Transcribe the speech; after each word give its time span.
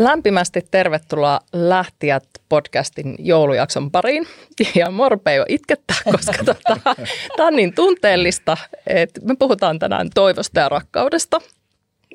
Lämpimästi 0.00 0.66
tervetuloa 0.70 1.40
Lähtijät 1.52 2.24
podcastin 2.48 3.14
joulujakson 3.18 3.90
pariin. 3.90 4.26
Ja 4.74 4.90
Morpe 4.90 5.34
jo 5.34 5.44
itkettää, 5.48 5.96
koska 6.12 6.44
tota, 6.44 6.96
tämä 7.36 7.46
on 7.46 7.56
niin 7.56 7.74
tunteellista, 7.74 8.56
että 8.86 9.20
me 9.24 9.36
puhutaan 9.38 9.78
tänään 9.78 10.10
toivosta 10.14 10.60
ja 10.60 10.68
rakkaudesta. 10.68 11.40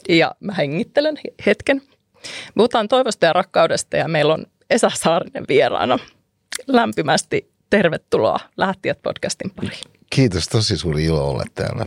Ja 0.09 0.35
mä 0.39 0.53
hengittelen 0.53 1.17
hetken. 1.45 1.81
Puhutaan 2.55 2.87
toivosta 2.87 3.25
ja 3.25 3.33
rakkaudesta 3.33 3.97
ja 3.97 4.07
meillä 4.07 4.33
on 4.33 4.45
Esa 4.69 4.91
Saarinen 4.93 5.45
vieraana. 5.49 5.99
Lämpimästi 6.67 7.51
tervetuloa 7.69 8.39
Lähtijät 8.57 9.01
podcastin 9.01 9.51
pariin. 9.51 9.81
Kiitos, 10.09 10.47
tosi 10.47 10.77
suuri 10.77 11.05
ilo 11.05 11.29
olla 11.29 11.43
täällä. 11.55 11.85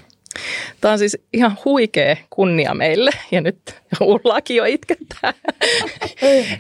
Tämä 0.81 0.93
on 0.93 0.99
siis 0.99 1.19
ihan 1.33 1.59
huikea 1.65 2.17
kunnia 2.31 2.75
meille 2.75 3.11
ja 3.31 3.41
nyt 3.41 3.83
Ullakin 4.01 4.57
jo 4.57 4.65
itkettää. 4.65 5.35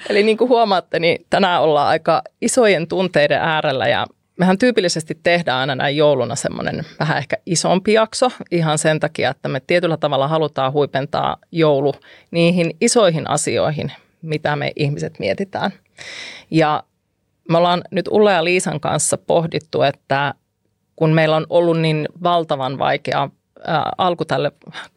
Eli 0.08 0.22
niin 0.22 0.36
kuin 0.36 0.48
huomaatte, 0.48 0.98
niin 0.98 1.26
tänään 1.30 1.62
ollaan 1.62 1.88
aika 1.88 2.22
isojen 2.40 2.88
tunteiden 2.88 3.38
äärellä 3.38 3.88
ja 3.88 4.06
mehän 4.38 4.58
tyypillisesti 4.58 5.18
tehdään 5.22 5.60
aina 5.60 5.74
näin 5.74 5.96
jouluna 5.96 6.36
semmoinen 6.36 6.86
vähän 6.98 7.18
ehkä 7.18 7.36
isompi 7.46 7.92
jakso 7.92 8.30
ihan 8.50 8.78
sen 8.78 9.00
takia, 9.00 9.30
että 9.30 9.48
me 9.48 9.60
tietyllä 9.66 9.96
tavalla 9.96 10.28
halutaan 10.28 10.72
huipentaa 10.72 11.36
joulu 11.52 11.94
niihin 12.30 12.76
isoihin 12.80 13.30
asioihin, 13.30 13.92
mitä 14.22 14.56
me 14.56 14.72
ihmiset 14.76 15.18
mietitään. 15.18 15.70
Ja 16.50 16.82
me 17.48 17.58
ollaan 17.58 17.82
nyt 17.90 18.08
Ulla 18.08 18.32
ja 18.32 18.44
Liisan 18.44 18.80
kanssa 18.80 19.18
pohdittu, 19.18 19.82
että 19.82 20.34
kun 20.96 21.10
meillä 21.10 21.36
on 21.36 21.46
ollut 21.50 21.80
niin 21.80 22.08
valtavan 22.22 22.78
vaikea 22.78 23.30
alku 23.98 24.24
tälle 24.24 24.52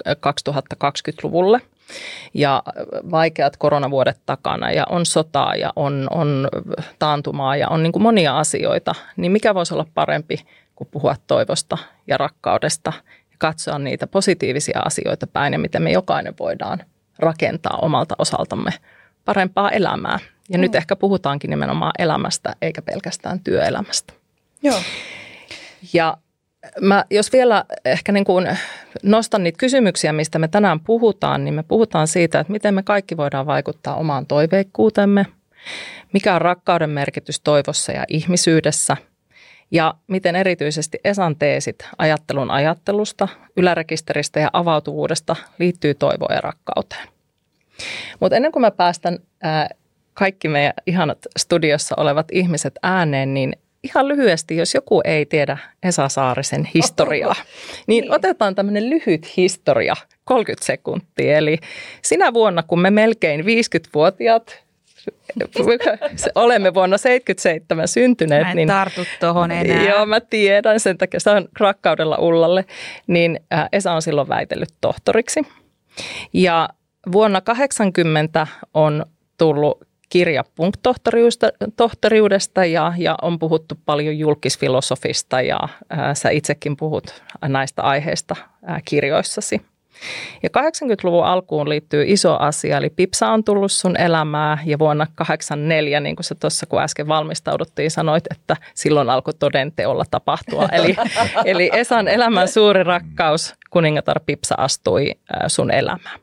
2020-luvulle 0.09 1.61
ja 2.33 2.63
vaikeat 3.11 3.57
koronavuodet 3.57 4.17
takana 4.25 4.71
ja 4.71 4.83
on 4.89 5.05
sotaa 5.05 5.55
ja 5.55 5.73
on, 5.75 6.07
on 6.11 6.49
taantumaa 6.99 7.55
ja 7.55 7.67
on 7.67 7.83
niin 7.83 7.91
kuin 7.91 8.03
monia 8.03 8.39
asioita, 8.39 8.95
niin 9.17 9.31
mikä 9.31 9.55
voisi 9.55 9.73
olla 9.73 9.85
parempi 9.93 10.45
kuin 10.75 10.87
puhua 10.91 11.15
toivosta 11.27 11.77
ja 12.07 12.17
rakkaudesta 12.17 12.93
ja 13.31 13.35
katsoa 13.37 13.79
niitä 13.79 14.07
positiivisia 14.07 14.79
asioita 14.85 15.27
päin 15.27 15.53
ja 15.53 15.59
miten 15.59 15.83
me 15.83 15.91
jokainen 15.91 16.33
voidaan 16.39 16.83
rakentaa 17.19 17.79
omalta 17.81 18.15
osaltamme 18.17 18.71
parempaa 19.25 19.71
elämää. 19.71 20.19
Ja 20.49 20.57
mm. 20.57 20.61
nyt 20.61 20.75
ehkä 20.75 20.95
puhutaankin 20.95 21.49
nimenomaan 21.49 21.91
elämästä 21.99 22.55
eikä 22.61 22.81
pelkästään 22.81 23.39
työelämästä. 23.39 24.13
Joo. 24.63 24.79
Ja 25.93 26.17
Mä, 26.81 27.05
jos 27.09 27.33
vielä 27.33 27.65
ehkä 27.85 28.11
niin 28.11 28.25
kuin 28.25 28.57
nostan 29.03 29.43
niitä 29.43 29.57
kysymyksiä, 29.57 30.13
mistä 30.13 30.39
me 30.39 30.47
tänään 30.47 30.79
puhutaan, 30.79 31.45
niin 31.45 31.53
me 31.53 31.63
puhutaan 31.63 32.07
siitä, 32.07 32.39
että 32.39 32.53
miten 32.53 32.73
me 32.73 32.83
kaikki 32.83 33.17
voidaan 33.17 33.45
vaikuttaa 33.45 33.95
omaan 33.95 34.25
toiveikkuutemme, 34.25 35.25
mikä 36.13 36.35
on 36.35 36.41
rakkauden 36.41 36.89
merkitys 36.89 37.39
toivossa 37.39 37.91
ja 37.91 38.03
ihmisyydessä 38.07 38.97
ja 39.71 39.93
miten 40.07 40.35
erityisesti 40.35 40.99
Esan 41.03 41.35
teesit 41.35 41.87
ajattelun 41.97 42.51
ajattelusta, 42.51 43.27
ylärekisteristä 43.57 44.39
ja 44.39 44.49
avautuvuudesta 44.53 45.35
liittyy 45.59 45.93
toivoon 45.93 46.35
ja 46.35 46.41
rakkauteen. 46.41 47.07
Mutta 48.19 48.35
ennen 48.35 48.51
kuin 48.51 48.61
mä 48.61 48.71
päästän 48.71 49.19
ää, 49.41 49.69
kaikki 50.13 50.47
meidän 50.47 50.73
ihanat 50.85 51.17
studiossa 51.37 51.95
olevat 51.97 52.27
ihmiset 52.31 52.73
ääneen, 52.83 53.33
niin 53.33 53.53
ihan 53.83 54.07
lyhyesti, 54.07 54.57
jos 54.57 54.73
joku 54.73 55.01
ei 55.05 55.25
tiedä 55.25 55.57
Esa 55.83 56.09
Saarisen 56.09 56.65
historiaa, 56.73 57.35
niin, 57.87 58.01
niin 58.01 58.13
otetaan 58.13 58.55
tämmöinen 58.55 58.89
lyhyt 58.89 59.37
historia, 59.37 59.95
30 60.23 60.65
sekuntia. 60.65 61.37
Eli 61.37 61.57
sinä 62.01 62.33
vuonna, 62.33 62.63
kun 62.63 62.81
me 62.81 62.91
melkein 62.91 63.41
50-vuotiaat 63.41 64.63
olemme 66.35 66.73
vuonna 66.73 66.97
77 66.97 67.87
syntyneet. 67.87 68.43
Mä 68.43 68.51
en 68.51 68.55
niin, 68.55 68.67
tartu 68.67 69.01
tuohon 69.19 69.51
enää. 69.51 69.89
Joo, 69.89 70.05
mä 70.05 70.19
tiedän, 70.19 70.79
sen 70.79 70.97
takia 70.97 71.19
se 71.19 71.29
on 71.29 71.47
rakkaudella 71.59 72.17
Ullalle. 72.17 72.65
Niin 73.07 73.39
Esa 73.71 73.91
on 73.91 74.01
silloin 74.01 74.29
väitellyt 74.29 74.69
tohtoriksi. 74.81 75.41
Ja 76.33 76.69
vuonna 77.11 77.41
80 77.41 78.47
on 78.73 79.05
tullut 79.37 79.90
kirja 80.11 80.43
punkttohtoriudesta 80.55 82.65
ja, 82.65 82.93
ja 82.97 83.15
on 83.21 83.39
puhuttu 83.39 83.75
paljon 83.85 84.17
julkisfilosofista 84.17 85.41
ja 85.41 85.59
ää, 85.89 86.13
sä 86.13 86.29
itsekin 86.29 86.77
puhut 86.77 87.23
näistä 87.47 87.81
aiheista 87.81 88.35
ää, 88.65 88.79
kirjoissasi. 88.85 89.61
Ja 90.43 90.49
80-luvun 90.57 91.25
alkuun 91.25 91.69
liittyy 91.69 92.03
iso 92.07 92.37
asia, 92.39 92.77
eli 92.77 92.89
Pipsa 92.89 93.27
on 93.27 93.43
tullut 93.43 93.71
sun 93.71 93.99
elämää 93.99 94.57
ja 94.65 94.79
vuonna 94.79 95.07
84, 95.15 95.99
niin 95.99 96.15
kuin 96.15 96.23
sä 96.23 96.35
tuossa 96.35 96.65
kun 96.65 96.81
äsken 96.81 97.07
valmistauduttiin, 97.07 97.91
sanoit, 97.91 98.23
että 98.31 98.55
silloin 98.73 99.09
alkoi 99.09 99.33
todenteolla 99.33 100.03
tapahtua. 100.11 100.69
Eli, 100.71 100.95
eli 101.45 101.69
Esan 101.73 102.07
elämän 102.07 102.47
suuri 102.47 102.83
rakkaus, 102.83 103.55
kuningatar 103.69 104.19
Pipsa 104.25 104.55
astui 104.57 105.11
sun 105.47 105.71
elämään. 105.71 106.19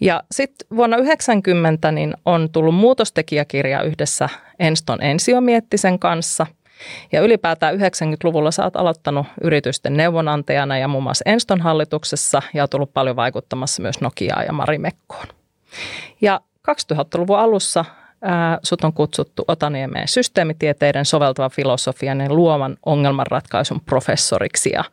Ja 0.00 0.22
sitten 0.32 0.76
vuonna 0.76 0.96
90 0.96 1.92
niin 1.92 2.14
on 2.24 2.48
tullut 2.52 2.74
muutostekijäkirja 2.74 3.82
yhdessä 3.82 4.28
Enston 4.58 5.02
Ensiomiettisen 5.02 5.98
kanssa. 5.98 6.46
Ja 7.12 7.20
ylipäätään 7.20 7.74
90-luvulla 7.74 8.50
sä 8.50 8.64
oot 8.64 8.76
aloittanut 8.76 9.26
yritysten 9.42 9.96
neuvonantajana 9.96 10.78
ja 10.78 10.88
muun 10.88 11.02
muassa 11.02 11.22
Enston 11.26 11.60
hallituksessa 11.60 12.42
ja 12.54 12.62
oot 12.62 12.70
tullut 12.70 12.94
paljon 12.94 13.16
vaikuttamassa 13.16 13.82
myös 13.82 14.00
Nokiaa 14.00 14.42
ja 14.42 14.52
Marimekkoon. 14.52 15.26
Ja 16.20 16.40
2000-luvun 16.70 17.38
alussa 17.38 17.84
ää, 18.22 18.58
sut 18.62 18.84
on 18.84 18.92
kutsuttu 18.92 19.44
Otaniemeen 19.48 20.08
systeemitieteiden 20.08 21.04
soveltava 21.04 21.48
filosofian 21.48 22.20
ja 22.20 22.32
luovan 22.32 22.76
ongelmanratkaisun 22.86 23.80
professoriksi. 23.80 24.70
Ja 24.72 24.84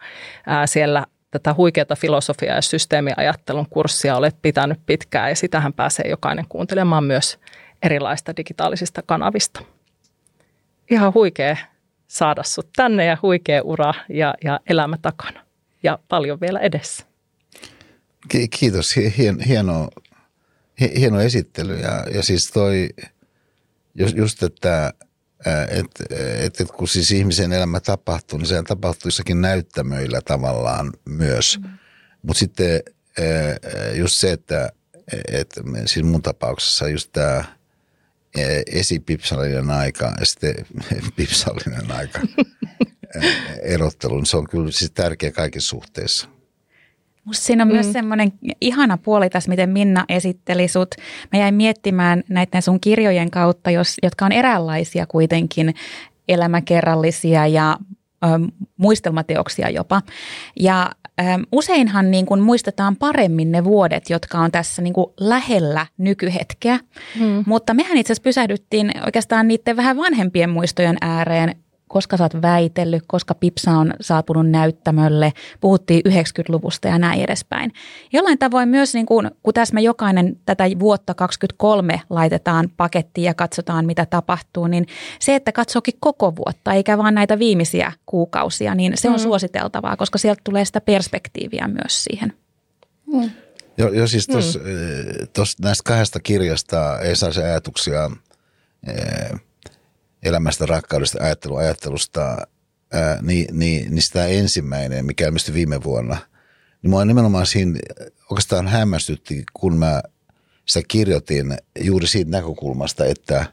ää, 0.48 0.68
siellä 0.68 1.06
tätä 1.40 1.54
huikeata 1.54 1.96
filosofia- 1.96 2.56
ja 2.56 2.62
systeemiajattelun 2.62 3.70
kurssia 3.70 4.18
olet 4.18 4.36
pitänyt 4.42 4.80
pitkään 4.86 5.30
ja 5.30 5.36
sitähän 5.36 5.74
pääsee 5.74 6.10
jokainen 6.10 6.46
kuuntelemaan 6.50 7.04
myös 7.04 7.40
erilaista 7.84 8.38
digitaalisista 8.38 9.02
kanavista. 9.02 9.62
Ihan 10.92 11.14
huikea 11.14 11.58
saada 12.08 12.44
sut 12.44 12.70
tänne 12.76 13.06
ja 13.06 13.18
huikea 13.22 13.62
ura 13.64 13.94
ja, 14.10 14.34
ja 14.44 14.60
elämä 14.70 14.98
takana 15.02 15.46
ja 15.84 16.00
paljon 16.08 16.42
vielä 16.42 16.60
edessä. 16.60 17.06
Kiitos, 18.60 18.96
Hien, 19.18 19.40
hieno, 19.40 19.90
hieno 20.98 21.20
esittely 21.20 21.76
ja, 21.76 22.06
ja 22.14 22.24
siis 22.24 22.52
toi 22.52 22.90
just, 24.16 24.44
että 24.44 24.94
että 25.70 26.04
et, 26.40 26.62
et 26.62 26.72
kun 26.72 26.88
siis 26.88 27.12
ihmisen 27.12 27.54
elämä 27.54 27.80
tapahtuu, 27.80 28.40
niin 28.40 28.48
se 28.48 28.64
tapahtuu 28.64 29.08
jossakin 29.08 29.42
näyttämöillä 29.42 30.22
tavallaan 30.22 30.94
myös. 31.06 31.60
Mm. 31.64 31.70
Mutta 32.22 32.40
sitten 32.40 32.82
just 33.94 34.16
se, 34.16 34.32
että 34.32 34.70
et, 35.32 35.54
siis 35.86 36.06
mun 36.06 36.22
tapauksessa 36.22 36.88
just 36.88 37.10
tämä 37.14 37.44
esipipsallinen 38.72 39.70
aika 39.70 40.14
ja 40.20 40.26
sitten 40.26 40.56
pipsallinen 41.16 41.92
aika 41.92 42.20
erottelun, 43.62 44.18
niin 44.18 44.26
se 44.26 44.38
on 44.38 44.48
kyllä 44.48 44.72
siis 44.72 44.92
tärkeä 44.92 45.32
kaikissa 45.32 45.70
suhteissa. 45.70 46.35
Musta 47.26 47.46
siinä 47.46 47.64
on 47.64 47.68
mm. 47.68 47.74
myös 47.74 47.94
semmoinen 47.94 48.32
ihana 48.62 48.98
puoli 48.98 49.30
tässä, 49.30 49.50
miten 49.50 49.70
Minna 49.70 50.06
esitteli 50.10 50.68
sut. 50.68 50.96
Mä 51.34 51.40
jäin 51.40 51.56
miettimään 51.56 52.24
näitä 52.30 52.62
sun 52.62 52.80
kirjojen 52.80 53.32
kautta, 53.32 53.72
jos, 53.72 53.96
jotka 54.04 54.26
on 54.26 54.32
eräänlaisia 54.32 55.06
kuitenkin 55.06 55.76
elämäkerrallisia 56.28 57.48
ja 57.48 57.78
ö, 58.24 58.28
muistelmateoksia 58.78 59.70
jopa. 59.70 60.02
Ja 60.60 60.92
ö, 61.20 61.24
useinhan 61.52 62.12
niin 62.12 62.26
kun 62.26 62.40
muistetaan 62.40 62.96
paremmin 62.96 63.52
ne 63.52 63.64
vuodet, 63.64 64.10
jotka 64.10 64.40
on 64.40 64.52
tässä 64.52 64.82
niin 64.82 64.94
lähellä 65.20 65.86
nykyhetkeä. 65.98 66.80
Mm. 67.20 67.44
Mutta 67.46 67.74
mehän 67.74 67.98
itse 67.98 68.14
asiassa 68.14 68.24
pysähdyttiin 68.24 68.92
oikeastaan 69.06 69.48
niiden 69.48 69.78
vähän 69.78 69.98
vanhempien 69.98 70.50
muistojen 70.50 70.98
ääreen 71.02 71.56
koska 71.88 72.18
sä 72.18 72.24
oot 72.24 72.42
väitellyt, 72.42 73.04
koska 73.08 73.36
Pipsa 73.36 73.72
on 73.72 73.94
saapunut 74.02 74.50
näyttämölle, 74.50 75.34
puhuttiin 75.62 76.02
90-luvusta 76.10 76.88
ja 76.88 77.00
näin 77.00 77.22
edespäin. 77.22 77.72
Jollain 78.14 78.38
tavoin 78.38 78.70
myös, 78.70 78.94
niin 78.94 79.06
kun, 79.06 79.32
kun 79.44 79.54
tässä 79.54 79.74
me 79.74 79.82
jokainen 79.82 80.38
tätä 80.46 80.64
vuotta 80.80 81.14
2023 81.14 82.02
laitetaan 82.10 82.70
pakettiin 82.78 83.26
ja 83.26 83.34
katsotaan, 83.34 83.86
mitä 83.86 84.06
tapahtuu, 84.06 84.68
niin 84.68 84.88
se, 85.20 85.36
että 85.36 85.52
katsokin 85.52 85.94
koko 86.00 86.36
vuotta, 86.36 86.74
eikä 86.74 86.98
vaan 86.98 87.14
näitä 87.14 87.40
viimeisiä 87.40 87.92
kuukausia, 88.06 88.76
niin 88.76 88.94
se 88.96 89.10
on 89.10 89.16
mm. 89.16 89.20
suositeltavaa, 89.20 89.98
koska 89.98 90.18
sieltä 90.18 90.42
tulee 90.44 90.66
sitä 90.66 90.82
perspektiiviä 90.82 91.68
myös 91.68 92.04
siihen. 92.04 92.34
Mm. 93.14 93.32
Joo, 93.78 93.90
jo, 93.90 94.08
siis 94.08 94.28
tos, 94.28 94.60
mm. 94.64 95.28
tos, 95.34 95.60
näistä 95.60 95.84
kahdesta 95.84 96.20
kirjasta 96.20 97.00
ei 97.00 97.16
saa 97.16 97.30
ajatuksia 97.44 98.12
eh, 98.88 99.40
elämästä, 100.26 100.66
rakkaudesta, 100.66 101.24
ajattelu, 101.24 101.56
ajattelusta, 101.56 102.38
ää, 102.94 103.20
niin, 103.22 103.60
niin, 103.60 103.92
niin 103.92 104.02
sitä 104.02 104.28
ensimmäinen, 104.28 105.06
mikä 105.06 105.26
ilmestyi 105.26 105.54
viime 105.54 105.84
vuonna, 105.84 106.18
niin 106.82 106.90
mua 106.90 107.06
nimenomaan 107.06 107.46
siinä 107.46 107.80
oikeastaan 108.30 108.68
hämmästytti, 108.68 109.44
kun 109.54 109.78
mä 109.78 110.02
sitä 110.66 110.88
kirjoitin 110.88 111.58
juuri 111.80 112.08
siitä 112.08 112.32
näkökulmasta, 112.32 113.06
että, 113.06 113.46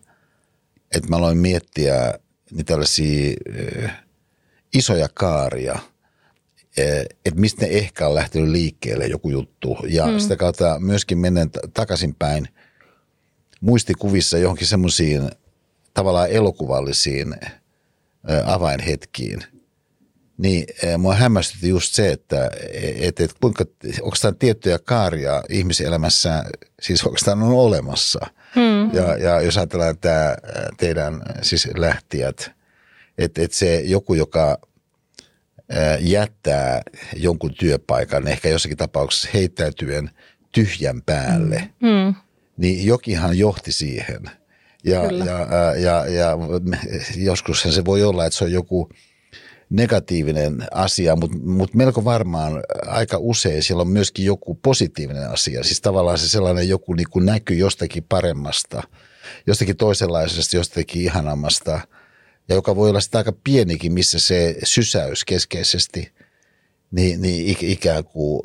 että 0.97 1.09
mä 1.09 1.17
aloin 1.17 1.39
miettiä 1.39 2.15
niin 2.51 2.67
tällaisia 2.67 3.37
isoja 4.75 5.09
kaaria, 5.15 5.79
että 7.25 7.41
mistä 7.41 7.67
ne 7.67 7.73
ehkä 7.73 8.09
on 8.09 8.15
lähtenyt 8.15 8.49
liikkeelle 8.49 9.07
joku 9.07 9.31
juttu. 9.31 9.79
Ja 9.89 10.07
mm. 10.07 10.19
sitä 10.19 10.37
kautta 10.37 10.81
myöskin 10.81 11.19
menen 11.19 11.51
takaisinpäin 11.75 12.49
muistikuvissa 13.61 14.39
johonkin 14.39 14.67
semmoisiin 14.67 15.31
tavallaan 15.95 16.31
elokuvallisiin 16.31 17.35
avainhetkiin– 18.47 19.43
niin 20.43 20.67
mua 20.99 21.15
hämmästytti 21.15 21.69
just 21.69 21.95
se, 21.95 22.13
että 22.13 22.51
et, 22.97 23.21
et, 23.21 23.33
kuinka, 23.41 23.65
onko 24.01 24.17
tämä 24.23 24.35
tiettyjä 24.39 24.79
kaaria 24.79 25.43
ihmiselämässä, 25.49 26.45
siis 26.81 27.05
onko 27.05 27.19
tämä 27.25 27.45
on 27.45 27.53
olemassa. 27.53 28.27
Hmm. 28.55 28.95
Ja, 28.95 29.17
ja 29.17 29.41
jos 29.41 29.57
ajatellaan 29.57 29.99
tämä 29.99 30.37
teidän 30.77 31.23
siis 31.43 31.69
lähtijät, 31.77 32.51
että 33.19 33.43
et 33.43 33.53
se 33.53 33.81
joku, 33.81 34.15
joka 34.15 34.59
jättää 36.01 36.83
jonkun 37.17 37.55
työpaikan, 37.55 38.29
ehkä 38.29 38.49
jossakin 38.49 38.77
tapauksessa 38.77 39.29
heittäytyen 39.35 40.11
tyhjän 40.53 41.03
päälle, 41.03 41.69
hmm. 41.81 42.15
niin 42.57 42.87
jokinhan 42.87 43.39
johti 43.39 43.73
siihen. 43.73 44.31
Ja, 44.85 45.05
ja, 45.05 45.39
ja, 45.39 45.77
ja, 45.77 46.07
ja 46.07 46.39
joskushan 47.17 47.73
se 47.73 47.85
voi 47.85 48.03
olla, 48.03 48.27
että 48.27 48.39
se 48.39 48.45
on 48.45 48.53
joku– 48.53 48.89
negatiivinen 49.73 50.67
asia, 50.71 51.17
mutta 51.17 51.37
mut 51.45 51.75
melko 51.75 52.05
varmaan 52.05 52.63
aika 52.87 53.17
usein 53.21 53.63
siellä 53.63 53.81
on 53.81 53.89
myöskin 53.89 54.25
joku 54.25 54.55
positiivinen 54.55 55.31
asia. 55.31 55.65
Siis 55.65 55.81
tavallaan 55.81 56.19
se 56.19 56.29
sellainen 56.29 56.69
joku 56.69 56.95
niin 56.95 57.11
kuin 57.11 57.27
näkyy 57.27 57.57
jostakin 57.57 58.05
paremmasta, 58.09 58.83
jostakin 59.47 59.77
toisenlaisesta, 59.77 60.57
jostakin 60.57 61.03
ihanammasta, 61.03 61.81
ja 62.49 62.55
joka 62.55 62.77
voi 62.77 62.91
olla 62.91 63.01
sitä 63.01 63.19
aika 63.19 63.33
pienikin, 63.45 63.93
missä 63.93 64.19
se 64.19 64.57
sysäys 64.65 65.25
keskeisesti 65.25 66.13
niin, 66.91 67.23
niin 67.23 67.57
ikään 67.61 68.05
kuin 68.05 68.43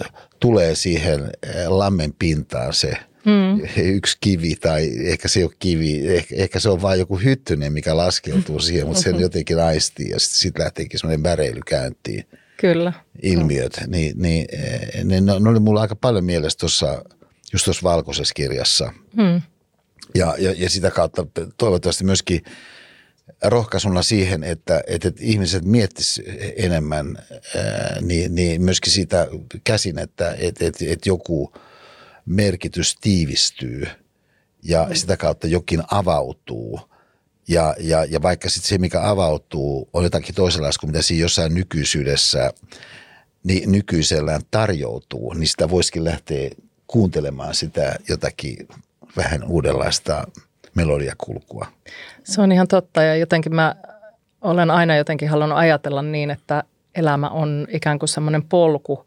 äh, 0.00 0.10
tulee 0.40 0.74
siihen 0.74 1.30
lammen 1.68 2.14
pintaan 2.18 2.74
se– 2.74 2.96
mm. 3.26 3.60
yksi 3.76 4.16
kivi 4.20 4.56
tai 4.56 4.92
ehkä 5.04 5.28
se 5.28 5.40
ei 5.40 5.44
ole 5.44 5.52
kivi, 5.58 6.08
ehkä, 6.08 6.34
ehkä 6.38 6.60
se 6.60 6.68
on 6.68 6.82
vain 6.82 6.98
joku 6.98 7.16
hyttynen, 7.16 7.72
mikä 7.72 7.96
laskeutuu 7.96 8.60
siihen, 8.60 8.86
mutta 8.86 9.02
sen 9.02 9.20
jotenkin 9.20 9.60
aistii 9.60 10.10
ja 10.10 10.20
sitten 10.20 10.38
sit 10.38 10.58
lähteekin 10.58 11.00
semmoinen 11.00 11.22
väreily 11.22 11.60
käyntiin. 11.66 12.24
Kyllä. 12.56 12.92
Ilmiöt, 13.22 13.80
mm. 13.80 13.90
niin, 13.90 14.12
niin 14.16 14.46
ne, 15.04 15.20
ne, 15.20 15.32
oli 15.32 15.60
mulla 15.60 15.80
aika 15.80 15.96
paljon 15.96 16.24
mielessä 16.24 16.58
tuossa, 16.58 17.04
just 17.52 17.64
tuossa 17.64 17.82
valkoisessa 17.82 18.34
kirjassa. 18.34 18.92
Mm. 19.16 19.42
Ja, 20.14 20.34
ja, 20.38 20.54
ja 20.56 20.70
sitä 20.70 20.90
kautta 20.90 21.26
toivottavasti 21.58 22.04
myöskin 22.04 22.40
rohkaisuna 23.44 24.02
siihen, 24.02 24.44
että, 24.44 24.82
että, 24.86 25.08
että 25.08 25.22
ihmiset 25.24 25.64
miettisivät 25.64 26.34
enemmän 26.56 27.16
ää, 27.56 27.98
niin, 28.00 28.34
niin 28.34 28.62
myöskin 28.62 28.92
sitä 28.92 29.28
käsin, 29.64 29.98
että 29.98 30.36
että, 30.38 30.66
että, 30.66 30.84
että 30.88 31.08
joku– 31.08 31.52
merkitys 32.26 32.96
tiivistyy 33.00 33.86
ja 34.62 34.86
mm. 34.88 34.94
sitä 34.94 35.16
kautta 35.16 35.46
jokin 35.46 35.82
avautuu. 35.90 36.80
Ja, 37.48 37.74
ja, 37.80 38.04
ja 38.04 38.22
vaikka 38.22 38.50
sitten 38.50 38.68
se, 38.68 38.78
mikä 38.78 39.08
avautuu, 39.08 39.88
on 39.92 40.04
jotakin 40.04 40.34
toisenlaista 40.34 40.80
kuin 40.80 40.90
mitä 40.90 41.02
siinä 41.02 41.22
jossain 41.22 41.54
nykyisyydessä 41.54 42.52
niin 43.44 43.72
nykyisellään 43.72 44.40
tarjoutuu, 44.50 45.32
niin 45.32 45.48
sitä 45.48 45.70
voisikin 45.70 46.04
lähteä 46.04 46.50
kuuntelemaan 46.86 47.54
sitä 47.54 47.96
jotakin 48.08 48.68
vähän 49.16 49.44
uudenlaista 49.44 50.26
melodiakulkua. 50.74 51.66
Se 52.24 52.40
on 52.40 52.52
ihan 52.52 52.68
totta 52.68 53.02
ja 53.02 53.16
jotenkin 53.16 53.54
mä 53.54 53.74
olen 54.40 54.70
aina 54.70 54.96
jotenkin 54.96 55.28
halunnut 55.28 55.58
ajatella 55.58 56.02
niin, 56.02 56.30
että 56.30 56.64
elämä 56.94 57.28
on 57.28 57.66
ikään 57.70 57.98
kuin 57.98 58.08
semmoinen 58.08 58.42
polku 58.42 59.06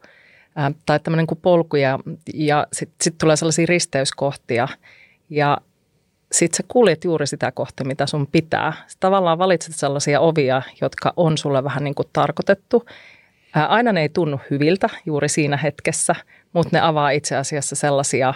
tai 0.86 1.00
tämmöinen 1.00 1.26
kuin 1.26 1.38
polku 1.42 1.76
ja, 1.76 1.98
ja 2.34 2.66
sitten 2.72 2.96
sit 3.00 3.18
tulee 3.18 3.36
sellaisia 3.36 3.66
risteyskohtia 3.66 4.68
ja 5.30 5.58
sitten 6.32 6.56
sä 6.56 6.62
kuljet 6.68 7.04
juuri 7.04 7.26
sitä 7.26 7.52
kohti, 7.52 7.84
mitä 7.84 8.06
sun 8.06 8.26
pitää. 8.26 8.72
Sä 8.86 8.96
tavallaan 9.00 9.38
valitset 9.38 9.74
sellaisia 9.74 10.20
ovia, 10.20 10.62
jotka 10.80 11.12
on 11.16 11.38
sulle 11.38 11.64
vähän 11.64 11.84
niin 11.84 11.94
kuin 11.94 12.08
tarkoitettu. 12.12 12.84
Ää, 13.54 13.66
aina 13.66 13.92
ne 13.92 14.00
ei 14.02 14.08
tunnu 14.08 14.40
hyviltä 14.50 14.88
juuri 15.06 15.28
siinä 15.28 15.56
hetkessä, 15.56 16.14
mutta 16.52 16.76
ne 16.76 16.80
avaa 16.80 17.10
itse 17.10 17.36
asiassa 17.36 17.76
sellaisia, 17.76 18.34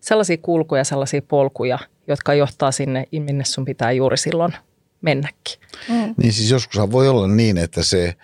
sellaisia 0.00 0.36
kulkuja, 0.42 0.84
sellaisia 0.84 1.22
polkuja, 1.22 1.78
jotka 2.06 2.34
johtaa 2.34 2.72
sinne, 2.72 3.04
minne 3.12 3.44
sun 3.44 3.64
pitää 3.64 3.92
juuri 3.92 4.16
silloin 4.16 4.52
mennäkin. 5.00 5.60
Mm. 5.88 6.14
Niin 6.16 6.32
siis 6.32 6.50
joskus 6.50 6.90
voi 6.92 7.08
olla 7.08 7.28
niin, 7.28 7.58
että 7.58 7.82
se– 7.82 8.14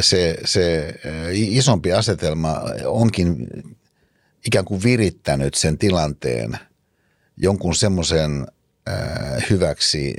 se, 0.00 0.38
se 0.44 0.94
isompi 1.32 1.92
asetelma 1.92 2.62
onkin 2.84 3.46
ikään 4.46 4.64
kuin 4.64 4.82
virittänyt 4.82 5.54
sen 5.54 5.78
tilanteen 5.78 6.58
jonkun 7.36 7.74
semmoisen 7.74 8.46
hyväksi, 9.50 10.14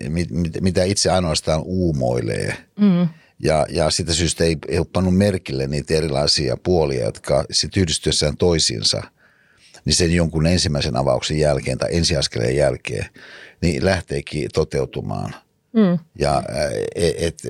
mitä 0.61 0.83
itse 0.83 1.11
ainoastaan 1.11 1.61
uumoilee. 1.65 2.57
Mm. 2.79 3.07
Ja, 3.39 3.65
ja 3.69 3.89
sitä 3.89 4.13
syystä 4.13 4.43
ei, 4.43 4.57
ei 4.67 4.77
ole 4.77 4.87
pannut 4.93 5.17
merkille 5.17 5.67
niitä 5.67 5.93
erilaisia 5.93 6.57
puolia, 6.57 7.05
jotka 7.05 7.45
sitten 7.51 7.81
yhdistyessään 7.81 8.37
toisiinsa, 8.37 9.03
niin 9.85 9.93
sen 9.93 10.11
jonkun 10.11 10.47
ensimmäisen 10.47 10.97
avauksen 10.97 11.39
jälkeen 11.39 11.77
tai 11.77 11.89
ensiaskeleen 11.91 12.55
jälkeen, 12.55 13.05
niin 13.61 13.85
lähteekin 13.85 14.49
toteutumaan– 14.53 15.35
Mm. 15.73 15.99
Ja 16.19 16.43
et, 16.95 17.15
et, 17.17 17.41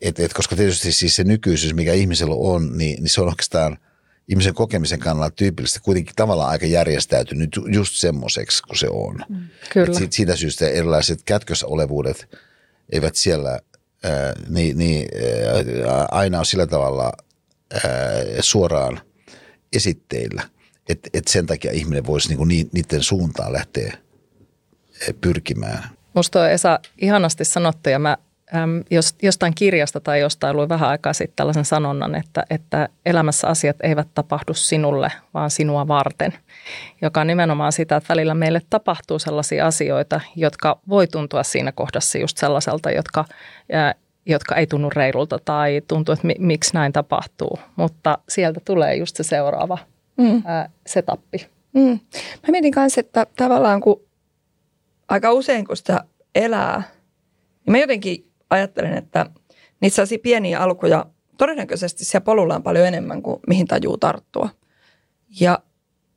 et, 0.00 0.20
et, 0.20 0.32
koska 0.32 0.56
tietysti 0.56 0.92
siis 0.92 1.16
se 1.16 1.24
nykyisyys, 1.24 1.74
mikä 1.74 1.92
ihmisellä 1.92 2.34
on, 2.34 2.78
niin, 2.78 3.02
niin 3.02 3.08
se 3.08 3.20
on 3.20 3.28
oikeastaan 3.28 3.78
ihmisen 4.28 4.54
kokemisen 4.54 4.98
kannalta 4.98 5.36
tyypillistä 5.36 5.80
kuitenkin 5.82 6.14
tavallaan 6.16 6.50
aika 6.50 6.66
järjestäytynyt 6.66 7.50
just 7.72 7.94
semmoiseksi 7.94 8.62
kuin 8.62 8.78
se 8.78 8.88
on. 8.88 9.24
Mm. 9.28 9.36
Kyllä. 9.72 9.98
Et 10.02 10.12
siitä 10.12 10.36
syystä 10.36 10.68
erilaiset 10.68 11.22
kätkössä 11.24 11.66
olevuudet 11.66 12.38
eivät 12.92 13.16
siellä 13.16 13.60
ää, 14.02 14.32
niin, 14.48 14.78
niin, 14.78 15.08
ää, 15.88 16.06
aina 16.10 16.38
ole 16.38 16.44
sillä 16.44 16.66
tavalla 16.66 17.12
ää, 17.72 17.80
suoraan 18.40 19.00
esitteillä, 19.72 20.42
että 20.88 21.10
et 21.14 21.28
sen 21.28 21.46
takia 21.46 21.72
ihminen 21.72 22.06
voisi 22.06 22.28
niinku 22.28 22.44
niiden 22.44 23.02
suuntaan 23.02 23.52
lähteä 23.52 23.98
pyrkimään. 25.20 25.97
Musta 26.18 26.40
on 26.40 26.50
Esa 26.50 26.80
ihanasti 27.00 27.44
sanottu 27.44 27.90
ja 27.90 27.98
mä 27.98 28.16
äm, 28.54 28.84
jos, 28.90 29.14
jostain 29.22 29.54
kirjasta 29.54 30.00
tai 30.00 30.20
jostain 30.20 30.56
luin 30.56 30.68
vähän 30.68 30.88
aikaa 30.88 31.12
sitten 31.12 31.36
tällaisen 31.36 31.64
sanonnan, 31.64 32.14
että, 32.14 32.44
että 32.50 32.88
elämässä 33.06 33.48
asiat 33.48 33.76
eivät 33.82 34.08
tapahdu 34.14 34.54
sinulle, 34.54 35.12
vaan 35.34 35.50
sinua 35.50 35.88
varten. 35.88 36.34
Joka 37.02 37.20
on 37.20 37.26
nimenomaan 37.26 37.72
sitä, 37.72 37.96
että 37.96 38.08
välillä 38.08 38.34
meille 38.34 38.62
tapahtuu 38.70 39.18
sellaisia 39.18 39.66
asioita, 39.66 40.20
jotka 40.36 40.78
voi 40.88 41.06
tuntua 41.06 41.42
siinä 41.42 41.72
kohdassa 41.72 42.18
just 42.18 42.36
sellaiselta, 42.36 42.90
jotka, 42.90 43.24
ää, 43.72 43.94
jotka 44.26 44.54
ei 44.54 44.66
tunnu 44.66 44.90
reilulta 44.90 45.38
tai 45.44 45.82
tuntuu, 45.88 46.12
että 46.12 46.26
mi, 46.26 46.34
miksi 46.38 46.74
näin 46.74 46.92
tapahtuu. 46.92 47.58
Mutta 47.76 48.18
sieltä 48.28 48.60
tulee 48.64 48.96
just 48.96 49.16
se 49.16 49.22
seuraava 49.22 49.78
mm. 50.16 50.42
ää, 50.44 50.68
setappi. 50.86 51.46
Mm. 51.72 52.00
Mä 52.46 52.50
mietin 52.50 52.72
kanssa, 52.72 53.00
että 53.00 53.26
tavallaan 53.36 53.80
kun 53.80 54.07
aika 55.08 55.32
usein, 55.32 55.66
kun 55.66 55.76
sitä 55.76 56.04
elää, 56.34 56.82
niin 57.66 57.72
mä 57.72 57.78
jotenkin 57.78 58.30
ajattelen, 58.50 58.98
että 58.98 59.26
niitä 59.80 59.94
sellaisia 59.94 60.18
pieniä 60.22 60.60
alkuja 60.60 61.06
todennäköisesti 61.38 62.04
siellä 62.04 62.24
polulla 62.24 62.54
on 62.54 62.62
paljon 62.62 62.86
enemmän 62.86 63.22
kuin 63.22 63.40
mihin 63.46 63.66
tajuu 63.66 63.98
tarttua. 63.98 64.48
Ja 65.40 65.58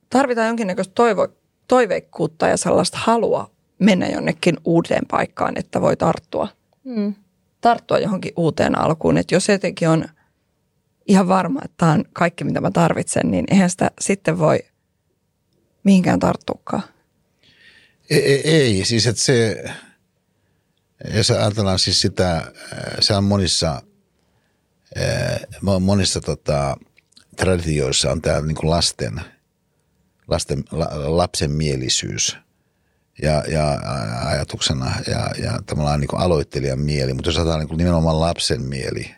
tarvitaan 0.10 0.48
jonkinnäköistä 0.48 0.94
toivo, 0.94 1.28
toiveikkuutta 1.68 2.48
ja 2.48 2.58
sellaista 2.58 2.98
halua 3.02 3.52
mennä 3.80 4.08
jonnekin 4.08 4.58
uuteen 4.66 5.04
paikkaan, 5.12 5.58
että 5.58 5.82
voi 5.82 5.98
tarttua. 5.98 6.48
Mm. 6.84 7.16
Tarttua 7.62 8.00
johonkin 8.00 8.34
uuteen 8.36 8.80
alkuun. 8.80 9.18
Että 9.18 9.36
jos 9.36 9.50
jotenkin 9.50 9.90
on 9.90 10.06
ihan 11.08 11.28
varma, 11.28 11.62
että 11.66 11.76
tämä 11.78 11.92
on 11.92 12.06
kaikki, 12.14 12.44
mitä 12.44 12.62
mä 12.62 12.72
tarvitsen, 12.72 13.32
niin 13.32 13.46
eihän 13.52 13.70
sitä 13.70 13.92
sitten 14.02 14.40
voi 14.40 14.60
mihinkään 15.84 16.20
tarttukaan. 16.20 16.84
Ei, 18.10 18.50
ei 18.50 18.86
siis 18.86 19.08
että 19.08 19.22
se, 19.22 19.64
jos 21.14 21.32
ajatellaan 21.32 21.80
siis 21.80 22.02
sitä, 22.02 22.52
se 23.00 23.16
on 23.16 23.24
monissa, 23.24 23.82
monissa 25.80 26.22
tota, 26.22 26.78
traditioissa 27.38 28.12
on 28.12 28.22
tämä 28.22 28.42
niin 28.42 28.58
lasten, 28.64 29.22
lasten, 30.28 30.64
lapsen 31.06 31.52
mielisyys 31.52 32.38
ja, 33.22 33.44
ja 33.48 33.80
ajatuksena 34.26 34.92
ja, 35.08 35.32
ja 35.44 35.60
tavallaan 35.66 36.00
niin 36.00 36.10
aloittelijan 36.14 36.80
mieli, 36.80 37.14
mutta 37.14 37.30
jos 37.30 37.38
ajatellaan 37.38 37.66
niin 37.66 37.78
nimenomaan 37.78 38.20
lapsen 38.20 38.62
mieli 38.62 39.16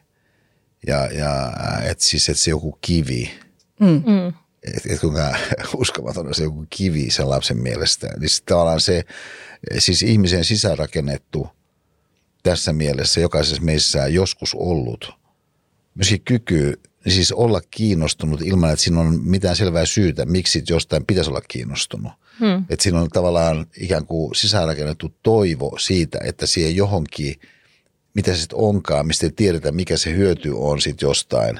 ja, 0.87 1.05
ja 1.05 1.53
että 1.83 2.03
siis 2.03 2.29
että 2.29 2.43
se 2.43 2.49
joku 2.49 2.77
kivi, 2.81 3.31
mm. 3.79 4.33
Että 4.63 4.93
et 4.93 4.99
kuinka 4.99 5.35
uskomaton 5.75 6.35
se 6.35 6.43
joku 6.43 6.65
kivi 6.69 7.11
sen 7.11 7.29
lapsen 7.29 7.57
mielestä. 7.57 8.07
Niin 8.19 8.29
tavallaan 8.45 8.81
se, 8.81 9.03
siis 9.77 10.03
ihmisen 10.03 10.45
sisäänrakennettu 10.45 11.47
tässä 12.43 12.73
mielessä 12.73 13.21
jokaisessa 13.21 13.63
meissä 13.63 14.07
joskus 14.07 14.53
ollut. 14.53 15.11
Myöskin 15.95 16.21
kyky 16.21 16.79
siis 17.07 17.31
olla 17.31 17.61
kiinnostunut 17.71 18.41
ilman, 18.41 18.69
että 18.69 18.83
siinä 18.83 18.99
on 18.99 19.19
mitään 19.23 19.55
selvää 19.55 19.85
syytä, 19.85 20.25
miksi 20.25 20.63
jostain 20.69 21.05
pitäisi 21.05 21.29
olla 21.29 21.41
kiinnostunut. 21.41 22.11
Hmm. 22.39 22.65
Että 22.69 22.83
siinä 22.83 23.01
on 23.01 23.09
tavallaan 23.09 23.65
ikään 23.77 24.05
kuin 24.05 24.35
sisäänrakennettu 24.35 25.13
toivo 25.23 25.77
siitä, 25.79 26.19
että 26.23 26.45
siihen 26.45 26.75
johonkin, 26.75 27.35
mitä 28.13 28.33
se 28.33 28.39
sitten 28.39 28.59
onkaan, 28.59 29.07
mistä 29.07 29.25
ei 29.25 29.31
tiedetä, 29.31 29.71
mikä 29.71 29.97
se 29.97 30.11
hyöty 30.15 30.51
on 30.55 30.81
sitten 30.81 31.07
jostain, 31.07 31.59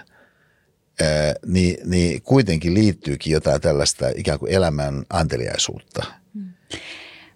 niin, 1.46 1.78
niin 1.90 2.22
kuitenkin 2.22 2.74
liittyykin 2.74 3.34
jotain 3.34 3.62
tällaista 3.62 4.06
ikään 4.16 4.40
kuin 4.40 4.52
elämän 4.52 5.04
anteliaisuutta. 5.10 6.04
Hmm. 6.34 6.54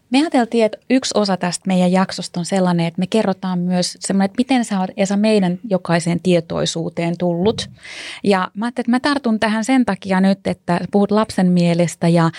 Me 0.10 0.20
ajateltiin, 0.20 0.66
että 0.66 0.78
yksi 0.90 1.12
osa 1.16 1.38
tästä 1.38 1.64
meidän 1.68 1.92
jaksosta 1.92 2.40
on 2.40 2.46
sellainen, 2.46 2.86
että 2.86 3.00
me 3.00 3.08
kerrotaan 3.08 3.60
myös 3.60 3.98
semmoinen, 4.00 4.26
että 4.26 4.38
miten 4.38 4.66
sä 4.66 4.80
oot 4.80 4.90
Esa 4.98 5.18
meidän 5.18 5.60
jokaiseen 5.70 6.20
tietoisuuteen 6.24 7.18
tullut. 7.18 7.70
Ja 8.24 8.52
mä 8.54 8.66
ajattelin, 8.66 8.84
että 8.84 8.92
mä 8.92 9.00
tartun 9.00 9.40
tähän 9.40 9.66
sen 9.66 9.86
takia 9.86 10.22
nyt, 10.22 10.48
että 10.48 10.80
puhut 10.92 11.12
lapsen 11.12 11.52
mielestä 11.52 12.08
ja 12.08 12.30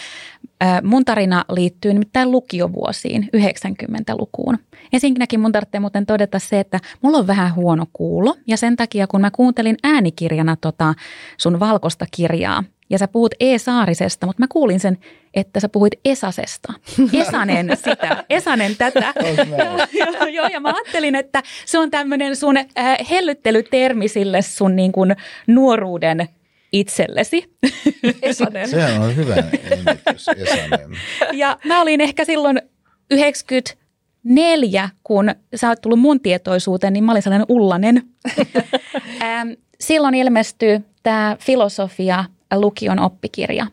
mun 0.82 1.04
tarina 1.04 1.44
liittyy 1.52 1.92
nimittäin 1.92 2.30
lukiovuosiin, 2.30 3.28
90-lukuun. 3.36 4.58
Ensinnäkin 4.92 5.40
mun 5.40 5.52
tarvitsee 5.52 5.80
muuten 5.80 6.06
todeta 6.06 6.38
se, 6.38 6.60
että 6.60 6.80
mulla 7.02 7.18
on 7.18 7.26
vähän 7.26 7.54
huono 7.54 7.86
kuulo 7.92 8.36
ja 8.46 8.56
sen 8.56 8.76
takia 8.76 9.06
kun 9.06 9.20
mä 9.20 9.30
kuuntelin 9.30 9.76
äänikirjana 9.84 10.56
tota 10.56 10.94
sun 11.38 11.60
valkoista 11.60 12.06
kirjaa, 12.10 12.64
ja 12.90 12.98
sä 12.98 13.08
puhut 13.08 13.34
E-Saarisesta, 13.40 14.26
mutta 14.26 14.42
mä 14.42 14.46
kuulin 14.48 14.80
sen, 14.80 14.98
että 15.34 15.60
sä 15.60 15.68
puhuit 15.68 15.92
Esasesta. 16.04 16.72
Esanen 17.12 17.76
sitä, 17.76 18.24
Esanen 18.30 18.76
tätä. 18.76 19.14
joo, 19.92 20.26
joo, 20.26 20.46
ja 20.46 20.60
mä 20.60 20.68
ajattelin, 20.68 21.14
että 21.14 21.42
se 21.66 21.78
on 21.78 21.90
tämmöinen 21.90 22.36
sun 22.36 22.56
äh, 22.56 22.66
hellyttelytermi 23.10 24.08
sille 24.08 24.42
sun 24.42 24.76
niin 24.76 24.92
kuin 24.92 25.16
nuoruuden 25.46 26.28
itsellesi. 26.72 27.50
Esanen. 28.22 28.68
Sehän 28.68 29.02
on 29.02 29.16
hyvä 29.16 29.34
nimitys, 29.34 30.28
Esanen. 30.28 30.90
Ja 31.32 31.58
mä 31.64 31.80
olin 31.80 32.00
ehkä 32.00 32.24
silloin 32.24 32.62
94, 33.10 34.88
kun 35.04 35.34
sä 35.54 35.68
oot 35.68 35.80
tullut 35.80 36.00
mun 36.00 36.20
tietoisuuteen, 36.20 36.92
niin 36.92 37.04
mä 37.04 37.12
olin 37.12 37.22
sellainen 37.22 37.46
ullanen. 37.48 38.02
Silloin 39.80 40.14
ilmestyi 40.14 40.80
tämä 41.02 41.36
filosofia 41.40 42.24
lukion 42.54 42.98
oppikirja. 42.98 43.66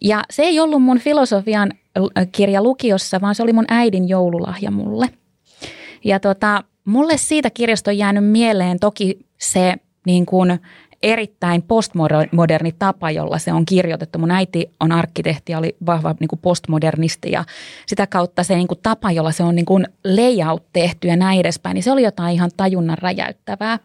Ja 0.00 0.24
se 0.30 0.42
ei 0.42 0.60
ollut 0.60 0.82
mun 0.82 0.98
filosofian 0.98 1.72
kirja 2.32 2.62
lukiossa, 2.62 3.20
vaan 3.20 3.34
se 3.34 3.42
oli 3.42 3.52
mun 3.52 3.64
äidin 3.68 4.08
joululahja 4.08 4.70
mulle. 4.70 5.08
Ja 6.04 6.20
tota, 6.20 6.64
mulle 6.84 7.16
siitä 7.16 7.50
kirjasta 7.50 7.90
on 7.90 7.98
jäänyt 7.98 8.24
mieleen 8.24 8.78
toki 8.78 9.18
se 9.38 9.74
niin 10.06 10.26
kuin 10.26 10.60
erittäin 11.02 11.62
postmoderni 11.62 12.72
tapa, 12.78 13.10
jolla 13.10 13.38
se 13.38 13.52
on 13.52 13.66
kirjoitettu. 13.66 14.18
Mun 14.18 14.30
äiti 14.30 14.70
on 14.80 14.92
arkkitehti 14.92 15.52
ja 15.52 15.58
oli 15.58 15.76
vahva 15.86 16.14
niin 16.20 16.28
kuin 16.28 16.40
postmodernisti 16.40 17.30
ja 17.30 17.44
sitä 17.86 18.06
kautta 18.06 18.42
se 18.42 18.54
niin 18.54 18.68
kuin 18.68 18.80
tapa, 18.82 19.10
jolla 19.10 19.32
se 19.32 19.42
on 19.42 19.54
niin 19.54 19.66
kuin 19.66 19.86
layout 20.04 20.64
tehty 20.72 21.08
ja 21.08 21.16
näin 21.16 21.40
edespäin, 21.40 21.74
niin 21.74 21.82
se 21.82 21.92
oli 21.92 22.02
jotain 22.02 22.34
ihan 22.34 22.50
tajunnan 22.56 22.98
räjäyttävää. 22.98 23.78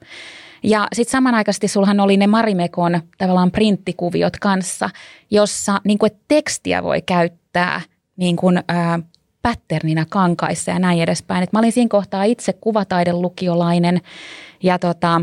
Ja 0.63 0.87
sitten 0.93 1.11
samanaikaisesti 1.11 1.67
sulhan 1.67 1.99
oli 1.99 2.17
ne 2.17 2.27
Marimekon 2.27 3.01
tavallaan 3.17 3.51
printtikuviot 3.51 4.37
kanssa, 4.37 4.89
jossa 5.31 5.81
niin 5.83 5.97
kuin, 5.97 6.11
tekstiä 6.27 6.83
voi 6.83 7.01
käyttää 7.01 7.81
niin 8.17 8.35
kuin, 8.35 8.63
ää, 8.67 8.99
patternina 9.41 10.05
kankaissa 10.09 10.71
ja 10.71 10.79
näin 10.79 11.01
edespäin. 11.01 11.43
Et 11.43 11.53
mä 11.53 11.59
olin 11.59 11.71
siinä 11.71 11.89
kohtaa 11.89 12.23
itse 12.23 12.53
kuvataidelukiolainen 12.53 14.01
ja 14.63 14.79
tota, 14.79 15.21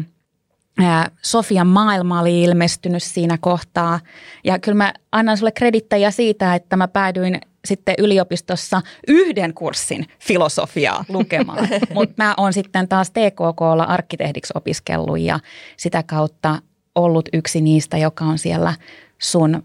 Sofian 1.23 1.67
maailma 1.67 2.21
oli 2.21 2.43
ilmestynyt 2.43 3.03
siinä 3.03 3.39
kohtaa. 3.41 4.01
Ja 4.45 4.59
kyllä 4.59 4.77
mä 4.77 4.93
annan 5.13 5.37
sulle 5.37 5.53
kredittäjä 5.53 6.11
siitä, 6.11 6.55
että 6.55 6.77
mä 6.77 6.89
päädyin 6.89 7.41
sitten 7.65 7.95
yliopistossa 7.99 8.83
yhden 9.09 9.55
kurssin 9.55 10.07
filosofiaa 10.19 11.05
lukemaan. 11.09 11.69
Mutta 11.95 12.15
mä 12.17 12.35
oon 12.37 12.53
sitten 12.53 12.89
taas 12.89 13.11
TKKlla 13.11 13.85
arkkitehdiksi 13.85 14.53
opiskellut 14.57 15.19
ja 15.19 15.41
sitä 15.77 16.03
kautta 16.03 16.63
ollut 16.95 17.29
yksi 17.33 17.61
niistä, 17.61 17.99
joka 17.99 18.25
on 18.25 18.39
siellä 18.39 18.75
sun 19.19 19.63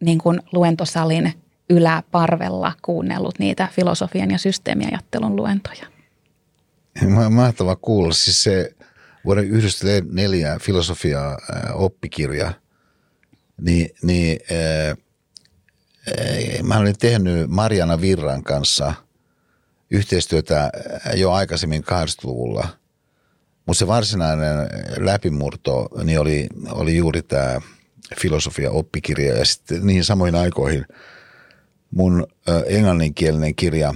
niin 0.00 0.18
kuin 0.18 0.40
luentosalin 0.52 1.32
yläparvella 1.70 2.72
kuunnellut 2.82 3.38
niitä 3.38 3.68
filosofian 3.72 4.30
ja 4.30 4.38
systeemiajattelun 4.38 5.36
luentoja. 5.36 5.86
Mahtava 7.30 7.76
kuulla. 7.76 8.12
Siis 8.12 8.42
se 8.42 8.74
vuoden 9.24 9.44
1994 9.44 10.58
filosofia 10.62 11.38
oppikirja, 11.74 12.52
niin, 13.60 13.90
niin 14.02 14.38
äh, 14.50 14.96
mä 16.62 16.78
olin 16.78 16.98
tehnyt 16.98 17.50
Mariana 17.50 18.00
Virran 18.00 18.42
kanssa 18.42 18.94
yhteistyötä 19.90 20.70
jo 21.14 21.32
aikaisemmin 21.32 21.82
80-luvulla, 21.82 22.68
mutta 23.66 23.78
se 23.78 23.86
varsinainen 23.86 24.56
läpimurto 24.96 25.88
niin 26.04 26.20
oli, 26.20 26.46
oli 26.70 26.96
juuri 26.96 27.22
tämä 27.22 27.60
filosofia 28.20 28.70
oppikirja 28.70 29.38
ja 29.38 29.44
sitten 29.44 29.86
niihin 29.86 30.04
samoihin 30.04 30.34
aikoihin 30.34 30.86
mun 31.90 32.26
englanninkielinen 32.66 33.54
kirja 33.54 33.94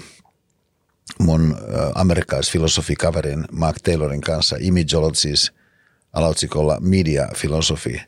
mun 1.19 1.57
amerikkalaisfilosofikaverin 1.95 3.45
Mark 3.53 3.77
Taylorin 3.83 4.21
kanssa 4.21 4.57
Imagologies 4.61 5.53
alaotsikolla 6.13 6.81
Media 6.81 7.29
Philosophy, 7.41 8.01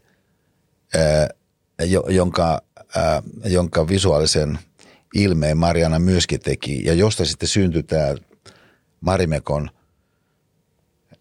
jonka 2.08 2.62
ää, 2.96 3.22
jonka 3.44 3.88
visuaalisen 3.88 4.58
ilmeen 5.14 5.58
Mariana 5.58 5.98
myöskin 5.98 6.40
teki 6.40 6.84
ja 6.84 6.94
josta 6.94 7.24
sitten 7.24 7.48
syntyi 7.48 7.82
tämä 7.82 8.14
Marimekon 9.00 9.70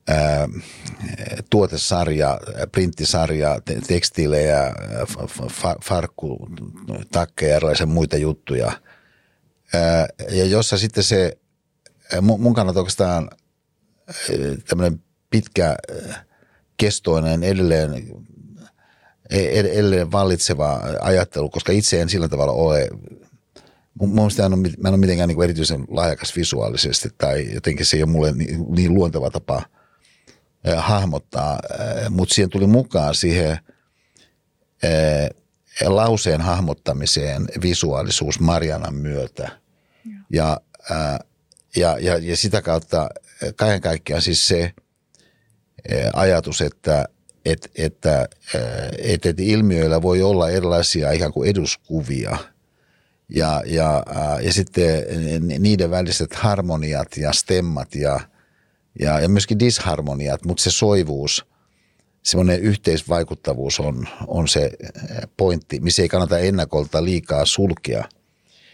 ää, 0.08 0.48
tuotesarja, 1.50 2.40
printtisarja, 2.72 3.62
tekstiilejä, 3.88 4.74
farkku, 5.84 6.50
takkeja 7.12 7.50
ja 7.50 7.56
erilaisia 7.56 7.86
muita 7.86 8.18
juttuja. 8.18 8.72
Ää, 9.74 10.08
ja 10.30 10.46
jossa 10.46 10.78
sitten 10.78 11.04
se, 11.04 11.38
mun 12.22 12.54
kannalta 12.54 12.80
oikeastaan 12.80 13.30
tämmöinen 14.70 15.04
pitkä 15.30 15.76
kestoinen 16.78 17.44
edelleen 17.44 17.92
edelleen 19.32 20.12
vallitseva 20.12 20.82
ajattelu, 21.02 21.50
koska 21.50 21.72
itse 21.72 22.02
en 22.02 22.10
sillä 22.10 22.28
tavalla 22.28 22.54
ole 22.54 22.90
Mun 24.00 24.16
mielestä 24.16 24.46
en 24.46 24.54
ole, 24.54 24.62
mä 24.62 24.88
en 24.88 24.94
ole 24.94 24.98
mitenkään 24.98 25.28
niin 25.28 25.44
erityisen 25.44 25.86
lahjakas 25.90 26.36
visuaalisesti 26.36 27.10
tai 27.18 27.54
jotenkin 27.54 27.86
se 27.86 27.98
ei 27.98 28.04
ole 28.04 28.12
mulle 28.12 28.32
niin, 28.32 28.66
niin 28.70 28.94
luonteva 28.94 29.30
tapa 29.30 29.64
hahmottaa, 30.78 31.60
mutta 32.10 32.34
siihen 32.34 32.50
tuli 32.50 32.68
mukaan 32.68 33.16
siihen 33.16 33.58
lauseen 35.86 36.42
hahmottamiseen 36.42 37.48
visuaalisuus 37.62 38.40
Marianan 38.40 38.96
myötä. 38.96 39.50
Ja, 40.30 40.62
ja, 41.76 41.98
ja, 42.00 42.18
ja 42.18 42.38
sitä 42.38 42.62
kautta 42.62 43.10
kaiken 43.56 43.82
kaikkiaan 43.82 44.22
siis 44.22 44.48
se 44.48 44.74
ajatus, 46.14 46.62
että– 46.62 47.06
että, 47.46 47.70
että, 47.76 48.30
että, 49.04 49.30
että 49.30 49.44
ilmiöillä 49.44 50.02
voi 50.02 50.22
olla 50.22 50.50
erilaisia 50.50 51.12
ikään 51.12 51.34
kuin 51.34 51.50
eduskuvia 51.50 52.38
ja, 53.30 53.64
ja, 53.66 54.04
ja 54.42 54.54
sitten 54.54 55.04
niiden 55.60 55.92
väliset 55.92 56.34
harmoniat 56.34 57.18
ja 57.18 57.32
stemmat 57.34 57.96
ja, 57.96 58.20
ja, 59.00 59.20
ja 59.20 59.30
myöskin 59.30 59.60
disharmoniat, 59.60 60.46
mutta 60.46 60.64
se 60.64 60.72
soivuus, 60.72 61.46
semmoinen 62.24 62.60
yhteisvaikuttavuus 62.60 63.80
on, 63.80 64.08
on 64.28 64.48
se 64.48 64.72
pointti, 65.38 65.80
missä 65.80 66.02
ei 66.02 66.10
kannata 66.10 66.40
ennakolta 66.40 67.04
liikaa 67.04 67.46
sulkea 67.46 68.06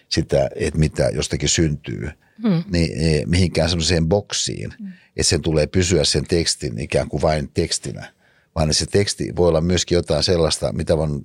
sitä, 0.09 0.49
että 0.55 0.79
mitä 0.79 1.09
jostakin 1.09 1.49
syntyy, 1.49 2.09
hmm. 2.43 2.63
niin 2.71 3.29
mihinkään 3.29 3.69
semmoiseen 3.69 4.07
boksiin, 4.07 4.73
hmm. 4.79 4.87
että 4.87 5.29
sen 5.29 5.41
tulee 5.41 5.67
pysyä 5.67 6.03
sen 6.03 6.23
tekstin 6.27 6.79
ikään 6.79 7.09
kuin 7.09 7.21
vain 7.21 7.49
tekstinä 7.53 8.16
vaan 8.57 8.73
se 8.73 8.85
teksti 8.85 9.35
voi 9.35 9.47
olla 9.47 9.61
myöskin 9.61 9.95
jotain 9.95 10.23
sellaista, 10.23 10.73
mitä 10.73 10.93
on 10.93 11.21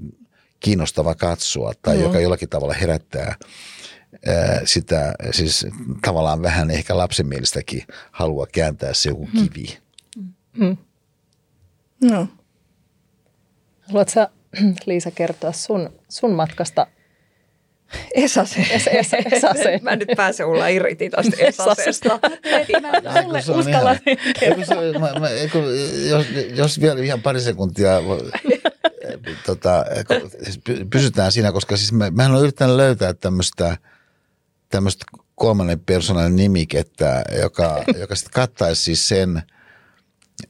kiinnostava 0.60 1.14
katsoa 1.14 1.72
tai 1.82 1.96
mm. 1.96 2.02
joka 2.02 2.20
jollakin 2.20 2.48
tavalla 2.48 2.74
herättää 2.74 3.36
ää, 4.26 4.60
sitä 4.64 5.14
siis 5.30 5.66
tavallaan 6.02 6.42
vähän 6.42 6.70
ehkä 6.70 6.96
lapsenmielistäkin 6.96 7.82
halua 8.10 8.46
kääntää 8.52 8.94
se 8.94 9.08
joku 9.08 9.26
kivi. 9.26 9.78
Mm. 10.56 10.76
No. 12.00 12.28
Haluatko 13.80 14.20
Liisa 14.86 15.10
kertoa 15.10 15.52
sun, 15.52 15.90
sun 16.08 16.32
matkasta 16.32 16.86
Esase. 18.14 18.66
Es, 18.70 18.86
es, 18.86 19.14
esase. 19.32 19.80
Mä 19.82 19.96
nyt 19.96 20.08
pääsen 20.16 20.46
olla 20.46 20.68
irriti 20.68 21.10
tästä 21.10 21.36
Esasesta. 21.38 22.18
Sulle 23.44 23.58
uskallan 23.58 23.98
jos, 26.08 26.26
jos 26.54 26.80
vielä 26.80 27.02
ihan 27.02 27.22
pari 27.22 27.40
sekuntia 27.40 27.90
tota, 29.46 29.84
siis 30.42 30.60
pysytään 30.90 31.32
siinä, 31.32 31.52
koska 31.52 31.76
siis 31.76 31.92
mä, 31.92 32.10
mähän 32.10 32.32
olen 32.32 32.42
yrittänyt 32.42 32.76
löytää 32.76 33.14
tämmöistä 33.14 33.76
tämmöistä 34.68 35.04
kolmannen 35.34 35.80
persoonan 35.80 36.36
nimikettä, 36.36 37.22
joka, 37.42 37.84
joka 37.98 38.14
sitten 38.14 38.32
kattaisi 38.32 38.82
siis 38.82 39.08
sen 39.08 39.42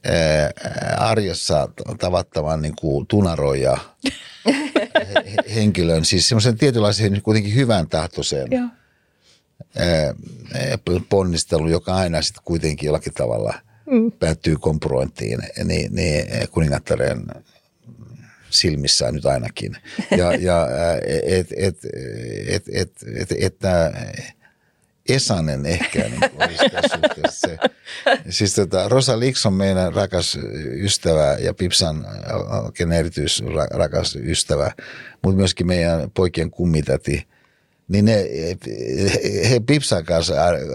ää, 0.03 0.51
arjessa 0.97 1.69
tavattavan 1.99 2.61
niin 2.61 2.75
kuin 2.79 3.07
tunaroja 3.07 3.77
henkilön, 5.55 6.05
siis 6.05 6.29
semmoisen 6.29 6.57
tietynlaisen 6.57 7.21
kuitenkin 7.21 7.55
hyvän 7.55 7.87
tahtoisen 7.87 8.47
Joo. 8.51 8.67
ponnistelu, 11.09 11.69
joka 11.69 11.95
aina 11.95 12.21
sitten 12.21 12.43
kuitenkin 12.45 12.87
jollakin 12.87 13.13
tavalla 13.13 13.53
mm. 13.91 14.11
päättyy 14.11 14.55
komproenttiin, 14.55 15.39
niin, 15.63 15.95
niin 15.95 16.25
kuningattaren 16.51 17.25
silmissä 18.49 19.11
nyt 19.11 19.25
ainakin. 19.25 19.77
Ja, 20.17 20.33
ja 20.35 20.67
et, 21.25 21.47
et, 21.57 21.77
et, 22.47 22.63
et, 22.67 22.97
et, 23.15 23.31
että 23.39 23.93
Esanen 25.09 25.65
ehkä 25.65 26.09
niin 26.09 26.21
se. 27.29 27.57
Siis 28.29 28.55
tota, 28.55 28.89
Rosa 28.89 29.19
Liksom 29.19 29.53
meidän 29.53 29.93
rakas 29.93 30.37
ystävä 30.73 31.37
ja 31.39 31.53
Pipsan 31.53 32.05
oikein 32.65 32.91
erityisrakas 32.91 34.15
ystävä, 34.15 34.71
mutta 35.23 35.37
myöskin 35.37 35.67
meidän 35.67 36.11
poikien 36.11 36.51
kummitäti, 36.51 37.27
niin 37.87 38.05
ne, 38.05 38.25
he 39.49 39.59
Pipsan 39.59 40.05
kanssa 40.05 40.33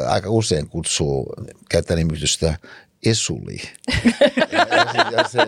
aika 0.08 0.30
usein 0.30 0.68
kutsuu 0.68 1.34
käyttää 1.68 1.96
nimitystä 1.96 2.56
esuli. 3.06 3.56
Ja, 4.52 4.66
ja, 5.10 5.28
se, 5.28 5.38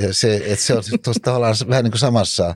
ja 0.00 0.14
se, 0.14 0.56
se 0.56 0.74
on 0.74 0.82
tavallaan 1.22 1.54
vähän 1.68 1.84
niin 1.84 1.92
kuin 1.92 1.98
samassa 1.98 2.54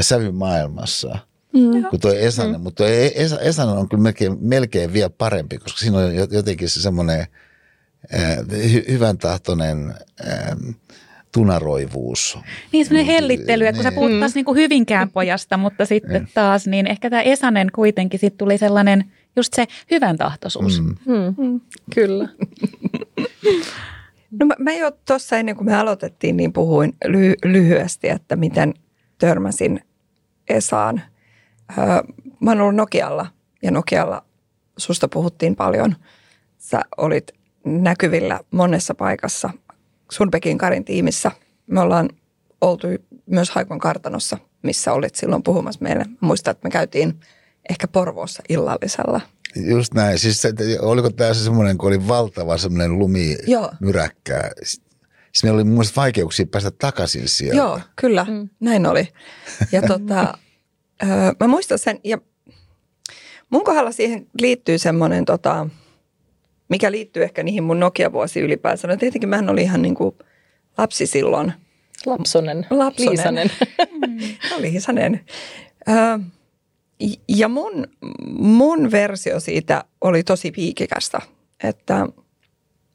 sävymaailmassa 0.00 1.18
mm. 1.58 1.84
kuin 1.90 2.00
tuo 2.00 2.12
Esanen. 2.12 2.60
Mm. 2.60 2.62
Mutta 2.62 2.84
tuo 2.84 2.92
Esa, 3.14 3.40
Esanen 3.40 3.74
on 3.74 3.88
kyllä 3.88 4.02
melkein, 4.02 4.36
melkein 4.40 4.92
vielä 4.92 5.10
parempi, 5.10 5.58
koska 5.58 5.78
siinä 5.78 5.98
on 5.98 6.14
jotenkin 6.30 6.68
se 6.68 6.82
semmoinen 6.82 7.26
äh, 8.14 8.38
hy, 8.72 8.84
hyvän 8.88 9.18
tahtoinen 9.18 9.94
äh, 10.28 10.76
tunaroivuus. 11.32 12.38
Niin 12.72 12.86
semmoinen 12.86 13.14
hellittely, 13.14 13.66
että 13.66 13.76
kun 13.76 13.82
sä 13.82 13.92
puhut 13.92 14.20
taas 14.20 14.34
niin 14.34 14.44
kuin 14.44 14.58
Hyvinkään 14.58 15.10
pojasta, 15.10 15.56
mutta 15.56 15.84
sitten 15.84 16.22
niin. 16.22 16.28
taas, 16.34 16.66
niin 16.66 16.86
ehkä 16.86 17.10
tämä 17.10 17.22
Esanen 17.22 17.68
kuitenkin 17.74 18.20
sitten 18.20 18.38
tuli 18.38 18.58
sellainen– 18.58 19.04
just 19.36 19.54
se 19.54 19.66
hyvän 19.90 20.18
tahtoisuus. 20.18 20.82
Mm. 20.82 20.94
Mm. 21.04 21.34
Mm. 21.38 21.60
Kyllä. 21.94 22.28
no 24.40 24.46
mä, 24.46 24.54
mä 24.58 24.72
jo 24.72 24.90
tuossa 25.06 25.36
ennen 25.36 25.56
kuin 25.56 25.66
me 25.66 25.74
aloitettiin, 25.74 26.36
niin 26.36 26.52
puhuin 26.52 26.92
ly- 27.04 27.50
lyhyesti, 27.50 28.08
että 28.08 28.36
miten 28.36 28.74
törmäsin 29.18 29.80
Esaan. 30.48 31.02
Öö, 31.78 31.84
mä 32.40 32.50
oon 32.50 32.60
ollut 32.60 32.74
Nokialla 32.74 33.26
ja 33.62 33.70
Nokialla 33.70 34.24
susta 34.76 35.08
puhuttiin 35.08 35.56
paljon. 35.56 35.96
Sä 36.58 36.80
olit 36.96 37.32
näkyvillä 37.64 38.40
monessa 38.50 38.94
paikassa 38.94 39.50
Sunpekin 40.12 40.58
Karin 40.58 40.84
tiimissä. 40.84 41.30
Me 41.66 41.80
ollaan 41.80 42.08
oltu 42.60 42.86
myös 43.26 43.50
Haikon 43.50 43.78
kartanossa, 43.78 44.38
missä 44.62 44.92
olit 44.92 45.14
silloin 45.14 45.42
puhumassa 45.42 45.80
meille. 45.82 46.04
Muistan, 46.20 46.52
että 46.52 46.66
me 46.66 46.70
käytiin– 46.70 47.14
ehkä 47.70 47.88
Porvoossa 47.88 48.42
illallisella. 48.48 49.20
Just 49.56 49.94
näin. 49.94 50.18
Siis 50.18 50.42
se, 50.42 50.52
oliko 50.80 51.10
tämä 51.10 51.34
se 51.34 51.44
semmoinen, 51.44 51.78
kun 51.78 51.88
oli 51.88 52.08
valtava 52.08 52.58
semmoinen 52.58 52.98
lumimyräkkä. 52.98 54.50
Siis 54.62 55.42
meillä 55.42 55.56
oli 55.56 55.64
mun 55.64 55.72
mielestä 55.72 56.00
vaikeuksia 56.00 56.46
päästä 56.46 56.70
takaisin 56.70 57.28
sieltä. 57.28 57.56
Joo, 57.56 57.80
kyllä. 57.96 58.26
Mm. 58.28 58.48
Näin 58.60 58.86
oli. 58.86 59.08
Ja 59.72 59.82
tota, 59.92 60.38
ö, 61.02 61.06
mä 61.40 61.46
muistan 61.46 61.78
sen, 61.78 62.00
ja 62.04 62.18
mun 63.50 63.64
kohdalla 63.64 63.92
siihen 63.92 64.26
liittyy 64.40 64.78
semmoinen, 64.78 65.24
tota, 65.24 65.66
mikä 66.68 66.92
liittyy 66.92 67.22
ehkä 67.22 67.42
niihin 67.42 67.64
mun 67.64 67.80
Nokia-vuosiin 67.80 68.44
ylipäänsä. 68.44 68.88
No 68.88 68.96
tietenkin 68.96 69.28
mä 69.30 69.42
olin 69.48 69.64
ihan 69.64 69.82
niin 69.82 69.94
kuin 69.94 70.14
lapsi 70.78 71.06
silloin. 71.06 71.52
Lapsonen. 72.06 72.66
Lapsonen. 72.70 73.10
Liisanen. 73.10 73.50
Liisanen. 74.58 75.20
Ö, 75.88 75.92
ja 77.28 77.48
mun, 77.48 77.86
mun 78.38 78.90
versio 78.90 79.40
siitä 79.40 79.84
oli 80.00 80.22
tosi 80.22 80.50
piikikästä, 80.50 81.20
että 81.64 81.94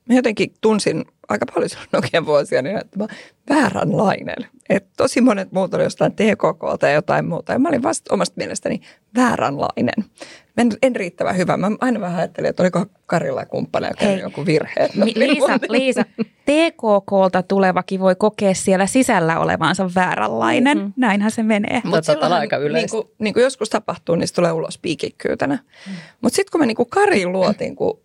mä 0.09 0.15
jotenkin 0.15 0.53
tunsin 0.61 1.05
aika 1.31 1.45
paljon 1.53 1.69
silloin 1.69 1.89
Nokian 1.93 2.25
vuosia, 2.25 2.61
niin 2.61 2.77
että 2.77 2.99
mä 2.99 3.07
vääränlainen. 3.49 4.47
Että 4.69 4.89
tosi 4.97 5.21
monet 5.21 5.51
muut 5.51 5.73
oli 5.73 5.83
jostain 5.83 6.11
TKK 6.11 6.79
tai 6.79 6.93
jotain 6.93 7.25
muuta. 7.25 7.53
Ja 7.53 7.59
mä 7.59 7.69
olin 7.69 7.83
vasta 7.83 8.13
omasta 8.13 8.33
mielestäni 8.37 8.81
vääränlainen. 9.15 10.05
Mä 10.57 10.61
en, 10.61 10.71
en 10.81 10.95
riittävän 10.95 11.37
hyvä. 11.37 11.57
Mä 11.57 11.71
aina 11.81 11.99
vähän 11.99 12.19
ajattelin, 12.19 12.49
että 12.49 12.63
oliko 12.63 12.85
Karilla 13.05 13.45
kumppaneilla 13.45 13.97
Hei. 14.01 14.19
joku 14.19 14.45
virhe. 14.45 14.89
Mi- 14.95 15.13
Liisa, 15.15 15.59
Liisa, 15.69 16.05
TKKlta 16.45 17.43
tulevakin 17.43 17.99
voi 17.99 18.15
kokea 18.15 18.53
siellä 18.53 18.85
sisällä 18.85 19.39
olevansa 19.39 19.89
vääränlainen. 19.95 20.77
Mm-hmm. 20.77 20.93
Näinhän 20.97 21.31
se 21.31 21.43
menee. 21.43 21.81
Mutta 21.83 22.15
tota, 22.15 22.35
aika 22.35 22.57
yleistä. 22.57 22.97
Niin 22.97 23.05
kuin, 23.05 23.15
niin 23.19 23.33
kuin 23.33 23.43
joskus 23.43 23.69
tapahtuu, 23.69 24.15
niin 24.15 24.27
se 24.27 24.33
tulee 24.33 24.51
ulos 24.51 24.77
piikikkyytänä. 24.77 25.55
Mm. 25.55 25.93
Mutta 26.21 26.35
sitten 26.35 26.51
kun 26.51 26.59
mä 26.61 26.65
niin 26.65 26.75
kuin 26.77 26.89
Kariin 26.89 27.31
luotin, 27.31 27.75
kun 27.75 27.99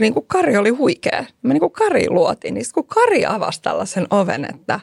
niin 0.00 0.14
kuin 0.14 0.26
Kari 0.26 0.56
oli 0.56 0.70
huikea. 0.70 1.24
Mä 1.42 1.52
niin 1.52 1.60
kuin 1.60 1.72
Kari 1.72 2.10
luotiin, 2.10 2.54
niin 2.54 2.66
kun 2.74 2.86
Kari 2.86 3.26
avasi 3.26 3.62
tällaisen 3.62 4.06
oven, 4.10 4.44
että 4.44 4.80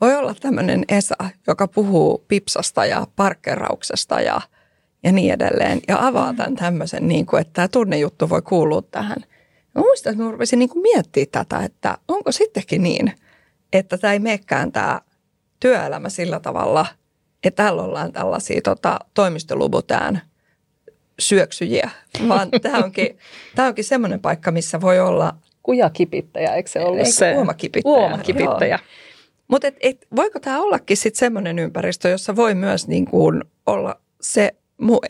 voi 0.00 0.14
olla 0.14 0.34
tämmöinen 0.40 0.84
Esa, 0.88 1.14
joka 1.46 1.68
puhuu 1.68 2.24
pipsasta 2.28 2.86
ja 2.86 3.06
parkkerauksesta 3.16 4.20
ja, 4.20 4.40
ja 5.02 5.12
niin 5.12 5.32
edelleen. 5.32 5.80
Ja 5.88 6.06
avaa 6.06 6.34
tämän 6.34 6.56
tämmöisen, 6.56 7.08
niin 7.08 7.26
kuin, 7.26 7.40
että 7.40 7.52
tämä 7.52 7.68
tunnejuttu 7.68 8.30
voi 8.30 8.42
kuulua 8.42 8.82
tähän. 8.82 9.18
Mä 9.74 9.80
muistan, 9.80 10.12
että 10.12 10.24
mä 10.24 10.30
rupesin 10.30 10.58
niin 10.58 10.68
kuin 10.68 10.82
miettimään 10.82 11.28
tätä, 11.30 11.64
että 11.64 11.98
onko 12.08 12.32
sittenkin 12.32 12.82
niin, 12.82 13.12
että 13.72 13.98
tämä 13.98 14.12
ei 14.12 14.18
meekään 14.18 14.72
tämä 14.72 15.00
työelämä 15.60 16.08
sillä 16.08 16.40
tavalla, 16.40 16.86
että 17.44 17.62
täällä 17.62 17.82
ollaan 17.82 18.12
tällaisia 18.12 18.60
tota, 18.64 18.98
toimistolubutään– 19.14 20.20
syöksyjiä, 21.22 21.90
vaan 22.28 22.48
tämä 22.62 22.78
onkin, 22.78 23.18
tämä 23.54 23.68
onkin 23.68 23.84
semmoinen 23.84 24.20
paikka, 24.20 24.50
missä 24.50 24.80
voi 24.80 25.00
olla... 25.00 25.34
Kujakipittäjä, 25.62 26.54
eikö 26.54 26.70
se 26.70 26.80
ollut 26.80 26.98
eikö 26.98 27.10
se? 27.10 27.34
Uomakipittäjä. 27.36 27.96
Uomakipittäjä. 27.96 28.78
Mutta 29.48 29.68
et, 29.68 29.76
et, 29.80 30.06
voiko 30.16 30.40
tämä 30.40 30.60
ollakin 30.62 30.96
sitten 30.96 31.18
semmoinen 31.18 31.58
ympäristö, 31.58 32.08
jossa 32.08 32.36
voi 32.36 32.54
myös 32.54 32.88
niin 32.88 33.04
kuin 33.04 33.44
olla 33.66 34.00
se 34.20 34.54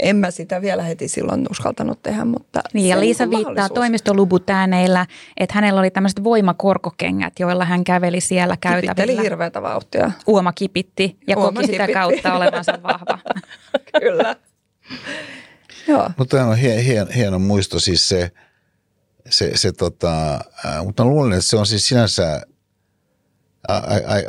en 0.02 0.16
mä 0.16 0.30
sitä 0.30 0.62
vielä 0.62 0.82
heti 0.82 1.08
silloin 1.08 1.46
uskaltanut 1.50 2.02
tehdä, 2.02 2.24
mutta 2.24 2.60
Niin 2.72 2.88
ja 2.88 3.00
Liisa 3.00 3.26
niin 3.26 3.46
viittaa 3.46 3.68
toimistolubutääneillä, 3.68 5.06
että 5.36 5.54
hänellä 5.54 5.80
oli 5.80 5.90
tämmöiset 5.90 6.24
voimakorkokengät, 6.24 7.32
joilla 7.38 7.64
hän 7.64 7.84
käveli 7.84 8.20
siellä 8.20 8.56
käytävillä. 8.60 8.94
Kipitteli 8.94 9.22
hirveätä 9.22 9.62
vauhtia. 9.62 10.10
Uoma 10.26 10.52
kipitti 10.52 11.16
ja 11.26 11.36
Uoma 11.36 11.46
koki 11.46 11.66
kipitti. 11.66 11.72
sitä 11.72 11.92
kautta 11.92 12.34
olevansa 12.34 12.78
vahva. 12.82 13.18
Kyllä. 14.02 14.36
Joo. 15.88 16.10
Mutta 16.16 16.44
on 16.44 16.56
hieno, 16.56 16.82
hieno, 16.82 17.10
hieno 17.14 17.38
muisto 17.38 17.80
siis 17.80 18.08
se, 18.08 18.30
se, 19.30 19.56
se 19.56 19.72
tota, 19.72 20.34
äh, 20.34 20.84
mutta 20.84 21.04
mä 21.04 21.10
luulen, 21.10 21.32
että 21.32 21.50
se 21.50 21.56
on 21.56 21.66
siis 21.66 21.88
sinänsä 21.88 22.42
a, 23.68 23.76
a, 23.76 23.80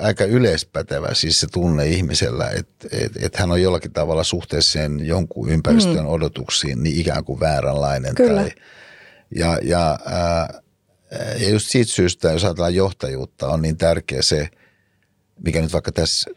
aika 0.02 0.24
yleispätevä 0.24 1.14
siis 1.14 1.40
se 1.40 1.48
tunne 1.48 1.88
ihmisellä, 1.88 2.50
että 2.50 2.88
et, 2.92 3.12
et 3.24 3.36
hän 3.36 3.52
on 3.52 3.62
jollakin 3.62 3.94
tavalla 3.94 4.24
suhteessa 4.24 4.72
sen 4.72 5.06
jonkun 5.06 5.50
ympäristön 5.50 6.04
mm. 6.04 6.10
odotuksiin 6.10 6.84
niin 6.84 7.00
ikään 7.00 7.24
kuin 7.24 7.40
vääränlainen. 7.40 8.16
Kyllä. 8.16 8.42
Tai, 8.42 8.52
ja, 9.36 9.60
ja, 9.62 10.00
ää, 10.06 10.62
ja 11.40 11.50
just 11.50 11.70
siitä 11.70 11.92
syystä, 11.92 12.32
jos 12.32 12.44
ajatellaan 12.44 12.76
johtajuutta, 12.76 13.48
on 13.48 13.62
niin 13.62 13.78
tärkeä 13.78 14.22
se, 14.22 14.50
mikä 15.46 15.62
nyt 15.62 15.74
vaikka 15.74 15.92
tässä 15.92 16.32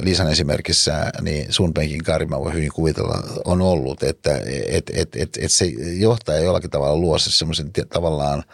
Liisan 0.00 0.30
esimerkissä, 0.30 1.10
niin 1.20 1.52
sun 1.52 1.74
penkin 1.74 2.04
karima 2.04 2.40
voi 2.40 2.52
hyvin 2.52 2.72
kuvitella, 2.74 3.22
on 3.44 3.62
ollut, 3.62 4.02
että 4.02 4.40
et, 4.66 4.90
et, 4.94 5.16
et, 5.16 5.38
et 5.40 5.52
se 5.52 5.66
johtaja 5.98 6.40
jollakin 6.40 6.70
tavalla 6.70 6.96
luo 6.96 7.18
se 7.18 7.30
semmoisen 7.30 7.70
tavallaan 7.92 8.44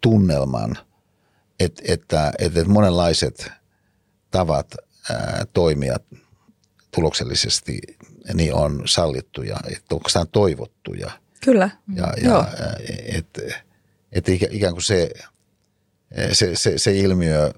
tunnelman, 0.00 0.78
että, 1.60 1.82
että, 1.88 2.32
että 2.38 2.64
monenlaiset 2.64 3.50
tavat 4.30 4.74
ää, 5.10 5.44
toimia 5.52 5.96
tuloksellisesti 6.94 7.80
niin 8.34 8.54
on 8.54 8.82
sallittuja, 8.86 9.56
että 9.76 9.94
onko 9.94 10.10
tämä 10.12 10.26
toivottuja. 10.32 11.10
Kyllä. 11.44 11.70
Ja, 11.94 12.14
ja 12.22 12.48
että 13.06 13.42
et 14.12 14.28
ikään 14.28 14.72
kuin 14.72 14.82
se, 14.82 15.10
se, 16.32 16.56
se, 16.56 16.78
se 16.78 16.98
ilmiö, 16.98 17.52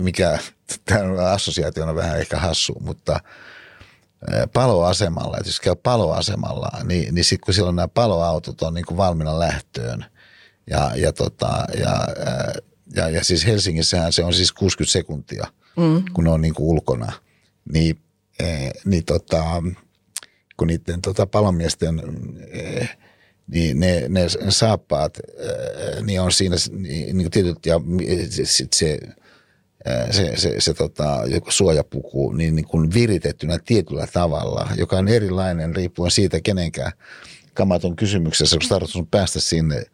mikä 0.00 0.38
tämä 0.84 1.30
assosiaatio 1.30 1.86
on 1.86 1.94
vähän 1.94 2.20
ehkä 2.20 2.38
hassu, 2.38 2.76
mutta 2.80 3.20
paloasemalla, 4.52 5.36
että 5.36 5.48
jos 5.48 5.60
käy 5.60 5.76
paloasemalla, 5.82 6.70
niin, 6.84 7.14
niin 7.14 7.24
sitten 7.24 7.44
kun 7.44 7.54
silloin 7.54 7.76
nämä 7.76 7.88
paloautot 7.88 8.62
on 8.62 8.74
niin 8.74 8.86
kuin 8.86 8.98
valmiina 8.98 9.38
lähtöön 9.38 10.04
ja, 10.70 10.92
ja, 10.96 11.12
tota, 11.12 11.64
ja, 11.78 12.08
ja, 12.96 13.08
ja 13.08 13.24
siis 13.24 13.46
Helsingissähän 13.46 14.12
se 14.12 14.24
on 14.24 14.34
siis 14.34 14.52
60 14.52 14.92
sekuntia, 14.92 15.46
mm. 15.76 16.04
kun 16.12 16.24
ne 16.24 16.30
on 16.30 16.40
niin 16.40 16.54
kuin 16.54 16.66
ulkona, 16.66 17.12
niin, 17.72 18.00
niin 18.84 19.04
tota, 19.04 19.62
kun 20.56 20.66
niiden 20.66 21.02
tota 21.02 21.26
palomiesten 21.26 22.02
niin 23.48 23.80
ne, 23.80 24.08
ne 24.08 24.26
saappaat, 24.48 25.18
niin 26.02 26.20
on 26.20 26.32
siinä 26.32 26.56
niin, 26.72 27.18
niin 27.18 27.30
tietyt 27.30 27.66
ja 27.66 27.80
sit 28.44 28.72
se, 28.72 28.98
se, 30.10 30.36
se, 30.36 30.54
se 30.58 30.74
tota, 30.74 31.22
joku 31.26 31.50
suojapuku 31.50 32.32
niin, 32.32 32.56
niin 32.56 32.68
kuin 32.68 32.94
viritettynä 32.94 33.58
tietyllä 33.64 34.06
tavalla, 34.12 34.68
joka 34.76 34.96
on 34.96 35.08
erilainen 35.08 35.76
riippuen 35.76 36.10
siitä, 36.10 36.40
kenenkään 36.40 36.92
kamat 37.54 37.84
on 37.84 37.96
kysymyksessä, 37.96 38.56
kun 38.60 38.68
tarvitsisi 38.68 39.08
päästä 39.10 39.40
sinne 39.40 39.84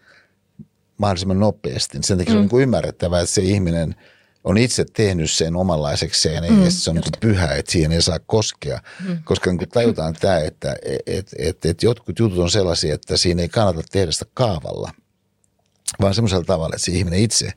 mahdollisimman 0.98 1.40
nopeasti. 1.40 1.98
Sen 2.02 2.18
takia 2.18 2.30
mm. 2.30 2.34
se 2.34 2.36
on 2.36 2.40
mm. 2.40 2.42
niin 2.42 2.50
kuin 2.50 2.62
ymmärrettävää, 2.62 3.20
että 3.20 3.34
se 3.34 3.42
ihminen– 3.42 3.94
on 4.44 4.58
itse 4.58 4.84
tehnyt 4.84 5.30
sen 5.30 5.56
omanlaisekseen 5.56 6.44
mm, 6.52 6.64
ja 6.64 6.70
se 6.70 6.90
on 6.90 6.96
niin 6.96 7.04
pyhä, 7.20 7.54
että 7.54 7.72
siihen 7.72 7.92
ei 7.92 8.02
saa 8.02 8.18
koskea. 8.18 8.80
Mm. 9.08 9.18
Koska 9.24 9.52
niin 9.52 9.68
tajutaan 9.68 10.14
tämä, 10.20 10.38
että 10.38 10.76
et, 11.06 11.30
et, 11.38 11.64
et 11.64 11.82
jotkut 11.82 12.18
jutut 12.18 12.38
on 12.38 12.50
sellaisia, 12.50 12.94
että 12.94 13.16
siinä 13.16 13.42
ei 13.42 13.48
kannata 13.48 13.82
tehdä 13.92 14.12
sitä 14.12 14.26
kaavalla, 14.34 14.90
vaan 16.00 16.14
semmoisella 16.14 16.44
tavalla, 16.44 16.74
että 16.74 16.84
se 16.84 16.92
ihminen 16.92 17.20
itse 17.20 17.50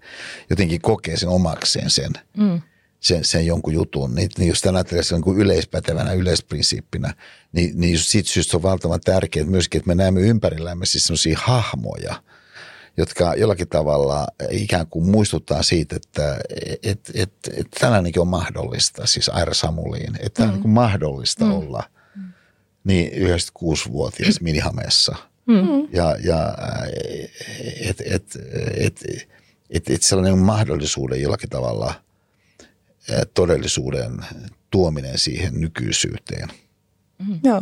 jotenkin 0.49 0.81
kokee 0.81 1.17
sen 1.17 1.29
omakseen 1.29 1.89
sen. 1.89 2.11
Mm 2.37 2.61
sen, 2.99 3.25
sen 3.25 3.45
jonkun 3.45 3.73
jutun, 3.73 4.15
niin, 4.15 4.29
niin 4.37 4.47
jos 4.47 4.61
tämä 4.61 4.77
ajattelee 4.77 5.03
sen 5.03 5.21
niin 5.25 5.37
yleispätevänä, 5.37 6.13
yleisprinsiippinä, 6.13 7.13
niin, 7.51 7.79
niin 7.79 7.93
just 7.93 8.07
siitä 8.07 8.29
syystä 8.29 8.57
on 8.57 8.63
valtavan 8.63 9.01
tärkeää 9.01 9.45
myöskin, 9.45 9.79
että 9.79 9.87
me 9.87 9.95
näemme 9.95 10.21
ympärillämme 10.21 10.85
siis 10.85 11.03
sellaisia 11.03 11.39
hahmoja, 11.41 12.23
jotka 12.97 13.33
jollakin 13.35 13.67
tavalla 13.67 14.27
ikään 14.51 14.87
kuin 14.87 15.09
muistuttaa 15.09 15.63
siitä, 15.63 15.95
että 15.95 16.39
et, 16.83 17.11
et, 17.13 17.33
et 17.57 17.67
tällainenkin 17.79 18.21
on 18.21 18.27
mahdollista, 18.27 19.05
siis 19.05 19.29
Aira 19.29 19.53
Samuliin, 19.53 20.17
että 20.19 20.43
mm. 20.43 20.49
on 20.49 20.55
niin 20.55 20.69
mahdollista 20.69 21.45
mm. 21.45 21.51
olla 21.51 21.83
niin 22.83 23.11
96-vuotias 23.11 24.41
Minihameessa. 24.41 25.15
Mm. 25.45 25.87
Ja, 25.91 26.15
ja 26.23 26.55
että 27.81 28.03
et, 28.05 28.35
et, 28.35 29.03
et, 29.05 29.27
et, 29.69 29.89
et 29.89 30.03
sellainen 30.03 30.37
mahdollisuuden 30.37 31.21
jollakin 31.21 31.49
tavalla 31.49 31.93
todellisuuden 33.33 34.25
tuominen 34.69 35.17
siihen 35.17 35.53
nykyisyyteen. 35.53 36.47
Mm. 37.27 37.39
Joo. 37.43 37.61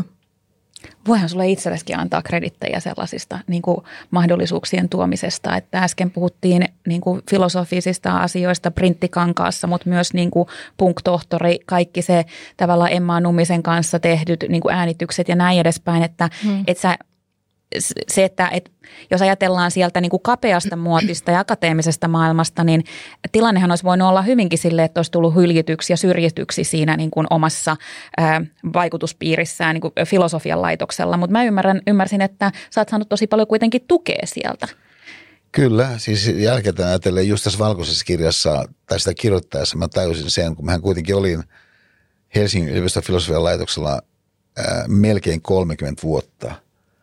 Voihan 1.07 1.29
sulle 1.29 1.49
itselleskin 1.49 1.99
antaa 1.99 2.21
kredittejä 2.21 2.79
sellaisista 2.79 3.39
niin 3.47 3.61
kuin 3.61 3.77
mahdollisuuksien 4.11 4.89
tuomisesta, 4.89 5.57
että 5.57 5.79
äsken 5.79 6.11
puhuttiin 6.11 6.65
niin 6.87 7.01
kuin 7.01 7.21
filosofisista 7.29 8.17
asioista 8.17 8.71
printtikankaassa, 8.71 9.67
mutta 9.67 9.89
myös 9.89 10.13
niin 10.13 10.31
kuin 10.31 10.47
punk-tohtori, 10.77 11.59
kaikki 11.65 12.01
se 12.01 12.25
tavallaan 12.57 12.93
Emma 12.93 13.19
Nummisen 13.19 13.63
kanssa 13.63 13.99
tehdyt 13.99 14.45
niin 14.49 14.61
kuin 14.61 14.75
äänitykset 14.75 15.29
ja 15.29 15.35
näin 15.35 15.59
edespäin, 15.59 16.03
että 16.03 16.29
hmm. 16.43 16.63
et 16.67 16.77
sä 16.77 16.97
se, 18.07 18.23
että, 18.23 18.47
että 18.47 18.71
jos 19.11 19.21
ajatellaan 19.21 19.71
sieltä 19.71 20.01
niin 20.01 20.09
kuin 20.09 20.21
kapeasta 20.21 20.75
muotista 20.75 21.31
ja 21.31 21.39
akateemisesta 21.39 22.07
maailmasta, 22.07 22.63
niin 22.63 22.83
tilannehan 23.31 23.71
olisi 23.71 23.83
voinut 23.83 24.09
olla 24.09 24.21
hyvinkin 24.21 24.59
sille, 24.59 24.83
että 24.83 24.99
olisi 24.99 25.11
tullut 25.11 25.35
hyljityksi 25.35 25.93
ja 25.93 25.97
syrjityksi 25.97 26.63
siinä 26.63 26.97
niin 26.97 27.11
kuin 27.11 27.27
omassa 27.29 27.77
ää, 28.17 28.41
vaikutuspiirissään 28.73 29.73
niin 29.73 29.81
kuin 29.81 29.93
filosofian 30.07 30.61
laitoksella. 30.61 31.17
Mutta 31.17 31.31
mä 31.31 31.43
ymmärrän, 31.43 31.81
ymmärsin, 31.87 32.21
että 32.21 32.51
sä 32.69 32.81
oot 32.81 32.89
saanut 32.89 33.09
tosi 33.09 33.27
paljon 33.27 33.47
kuitenkin 33.47 33.81
tukea 33.87 34.25
sieltä. 34.25 34.67
Kyllä, 35.51 35.89
siis 35.97 36.27
jälkeen 36.27 36.75
ajatellen 36.85 37.27
just 37.27 37.43
tässä 37.43 37.59
valkoisessa 37.59 38.05
kirjassa 38.05 38.65
tai 38.85 38.99
sitä 38.99 39.13
kirjoittaessa 39.13 39.77
mä 39.77 39.87
tajusin 39.87 40.31
sen, 40.31 40.55
kun 40.55 40.65
mä 40.65 40.79
kuitenkin 40.79 41.15
olin 41.15 41.43
Helsingin 42.35 42.69
yliopiston 42.69 43.03
filosofian 43.03 43.43
laitoksella 43.43 44.01
ää, 44.57 44.85
melkein 44.87 45.41
30 45.41 46.01
vuotta. 46.01 46.55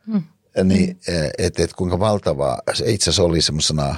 Hmm 0.06 0.22
niin 0.64 0.88
mm. 0.88 1.30
että 1.38 1.62
et 1.62 1.72
kuinka 1.72 1.98
valtava 1.98 2.58
se 2.74 2.90
itse 2.90 3.10
asiassa 3.10 3.22
oli 3.22 3.42
semmoisena 3.42 3.96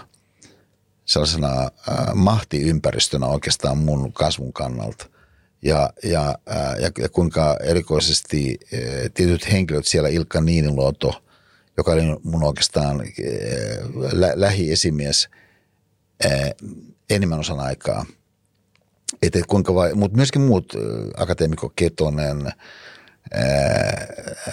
sellaisena 1.05 1.63
äh, 1.63 2.15
mahtiympäristönä 2.15 3.27
oikeastaan 3.27 3.79
mun 3.79 4.13
kasvun 4.13 4.53
kannalta. 4.53 5.07
Ja, 5.63 5.91
ja, 6.03 6.39
äh, 6.51 6.81
ja, 6.81 6.91
ja 6.99 7.09
kuinka 7.09 7.57
erikoisesti 7.63 8.59
äh, 8.75 8.81
tietyt 9.15 9.53
henkilöt 9.53 9.87
siellä, 9.87 10.09
Ilkka 10.09 10.41
Niiniluoto, 10.41 11.23
joka 11.77 11.93
oli 11.93 12.03
mun 12.23 12.45
oikeastaan 12.45 13.01
äh, 13.01 13.07
lä- 14.13 14.33
lähiesimies 14.35 15.29
äh, 16.25 16.33
enemmän 17.11 17.41
osan 17.41 17.61
aikaa. 17.61 18.07
Et, 19.23 19.37
et 19.37 19.47
kuinka 19.47 19.75
vai, 19.75 19.95
mutta 19.95 20.17
myöskin 20.17 20.43
muut, 20.43 20.73
äh, 20.75 20.81
akateemikko 21.23 21.73
Ketonen, 21.77 22.53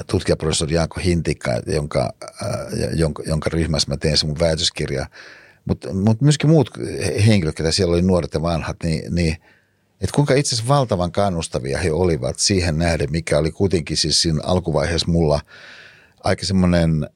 tutkijaprofessori 0.07 0.73
Jaakko 0.73 0.99
Hintikka, 0.99 1.61
jonka, 1.67 2.13
jonka, 2.95 3.23
jonka 3.25 3.49
ryhmässä 3.49 3.91
mä 3.91 3.97
teen 3.97 4.17
se 4.17 4.25
mun 4.25 4.39
väitöskirja, 4.39 5.05
mutta 5.65 5.93
mut 5.93 6.21
myöskin 6.21 6.49
muut 6.49 6.69
henkilöt, 7.27 7.55
ketä 7.55 7.71
siellä 7.71 7.93
oli 7.93 8.01
nuoret 8.01 8.33
ja 8.33 8.41
vanhat, 8.41 8.77
niin, 8.83 9.15
niin 9.15 9.37
että 10.01 10.15
kuinka 10.15 10.33
itse 10.33 10.55
asiassa 10.55 10.73
valtavan 10.73 11.11
kannustavia 11.11 11.77
he 11.77 11.91
olivat 11.91 12.39
siihen 12.39 12.77
nähden, 12.77 13.11
mikä 13.11 13.37
oli 13.37 13.51
kuitenkin 13.51 13.97
siis 13.97 14.21
siinä 14.21 14.39
alkuvaiheessa 14.43 15.11
mulla 15.11 15.41
aika 16.23 16.45
semmoinen, 16.45 17.09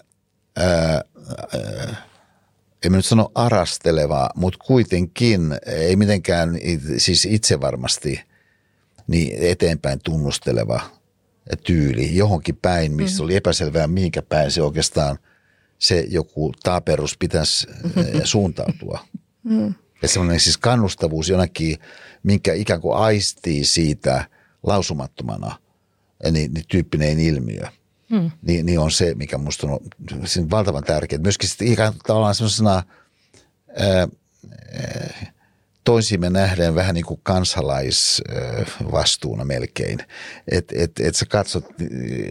en 2.86 2.92
mä 2.92 2.98
nyt 2.98 3.06
sano 3.06 3.32
arasteleva, 3.36 4.30
mutta 4.36 4.60
kuitenkin 4.66 5.58
ei 5.66 5.96
mitenkään 5.96 6.60
siis 6.98 7.26
itse 7.26 7.62
varmasti 7.62 8.22
niin 9.08 9.38
eteenpäin 9.42 10.00
tunnusteleva 10.04 10.82
tyyli 11.64 12.16
johonkin 12.16 12.56
päin, 12.62 12.94
missä 12.94 13.24
mm. 13.24 13.26
oli 13.26 13.36
epäselvää, 13.36 13.88
mihinkä 13.88 14.22
päin 14.22 14.52
se 14.52 14.62
oikeastaan 14.62 15.18
se 15.80 16.06
joku 16.10 16.52
taaperus 16.64 17.18
pitäisi 17.18 17.68
mm-hmm. 17.68 18.22
suuntautua. 18.24 19.00
Mm. 19.50 19.74
Ja 20.02 20.08
semmoinen 20.08 20.40
siis 20.40 20.58
kannustavuus 20.58 21.30
jonakin, 21.30 21.78
minkä 22.24 22.54
ikään 22.54 22.82
kuin 22.82 22.98
aistii 22.98 23.66
siitä 23.66 24.30
lausumattomana, 24.64 25.60
niin, 26.32 26.54
niin 26.54 26.66
tyyppinen 26.68 27.20
ilmiö. 27.20 27.64
Mm. 28.10 28.32
Niin, 28.42 28.66
niin 28.66 28.80
on 28.80 28.92
se, 28.92 29.16
mikä 29.16 29.38
minusta 29.38 29.68
on 29.68 29.80
valtavan 30.50 30.84
tärkeää. 30.84 31.22
Myöskin 31.22 31.50
sitten 31.50 31.68
ikään 31.68 31.94
kuin 31.94 32.02
tavallaan 32.08 32.36
semmoisena 32.36 32.84
ää, 33.78 34.08
ää, 34.74 35.34
toisimme 35.86 36.30
nähden 36.30 36.76
vähän 36.76 36.96
niin 36.96 37.06
kuin 37.06 37.20
kansalaisvastuuna 37.24 39.46
melkein. 39.46 40.00
Että 40.52 40.76
et, 40.78 40.92
et 41.00 41.16
sä 41.16 41.26
katsot 41.26 41.66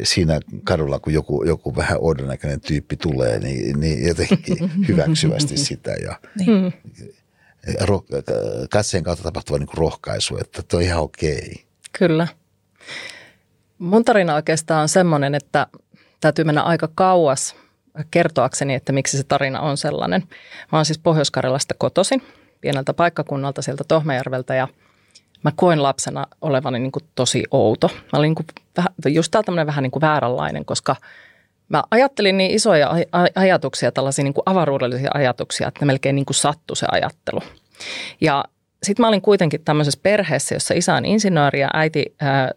siinä 0.02 0.40
kadulla, 0.64 0.98
kun 0.98 1.12
joku, 1.12 1.44
joku 1.44 1.76
vähän 1.76 1.98
oudonnäköinen 2.00 2.60
tyyppi 2.60 2.96
tulee, 2.96 3.38
niin, 3.38 3.80
niin 3.80 4.08
jotenkin 4.08 4.72
hyväksyvästi 4.88 5.56
sitä 5.56 5.92
ja 5.92 6.20
niin. 6.38 6.74
ro, 7.80 8.04
katseen 8.70 9.04
kautta 9.04 9.22
tapahtuva 9.22 9.58
niin 9.58 9.66
kuin 9.66 9.78
rohkaisu, 9.78 10.36
että 10.36 10.62
toi 10.62 10.78
on 10.78 10.82
ihan 10.82 11.02
okei. 11.02 11.64
Kyllä. 11.98 12.28
Mun 13.78 14.04
tarina 14.04 14.34
oikeastaan 14.34 14.82
on 14.82 14.88
semmoinen, 14.88 15.34
että 15.34 15.66
täytyy 16.20 16.44
mennä 16.44 16.62
aika 16.62 16.88
kauas 16.94 17.56
kertoakseni, 18.10 18.74
että 18.74 18.92
miksi 18.92 19.16
se 19.16 19.24
tarina 19.24 19.60
on 19.60 19.76
sellainen. 19.76 20.22
Mä 20.72 20.78
oon 20.78 20.84
siis 20.84 20.98
Pohjois-Karjalasta 20.98 21.74
kotoisin– 21.78 22.22
pieneltä 22.64 22.94
paikkakunnalta 22.94 23.62
sieltä 23.62 23.84
Tohmajärveltä 23.88 24.54
ja 24.54 24.68
mä 25.42 25.52
koin 25.56 25.82
lapsena 25.82 26.26
olevani 26.40 26.78
niin 26.78 26.92
kuin 26.92 27.04
tosi 27.14 27.44
outo. 27.50 27.90
Mä 27.94 28.18
olin 28.18 28.28
niin 28.28 28.34
kuin 28.34 28.46
vähän, 28.76 28.90
just 29.06 29.30
tämmöinen 29.30 29.66
vähän 29.66 29.82
niin 29.82 29.90
kuin 29.90 30.00
vääränlainen, 30.00 30.64
koska 30.64 30.96
mä 31.68 31.82
ajattelin 31.90 32.36
niin 32.36 32.50
isoja 32.50 32.90
ajatuksia, 33.34 33.92
tällaisia 33.92 34.24
niin 34.24 34.34
kuin 34.34 34.42
avaruudellisia 34.46 35.10
ajatuksia, 35.14 35.68
että 35.68 35.84
melkein 35.84 36.16
niin 36.16 36.26
kuin 36.26 36.34
sattui 36.34 36.76
se 36.76 36.86
ajattelu. 36.90 37.40
Ja 38.20 38.44
sitten 38.84 39.02
mä 39.02 39.08
olin 39.08 39.22
kuitenkin 39.22 39.64
tämmöisessä 39.64 40.00
perheessä, 40.02 40.54
jossa 40.54 40.74
isä 40.74 40.94
on 40.94 41.04
insinööri 41.04 41.60
ja 41.60 41.68
äiti 41.72 42.14
ää, 42.20 42.50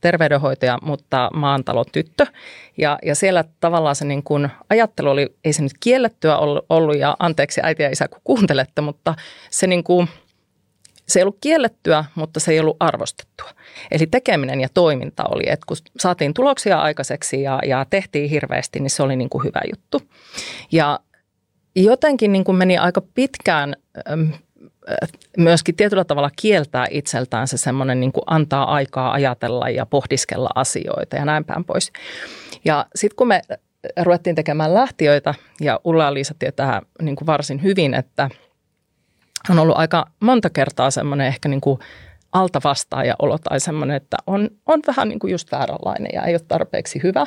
terveydenhoitaja, 0.00 0.78
mutta 0.82 1.30
maantalon 1.34 1.84
tyttö. 1.92 2.26
Ja, 2.78 2.98
ja 3.04 3.14
siellä 3.14 3.44
tavallaan 3.60 3.96
se 3.96 4.04
niin 4.04 4.22
kun 4.22 4.48
ajattelu 4.70 5.10
oli, 5.10 5.36
ei 5.44 5.52
se 5.52 5.62
nyt 5.62 5.72
kiellettyä 5.80 6.38
ollut, 6.68 6.98
ja 6.98 7.16
anteeksi 7.18 7.60
äiti 7.64 7.82
ja 7.82 7.90
isä 7.90 8.08
kun 8.08 8.20
kuuntelette, 8.24 8.80
mutta 8.80 9.14
se 9.50 9.66
niin 9.66 9.84
kuin, 9.84 10.08
se 11.08 11.18
ei 11.18 11.22
ollut 11.22 11.38
kiellettyä, 11.40 12.04
mutta 12.14 12.40
se 12.40 12.52
ei 12.52 12.60
ollut 12.60 12.76
arvostettua. 12.80 13.50
Eli 13.90 14.06
tekeminen 14.06 14.60
ja 14.60 14.68
toiminta 14.74 15.24
oli, 15.28 15.44
että 15.46 15.66
kun 15.66 15.76
saatiin 15.98 16.34
tuloksia 16.34 16.80
aikaiseksi 16.80 17.42
ja, 17.42 17.60
ja 17.66 17.86
tehtiin 17.90 18.30
hirveästi, 18.30 18.80
niin 18.80 18.90
se 18.90 19.02
oli 19.02 19.16
niin 19.16 19.30
kuin 19.30 19.44
hyvä 19.44 19.60
juttu. 19.70 20.02
Ja 20.72 21.00
jotenkin 21.76 22.32
niin 22.32 22.44
kuin 22.44 22.56
meni 22.56 22.78
aika 22.78 23.02
pitkään 23.14 23.76
myöskin 25.36 25.76
tietyllä 25.76 26.04
tavalla 26.04 26.30
kieltää 26.36 26.86
itseltään 26.90 27.48
se 27.48 27.56
semmoinen 27.56 28.00
niin 28.00 28.12
antaa 28.26 28.74
aikaa 28.74 29.12
ajatella 29.12 29.68
ja 29.68 29.86
pohdiskella 29.86 30.50
asioita 30.54 31.16
ja 31.16 31.24
näin 31.24 31.44
päin 31.44 31.64
pois. 31.64 31.92
Ja 32.64 32.86
sitten 32.94 33.16
kun 33.16 33.28
me 33.28 33.42
ruvettiin 34.02 34.36
tekemään 34.36 34.74
lähtiöitä 34.74 35.34
ja 35.60 35.80
Ulla 35.84 36.04
ja 36.04 36.14
Liisa 36.14 36.34
tietää 36.38 36.82
niin 37.02 37.16
kuin 37.16 37.26
varsin 37.26 37.62
hyvin, 37.62 37.94
että 37.94 38.30
on 39.50 39.58
ollut 39.58 39.78
aika 39.78 40.06
monta 40.20 40.50
kertaa 40.50 40.90
semmoinen 40.90 41.26
ehkä 41.26 41.48
niin 41.48 41.60
kuin 41.60 41.78
alta 42.32 42.60
vastaaja 42.64 43.14
olo 43.18 43.38
tai 43.38 43.60
semmoinen, 43.60 43.96
että 43.96 44.16
on, 44.26 44.50
on 44.66 44.80
vähän 44.86 45.08
niin 45.08 45.18
kuin 45.18 45.30
just 45.30 45.52
vääränlainen 45.52 46.10
ja 46.12 46.22
ei 46.24 46.34
ole 46.34 46.40
tarpeeksi 46.48 47.00
hyvä, 47.02 47.26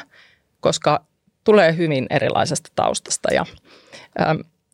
koska 0.59 1.05
tulee 1.43 1.77
hyvin 1.77 2.07
erilaisesta 2.09 2.71
taustasta. 2.75 3.33
Ja, 3.33 3.45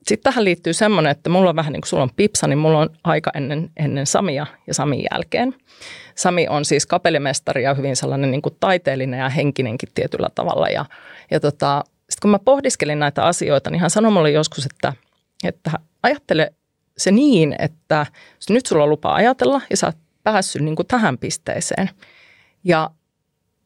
sitten 0.08 0.32
tähän 0.34 0.46
liittyy 0.46 0.74
semmoinen, 0.74 1.12
että 1.12 1.30
mulla 1.30 1.50
on 1.50 1.56
vähän 1.56 1.74
niin 1.74 1.82
kuin 1.82 1.89
sulla 1.89 2.04
on 2.04 2.10
Pipsa, 2.15 2.48
niin 2.48 2.58
mulla 2.58 2.80
on 2.80 2.89
aika 3.04 3.32
ennen, 3.34 3.72
ennen 3.78 4.06
Samia 4.06 4.46
ja 4.67 4.74
Samin 4.74 5.06
jälkeen. 5.12 5.56
Sami 6.15 6.48
on 6.48 6.65
siis 6.65 6.86
kapellimestari 6.86 7.63
ja 7.63 7.74
hyvin 7.74 7.96
sellainen 7.96 8.32
niin 8.32 8.41
kuin 8.41 8.56
taiteellinen 8.60 9.20
ja 9.20 9.30
henkinenkin 9.30 9.89
tietyllä 9.96 10.30
tavalla. 10.36 10.67
Ja, 10.67 10.86
ja 11.32 11.39
tota, 11.39 11.84
sitten 11.86 12.22
kun 12.22 12.32
mä 12.32 12.39
pohdiskelin 12.39 13.00
näitä 13.00 13.24
asioita, 13.24 13.70
niin 13.70 13.82
hän 13.82 13.89
sanoi 13.89 14.12
mulle 14.12 14.32
joskus, 14.32 14.65
että, 14.65 14.93
että 15.43 15.72
ajattele 16.04 16.54
se 16.98 17.12
niin, 17.12 17.56
että 17.60 18.06
nyt 18.50 18.65
sulla 18.65 18.84
on 18.84 18.89
lupa 18.89 19.13
ajatella 19.13 19.62
ja 19.70 19.78
sä 19.78 19.88
oot 19.88 19.96
päässyt 20.24 20.62
niin 20.62 20.76
kuin 20.76 20.88
tähän 20.88 21.17
pisteeseen. 21.17 21.89
Ja 22.63 22.89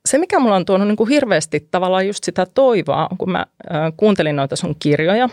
se, 0.06 0.18
mikä 0.18 0.40
mulla 0.40 0.56
on 0.56 0.66
tuonut 0.66 0.88
niin 0.88 0.98
kuin 0.98 1.10
hirveästi 1.10 1.68
tavallaan 1.72 2.08
just 2.08 2.24
sitä 2.24 2.46
toivoa, 2.54 3.08
kun 3.18 3.32
mä 3.32 3.46
kuuntelin 3.98 4.36
noita 4.36 4.56
sun 4.56 4.76
kirjoja 4.80 5.30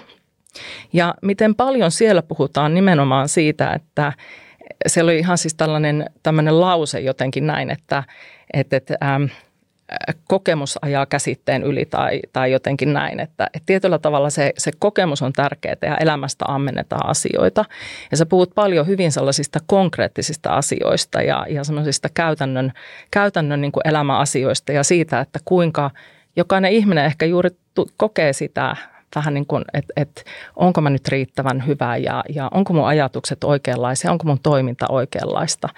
ja 0.93 1.15
miten 1.23 1.55
paljon 1.55 1.91
siellä 1.91 2.23
puhutaan 2.23 2.75
nimenomaan 2.75 3.29
siitä, 3.29 3.73
että 3.73 4.13
siellä 4.87 5.11
oli 5.11 5.19
ihan 5.19 5.39
siis 5.39 5.55
tällainen 5.55 6.11
tämmöinen 6.23 6.61
lause 6.61 7.01
jotenkin 7.01 7.47
näin, 7.47 7.71
että, 7.71 8.05
että, 8.53 8.77
että 8.77 8.95
ähm, 9.03 9.25
kokemus 10.29 10.79
ajaa 10.83 11.07
käsitteen 11.07 11.63
yli 11.63 11.85
tai, 11.85 12.21
tai 12.33 12.53
jotenkin 12.53 12.93
näin. 12.93 13.21
Että, 13.21 13.47
että 13.55 13.67
tietyllä 13.67 13.99
tavalla 13.99 14.31
se, 14.31 14.53
se 14.59 14.71
kokemus 14.79 15.23
on 15.23 15.33
tärkeää 15.33 15.77
ja 15.83 15.97
elämästä 15.97 16.45
ammennetaan 16.49 17.11
asioita. 17.11 17.65
Ja 18.11 18.17
sä 18.17 18.27
puhut 18.27 18.51
paljon 18.55 18.87
hyvin 18.87 19.13
sellaisista 19.13 19.59
konkreettisista 19.67 20.51
asioista 20.51 21.23
ja, 21.23 21.47
ja 21.49 21.65
sellaisista 21.65 22.09
käytännön, 22.15 22.73
käytännön 23.11 23.61
niin 23.61 23.73
elämäasioista 23.85 24.73
ja 24.73 24.85
siitä, 24.85 25.21
että 25.21 25.39
kuinka 25.45 25.91
jokainen 26.37 26.73
ihminen 26.73 27.05
ehkä 27.05 27.27
juuri 27.27 27.51
kokee 27.97 28.33
sitä 28.33 28.77
vähän 29.15 29.35
niin 29.35 29.47
kuin, 29.47 29.65
että, 29.75 29.93
että 29.97 30.23
onko 30.57 30.81
mä 30.81 30.91
nyt 30.91 31.09
riittävän 31.09 31.67
hyvä 31.67 31.97
ja, 31.97 32.25
ja 32.29 32.49
onko 32.55 32.73
mun 32.73 32.87
ajatukset 32.87 33.45
oikeanlaisia, 33.45 34.13
onko 34.13 34.25
mun 34.25 34.41
toiminta 34.43 34.87
oikeanlaista. 34.89 35.69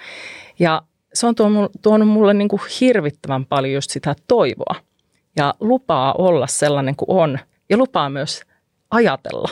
Ja 0.59 0.81
se 1.13 1.27
on 1.27 1.35
tuonut, 1.35 1.71
tuonut 1.81 2.07
mulle 2.07 2.33
niin 2.33 2.47
kuin 2.47 2.61
hirvittävän 2.81 3.45
paljon 3.45 3.73
just 3.73 3.91
sitä 3.91 4.15
toivoa 4.27 4.75
ja 5.35 5.53
lupaa 5.59 6.13
olla 6.13 6.47
sellainen 6.47 6.95
kuin 6.95 7.09
on 7.09 7.39
ja 7.69 7.77
lupaa 7.77 8.09
myös 8.09 8.41
ajatella 8.91 9.49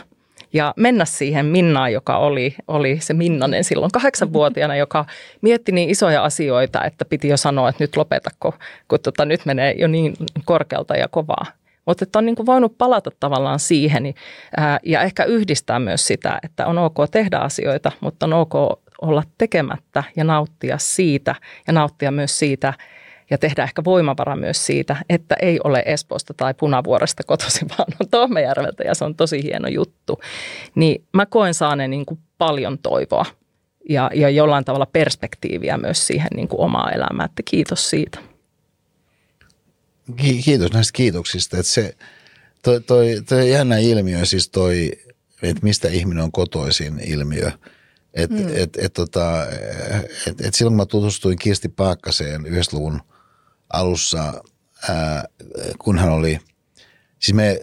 ja 0.53 0.73
mennä 0.77 1.05
siihen 1.05 1.45
Minnaan, 1.45 1.93
joka 1.93 2.17
oli, 2.17 2.55
oli 2.67 2.99
se 2.99 3.13
Minnanen 3.13 3.63
silloin 3.63 3.91
kahdeksanvuotiaana, 3.91 4.75
joka 4.85 5.05
mietti 5.41 5.71
niin 5.71 5.89
isoja 5.89 6.23
asioita, 6.23 6.83
että 6.83 7.05
piti 7.05 7.27
jo 7.27 7.37
sanoa, 7.37 7.69
että 7.69 7.83
nyt 7.83 7.97
lopeta, 7.97 8.29
kun, 8.39 8.53
kun 8.87 8.99
tota, 8.99 9.25
nyt 9.25 9.45
menee 9.45 9.75
jo 9.77 9.87
niin 9.87 10.13
korkealta 10.45 10.95
ja 10.95 11.07
kovaa. 11.07 11.45
Mutta 11.89 12.03
että 12.03 12.19
on 12.19 12.25
niin 12.25 12.35
kuin 12.35 12.45
voinut 12.45 12.77
palata 12.77 13.11
tavallaan 13.19 13.59
siihen 13.59 14.13
ää, 14.57 14.79
ja 14.85 15.01
ehkä 15.01 15.23
yhdistää 15.23 15.79
myös 15.79 16.07
sitä, 16.07 16.39
että 16.43 16.67
on 16.67 16.77
ok 16.77 16.95
tehdä 17.11 17.37
asioita, 17.37 17.91
mutta 18.01 18.25
on 18.25 18.33
ok 18.33 18.53
olla 19.01 19.23
tekemättä 19.37 20.03
ja 20.15 20.23
nauttia 20.23 20.77
siitä 20.77 21.35
ja 21.67 21.73
nauttia 21.73 22.11
myös 22.11 22.39
siitä 22.39 22.73
ja 23.29 23.37
tehdä 23.37 23.63
ehkä 23.63 23.83
voimavara 23.83 24.35
myös 24.35 24.65
siitä, 24.65 24.95
että 25.09 25.35
ei 25.41 25.59
ole 25.63 25.83
Espoosta 25.85 26.33
tai 26.33 26.53
Punavuoresta 26.53 27.23
kotoisin, 27.23 27.67
vaan 27.77 27.87
on 27.99 28.09
Tohmejärveltä 28.11 28.83
ja 28.83 28.95
se 28.95 29.05
on 29.05 29.15
tosi 29.15 29.43
hieno 29.43 29.67
juttu. 29.67 30.19
Niin 30.75 31.03
mä 31.13 31.25
koen 31.25 31.53
saaneen 31.53 31.89
niin 31.89 32.05
kuin 32.05 32.19
paljon 32.37 32.77
toivoa 32.77 33.25
ja, 33.89 34.11
ja 34.13 34.29
jollain 34.29 34.65
tavalla 34.65 34.87
perspektiiviä 34.93 35.77
myös 35.77 36.07
siihen 36.07 36.29
niin 36.35 36.47
kuin 36.47 36.61
omaa 36.61 36.91
elämään, 36.91 37.29
että 37.29 37.43
kiitos 37.45 37.89
siitä. 37.89 38.28
Kiitos 40.15 40.71
näistä 40.71 40.93
kiitoksista. 40.93 41.57
Että 41.57 41.71
se, 41.71 41.95
toi, 42.63 42.81
toi, 42.81 43.21
toi 43.29 43.51
jännä 43.51 43.77
ilmiö, 43.77 44.25
siis 44.25 44.49
toi, 44.49 44.91
että 45.41 45.63
mistä 45.63 45.87
ihminen 45.87 46.23
on 46.23 46.31
kotoisin 46.31 46.99
ilmiö– 46.99 47.51
et, 48.13 48.29
mm. 48.29 48.47
et, 48.55 48.77
et, 48.77 48.93
tota, 48.93 49.47
et, 50.27 50.41
et 50.41 50.53
silloin 50.53 50.73
kun 50.73 50.77
mä 50.77 50.85
tutustuin 50.85 51.37
Kirsti 51.39 51.69
Paakkaseen 51.69 52.45
90-luvun 52.45 53.01
alussa, 53.73 54.43
ää, 54.89 55.25
kun 55.79 55.99
hän 55.99 56.11
oli, 56.11 56.39
siis 57.19 57.35
me, 57.35 57.59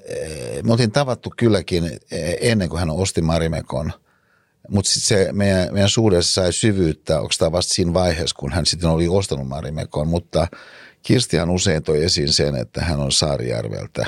me 0.63 0.73
oltiin 0.73 0.93
tavattu 0.93 1.33
kylläkin 1.37 1.91
ennen 2.41 2.69
kuin 2.69 2.79
hän 2.79 2.91
osti 2.91 3.23
Marimekon, 3.23 3.93
mutta 4.69 4.91
sitten 4.91 5.27
se 5.27 5.33
meidän, 5.33 5.73
meidän 5.73 5.91
suhdessa 5.91 6.33
sai 6.33 6.53
syvyyttä 6.53 7.21
oikeastaan 7.21 7.53
vasta 7.53 7.75
siinä 7.75 7.95
vaiheessa, 7.95 8.37
kun 8.39 8.53
hän 8.53 8.67
sitten 8.67 8.91
oli 8.91 9.09
ostanut 9.09 9.49
Marimekon, 9.49 10.09
mutta 10.09 10.49
Kirstihan 11.07 11.51
usein 11.51 11.83
toi 11.83 12.05
esiin 12.05 12.33
sen, 12.33 12.57
että 12.57 12.81
hän 12.81 13.01
on 13.01 13.13
Saarijärveltä. 13.13 14.07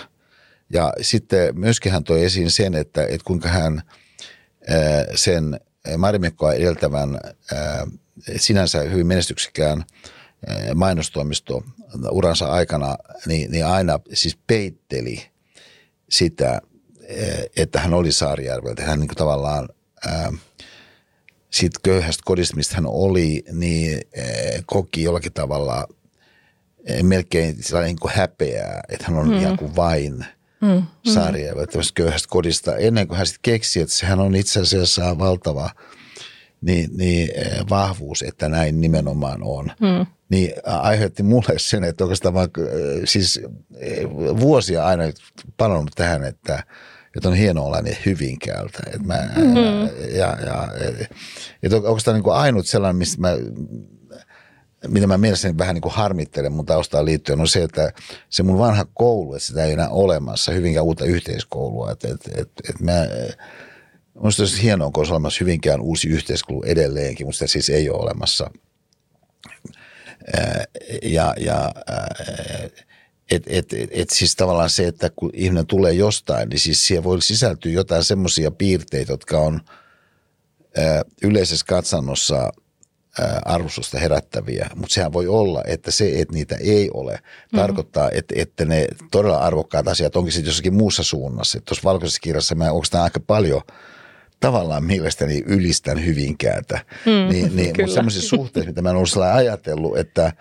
Ja 0.72 0.92
sitten 1.00 1.58
myöskin 1.58 1.92
hän 1.92 2.04
toi 2.04 2.24
esiin 2.24 2.50
sen, 2.50 2.74
että, 2.74 3.04
että 3.04 3.24
kuinka 3.24 3.48
hän 3.48 3.82
sen 5.14 5.60
Marimekkoa 5.98 6.52
edeltävän 6.52 7.18
sinänsä 8.36 8.78
hyvin 8.78 9.06
menestyksekään 9.06 9.84
mainostoimisto 10.74 11.62
uransa 12.10 12.46
aikana, 12.46 12.96
niin, 13.26 13.50
niin 13.50 13.66
aina 13.66 14.00
siis 14.12 14.38
peitteli 14.46 15.26
sitä, 16.10 16.60
että 17.56 17.80
hän 17.80 17.94
oli 17.94 18.12
Saarijärveltä. 18.12 18.82
Hän 18.82 19.00
niin 19.00 19.08
tavallaan 19.08 19.68
siitä 21.50 21.80
köyhästä 21.82 22.22
kodista, 22.24 22.56
mistä 22.56 22.74
hän 22.74 22.86
oli, 22.86 23.44
niin 23.52 24.00
koki 24.66 25.02
jollakin 25.02 25.32
tavalla 25.32 25.86
melkein 27.02 27.62
sellainen 27.62 27.88
niin 27.88 28.00
kuin 28.00 28.12
häpeää, 28.14 28.80
että 28.88 29.04
hän 29.08 29.18
on 29.18 29.28
mm. 29.28 29.38
ihan 29.38 29.56
kuin 29.56 29.76
vain– 29.76 30.24
mm, 30.60 30.68
mm. 30.68 31.12
Saarijärveltä, 31.12 31.72
tämmöisestä 31.72 31.96
köyhästä 31.96 32.28
kodista, 32.30 32.76
ennen 32.76 33.08
kuin 33.08 33.18
hän 33.18 33.26
sitten 33.26 33.52
keksi, 33.52 33.80
että 33.80 33.94
sehän 33.94 34.20
on 34.20 34.34
itse 34.34 34.60
asiassa 34.60 35.18
valtava 35.18 35.70
niin, 36.60 36.90
niin 36.96 37.30
eh, 37.34 37.64
vahvuus, 37.70 38.22
että 38.22 38.48
näin 38.48 38.80
nimenomaan 38.80 39.42
on. 39.42 39.64
Mm. 39.80 40.06
Niin 40.30 40.52
aiheutti 40.64 41.22
mulle 41.22 41.58
sen, 41.58 41.84
että 41.84 42.04
oikeastaan 42.04 42.34
vaan, 42.34 42.48
eh, 42.58 43.02
siis 43.04 43.40
eh, 43.76 44.04
vuosia 44.40 44.84
aina 44.84 45.04
palannut 45.56 45.92
tähän, 45.94 46.24
että, 46.24 46.62
että 47.16 47.28
on 47.28 47.34
hieno 47.34 47.64
olla 47.64 47.80
niin 47.80 47.96
Hyvinkäältä. 48.06 48.78
Että 48.86 49.06
mä, 49.06 49.28
mm-hmm. 49.36 49.88
ja, 50.16 50.36
ja, 50.46 50.68
että 51.62 51.76
oikeastaan 51.76 52.14
niin 52.14 52.24
kuin 52.24 52.36
ainut 52.36 52.66
sellainen, 52.66 52.96
mistä 52.96 53.20
mä 53.20 53.30
mitä 54.86 55.06
mä 55.06 55.18
mielestäni 55.18 55.58
vähän 55.58 55.74
niin 55.74 55.82
kuin 55.82 55.92
harmittelen 55.92 56.52
mun 56.52 56.66
taustaan 56.66 57.04
liittyen, 57.04 57.40
on 57.40 57.48
se, 57.48 57.62
että 57.62 57.92
se 58.30 58.42
mun 58.42 58.58
vanha 58.58 58.86
koulu, 58.94 59.34
että 59.34 59.46
sitä 59.46 59.64
ei 59.64 59.72
enää 59.72 59.88
olemassa, 59.88 60.52
hyvinkään 60.52 60.84
uutta 60.84 61.04
yhteiskoulua. 61.04 61.92
Että, 61.92 62.08
että, 62.08 62.30
että, 62.34 62.62
että 62.68 62.84
mä, 62.84 63.06
Minusta 64.14 64.42
olisi 64.42 64.62
hienoa, 64.62 64.90
kun 64.90 65.00
olisi 65.00 65.12
olemassa 65.12 65.38
hyvinkään 65.40 65.80
uusi 65.80 66.08
yhteiskoulu 66.08 66.62
edelleenkin, 66.62 67.26
mutta 67.26 67.38
sitä 67.38 67.52
siis 67.52 67.70
ei 67.70 67.90
ole 67.90 67.98
olemassa. 67.98 68.50
Ja, 71.02 71.34
ja 71.36 71.74
et, 73.30 73.42
et, 73.46 73.72
et, 73.72 73.88
et 73.90 74.10
siis 74.10 74.36
tavallaan 74.36 74.70
se, 74.70 74.86
että 74.86 75.10
kun 75.16 75.30
ihminen 75.34 75.66
tulee 75.66 75.92
jostain, 75.92 76.48
niin 76.48 76.60
siis 76.60 76.86
siihen 76.86 77.04
voi 77.04 77.22
sisältyä 77.22 77.72
jotain 77.72 78.04
semmoisia 78.04 78.50
piirteitä, 78.50 79.12
jotka 79.12 79.38
on 79.38 79.60
yleisessä 81.22 81.66
katsannossa– 81.68 82.48
arvostusta 83.44 83.98
herättäviä, 83.98 84.70
mutta 84.74 84.94
sehän 84.94 85.12
voi 85.12 85.26
olla, 85.26 85.62
että 85.66 85.90
se, 85.90 86.20
että 86.20 86.34
niitä 86.34 86.56
ei 86.60 86.90
ole, 86.94 87.12
mm-hmm. 87.12 87.58
tarkoittaa, 87.58 88.10
että, 88.12 88.34
että 88.36 88.64
ne 88.64 88.86
todella 89.10 89.38
arvokkaat 89.38 89.88
asiat 89.88 90.16
onkin 90.16 90.32
sitten 90.32 90.48
jossakin 90.48 90.74
muussa 90.74 91.02
suunnassa. 91.02 91.60
Tuossa 91.60 91.88
valkoisessa 91.88 92.20
kirjassa 92.20 92.54
mä 92.54 92.72
onko 92.72 92.86
aika 93.02 93.20
paljon 93.20 93.62
tavallaan 94.40 94.84
mielestäni 94.84 95.42
ylistän 95.46 96.04
hyvinkäätä. 96.06 96.80
Mm, 97.06 97.32
niin, 97.32 97.56
niin, 97.56 97.74
mutta 97.78 97.94
sellaisissa 97.94 98.28
suhteissa, 98.28 98.70
mitä 98.70 98.82
mä 98.82 98.90
en 98.90 98.96
ollut 98.96 99.16
ajatellut, 99.32 99.98
että 99.98 100.32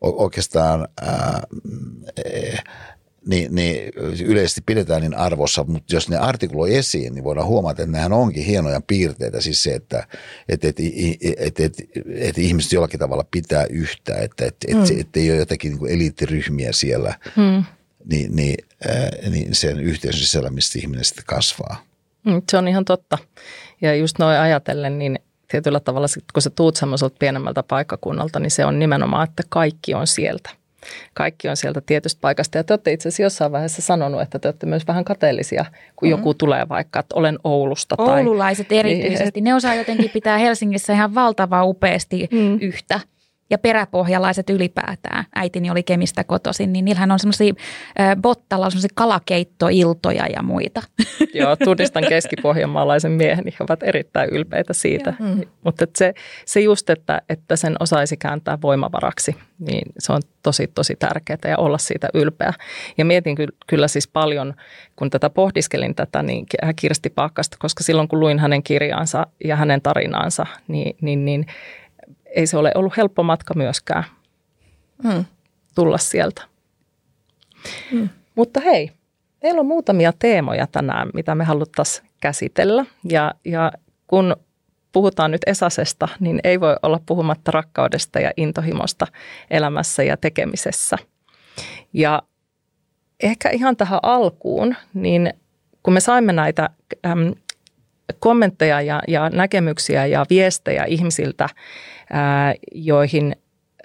oikeastaan 0.00 0.88
ää, 1.02 1.42
niin, 3.26 3.54
niin 3.54 3.92
yleisesti 4.24 4.60
pidetään 4.66 5.02
niin 5.02 5.14
arvossa, 5.14 5.64
mutta 5.64 5.94
jos 5.94 6.08
ne 6.08 6.16
artikuloi 6.16 6.76
esiin, 6.76 7.14
niin 7.14 7.24
voidaan 7.24 7.46
huomata, 7.46 7.82
että 7.82 7.92
nehän 7.92 8.12
onkin 8.12 8.44
hienoja 8.44 8.80
piirteitä. 8.86 9.40
Siis 9.40 9.62
se, 9.62 9.74
että 9.74 10.06
et, 10.48 10.64
et, 10.64 10.76
et, 11.38 11.60
et, 11.60 11.76
et 12.14 12.38
ihmiset 12.38 12.72
jollakin 12.72 13.00
tavalla 13.00 13.24
pitää 13.30 13.66
yhtä, 13.70 14.14
että 14.14 14.44
et, 14.44 14.56
et, 14.68 14.76
mm. 14.76 15.00
et 15.00 15.16
ei 15.16 15.30
ole 15.30 15.38
jotakin 15.38 15.72
niin 15.72 15.90
eliittiryhmiä 15.90 16.72
siellä, 16.72 17.14
mm. 17.36 17.64
niin, 18.10 18.36
niin, 18.36 18.56
äh, 18.90 19.30
niin 19.30 19.54
sen 19.54 19.80
yhteisön 19.80 20.20
sisällä, 20.20 20.50
mistä 20.50 20.78
ihminen 20.78 21.04
sitten 21.04 21.24
kasvaa. 21.26 21.84
Mm, 22.24 22.42
se 22.50 22.56
on 22.56 22.68
ihan 22.68 22.84
totta. 22.84 23.18
Ja 23.80 23.94
just 23.94 24.18
noin 24.18 24.38
ajatellen, 24.38 24.98
niin 24.98 25.18
tietyllä 25.50 25.80
tavalla, 25.80 26.06
kun 26.32 26.42
sä 26.42 26.50
tuut 26.50 26.76
semmoiselta 26.76 27.16
pienemmältä 27.18 27.62
paikkakunnalta, 27.62 28.40
niin 28.40 28.50
se 28.50 28.64
on 28.64 28.78
nimenomaan, 28.78 29.28
että 29.28 29.42
kaikki 29.48 29.94
on 29.94 30.06
sieltä. 30.06 30.50
Kaikki 31.14 31.48
on 31.48 31.56
sieltä 31.56 31.80
tietystä 31.80 32.20
paikasta. 32.20 32.58
Ja 32.58 32.64
te 32.64 32.72
olette 32.72 32.92
itse 32.92 33.08
asiassa 33.08 33.22
jossain 33.22 33.52
vaiheessa 33.52 33.82
sanonut, 33.82 34.20
että 34.20 34.38
te 34.38 34.48
olette 34.48 34.66
myös 34.66 34.86
vähän 34.86 35.04
kateellisia, 35.04 35.64
kun 35.64 36.08
mm-hmm. 36.08 36.18
joku 36.18 36.34
tulee 36.34 36.68
vaikka, 36.68 37.00
että 37.00 37.16
olen 37.16 37.38
Oulusta. 37.44 37.96
Tai, 37.96 38.18
Oululaiset 38.18 38.72
erityisesti. 38.72 39.40
Niin, 39.40 39.44
ne 39.44 39.54
osaa 39.54 39.74
jotenkin 39.74 40.10
pitää 40.10 40.38
Helsingissä 40.38 40.92
ihan 40.92 41.14
valtava 41.14 41.64
upeasti 41.64 42.28
mm. 42.30 42.58
yhtä 42.60 43.00
ja 43.50 43.58
peräpohjalaiset 43.58 44.50
ylipäätään, 44.50 45.24
äitini 45.34 45.70
oli 45.70 45.82
Kemistä 45.82 46.24
kotoisin, 46.24 46.72
niin 46.72 46.84
niillähän 46.84 47.12
on 47.12 47.18
semmoisia 47.18 47.54
Bottalla 48.22 48.64
on 48.64 48.70
semmoisia 48.70 48.90
kalakeittoiltoja 48.94 50.26
ja 50.26 50.42
muita. 50.42 50.82
Joo, 51.34 51.56
tunnistan 51.56 52.04
keskipohjanmaalaisen 52.08 53.12
miehen, 53.12 53.44
he 53.46 53.56
ovat 53.60 53.82
erittäin 53.82 54.30
ylpeitä 54.30 54.72
siitä. 54.72 55.14
Mm. 55.20 55.40
Mutta 55.64 55.86
se, 55.96 56.14
se 56.44 56.60
just, 56.60 56.90
että, 56.90 57.22
että 57.28 57.56
sen 57.56 57.76
osaisi 57.80 58.16
kääntää 58.16 58.58
voimavaraksi, 58.62 59.36
niin 59.58 59.92
se 59.98 60.12
on 60.12 60.22
tosi, 60.42 60.66
tosi 60.66 60.96
tärkeää 60.98 61.38
ja 61.48 61.58
olla 61.58 61.78
siitä 61.78 62.08
ylpeä. 62.14 62.52
Ja 62.98 63.04
mietin 63.04 63.36
kyllä 63.66 63.88
siis 63.88 64.08
paljon, 64.08 64.54
kun 64.96 65.10
tätä 65.10 65.30
pohdiskelin 65.30 65.94
tätä, 65.94 66.22
niin 66.22 66.46
Kirsti 66.76 67.10
Paakkasta, 67.10 67.56
koska 67.60 67.84
silloin 67.84 68.08
kun 68.08 68.20
luin 68.20 68.38
hänen 68.38 68.62
kirjaansa 68.62 69.26
ja 69.44 69.56
hänen 69.56 69.82
tarinaansa, 69.82 70.46
niin, 70.68 70.96
niin, 71.00 71.24
niin 71.24 71.46
ei 72.34 72.46
se 72.46 72.56
ole 72.56 72.72
ollut 72.74 72.96
helppo 72.96 73.22
matka 73.22 73.54
myöskään 73.54 74.04
mm. 75.04 75.24
tulla 75.74 75.98
sieltä. 75.98 76.42
Mm. 77.92 78.08
Mutta 78.34 78.60
hei, 78.60 78.90
meillä 79.42 79.60
on 79.60 79.66
muutamia 79.66 80.12
teemoja 80.18 80.66
tänään, 80.66 81.10
mitä 81.14 81.34
me 81.34 81.44
haluttaisiin 81.44 82.08
käsitellä. 82.20 82.86
Ja, 83.04 83.34
ja 83.44 83.72
kun 84.06 84.36
puhutaan 84.92 85.30
nyt 85.30 85.42
Esasesta, 85.46 86.08
niin 86.20 86.40
ei 86.44 86.60
voi 86.60 86.76
olla 86.82 87.00
puhumatta 87.06 87.50
rakkaudesta 87.50 88.20
ja 88.20 88.30
intohimosta 88.36 89.06
elämässä 89.50 90.02
ja 90.02 90.16
tekemisessä. 90.16 90.96
Ja 91.92 92.22
ehkä 93.22 93.50
ihan 93.50 93.76
tähän 93.76 94.00
alkuun, 94.02 94.76
niin 94.94 95.34
kun 95.82 95.94
me 95.94 96.00
saimme 96.00 96.32
näitä 96.32 96.70
äm, 97.06 97.34
kommentteja 98.18 98.80
ja, 98.80 99.00
ja 99.08 99.30
näkemyksiä 99.30 100.06
ja 100.06 100.26
viestejä 100.30 100.84
ihmisiltä, 100.84 101.48
joihin 102.72 103.36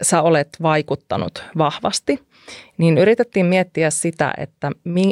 sä 0.02 0.22
olet 0.22 0.50
vaikuttanut 0.62 1.44
vahvasti, 1.58 2.20
niin 2.78 2.98
yritettiin 2.98 3.46
miettiä 3.46 3.89
sitä, 3.89 4.34
että 4.38 4.72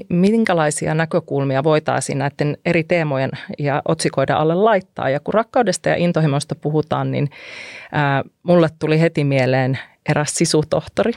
minkälaisia 0.10 0.94
näkökulmia 0.94 1.64
voitaisiin 1.64 2.18
näiden 2.18 2.58
eri 2.66 2.84
teemojen 2.84 3.32
ja 3.60 3.82
otsikoiden 3.88 4.36
alle 4.36 4.56
laittaa. 4.56 5.10
Ja 5.10 5.20
kun 5.20 5.34
rakkaudesta 5.34 5.90
ja 5.90 5.96
intohimosta 5.96 6.56
puhutaan, 6.56 7.12
niin 7.12 7.30
mulle 8.44 8.70
tuli 8.80 9.00
heti 9.00 9.24
mieleen 9.24 9.80
eräs 10.10 10.36
sisutohtori, 10.36 11.12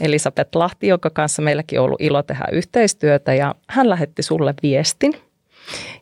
Elisabeth 0.00 0.50
Lahti, 0.54 0.86
jonka 0.86 1.10
kanssa 1.10 1.42
meilläkin 1.42 1.80
on 1.80 1.84
ollut 1.84 2.00
ilo 2.00 2.22
tehdä 2.22 2.44
yhteistyötä 2.52 3.34
ja 3.34 3.54
hän 3.68 3.88
lähetti 3.88 4.22
sulle 4.22 4.54
viestin– 4.62 5.12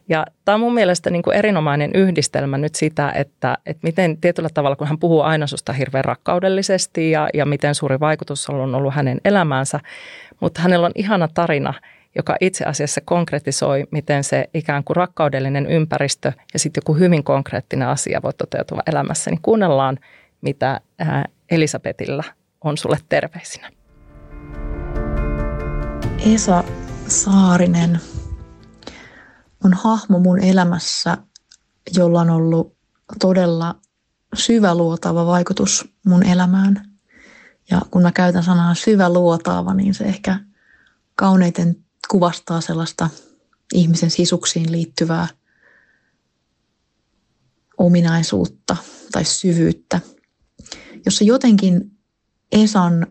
ja 0.09 0.27
tämä 0.45 0.55
on 0.55 0.61
mun 0.61 0.75
mielestä 0.75 1.11
niin 1.11 1.23
kuin 1.23 1.37
erinomainen 1.37 1.91
yhdistelmä 1.95 2.59
nyt 2.59 2.75
sitä, 2.75 3.13
että, 3.13 3.59
että 3.67 3.81
miten 3.83 4.17
tietyllä 4.17 4.49
tavalla, 4.55 4.77
kun 4.77 4.87
hän 4.87 4.99
puhuu 4.99 5.21
aina 5.21 5.47
susta 5.47 5.73
hirveän 5.73 6.05
rakkaudellisesti 6.05 7.11
ja, 7.11 7.29
ja 7.35 7.47
miten 7.47 7.75
suuri 7.75 8.01
vaikutus 8.01 8.51
on 8.51 8.75
ollut 8.75 8.95
hänen 8.95 9.21
elämäänsä, 9.25 9.81
mutta 10.41 10.61
hänellä 10.61 10.87
on 10.87 10.93
ihana 10.95 11.29
tarina, 11.35 11.75
joka 12.17 12.37
itse 12.41 12.65
asiassa 12.65 13.01
konkretisoi, 13.05 13.85
miten 13.91 14.25
se 14.25 14.49
ikään 14.55 14.85
kuin 14.85 14.97
rakkaudellinen 14.97 15.67
ympäristö 15.67 16.33
ja 16.53 16.59
sitten 16.59 16.81
joku 16.81 16.95
hyvin 16.99 17.25
konkreettinen 17.25 17.89
asia 17.89 18.21
voi 18.23 18.33
toteutua 18.33 18.81
elämässä. 18.87 19.31
Niin 19.31 19.43
kuunnellaan, 19.43 19.99
mitä 20.41 20.81
Elisabetilla 21.51 22.25
on 22.65 22.79
sulle 22.79 22.99
terveisinä. 23.09 23.71
Esa 26.35 26.65
Saarinen 27.07 28.01
on 29.65 29.73
hahmo 29.73 30.19
mun 30.19 30.41
elämässä, 30.41 31.19
jolla 31.95 32.21
on 32.21 32.31
ollut 32.31 32.77
todella 33.21 33.81
syvä 34.35 34.75
luotaava 34.75 35.27
vaikutus 35.27 35.89
mun 36.07 36.27
elämään. 36.27 36.91
Ja 37.71 37.81
kun 37.91 38.03
mä 38.03 38.13
käytän 38.13 38.43
sanaa 38.43 38.75
syvä 38.75 39.13
luotaava, 39.13 39.75
niin 39.75 39.95
se 39.95 40.05
ehkä 40.05 40.41
kauneiten 41.15 41.77
kuvastaa 42.09 42.61
sellaista 42.61 43.11
ihmisen 43.75 44.11
sisuksiin 44.11 44.73
liittyvää 44.73 45.29
ominaisuutta 47.79 48.77
tai 49.13 49.25
syvyyttä, 49.25 50.01
jossa 51.05 51.25
jotenkin 51.25 51.91
Esan 52.53 53.07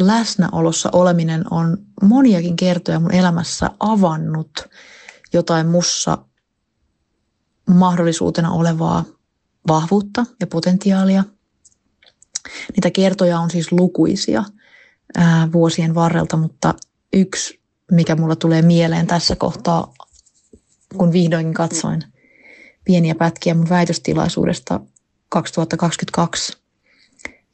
läsnäolossa 0.00 0.88
oleminen 0.92 1.44
on 1.50 1.78
moniakin 2.02 2.56
kertoja 2.56 3.00
mun 3.00 3.14
elämässä 3.14 3.70
avannut 3.80 4.68
jotain 5.34 5.66
mussa 5.66 6.18
mahdollisuutena 7.70 8.50
olevaa 8.50 9.04
vahvuutta 9.68 10.26
ja 10.40 10.46
potentiaalia. 10.46 11.24
Niitä 12.76 12.90
kertoja 12.90 13.40
on 13.40 13.50
siis 13.50 13.72
lukuisia 13.72 14.44
ää, 15.16 15.52
vuosien 15.52 15.94
varrelta, 15.94 16.36
mutta 16.36 16.74
yksi, 17.12 17.60
mikä 17.92 18.16
mulla 18.16 18.36
tulee 18.36 18.62
mieleen 18.62 19.06
tässä 19.06 19.36
kohtaa, 19.36 19.94
kun 20.96 21.12
vihdoinkin 21.12 21.54
katsoin 21.54 22.02
pieniä 22.84 23.14
pätkiä 23.14 23.54
mun 23.54 23.68
väitöstilaisuudesta 23.68 24.80
2022. 25.28 26.58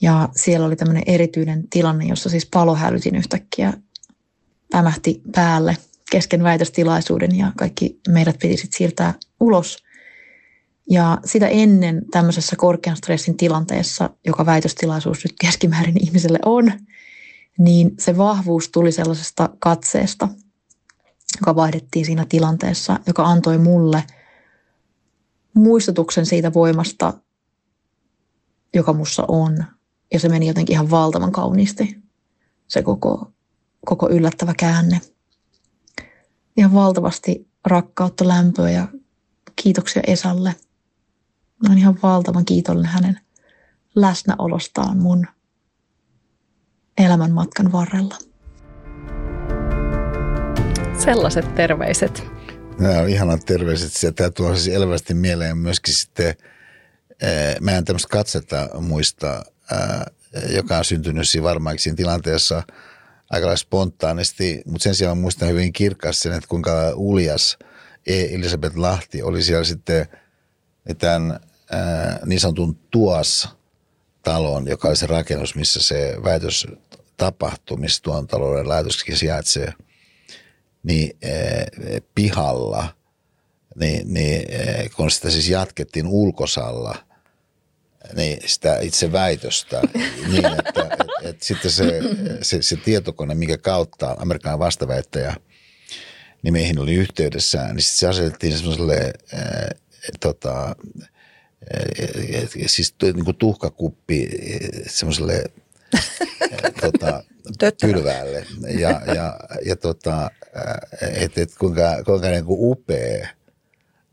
Ja 0.03 0.29
siellä 0.37 0.67
oli 0.67 0.77
tämmöinen 0.77 1.03
erityinen 1.07 1.69
tilanne, 1.69 2.05
jossa 2.05 2.29
siis 2.29 2.47
palohälytin 2.47 3.17
yhtäkkiä 3.17 3.73
pämähti 4.71 5.23
päälle– 5.35 5.77
kesken 6.11 6.43
väitöstilaisuuden 6.43 7.39
ja 7.39 7.53
kaikki 7.57 8.01
meidät 8.09 8.39
piti 8.39 8.57
sitten 8.57 8.79
siirtää 8.79 9.15
ulos. 9.41 9.85
Ja 10.91 11.19
sitä 11.25 11.49
ennen 11.49 12.03
tämmöisessä 12.11 12.57
korkean 12.57 12.97
stressin 12.97 13.37
tilanteessa, 13.37 14.11
joka 14.27 14.47
väitöstilaisuus 14.47 15.25
nyt 15.25 15.35
keskimäärin 15.41 16.05
ihmiselle 16.05 16.39
on, 16.45 16.73
niin 17.59 17.91
se 17.99 18.17
vahvuus 18.17 18.69
tuli 18.69 18.93
sellaisesta 18.93 19.49
katseesta, 19.59 20.29
joka 21.41 21.57
vaihdettiin 21.57 22.07
siinä 22.07 22.27
tilanteessa, 22.29 23.01
joka 23.07 23.25
antoi 23.25 23.59
mulle 23.59 24.05
muistutuksen 25.55 26.27
siitä 26.27 26.53
voimasta, 26.53 27.15
joka 28.75 28.93
mussa 28.93 29.25
on. 29.29 29.65
Ja 30.13 30.21
se 30.21 30.29
meni 30.29 30.47
jotenkin 30.47 30.75
ihan 30.75 30.91
valtavan 30.91 31.33
kauniisti, 31.33 31.97
se 32.69 32.83
koko, 32.83 33.33
koko 33.87 34.11
yllättävä 34.11 34.55
käänne 34.59 35.01
ihan 36.57 36.75
valtavasti 36.75 37.49
rakkautta, 37.67 38.29
lämpöä 38.29 38.71
ja 38.71 38.89
kiitoksia 39.57 40.03
Esalle. 40.07 40.55
Mä 41.63 41.67
olen 41.67 41.79
ihan 41.79 41.99
valtavan 42.03 42.45
kiitollinen 42.45 42.93
hänen 42.93 43.21
läsnäolostaan 43.95 44.99
mun 44.99 45.27
elämän 46.99 47.33
matkan 47.33 47.73
varrella. 47.73 48.15
Sellaiset 50.99 51.55
terveiset. 51.55 52.25
Nämä 52.79 52.99
on 52.99 53.09
ihanat 53.09 53.41
terveiset. 53.47 54.17
Tämä 54.17 54.31
tuo 54.31 54.57
siis 54.57 54.77
elävästi 54.77 55.15
mieleen 55.15 55.59
myöskin 55.59 55.95
sitten, 55.95 56.35
mä 57.61 57.71
en 57.71 57.85
tämmöistä 57.85 58.09
katsetta 58.11 58.69
muista, 58.81 59.45
joka 60.55 60.79
on 60.79 60.85
syntynyt 60.85 61.29
siinä 61.29 61.45
varmaan 61.45 61.79
siinä 61.79 61.97
tilanteessa– 61.97 62.63
aika 63.31 63.57
spontaanisti, 63.57 64.63
mutta 64.67 64.83
sen 64.83 64.95
sijaan 64.95 65.19
muistan 65.19 65.49
hyvin 65.49 65.73
kirkkaasti 65.73 66.23
sen, 66.23 66.33
että 66.33 66.49
kuinka 66.49 66.93
uljas 66.95 67.59
e. 68.07 68.35
Elisabeth 68.35 68.77
Lahti 68.77 69.23
oli 69.23 69.43
siellä 69.43 69.65
sitten 69.65 70.07
tämän 70.99 71.41
ää, 71.71 72.21
niin 72.27 72.41
sanotun 72.41 72.77
tuas 72.91 73.49
talon, 74.23 74.67
joka 74.69 74.89
oli 74.89 74.97
se 74.97 75.07
rakennus, 75.07 75.55
missä 75.55 75.83
se 75.83 76.17
väitös 76.25 76.67
tapahtui, 77.17 77.77
missä 77.77 78.03
tuon 78.03 78.27
talouden 78.27 78.69
laitoskin 78.69 79.17
sijaitsee, 79.17 79.73
niin 80.83 81.17
ää, 81.23 81.67
pihalla, 82.15 82.95
niin, 83.77 84.15
niin 84.15 84.47
ää, 84.53 84.89
kun 84.97 85.11
sitä 85.11 85.31
siis 85.31 85.49
jatkettiin 85.49 86.07
ulkosalla– 86.07 86.95
niin 88.17 88.39
sitä 88.47 88.79
itse 88.79 89.13
väitöstä. 89.13 89.81
Niin, 90.29 90.47
että 90.47 90.83
et, 90.83 91.25
et 91.25 91.43
sitten 91.43 91.71
se, 91.71 92.01
se, 92.43 92.63
se 92.63 92.77
tietokone, 92.77 93.35
mikä 93.35 93.59
kautta 93.59 94.17
Amerikan 94.19 94.59
vastaväittäjä, 94.59 95.35
niin 96.43 96.53
meihin 96.53 96.79
oli 96.79 96.95
yhteydessä, 96.95 97.59
niin 97.59 97.83
sitten 97.83 97.99
se 97.99 98.09
asetettiin 98.09 98.59
semmoiselle 98.59 99.13
tota, 100.21 100.55
ää, 100.65 100.75
siis 102.67 102.95
niin 103.03 103.25
kuin 103.25 103.37
tuhkakuppi 103.37 104.29
semmoiselle 104.87 105.45
tota, 106.81 107.25
pylväälle. 107.83 108.47
Ja, 108.79 109.01
ja, 109.15 109.41
ja 109.65 109.77
tota, 109.77 110.31
että 111.03 111.41
et 111.41 111.55
kuinka, 111.59 112.03
kuinka 112.05 112.29
niin 112.29 112.45
kuin 112.45 112.59
upea 112.61 113.29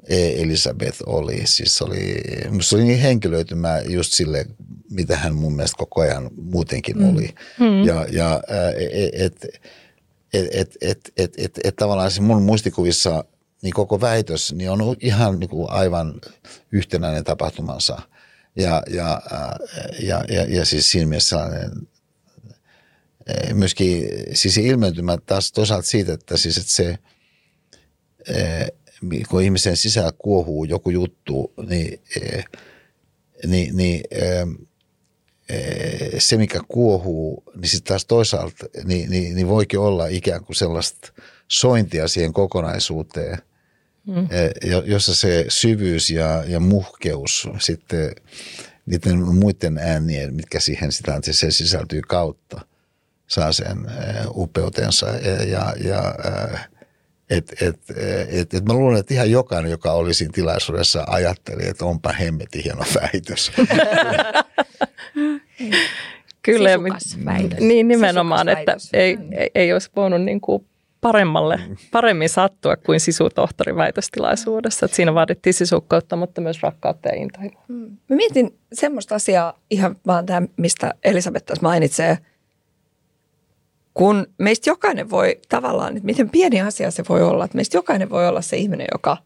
Elisabeth 0.10 0.98
oli. 1.06 1.42
Siis 1.46 1.82
oli, 1.82 2.22
se 2.62 2.76
oli 2.76 2.84
niin 2.84 3.00
henkilöitymä 3.00 3.80
just 3.88 4.14
sille, 4.14 4.46
mitä 4.92 5.18
hän 5.18 5.36
mun 5.36 5.56
mielestä 5.56 5.78
koko 5.78 6.02
ajan 6.02 6.30
muutenkin 6.36 6.98
mm. 6.98 7.10
oli. 7.10 7.36
Mm. 7.60 7.84
Ja, 7.86 8.06
ja 8.12 8.42
et, 9.14 9.46
et, 10.34 10.50
et, 10.52 10.78
et, 10.82 11.12
et, 11.18 11.34
et, 11.38 11.60
et 11.64 11.76
tavallaan 11.76 12.12
se 12.12 12.22
mun 12.22 12.42
muistikuvissa 12.42 13.24
niin 13.62 13.74
koko 13.74 14.02
väitös 14.02 14.54
niin 14.54 14.70
on 14.70 14.96
ihan 15.00 15.40
niin 15.40 15.50
kuin 15.50 15.70
aivan 15.70 16.22
yhtenäinen 16.72 17.24
tapahtumansa. 17.24 18.02
Ja, 18.56 18.84
ja, 18.90 19.22
ja, 20.00 20.24
ja, 20.30 20.46
ja 20.50 20.66
siis 20.66 20.92
siinä 20.92 21.08
mielessä 21.08 21.30
sellainen 21.30 21.72
myöskin 23.54 24.10
siis 24.34 24.58
ilmentymä 24.58 25.18
taas 25.26 25.52
toisaalta 25.52 25.88
siitä, 25.88 26.14
että 26.14 26.38
siis 26.38 26.58
että 26.58 26.72
se 26.72 26.98
kun 29.30 29.44
ihmisen 29.44 29.78
sisällä 29.78 30.12
kuohuu 30.18 30.64
joku 30.64 30.90
juttu, 30.90 31.54
niin, 31.70 32.00
niin, 33.46 33.78
niin 33.78 34.04
se, 36.18 36.38
mikä 36.38 36.60
kuohuu, 36.68 37.44
niin 37.56 37.70
sitten 37.70 37.88
taas 37.88 38.06
toisaalta 38.06 38.66
niin, 38.84 39.10
niin, 39.10 39.36
niin 39.36 39.48
voikin 39.48 39.80
olla 39.80 40.08
ikään 40.08 40.46
kuin 40.46 40.56
sellaista 40.56 41.14
sointia 41.48 42.08
siihen 42.08 42.34
kokonaisuuteen, 42.34 43.38
mm. 44.06 44.28
jossa 44.86 45.16
se 45.16 45.46
syvyys 45.48 46.10
ja, 46.10 46.44
ja 46.48 46.60
muhkeus 46.60 47.50
sitten 47.60 48.16
niiden 48.86 49.20
muiden 49.20 49.78
äänien, 49.78 50.34
mitkä 50.34 50.60
siihen 50.60 50.92
sitä 50.92 51.20
se 51.32 51.52
sisältyy 51.52 52.02
kautta, 52.02 52.62
saa 53.28 53.52
sen 53.52 53.78
upeutensa 54.36 55.06
ja, 55.06 55.44
ja, 55.44 55.74
ja 55.84 56.16
et, 57.30 57.62
et, 57.62 57.80
et, 58.30 58.54
et 58.54 58.66
mä 58.66 58.74
luulen, 58.74 59.00
että 59.00 59.14
ihan 59.14 59.32
jokainen, 59.32 59.72
joka 59.72 59.92
oli 59.92 60.14
siinä 60.14 60.32
tilaisuudessa, 60.34 61.04
ajatteli, 61.08 61.68
että 61.68 61.86
onpa 61.86 62.12
hemmetin 62.12 62.64
hieno 62.64 62.84
väitös. 63.02 63.52
Kyllä. 66.42 66.70
väitös. 67.26 67.60
Niin 67.60 67.88
nimenomaan, 67.88 68.50
että 68.50 68.78
ei, 68.94 69.18
ei, 69.32 69.52
ei 69.56 69.74
olisi 69.74 69.90
voinut 69.96 70.22
niin 70.22 70.42
kuin 70.42 70.66
paremmalle, 71.02 71.60
paremmin 71.92 72.30
sattua 72.30 72.76
kuin 72.76 73.00
sisutohtorin 73.00 73.76
väitöstilaisuudessa. 73.76 74.86
Että 74.86 74.96
siinä 74.96 75.14
vaadittiin 75.14 75.54
sisukkautta, 75.54 76.16
mutta 76.16 76.42
myös 76.42 76.62
rakkautta 76.62 77.10
ja 77.10 77.16
intohimoa. 77.16 77.64
Mm. 77.68 77.98
Mä 78.10 78.16
mietin 78.16 78.58
semmoista 78.74 79.16
asiaa 79.16 79.60
ihan 79.72 79.96
vaan 80.08 80.26
tämä, 80.26 80.48
mistä 80.58 80.94
Elisabeth 81.04 81.46
tässä 81.46 81.64
mainitsee– 81.64 82.18
kun 83.98 84.28
meistä 84.38 84.70
jokainen 84.70 85.10
voi 85.10 85.40
tavallaan, 85.50 85.98
että 85.98 86.06
miten 86.06 86.30
pieni 86.30 86.62
asia 86.62 86.92
se 86.92 87.04
voi 87.10 87.24
olla, 87.24 87.46
että 87.46 87.56
meistä 87.56 87.78
jokainen 87.78 88.10
voi 88.10 88.28
olla 88.28 88.42
se 88.42 88.58
ihminen, 88.58 88.88
joka, 88.94 89.18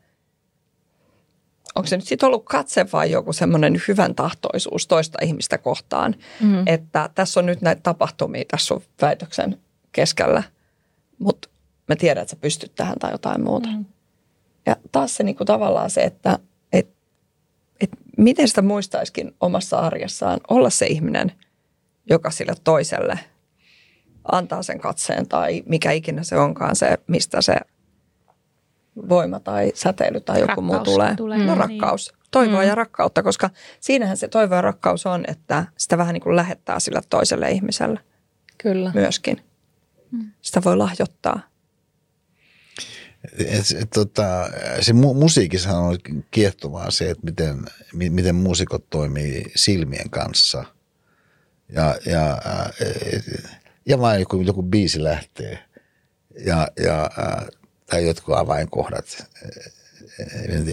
onko 1.76 1.88
se 1.88 1.98
nyt 1.98 2.06
sitten 2.06 2.28
ollut 2.28 2.46
katse 2.46 2.86
vai 2.94 3.12
joku 3.12 3.34
semmoinen 3.34 3.82
hyvän 3.88 4.16
tahtoisuus 4.16 4.88
toista 4.88 5.18
ihmistä 5.22 5.58
kohtaan, 5.58 6.16
mm. 6.42 6.68
että 6.68 7.10
tässä 7.16 7.40
on 7.40 7.46
nyt 7.46 7.62
näitä 7.62 7.82
tapahtumia 7.82 8.44
tässä 8.48 8.68
sun 8.68 8.82
väitöksen 9.02 9.60
keskellä, 9.92 10.44
mutta 11.20 11.50
mä 11.88 11.96
tiedän, 11.96 12.22
että 12.22 12.32
sä 12.36 12.42
pystyt 12.42 12.76
tähän 12.76 13.00
tai 13.00 13.12
jotain 13.12 13.44
muuta. 13.44 13.70
Mm. 13.70 13.86
Ja 14.66 14.76
taas 14.92 15.16
se 15.16 15.24
niinku 15.24 15.46
tavallaan 15.46 15.90
se, 15.90 16.02
että 16.02 16.40
et, 16.74 16.90
et 17.82 17.90
miten 18.18 18.48
sitä 18.48 18.62
muistaiskin 18.62 19.36
omassa 19.42 19.78
arjessaan 19.78 20.40
olla 20.48 20.70
se 20.70 20.86
ihminen, 20.86 21.32
joka 22.10 22.32
sille 22.32 22.54
toiselle– 22.64 23.20
antaa 24.32 24.64
sen 24.64 24.80
katseen 24.80 25.28
tai 25.28 25.64
mikä 25.66 25.92
ikinä 25.92 26.24
se 26.24 26.38
onkaan 26.38 26.76
se, 26.76 26.98
mistä 27.08 27.42
se 27.42 27.56
voima 29.10 29.40
tai 29.40 29.72
säteily 29.76 30.20
tai 30.20 30.40
joku 30.40 30.48
rakkaus 30.48 30.66
muu 30.66 30.80
tulee. 30.80 31.16
tulee. 31.16 31.38
No 31.38 31.46
niin. 31.46 31.58
rakkaus, 31.58 32.14
toivoa 32.32 32.62
mm. 32.62 32.68
ja 32.68 32.76
rakkautta, 32.76 33.24
koska 33.24 33.50
siinähän 33.80 34.18
se 34.18 34.28
toivo 34.28 34.56
ja 34.56 34.62
rakkaus 34.62 35.06
on, 35.06 35.24
että 35.28 35.66
sitä 35.78 35.98
vähän 35.98 36.14
niin 36.14 36.22
kuin 36.22 36.36
lähettää 36.36 36.80
sille 36.80 37.02
toiselle 37.10 37.52
ihmiselle 37.52 38.00
Kyllä. 38.58 38.92
myöskin. 38.94 39.42
Mm. 40.12 40.32
Sitä 40.42 40.62
voi 40.66 40.78
lahjoittaa. 40.78 41.40
Et, 43.40 43.82
et, 43.82 43.90
tota, 43.90 44.50
se 44.82 44.92
mu- 44.92 45.14
musiikissa 45.14 45.78
on 45.78 45.98
kiehtovaa 46.32 46.92
se, 46.92 47.10
että 47.10 47.26
miten, 47.26 47.66
miten 47.94 48.36
muusikot 48.36 48.90
toimii 48.90 49.46
silmien 49.56 50.10
kanssa. 50.10 50.64
Ja, 51.70 51.96
ja 52.06 52.38
et, 52.80 53.26
ja 53.86 54.00
vain 54.00 54.20
joku, 54.20 54.42
joku 54.42 54.64
biisi 54.64 55.04
lähtee 55.04 55.60
ja, 56.46 56.68
ja 56.84 57.10
äh, 57.20 57.48
tai 57.86 58.06
jotkut 58.06 58.36
avainkohdat, 58.36 59.26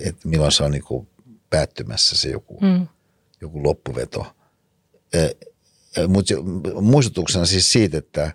että 0.04 0.28
milloin 0.28 0.52
se 0.52 0.64
on 0.64 0.70
niin 0.70 0.84
kuin 0.84 1.08
päättymässä 1.50 2.16
se 2.16 2.30
joku, 2.30 2.60
mm. 2.60 2.86
joku 3.40 3.62
loppuveto. 3.62 4.26
Mutta 6.08 6.34
muistutuksena 6.80 7.46
siis 7.46 7.72
siitä, 7.72 7.98
että, 7.98 8.32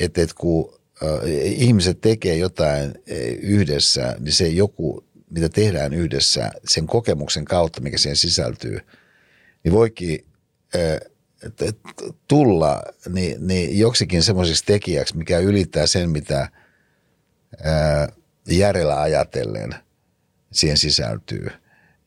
että, 0.00 0.22
että 0.22 0.34
kun 0.38 0.80
ihmiset 1.44 2.00
tekee 2.00 2.36
jotain 2.36 2.94
yhdessä, 3.40 4.16
niin 4.18 4.32
se 4.32 4.48
joku, 4.48 5.04
mitä 5.30 5.48
tehdään 5.48 5.94
yhdessä 5.94 6.50
sen 6.68 6.86
kokemuksen 6.86 7.44
kautta, 7.44 7.80
mikä 7.80 7.98
siihen 7.98 8.16
sisältyy, 8.16 8.80
niin 9.64 9.72
voikin 9.72 10.26
tulla 12.28 12.82
niin, 13.08 13.46
niin 13.46 13.78
joksikin 13.78 14.22
semmoiseksi 14.22 14.64
tekijäksi, 14.66 15.16
mikä 15.16 15.38
ylittää 15.38 15.86
sen, 15.86 16.10
mitä 16.10 16.48
ää, 17.64 18.08
järjellä 18.50 19.00
ajatellen 19.00 19.74
siihen 20.52 20.78
sisältyy. 20.78 21.46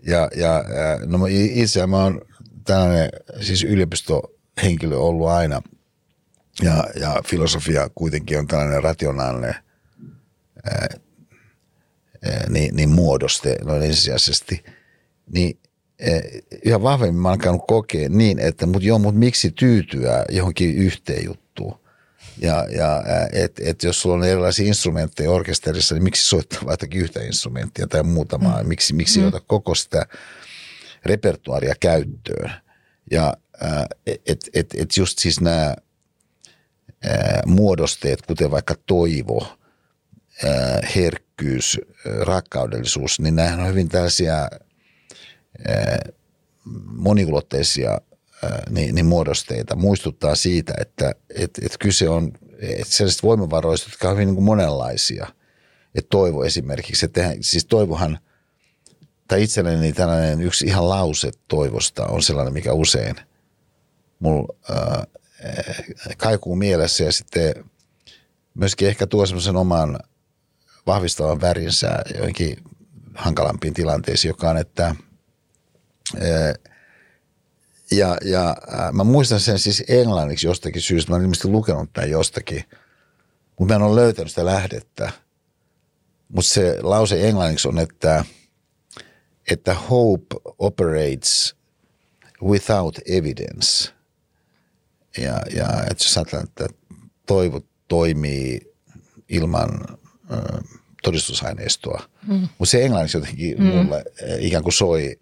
Ja, 0.08 0.30
ja 0.36 0.64
no 1.06 1.20
itse 1.30 1.88
mä 1.88 2.04
oon 2.04 2.22
tällainen 2.64 3.10
siis 3.42 3.64
yliopistohenkilö 3.64 4.98
ollut 4.98 5.28
aina 5.28 5.62
ja, 6.62 6.84
ja 7.00 7.22
filosofia 7.28 7.90
kuitenkin 7.96 8.40
on 8.40 8.48
tällainen 8.48 8.84
rationaalinen 8.84 9.56
ää, 10.64 10.88
niin, 12.50 12.76
niin 12.76 12.90
muodoste 12.90 13.58
noin 13.64 13.84
ensisijaisesti, 13.84 14.64
niin 15.34 15.60
yhä 16.66 16.82
vahvemmin 16.82 17.22
mä 17.22 17.28
oon 17.28 17.34
alkanut 17.34 17.68
kokea 17.68 18.10
niin, 18.10 18.40
että 18.40 18.66
mut 18.66 18.84
joo, 18.84 19.00
mutta 19.00 19.20
miksi 19.20 19.52
tyytyä 19.52 20.26
johonkin 20.30 20.76
yhteen 20.76 21.26
juttuun. 21.26 21.82
Ja, 22.38 22.68
ja 22.70 23.04
että 23.34 23.62
et 23.66 23.84
jos 23.84 24.02
sulla 24.02 24.16
on 24.16 24.24
erilaisia 24.24 24.68
instrumentteja 24.68 25.32
orkesterissa, 25.32 25.96
niin 25.96 26.04
miksi 26.04 26.26
soittaa 26.26 26.60
vain 26.66 26.78
yhtä 26.96 27.24
instrumenttia 27.24 27.88
tai 27.88 28.04
muutamaa? 28.04 28.64
Mm. 28.64 28.70
Miksi, 28.70 28.96
miksi 28.96 29.20
mm. 29.20 29.28
ota 29.28 29.40
koko 29.48 29.76
sitä 29.76 30.06
repertuaria 31.06 31.74
käyttöön? 31.80 32.52
Ja 33.12 33.34
että 34.06 34.50
et, 34.54 34.68
et 34.78 34.98
just 34.98 35.20
siis 35.20 35.42
nämä 35.42 35.76
muodosteet, 37.46 38.22
kuten 38.22 38.52
vaikka 38.52 38.76
toivo, 38.86 39.48
herkkyys, 40.96 41.80
rakkaudellisuus, 42.22 43.20
niin 43.20 43.36
nämähän 43.36 43.60
on 43.60 43.68
hyvin 43.68 43.90
tällaisia– 43.90 44.48
moniulotteisia 46.86 48.02
niin, 48.70 48.96
niin 48.96 49.06
muodosteita 49.06 49.76
muistuttaa 49.76 50.36
siitä, 50.36 50.74
että 50.82 51.16
et, 51.36 51.52
et 51.62 51.78
kyse 51.78 52.10
on 52.10 52.32
et 52.60 52.88
sellaisista 52.88 53.28
voimavaroista, 53.28 53.90
jotka 53.90 54.10
on 54.10 54.16
hyvin 54.16 54.26
niin 54.26 54.36
kuin 54.36 54.46
monenlaisia. 54.46 55.28
Et 55.96 56.10
toivo 56.10 56.44
esimerkiksi, 56.44 57.06
että 57.06 57.36
siis 57.42 57.66
toivohan, 57.66 58.20
tai 59.28 59.44
itselleni 59.44 59.94
tällainen 59.94 60.42
yksi 60.42 60.66
ihan 60.66 60.90
lause 60.90 61.32
toivosta 61.48 62.06
on 62.06 62.24
sellainen, 62.24 62.54
mikä 62.54 62.74
usein 62.74 63.16
mulla 64.20 64.56
äh, 64.70 65.08
kaikuu 66.18 66.56
mielessä 66.56 67.04
ja 67.04 67.12
sitten 67.12 67.54
myöskin 68.54 68.88
ehkä 68.88 69.08
tuo 69.08 69.26
semmoisen 69.26 69.56
oman 69.56 70.00
vahvistavan 70.88 71.42
värinsä 71.42 71.90
joihinkin 72.16 72.58
hankalampiin 73.16 73.74
tilanteisiin, 73.74 74.30
joka 74.30 74.50
on, 74.50 74.58
että– 74.58 74.96
ja, 77.92 78.18
ja 78.26 78.58
mä 78.94 79.04
muistan 79.04 79.40
sen 79.40 79.60
siis 79.60 79.84
englanniksi 79.88 80.48
jostakin 80.48 80.82
syystä. 80.82 81.12
Mä 81.12 81.16
olen 81.16 81.24
ilmeisesti 81.24 81.48
lukenut 81.48 81.90
tämän 81.94 82.10
jostakin, 82.10 82.64
mutta 83.60 83.74
mä 83.74 83.76
en 83.76 83.82
ole 83.82 84.02
löytänyt 84.02 84.30
sitä 84.30 84.46
lähdettä. 84.46 85.12
Mutta 86.30 86.50
se 86.52 86.78
lause 86.82 87.28
englanniksi 87.28 87.68
on, 87.68 87.80
että, 87.80 88.26
että 89.52 89.74
hope 89.74 90.36
operates 90.58 91.56
without 92.44 93.00
evidence. 93.06 93.92
Ja, 95.18 95.42
ja 95.56 95.68
että 95.92 96.04
jos 96.04 96.18
ajatellaan, 96.18 96.48
että 96.48 96.68
toivo 97.26 97.62
toimii 97.88 98.74
ilman 99.30 99.70
ö, 100.32 100.62
todistusaineistoa. 101.04 102.04
Mm. 102.28 102.48
Mutta 102.58 102.72
se 102.72 102.84
englanniksi 102.84 103.18
jotenkin 103.18 103.58
mm. 103.58 103.66
mulle 103.66 104.04
ikään 104.40 104.64
kuin 104.64 104.74
soi 104.74 105.18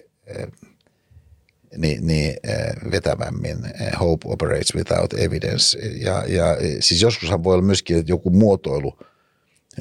niin, 1.77 2.07
niin 2.07 2.35
vetävämmin 2.91 3.57
äh, 3.65 3.99
hope 3.99 4.27
operates 4.29 4.75
without 4.75 5.13
evidence. 5.13 5.79
Ja, 5.79 6.23
ja 6.27 6.57
siis 6.79 7.01
joskushan 7.01 7.43
voi 7.43 7.53
olla 7.53 7.65
myöskin, 7.65 7.97
että 7.97 8.11
joku 8.11 8.29
muotoilu 8.29 8.99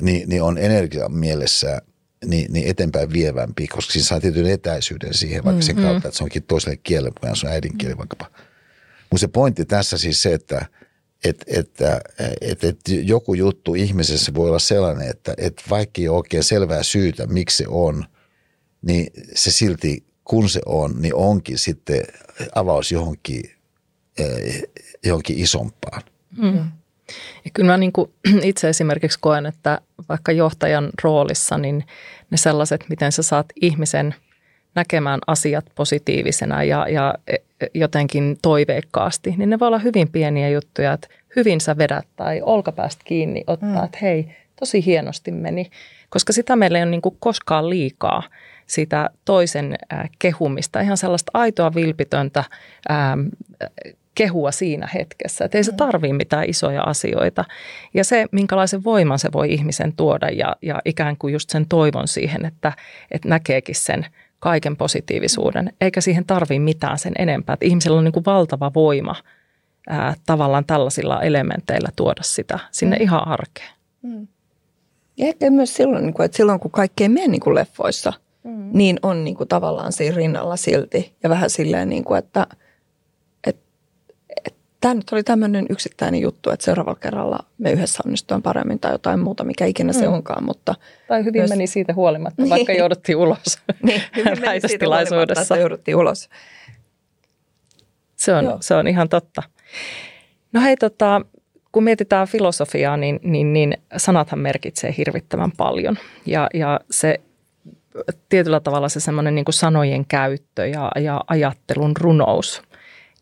niin, 0.00 0.28
niin 0.28 0.42
on 0.42 0.58
energian 0.58 1.12
mielessä 1.12 1.82
niin, 2.24 2.52
niin 2.52 2.68
eteenpäin 2.68 3.12
vievämpi, 3.12 3.66
koska 3.66 3.92
siinä 3.92 4.06
saa 4.06 4.20
tietyn 4.20 4.46
etäisyyden 4.46 5.14
siihen, 5.14 5.44
vaikka 5.44 5.62
sen 5.62 5.76
mm-hmm. 5.76 5.90
kautta, 5.90 6.08
että 6.08 6.18
se 6.18 6.24
onkin 6.24 6.42
toiselle 6.42 6.76
kielelle, 6.76 7.10
kun 7.20 7.36
se 7.36 7.46
on 7.46 7.52
äidinkieli 7.52 7.94
mm. 7.94 7.98
vaikkapa. 7.98 8.30
Mutta 9.10 9.20
se 9.20 9.28
pointti 9.28 9.64
tässä 9.64 9.98
siis 9.98 10.22
se, 10.22 10.34
että 10.34 10.66
et, 11.24 11.44
että 11.46 12.00
et, 12.40 12.64
et 12.64 12.80
joku 12.88 13.34
juttu 13.34 13.74
ihmisessä 13.74 14.34
voi 14.34 14.48
olla 14.48 14.58
sellainen, 14.58 15.10
että 15.10 15.34
et 15.38 15.62
vaikka 15.70 16.00
ei 16.00 16.08
ole 16.08 16.16
oikein 16.16 16.44
selvää 16.44 16.82
syytä, 16.82 17.26
miksi 17.26 17.56
se 17.56 17.64
on, 17.68 18.04
niin 18.82 19.06
se 19.34 19.50
silti, 19.50 20.04
kun 20.28 20.48
se 20.48 20.60
on, 20.66 20.94
niin 20.98 21.14
onkin 21.14 21.58
sitten 21.58 22.02
avaus 22.54 22.92
johonkin, 22.92 23.42
eh, 24.18 24.62
johonkin 25.04 25.38
isompaan. 25.38 26.02
Mm. 26.36 26.70
Ja 27.44 27.50
kyllä 27.54 27.72
mä 27.72 27.76
niin 27.76 27.92
kuin 27.92 28.10
itse 28.42 28.68
esimerkiksi 28.68 29.18
koen, 29.20 29.46
että 29.46 29.80
vaikka 30.08 30.32
johtajan 30.32 30.90
roolissa, 31.02 31.58
niin 31.58 31.84
ne 32.30 32.36
sellaiset, 32.36 32.84
miten 32.88 33.12
sä 33.12 33.22
saat 33.22 33.46
ihmisen 33.60 34.14
näkemään 34.74 35.20
asiat 35.26 35.64
positiivisena 35.74 36.64
ja, 36.64 36.88
ja 36.88 37.14
e, 37.26 37.36
jotenkin 37.74 38.38
toiveikkaasti, 38.42 39.34
niin 39.36 39.50
ne 39.50 39.58
voi 39.58 39.68
olla 39.68 39.78
hyvin 39.78 40.08
pieniä 40.08 40.48
juttuja, 40.48 40.92
että 40.92 41.08
hyvin 41.36 41.60
sä 41.60 41.78
vedät 41.78 42.06
tai 42.16 42.40
olkapäästä 42.42 43.02
kiinni 43.04 43.44
ottaa, 43.46 43.78
mm. 43.78 43.84
että 43.84 43.98
hei, 44.02 44.36
tosi 44.60 44.84
hienosti 44.84 45.30
meni. 45.30 45.70
Koska 46.08 46.32
sitä 46.32 46.56
meillä 46.56 46.78
ei 46.78 46.82
ole 46.82 46.90
niin 46.90 47.02
kuin 47.02 47.16
koskaan 47.20 47.70
liikaa 47.70 48.22
sitä 48.68 49.10
toisen 49.24 49.78
kehumista, 50.18 50.80
ihan 50.80 50.96
sellaista 50.96 51.30
aitoa 51.34 51.74
vilpitöntä 51.74 52.44
kehua 54.14 54.52
siinä 54.52 54.88
hetkessä. 54.94 55.44
Että 55.44 55.58
ei 55.58 55.64
se 55.64 55.70
mm. 55.70 55.76
tarvitse 55.76 56.12
mitään 56.12 56.48
isoja 56.48 56.82
asioita. 56.82 57.44
Ja 57.94 58.04
se, 58.04 58.26
minkälaisen 58.32 58.84
voiman 58.84 59.18
se 59.18 59.28
voi 59.32 59.52
ihmisen 59.52 59.92
tuoda 59.92 60.30
ja, 60.30 60.56
ja 60.62 60.80
ikään 60.84 61.16
kuin 61.16 61.32
just 61.32 61.50
sen 61.50 61.66
toivon 61.68 62.08
siihen, 62.08 62.44
että, 62.44 62.72
että 63.10 63.28
näkeekin 63.28 63.74
sen 63.74 64.06
kaiken 64.38 64.76
positiivisuuden, 64.76 65.72
eikä 65.80 66.00
siihen 66.00 66.24
tarvitse 66.24 66.58
mitään 66.58 66.98
sen 66.98 67.12
enempää. 67.18 67.52
Että 67.52 67.66
ihmisellä 67.66 67.98
on 67.98 68.04
niin 68.04 68.12
kuin 68.12 68.24
valtava 68.24 68.70
voima 68.74 69.14
ää, 69.88 70.14
tavallaan 70.26 70.64
tällaisilla 70.64 71.22
elementeillä 71.22 71.88
tuoda 71.96 72.22
sitä 72.22 72.58
sinne 72.70 72.96
mm. 72.96 73.02
ihan 73.02 73.28
arkeen. 73.28 73.70
Mm. 74.02 74.26
Ja 75.16 75.26
ehkä 75.26 75.50
myös 75.50 75.74
silloin, 75.74 76.02
niin 76.02 76.14
kuin, 76.14 76.24
että 76.24 76.36
silloin 76.36 76.60
kun 76.60 76.70
kaikki 76.70 77.04
ei 77.04 77.08
mene 77.08 77.28
niin 77.28 77.40
kuin 77.40 77.54
leffoissa, 77.54 78.12
mm. 78.44 78.70
niin 78.72 78.98
on 79.02 79.24
niin 79.24 79.36
kuin 79.36 79.48
tavallaan 79.48 79.92
siinä 79.92 80.16
rinnalla 80.16 80.56
silti. 80.56 81.12
Ja 81.22 81.30
vähän 81.30 81.50
silleen, 81.50 81.88
niin 81.88 82.04
kuin, 82.04 82.18
että– 82.18 82.46
tämä 84.80 84.94
nyt 84.94 85.12
oli 85.12 85.22
tämmöinen 85.22 85.66
yksittäinen 85.70 86.20
juttu, 86.20 86.50
että 86.50 86.64
seuraavalla 86.64 86.98
kerralla 87.00 87.38
me 87.58 87.72
yhdessä 87.72 88.02
onnistutaan 88.06 88.42
paremmin 88.42 88.80
tai 88.80 88.92
jotain 88.92 89.20
muuta, 89.20 89.44
mikä 89.44 89.66
ikinä 89.66 89.92
mm. 89.92 89.98
se 89.98 90.08
onkaan. 90.08 90.44
Mutta 90.44 90.74
tai 91.08 91.24
hyvin 91.24 91.40
myös... 91.40 91.50
meni 91.50 91.66
siitä 91.66 91.94
huolimatta, 91.94 92.42
niin. 92.42 92.50
vaikka 92.50 92.72
jouduttiin 92.72 93.16
ulos 93.16 93.58
niin, 93.82 94.02
hyvin 94.16 94.40
meni 94.40 94.60
siitä 94.60 94.86
huolimatta, 94.86 95.40
että 95.40 95.56
jouduttiin 95.56 95.96
ulos. 95.96 96.28
Se 98.16 98.34
on, 98.34 98.58
se 98.60 98.74
on 98.74 98.88
ihan 98.88 99.08
totta. 99.08 99.42
No 100.52 100.60
hei, 100.60 100.76
tota, 100.76 101.20
kun 101.72 101.84
mietitään 101.84 102.28
filosofiaa, 102.28 102.96
niin, 102.96 103.20
niin, 103.22 103.52
niin 103.52 103.76
sanathan 103.96 104.38
merkitsee 104.38 104.94
hirvittävän 104.98 105.52
paljon. 105.56 105.98
Ja, 106.26 106.48
ja 106.54 106.80
se 106.90 107.20
tietyllä 108.28 108.60
tavalla 108.60 108.88
se 108.88 109.00
semmoinen 109.00 109.34
niin 109.34 109.44
sanojen 109.50 110.06
käyttö 110.06 110.66
ja, 110.66 110.92
ja 111.00 111.20
ajattelun 111.26 111.96
runous. 111.96 112.62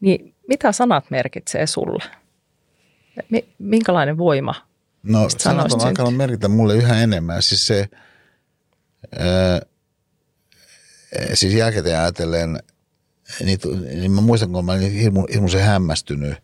Niin 0.00 0.34
mitä 0.48 0.72
sanat 0.72 1.10
merkitsee 1.10 1.66
sulle? 1.66 2.04
Minkälainen 3.58 4.18
voima 4.18 4.54
No 5.06 5.28
sanat 5.38 5.72
on 5.72 5.80
alkanut 5.80 6.16
merkitä 6.16 6.48
mulle 6.48 6.76
yhä 6.76 7.02
enemmän. 7.02 7.42
Siis 7.42 7.66
se, 7.66 7.88
ää, 9.18 9.60
siis 11.34 11.54
jälkikäteen 11.54 11.98
ajatellen, 11.98 12.58
niin, 13.40 13.58
niin 13.84 14.10
mä 14.10 14.20
muistan, 14.20 14.52
kun 14.52 14.64
mä 14.64 14.72
olin 14.72 14.92
hirmu, 14.92 15.26
hirmuisen 15.32 15.60
hämmästynyt, 15.60 16.34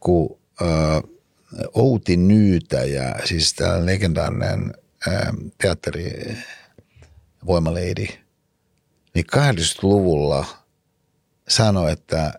kun 0.00 0.38
ää, 0.60 1.02
Outi 1.74 2.16
Nyytäjä, 2.16 3.14
siis 3.24 3.54
tämä 3.54 3.86
legendaarinen 3.86 4.74
ää, 5.08 5.34
teatteri 5.58 6.36
voimaleidi, 7.46 8.06
niin 9.14 9.26
80-luvulla 9.36 10.46
sanoi, 11.48 11.92
että 11.92 12.32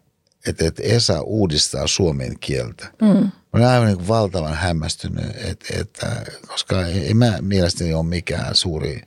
että, 0.48 0.68
että 0.68 0.84
Esa 0.84 1.22
uudistaa 1.22 1.88
suomen 1.88 2.40
kieltä. 2.40 2.92
Mm. 3.02 3.08
Mä 3.08 3.32
olen 3.54 3.68
aivan 3.68 3.88
niin 3.88 4.08
valtavan 4.08 4.54
hämmästynyt, 4.54 5.36
että, 5.36 5.82
että, 5.82 6.26
koska 6.48 6.86
ei 6.86 7.14
mä 7.14 7.38
mielestäni 7.42 7.94
ole 7.94 8.06
mikään 8.06 8.56
suuri 8.56 9.02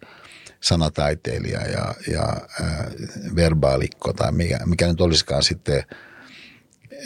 sanataiteilija 0.60 1.60
ja, 1.60 1.94
ja 2.12 2.36
äh, 2.60 2.86
verbaalikko 3.36 4.12
tai 4.12 4.32
mikä, 4.32 4.58
mikä 4.66 4.86
nyt 4.86 5.00
olisikaan 5.00 5.42
sitten 5.42 5.84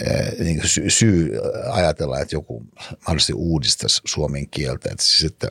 äh, 0.07 0.39
niin 0.39 0.69
sy- 0.69 0.91
syy 0.91 1.31
ajatella, 1.71 2.21
että 2.21 2.37
joku 2.37 2.67
mahdollisesti 3.01 3.33
uudistaisi 3.33 4.01
suomen 4.05 4.49
kieltä. 4.49 4.89
Että 4.93 5.05
siis, 5.05 5.33
että 5.33 5.49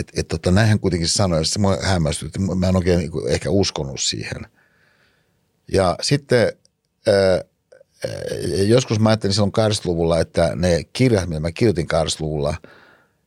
et, 0.00 0.12
et, 0.16 0.28
tota, 0.28 0.50
näinhän 0.50 0.80
kuitenkin 0.80 1.08
sanoi, 1.08 1.42
että 1.42 1.58
mä 1.58 1.78
hämmästynyt, 1.82 2.34
mä 2.54 2.68
en 2.68 2.76
oikein 2.76 2.98
niin 2.98 3.28
ehkä 3.28 3.50
uskonut 3.50 4.00
siihen. 4.00 4.46
Ja 5.72 5.96
sitten 6.02 6.52
joskus 8.66 9.00
mä 9.00 9.08
ajattelin 9.08 9.34
silloin 9.34 9.52
80-luvulla, 9.52 10.20
että 10.20 10.52
ne 10.56 10.84
kirjat, 10.92 11.28
mitä 11.28 11.40
mä 11.40 11.52
kirjoitin 11.52 11.88
80-luvulla, 11.92 12.54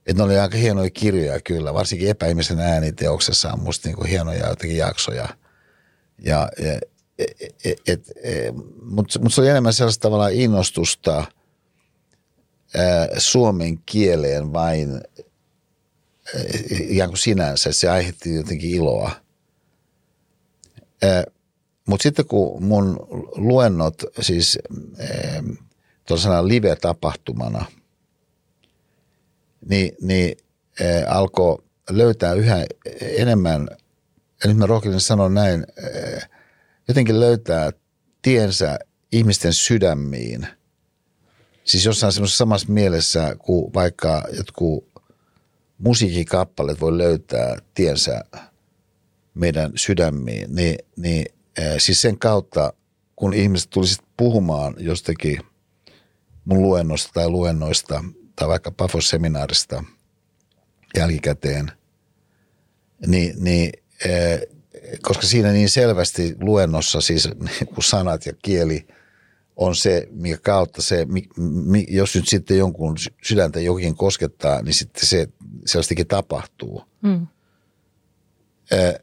että 0.05 0.13
ne 0.13 0.23
oli 0.23 0.39
aika 0.39 0.57
hienoja 0.57 0.89
kirjoja 0.89 1.39
kyllä, 1.39 1.73
varsinkin 1.73 2.09
epäihmisen 2.09 2.59
ääniteoksessa 2.59 3.53
on 3.53 3.59
musta 3.59 3.87
niin 3.87 3.95
kuin 3.95 4.09
hienoja 4.09 4.49
jotenkin 4.49 4.77
jaksoja. 4.77 5.29
Ja, 6.19 6.49
ja 6.59 6.79
et, 7.19 7.55
et, 7.65 7.81
et, 7.87 8.55
mutta 8.81 9.19
mut 9.19 9.33
se 9.33 9.41
oli 9.41 9.49
enemmän 9.49 9.73
sellaista 9.73 10.01
tavalla 10.01 10.27
innostusta 10.27 11.25
ää, 12.75 13.07
suomen 13.17 13.77
kieleen 13.85 14.53
vain 14.53 14.93
ää, 14.93 15.24
ikään 16.69 17.09
kuin 17.09 17.17
sinänsä, 17.17 17.69
että 17.69 17.79
se 17.79 17.89
aiheutti 17.89 18.35
jotenkin 18.35 18.69
iloa. 18.69 19.11
Mutta 21.87 22.03
sitten 22.03 22.25
kun 22.25 22.63
mun 22.63 23.07
luennot 23.35 24.03
siis 24.21 24.59
tuollaisena 26.07 26.47
live-tapahtumana, 26.47 27.65
niin, 29.69 29.95
niin 30.01 30.37
alkoi 31.07 31.63
löytää 31.89 32.33
yhä 32.33 32.65
enemmän, 33.01 33.67
ja 34.43 34.47
nyt 34.47 34.57
mä 34.57 34.65
rohkeuden 34.65 34.99
sanoa 34.99 35.29
näin, 35.29 35.65
jotenkin 36.87 37.19
löytää 37.19 37.71
tiensä 38.21 38.79
ihmisten 39.11 39.53
sydämiin. 39.53 40.47
Siis 41.63 41.85
jossain 41.85 42.13
semmoisessa 42.13 42.37
samassa 42.37 42.71
mielessä 42.71 43.35
kuin 43.39 43.73
vaikka 43.73 44.23
jotkut 44.37 44.94
musiikkikappaleet 45.77 46.81
voi 46.81 46.97
löytää 46.97 47.57
tiensä 47.73 48.23
meidän 49.33 49.71
sydämiin, 49.75 50.55
niin, 50.55 50.77
niin 50.97 51.25
siis 51.77 52.01
sen 52.01 52.19
kautta, 52.19 52.73
kun 53.15 53.33
ihmiset 53.33 53.69
tulisivat 53.69 54.05
puhumaan 54.17 54.75
jostakin 54.77 55.39
mun 56.45 56.61
luennosta 56.61 57.11
tai 57.13 57.29
luennoista 57.29 58.03
tai 58.35 58.47
vaikka 58.47 58.71
Pafos-seminaarista 58.71 59.83
jälkikäteen, 60.97 61.71
niin, 63.07 63.33
niin 63.43 63.71
koska 65.01 65.27
siinä 65.27 65.51
niin 65.51 65.69
selvästi 65.69 66.35
luennossa 66.41 67.01
siis 67.01 67.29
kun 67.73 67.83
sanat 67.83 68.25
ja 68.25 68.33
kieli 68.41 68.87
on 69.55 69.75
se, 69.75 70.07
mikä 70.11 70.37
kautta 70.37 70.81
se, 70.81 71.07
jos 71.87 72.15
nyt 72.15 72.27
sitten 72.27 72.57
jonkun 72.57 72.95
sydäntä 73.23 73.59
jokin 73.59 73.95
koskettaa, 73.95 74.61
niin 74.61 74.73
sitten 74.73 75.05
se 75.05 75.27
selvästikin 75.65 76.07
tapahtuu. 76.07 76.83
Mm 77.01 77.27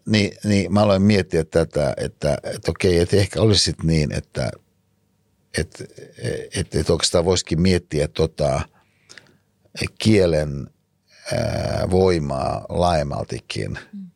niin, 0.06 0.32
niin 0.44 0.72
mä 0.72 0.82
aloin 0.82 1.02
miettiä 1.02 1.44
tätä, 1.44 1.94
että, 1.96 2.38
että 2.44 2.70
okei, 2.70 2.98
että 2.98 3.16
ehkä 3.16 3.40
olisi 3.40 3.64
sitten 3.64 3.86
niin, 3.86 4.12
että, 4.12 4.50
että, 5.58 5.84
että, 6.54 6.80
että 6.80 6.92
oikeastaan 6.92 7.24
voisikin 7.24 7.60
miettiä 7.60 8.08
tota, 8.08 8.60
kielen 9.98 10.70
ää, 11.32 11.88
voimaa 11.90 12.66
laajemmaltikin. 12.68 13.78
Mm. 13.92 14.06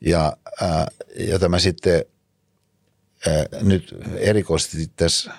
Ja, 0.00 0.36
ää, 0.60 0.86
jota 1.16 1.48
mä 1.48 1.58
sitten 1.58 2.04
ää, 3.26 3.62
nyt 3.62 3.94
erikoisesti 4.16 4.92
tässä 4.96 5.32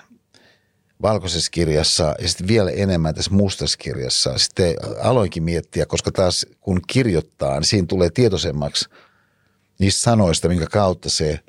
valkoisessa 1.02 1.50
kirjassa 1.50 2.14
ja 2.18 2.28
sitten 2.28 2.48
vielä 2.48 2.70
enemmän 2.70 3.14
tässä 3.14 3.30
mustassa 3.34 3.78
kirjassa 3.78 4.38
sitten 4.38 4.74
aloinkin 5.02 5.42
miettiä, 5.42 5.86
koska 5.86 6.12
taas 6.12 6.46
kun 6.60 6.80
kirjoittaa, 6.86 7.54
niin 7.54 7.66
siinä 7.66 7.86
tulee 7.86 8.10
tietoisemmaksi– 8.10 8.88
niistä 9.82 10.00
sanoista, 10.00 10.48
minkä 10.48 10.66
kautta 10.66 11.10
se 11.10 11.40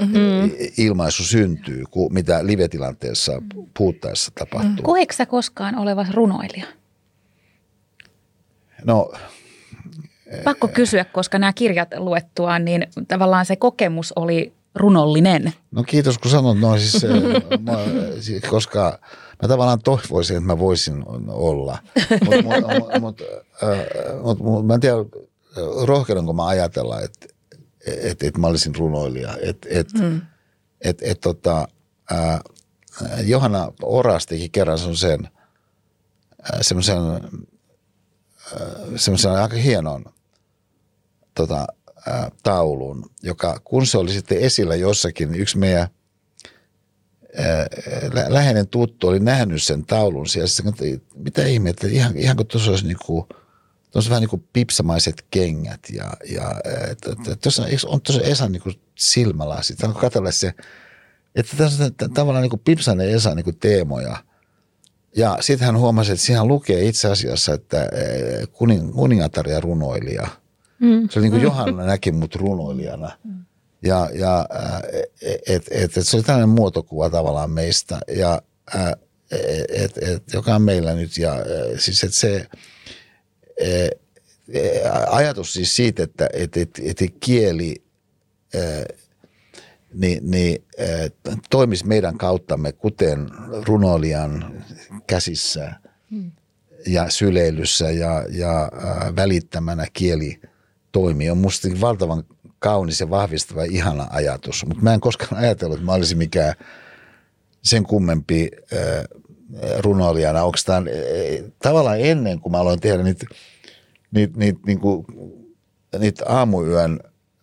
mm-hmm. 0.00 0.50
ilmaisu 0.78 1.24
syntyy, 1.24 1.84
mitä 2.10 2.46
live-tilanteessa 2.46 3.42
puhuttaessa 3.76 4.32
tapahtuu. 4.34 4.84
Koetko 4.84 5.12
sä 5.12 5.26
koskaan 5.26 5.78
olevas 5.78 6.10
runoilija? 6.10 6.66
No, 8.84 9.12
Pakko 10.44 10.68
kysyä, 10.68 11.04
koska 11.04 11.38
nämä 11.38 11.52
kirjat 11.52 11.88
luettuaan, 11.96 12.64
niin 12.64 12.86
tavallaan 13.08 13.46
se 13.46 13.56
kokemus 13.56 14.12
oli 14.16 14.52
runollinen. 14.74 15.52
No 15.70 15.82
kiitos 15.82 16.18
kun 16.18 16.30
sanot 16.30 16.58
noin, 16.58 16.80
siis, 16.80 17.02
mä, 17.60 17.72
koska 18.50 18.98
mä 19.42 19.48
tavallaan 19.48 19.82
toivoisin, 19.84 20.36
että 20.36 20.46
mä 20.46 20.58
voisin 20.58 21.04
olla. 21.28 21.78
Mutta 22.24 22.42
mut, 22.42 23.00
mut, 23.00 23.00
mut, 23.00 23.20
mut, 24.22 24.38
mut, 24.38 24.66
mä 24.66 24.74
en 24.74 24.80
tiedä, 24.80 24.96
rohkeudunko 25.84 26.32
mä 26.32 26.46
ajatella, 26.46 27.00
että 27.00 27.26
et, 27.86 28.22
et 28.22 28.38
mä 28.38 28.46
olisin 28.46 28.74
runoilija. 28.74 29.36
Että 29.42 29.68
et, 29.70 29.92
mm. 29.92 30.20
et, 30.80 30.98
et, 31.02 31.20
tota, 31.20 31.68
äh, 32.12 32.40
Johanna 33.24 33.72
Oras 33.82 34.26
teki 34.26 34.48
kerran 34.48 34.78
sen 34.78 35.28
semmoisen 36.60 36.98
semmoisen 38.96 39.32
aika 39.32 39.56
hienon 39.56 40.04
tota, 41.34 41.66
taulun, 42.42 43.10
joka 43.22 43.60
kun 43.64 43.86
se 43.86 43.98
oli 43.98 44.12
sitten 44.12 44.38
esillä 44.38 44.74
jossakin, 44.74 45.30
niin 45.30 45.42
yksi 45.42 45.58
meidän 45.58 45.88
ää, 47.36 47.66
läheinen 48.28 48.68
tuttu 48.68 49.08
oli 49.08 49.20
nähnyt 49.20 49.62
sen 49.62 49.86
taulun 49.86 50.26
siellä. 50.26 50.48
Sitten, 50.48 51.00
mitä 51.14 51.46
ihmettä, 51.46 51.86
ihan, 51.86 52.16
ihan 52.16 52.36
kuin 52.36 52.46
tuossa 52.46 52.70
olisi 52.70 52.86
niinku, 52.86 53.28
tuossa 53.90 54.10
vähän 54.10 54.20
niin 54.20 54.30
kuin 54.30 54.44
pipsamaiset 54.52 55.26
kengät 55.30 55.80
ja, 55.92 56.12
ja 56.30 56.54
tuossa 57.42 57.62
on 57.86 58.00
tuossa 58.00 58.22
Esan 58.22 58.52
niin 58.52 58.62
kuin 58.62 58.80
silmälasit. 58.98 59.78
Tämä 59.78 59.92
on 59.94 60.00
katsella 60.00 60.30
se, 60.30 60.54
että 61.34 61.56
tässä 61.56 61.84
on 61.84 62.12
tavallaan 62.14 62.42
niin 62.42 62.50
kuin 62.50 62.62
pipsainen 62.64 63.10
Esa 63.10 63.34
niin 63.34 63.44
kuin 63.44 63.58
teemoja– 63.58 64.16
ja 65.16 65.38
sitten 65.40 65.66
hän 65.66 65.78
huomasi, 65.78 66.12
että 66.12 66.24
siinä 66.24 66.44
lukee 66.44 66.84
itse 66.84 67.08
asiassa, 67.08 67.54
että 67.54 67.88
kuning, 68.52 68.94
kuningatar 68.94 69.48
ja 69.48 69.60
runoilija– 69.60 70.28
Mm. 70.82 71.08
Se 71.08 71.18
oli 71.18 71.24
niin 71.24 71.30
kuin 71.30 71.40
mm. 71.40 71.44
Johanna 71.44 71.84
näki 71.84 72.12
mut 72.12 72.34
runoilijana. 72.34 73.10
Mm. 73.24 73.44
Ja, 73.82 74.08
ja 74.14 74.48
et, 75.46 75.66
et, 75.70 75.96
et 75.96 76.06
se 76.06 76.16
oli 76.16 76.24
tällainen 76.24 76.48
muotokuva 76.48 77.10
tavallaan 77.10 77.50
meistä, 77.50 78.00
ja 78.16 78.42
et, 79.68 79.98
et, 79.98 80.32
joka 80.32 80.54
on 80.54 80.62
meillä 80.62 80.94
nyt. 80.94 81.18
Ja 81.18 81.36
siis 81.78 82.04
että 82.04 82.16
se 82.16 82.46
et, 83.56 83.90
ajatus 85.10 85.52
siis 85.52 85.76
siitä, 85.76 86.02
että 86.02 86.28
et, 86.32 86.56
et, 86.56 86.80
et 86.84 87.14
kieli 87.20 87.82
niin, 89.94 90.30
niin 90.30 90.64
toimisi 91.50 91.86
meidän 91.86 92.18
kauttamme, 92.18 92.72
kuten 92.72 93.30
runoilijan 93.66 94.64
käsissä 95.06 95.72
mm. 96.10 96.32
ja 96.86 97.10
syleilyssä 97.10 97.90
ja, 97.90 98.24
ja 98.30 98.70
välittämänä 99.16 99.86
kieli– 99.92 100.40
toimii, 100.92 101.30
on 101.30 101.38
musta 101.38 101.68
valtavan 101.80 102.24
kaunis 102.58 103.00
ja 103.00 103.10
vahvistava 103.10 103.64
ihana 103.64 104.06
ajatus. 104.10 104.66
Mutta 104.66 104.82
mä 104.82 104.94
en 104.94 105.00
koskaan 105.00 105.42
ajatellut, 105.42 105.76
että 105.76 105.86
mä 105.86 105.92
olisin 105.92 106.18
mikään 106.18 106.54
sen 107.62 107.82
kummempi 107.84 108.50
runoilijana. 109.78 110.44
Onko 110.44 110.58
tämä 110.66 110.78
äh, 110.78 110.84
tavallaan 111.62 112.00
ennen 112.00 112.40
kuin 112.40 112.52
mä 112.52 112.58
aloin 112.58 112.80
tehdä 112.80 113.02
niitä, 113.02 113.26
niitä, 114.10 114.38
niitä, 114.38 114.60
niinku, 114.66 115.06
niitä 115.98 116.24
aamuyön 116.28 117.00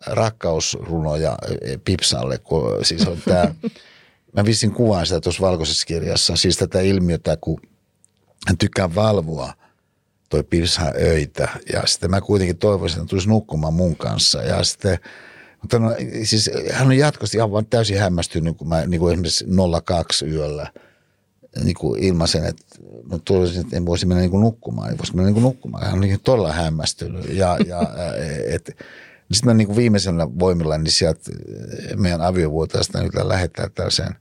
rakkausrunoja 0.08 1.38
Pipsalle, 1.86 2.38
kun 2.38 2.86
siis 2.86 3.08
on 3.08 3.18
tämä, 3.26 3.56
mä 4.36 4.46
vissin 4.46 4.72
kuvaan 4.72 5.06
sitä 5.06 5.22
tuossa 5.22 5.42
valkoisessa 5.42 5.86
kirjassa, 5.86 6.36
siis 6.36 6.58
tätä 6.58 6.82
ilmiötä, 6.82 7.38
kun 7.42 7.62
hän 8.48 8.58
tykkää 8.58 8.96
valvoa– 8.96 9.54
toi 10.30 10.44
Pirsa 10.44 10.92
öitä. 11.02 11.50
Ja 11.74 11.84
sitten 11.86 12.10
mä 12.10 12.22
kuitenkin 12.22 12.58
toivoisin, 12.58 13.00
että 13.00 13.10
tulisi 13.10 13.30
nukkumaan 13.30 13.74
mun 13.74 13.96
kanssa. 13.96 14.42
Ja 14.42 14.64
sitten, 14.64 15.00
mutta 15.62 15.80
no, 15.80 15.96
siis 16.24 16.50
hän 16.72 16.88
on 16.88 16.98
jatkuvasti 16.98 17.38
ihan 17.38 17.66
täysin 17.70 18.00
hämmästynyt, 18.00 18.58
kun 18.58 18.70
mä 18.70 18.86
niin 18.86 19.00
kuin 19.00 19.14
esimerkiksi 19.14 19.46
02 19.86 20.26
yöllä 20.26 20.72
niin 21.64 21.76
kuin 21.76 22.04
ilmaisen, 22.04 22.46
että 22.46 22.66
tulisin, 23.26 23.62
että 23.62 23.78
en 23.78 23.86
voisi 23.86 24.06
mennä 24.06 24.22
niin 24.22 24.32
kuin 24.32 24.42
nukkumaan. 24.42 24.90
Ei 24.90 24.98
voisi 24.98 25.16
mennä 25.16 25.26
niin 25.26 25.34
kuin 25.34 25.44
nukkumaan. 25.44 25.84
Hän 25.84 25.94
on 25.94 26.00
niin 26.00 26.20
todella 26.24 26.52
hämmästynyt. 26.52 27.30
Ja, 27.30 27.58
ja 27.68 27.82
et, 28.48 28.66
sitten 29.32 29.46
mä 29.46 29.54
niin 29.54 29.68
kuin 29.68 29.78
viimeisellä 29.78 30.28
voimilla, 30.40 30.78
niin 30.78 30.92
sieltä 30.92 31.32
meidän 31.96 32.22
aviovuotaista 32.22 33.04
nyt 33.04 33.14
lähettää 33.24 33.70
tällaisen 33.70 34.16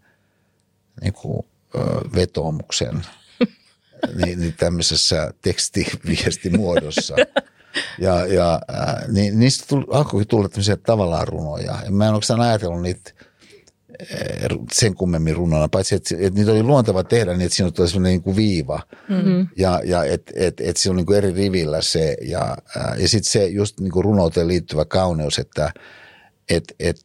niin 1.03 1.13
kuin, 1.13 1.47
vetoomuksen– 2.15 3.03
niin, 4.25 4.41
niin 4.41 4.55
tämmöisessä 4.57 5.35
tekstiviestimuodossa. 5.43 7.17
Ja, 7.99 8.27
ja 8.27 8.61
äh, 8.71 9.09
niin, 9.09 9.39
niistä 9.39 9.65
tuli, 9.69 9.85
alkoi 9.91 10.25
tulla 10.25 10.49
tämmöisiä 10.49 10.77
tavallaan 10.77 11.29
runoja. 11.29 11.79
Ja 11.85 11.91
mä 11.91 12.09
en 12.09 12.15
oikeastaan 12.15 12.41
ajatellut 12.41 12.83
niitä 12.83 13.13
äh, 14.03 14.59
sen 14.73 14.95
kummemmin 14.95 15.37
runona, 15.37 15.69
paitsi 15.69 15.95
että, 15.95 16.15
että 16.19 16.39
niitä 16.39 16.53
oli 16.53 16.63
luontava 16.63 17.05
tehdä 17.05 17.33
niin, 17.33 17.43
että 17.43 17.57
siinä 17.57 17.71
oli 17.79 17.89
semmoinen 17.89 18.11
niin 18.11 18.23
kuin 18.23 18.37
viiva. 18.37 18.81
Mm-hmm. 19.09 19.49
Ja, 19.57 19.81
ja 19.85 20.05
että 20.05 20.33
et, 20.37 20.61
et 20.61 20.77
siinä 20.77 20.93
on 20.93 20.97
niin 20.97 21.07
kuin 21.07 21.19
eri 21.19 21.33
rivillä 21.33 21.83
se. 21.83 22.17
Ja, 22.23 22.57
äh, 22.77 23.01
ja 23.01 23.09
sitten 23.09 23.33
se 23.33 23.47
just 23.47 23.81
niin 23.81 23.93
kuin 23.93 24.05
runouteen 24.05 24.49
liittyvä 24.49 24.85
kauneus, 24.85 25.39
että– 25.39 25.73
että 26.49 26.75
et, 26.79 27.01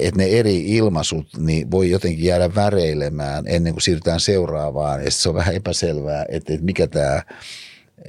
et 0.00 0.16
ne 0.16 0.24
eri 0.24 0.76
ilmaisut 0.76 1.26
niin 1.38 1.70
voi 1.70 1.90
jotenkin 1.90 2.24
jäädä 2.24 2.54
väreilemään 2.54 3.44
ennen 3.46 3.72
kuin 3.72 3.82
siirrytään 3.82 4.20
seuraavaan. 4.20 5.04
Ja 5.04 5.10
se 5.10 5.28
on 5.28 5.34
vähän 5.34 5.54
epäselvää, 5.54 6.24
että, 6.28 6.52
että 6.52 6.64
mikä 6.64 6.86
tämä 6.86 7.22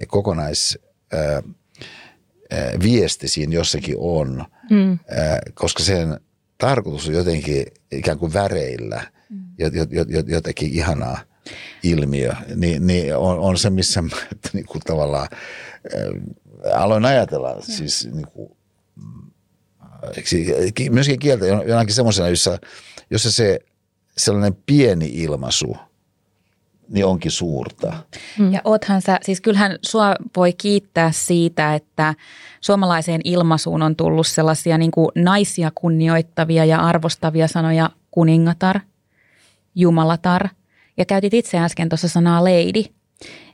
kokonais 0.07 0.79
ää, 1.13 1.41
viesti 2.83 3.27
siinä 3.27 3.53
jossakin 3.53 3.95
on, 3.97 4.45
mm. 4.69 4.99
koska 5.53 5.83
sen 5.83 6.19
tarkoitus 6.57 7.07
on 7.07 7.13
jotenkin 7.13 7.65
ikään 7.91 8.19
kuin 8.19 8.33
väreillä 8.33 9.01
mm. 9.29 9.37
jotenkin 10.27 10.71
ihanaa 10.73 11.19
ilmiö, 11.83 12.33
niin, 12.55 12.87
niin 12.87 13.15
on, 13.15 13.39
on 13.39 13.57
se, 13.57 13.69
missä 13.69 14.01
mä 14.01 14.09
että 14.31 14.49
niin 14.53 14.65
kuin 14.65 14.81
tavallaan 14.81 15.27
aloin 16.73 17.05
ajatella 17.05 17.55
mm. 17.55 17.61
siis 17.61 18.09
niin 18.13 18.27
kuin, 18.27 18.57
myöskin 20.89 21.19
kieltä 21.19 21.45
jonakin 21.45 21.93
semmoisena, 21.93 22.29
jossa, 22.29 22.57
jossa 23.09 23.31
se 23.31 23.59
sellainen 24.17 24.57
pieni 24.65 25.09
ilmaisu 25.13 25.77
niin 26.89 27.05
onkin 27.05 27.31
suurta. 27.31 27.93
Mm. 28.39 28.53
Ja 28.53 28.61
oothan 28.63 29.01
sä, 29.01 29.19
siis 29.21 29.41
kyllähän 29.41 29.79
sua 29.81 30.15
voi 30.35 30.53
kiittää 30.53 31.11
siitä, 31.11 31.75
että 31.75 32.13
suomalaiseen 32.61 33.21
ilmaisuun 33.23 33.81
on 33.81 33.95
tullut 33.95 34.27
sellaisia 34.27 34.77
niin 34.77 34.91
kuin 34.91 35.09
naisia 35.15 35.71
kunnioittavia 35.75 36.65
ja 36.65 36.79
arvostavia 36.79 37.47
sanoja 37.47 37.89
kuningatar, 38.11 38.79
jumalatar 39.75 40.49
ja 40.97 41.05
käytit 41.05 41.33
itse 41.33 41.57
äsken 41.57 41.89
tuossa 41.89 42.07
sanaa 42.07 42.43
lady. 42.43 42.83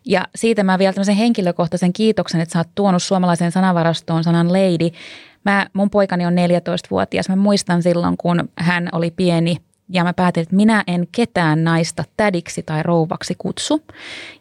Ja 0.05 0.27
siitä 0.35 0.63
mä 0.63 0.79
vielä 0.79 0.93
tämmöisen 0.93 1.15
henkilökohtaisen 1.15 1.93
kiitoksen, 1.93 2.41
että 2.41 2.53
sä 2.53 2.59
oot 2.59 2.67
tuonut 2.75 3.03
suomalaiseen 3.03 3.51
sanavarastoon 3.51 4.23
sanan 4.23 4.53
lady, 4.53 4.95
Mä, 5.43 5.67
mun 5.73 5.89
poikani 5.89 6.25
on 6.25 6.33
14-vuotias. 6.33 7.29
Mä 7.29 7.35
muistan 7.35 7.83
silloin, 7.83 8.17
kun 8.17 8.49
hän 8.55 8.89
oli 8.91 9.11
pieni 9.11 9.57
ja 9.89 10.03
mä 10.03 10.13
päätin, 10.13 10.43
että 10.43 10.55
minä 10.55 10.83
en 10.87 11.07
ketään 11.11 11.63
naista 11.63 12.03
tädiksi 12.17 12.63
tai 12.63 12.83
rouvaksi 12.83 13.35
kutsu. 13.37 13.81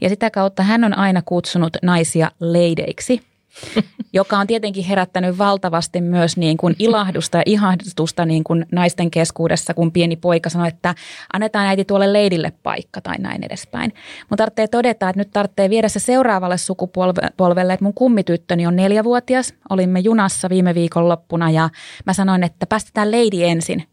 Ja 0.01 0.09
sitä 0.09 0.30
kautta 0.30 0.62
hän 0.62 0.84
on 0.84 0.98
aina 0.98 1.22
kutsunut 1.24 1.76
naisia 1.82 2.30
leideiksi 2.40 3.30
joka 4.12 4.38
on 4.38 4.46
tietenkin 4.46 4.84
herättänyt 4.84 5.38
valtavasti 5.38 6.01
myös 6.01 6.36
niin 6.36 6.57
kuin 6.57 6.76
ilahdusta 6.78 7.38
ja 7.38 7.42
ihahdustusta 7.46 8.24
niin 8.26 8.44
kuin 8.44 8.66
naisten 8.72 9.11
keskuudessa, 9.11 9.74
kun 9.74 9.92
pieni 9.92 10.16
poika 10.16 10.51
sanoi, 10.51 10.68
että 10.68 10.94
annetaan 11.32 11.66
äiti 11.66 11.84
tuolle 11.84 12.12
leidille 12.12 12.53
paikka 12.62 13.01
tai 13.01 13.18
näin 13.18 13.44
edespäin. 13.44 13.92
Mutta 14.30 14.36
tarvitsee 14.42 14.68
todeta, 14.68 15.09
että 15.09 15.20
nyt 15.20 15.30
tarvitsee 15.30 15.70
viedä 15.70 15.88
se 15.88 16.01
seuraavalle 16.01 16.59
sukupolvelle, 16.59 17.72
että 17.72 17.84
mun 17.84 17.94
kummityttöni 17.94 18.66
on 18.66 18.76
neljävuotias. 18.76 19.55
Olimme 19.70 20.01
junassa 20.01 20.48
viime 20.48 20.74
viikon 20.74 21.09
loppuna 21.09 21.51
ja 21.51 21.70
mä 22.07 22.12
sanoin, 22.12 22.42
että 22.42 22.66
päästetään 22.66 23.11
leidi 23.11 23.44
ensin. 23.44 23.84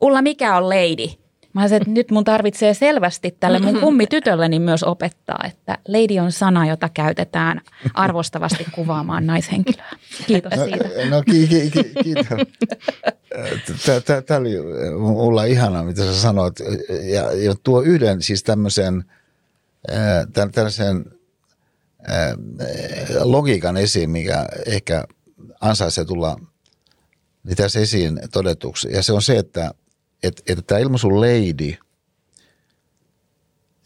Ulla, 0.00 0.22
mikä 0.22 0.56
on 0.56 0.68
leidi? 0.68 1.25
Mä 1.56 1.68
sanoin, 1.68 1.82
että 1.82 1.90
nyt 1.90 2.10
mun 2.10 2.24
tarvitsee 2.24 2.74
selvästi 2.74 3.36
tälle 3.40 3.58
mun 3.58 3.80
kummitytölleni 3.80 4.58
myös 4.58 4.82
opettaa, 4.82 5.38
että 5.46 5.78
lady 5.88 6.18
on 6.18 6.32
sana, 6.32 6.66
jota 6.66 6.88
käytetään 6.88 7.60
arvostavasti 7.94 8.66
kuvaamaan 8.72 9.26
naishenkilöä. 9.26 9.90
Kiitos 10.26 10.52
no, 10.56 10.64
siitä. 10.64 10.88
No 11.10 11.22
ki, 11.22 11.48
ki, 11.48 11.70
ki, 11.70 11.92
kiitos. 12.04 12.26
Tämä 14.26 14.40
oli 14.40 14.50
mulla 14.98 15.44
ihanaa, 15.44 15.84
mitä 15.84 16.02
sä 16.02 16.20
sanoit. 16.20 16.54
Ja, 17.12 17.32
ja 17.32 17.54
tuo 17.62 17.82
yhden 17.82 18.22
siis 18.22 18.42
tämmöisen, 18.42 19.04
tämmöisen 20.54 21.04
logiikan 23.20 23.76
esiin, 23.76 24.10
mikä 24.10 24.46
ehkä 24.66 25.04
ansaitsee 25.60 26.04
tulla 26.04 26.40
tässä 27.56 27.80
esiin 27.80 28.20
todetuksi. 28.32 28.88
Ja 28.92 29.02
se 29.02 29.12
on 29.12 29.22
se, 29.22 29.38
että– 29.38 29.70
että, 30.22 30.42
että 30.48 30.62
tämä 30.62 30.78
ilmaisu 30.78 31.20
lady, 31.20 31.74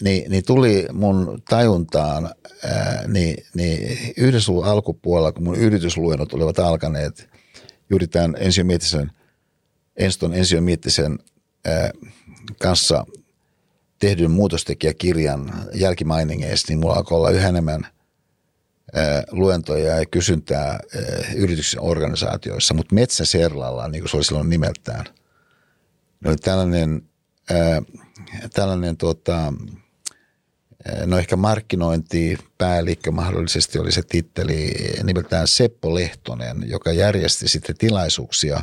niin, 0.02 0.30
niin 0.30 0.44
tuli 0.46 0.86
mun 0.92 1.42
tajuntaan 1.48 2.34
ää, 2.64 3.04
niin, 3.08 3.44
niin 3.54 3.98
yhdessä 4.16 4.52
luvun 4.52 4.64
alkupuolella, 4.64 5.32
kun 5.32 5.44
mun 5.44 5.56
yritysluennot 5.56 6.32
olivat 6.32 6.58
alkaneet 6.58 7.28
juuri 7.90 8.06
tämän 8.06 8.36
Ensio 8.38 8.64
Miettisen, 8.64 9.12
Enston 9.96 10.34
Ensio 10.34 10.60
Miettisen 10.60 11.18
ää, 11.64 11.90
kanssa 12.60 13.06
tehdyn 13.98 14.30
muutostekijäkirjan 14.30 15.52
jälkimainingeista, 15.74 16.72
niin 16.72 16.80
mulla 16.80 16.94
alkoi 16.94 17.18
olla 17.18 17.30
yhä 17.30 17.48
enemmän 17.48 17.86
luentoja 19.30 19.98
ja 19.98 20.06
kysyntää 20.06 20.80
yrityksen 21.36 21.80
organisaatioissa, 21.80 22.74
mutta 22.74 22.94
Metsäserlalla, 22.94 23.88
niin 23.88 24.02
kuin 24.02 24.10
se 24.10 24.16
oli 24.16 24.24
silloin 24.24 24.50
nimeltään, 24.50 25.04
oli 26.24 26.36
tällainen, 26.36 27.02
tällainen 28.52 28.96
tuota, 28.96 29.52
no 31.06 31.18
ehkä 31.18 31.36
markkinointipäällikkö 31.36 33.10
mahdollisesti 33.10 33.78
oli 33.78 33.92
se 33.92 34.02
titteli 34.02 34.74
nimeltään 35.02 35.48
Seppo 35.48 35.94
Lehtonen, 35.94 36.56
joka 36.66 36.92
järjesti 36.92 37.48
sitten 37.48 37.76
tilaisuuksia 37.78 38.62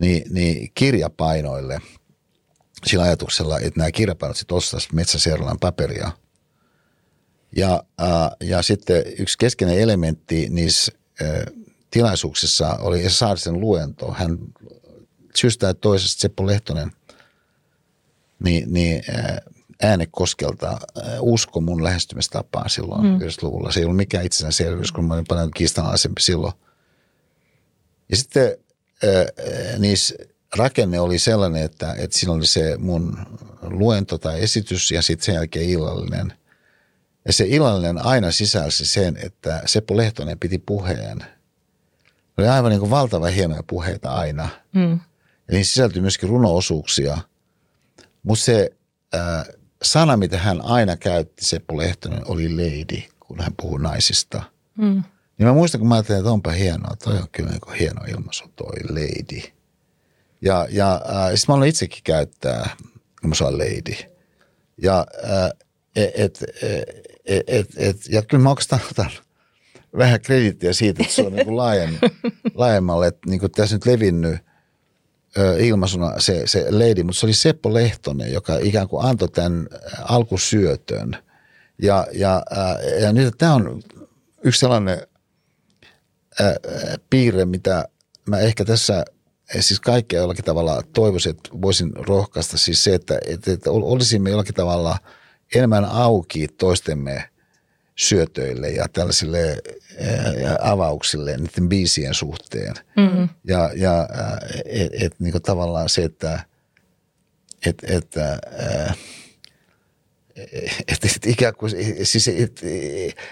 niin, 0.00 0.22
niin 0.30 0.70
kirjapainoille– 0.74 1.80
sillä 2.86 3.04
ajatuksella, 3.04 3.58
että 3.58 3.80
nämä 3.80 3.90
kirjapainot 3.90 4.36
sitten 4.36 4.56
ostaisivat 4.56 4.92
Metsäserlan 4.92 5.58
paperia. 5.60 6.12
Ja, 7.56 7.84
ää, 7.98 8.30
ja 8.40 8.62
sitten 8.62 9.02
yksi 9.18 9.38
keskeinen 9.38 9.78
elementti 9.78 10.48
niissä 10.50 10.92
ää, 11.20 11.28
tilaisuuksissa 11.90 12.76
oli 12.80 13.10
Saarisen 13.10 13.60
luento. 13.60 14.12
Hän 14.12 14.38
syystä 15.36 15.70
että 15.70 15.80
toisesta 15.80 16.20
Seppo 16.20 16.46
Lehtonen 16.46 16.92
niin, 18.44 18.72
niin 18.72 19.02
äänekoskelta 19.82 20.78
usko 21.20 21.60
mun 21.60 21.84
lähestymistapaan 21.84 22.70
silloin 22.70 23.06
mm. 23.06 23.18
90-luvulla. 23.18 23.72
Se 23.72 23.80
ei 23.80 23.84
ollut 23.84 23.96
mikään 23.96 24.26
itsestäänselvyys, 24.26 24.92
kun 24.92 25.04
mä 25.04 25.14
olin 25.14 25.24
paljon 25.28 25.50
kiistanalaisempi 25.50 26.22
silloin. 26.22 26.52
Ja 28.08 28.16
sitten 28.16 28.56
ää, 29.02 29.78
niissä 29.78 30.14
rakenne 30.56 31.00
oli 31.00 31.18
sellainen, 31.18 31.62
että, 31.62 31.94
että 31.98 32.18
siinä 32.18 32.32
oli 32.32 32.46
se 32.46 32.76
mun 32.78 33.18
luento 33.62 34.18
tai 34.18 34.42
esitys 34.42 34.90
ja 34.90 35.02
sitten 35.02 35.24
sen 35.24 35.34
jälkeen 35.34 35.68
illallinen. 35.68 36.32
Ja 37.26 37.32
se 37.32 37.44
illallinen 37.48 38.04
aina 38.04 38.30
sisälsi 38.30 38.86
sen, 38.86 39.16
että 39.16 39.62
Seppo 39.66 39.96
Lehtonen 39.96 40.38
piti 40.38 40.58
puheen. 40.58 41.18
Oli 42.38 42.48
aivan 42.48 42.70
niin 42.70 42.80
kuin 42.80 42.90
valtava 42.90 43.26
hienoja 43.26 43.62
puheita 43.62 44.10
aina. 44.10 44.48
Mm. 44.72 45.00
Niin 45.52 45.64
sisältyi 45.64 46.02
myöskin 46.02 46.28
runoosuuksia. 46.28 47.18
Mutta 48.22 48.44
se 48.44 48.70
äh, 49.14 49.44
sana, 49.82 50.16
mitä 50.16 50.38
hän 50.38 50.64
aina 50.64 50.96
käytti, 50.96 51.44
Seppo 51.44 51.76
Lehtonen, 51.76 52.22
oli 52.24 52.48
lady, 52.48 53.02
kun 53.20 53.40
hän 53.40 53.52
puhui 53.56 53.80
naisista. 53.80 54.42
Mm. 54.78 55.02
Niin 55.38 55.46
mä 55.46 55.52
muistan, 55.52 55.78
kun 55.78 55.88
mä 55.88 55.94
ajattelin, 55.94 56.18
että 56.18 56.30
onpa 56.30 56.50
hienoa, 56.50 56.96
toi 57.04 57.16
on 57.16 57.28
kyllä 57.32 57.50
niin 57.50 57.78
hieno 57.78 58.04
ilmaisu, 58.04 58.44
toi 58.56 58.76
lady– 58.90 59.42
ja, 60.42 60.66
ja 60.70 60.94
äh, 60.94 61.30
sitten 61.34 61.52
mä 61.52 61.54
olen 61.56 61.68
itsekin 61.68 62.00
käyttää, 62.04 62.76
saan 63.32 63.58
lady. 63.58 63.94
Ja, 64.82 65.06
äh, 65.24 65.50
et, 65.96 66.12
et, 66.14 66.42
et, 67.24 67.44
et, 67.46 67.66
et, 67.76 67.96
ja 68.08 68.22
kyllä 68.22 68.42
mä 68.42 68.50
oikeastaan 68.50 68.82
otan 68.90 69.10
vähän 69.98 70.20
kredittiä 70.20 70.72
siitä, 70.72 71.02
että 71.02 71.14
se 71.14 71.22
on 71.22 71.32
niin 71.36 71.46
kuin 71.46 71.56
laajemmalle, 72.54 73.06
että 73.06 73.30
niin 73.30 73.40
kuin 73.40 73.52
tässä 73.52 73.76
nyt 73.76 73.86
levinnyt 73.86 74.38
ilmaisuna 75.58 76.20
se, 76.20 76.42
se 76.46 76.66
lady, 76.70 77.02
mutta 77.02 77.20
se 77.20 77.26
oli 77.26 77.32
Seppo 77.32 77.74
Lehtonen, 77.74 78.32
joka 78.32 78.58
ikään 78.62 78.88
kuin 78.88 79.06
antoi 79.06 79.28
tämän 79.28 79.68
alkusyötön. 80.02 81.16
Ja, 81.82 82.06
ja, 82.12 82.42
äh, 82.52 83.02
ja 83.02 83.12
nyt 83.12 83.34
tämä 83.38 83.54
on 83.54 83.82
yksi 84.44 84.60
sellainen 84.60 85.06
äh, 86.40 86.54
piirre, 87.10 87.44
mitä 87.44 87.88
mä 88.26 88.38
ehkä 88.38 88.64
tässä– 88.64 89.04
siis 89.60 89.80
kaikkea 89.80 90.20
jollakin 90.20 90.44
tavalla 90.44 90.82
toivoisin, 90.92 91.30
että 91.30 91.50
voisin 91.62 91.92
rohkaista 91.96 92.58
siis 92.58 92.84
se, 92.84 92.94
että, 92.94 93.18
että, 93.26 93.52
että 93.52 93.70
olisimme 93.70 94.30
jollakin 94.30 94.54
tavalla 94.54 94.98
enemmän 95.54 95.84
auki 95.84 96.48
toistemme 96.48 97.28
syötöille 97.96 98.70
ja 98.70 98.86
tällaisille 98.92 99.62
avauksille 100.60 101.36
niiden 101.36 101.68
biisien 101.68 102.14
suhteen. 102.14 102.74
Mm-hmm. 102.96 103.28
Ja, 103.44 103.70
ja 103.74 104.08
et, 104.64 104.92
et, 104.92 105.20
niin 105.20 105.32
kuin 105.32 105.42
tavallaan 105.42 105.88
se, 105.88 106.04
että 106.04 106.44
et, 107.66 107.82
et, 107.82 108.16
et, 110.88 111.04
et, 111.04 111.26
ikään 111.26 111.54
kuin, 111.54 111.72
siis 112.02 112.28
et, 112.28 112.60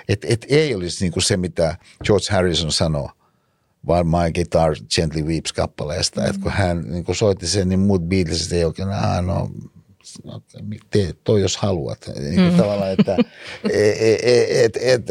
et, 0.08 0.24
et 0.24 0.46
ei 0.48 0.74
olisi 0.74 1.04
niin 1.04 1.12
kuin 1.12 1.22
se, 1.22 1.36
mitä 1.36 1.76
George 2.04 2.26
Harrison 2.30 2.72
sanoi, 2.72 3.08
vaan 3.86 4.06
My 4.06 4.32
Guitar 4.34 4.76
Gently 4.94 5.22
Weeps 5.22 5.52
kappaleesta. 5.52 6.20
Mm. 6.20 6.26
Että 6.26 6.42
kun 6.42 6.52
hän 6.52 6.84
niin 6.88 7.04
kun 7.04 7.14
soitti 7.14 7.46
sen, 7.46 7.68
niin 7.68 7.80
muut 7.80 8.08
Beatlesit 8.08 8.52
ei 8.52 8.64
oikein, 8.64 8.88
ah, 8.88 9.24
no, 9.24 9.50
no 10.24 10.42
tee 10.90 11.14
toi 11.24 11.40
jos 11.40 11.56
haluat. 11.56 12.11
Niin 12.20 12.40
mm. 12.40 12.56
tavallaan, 12.56 12.92
että 12.92 13.16
et, 13.64 14.76
et, 14.76 14.76
et, 14.76 15.11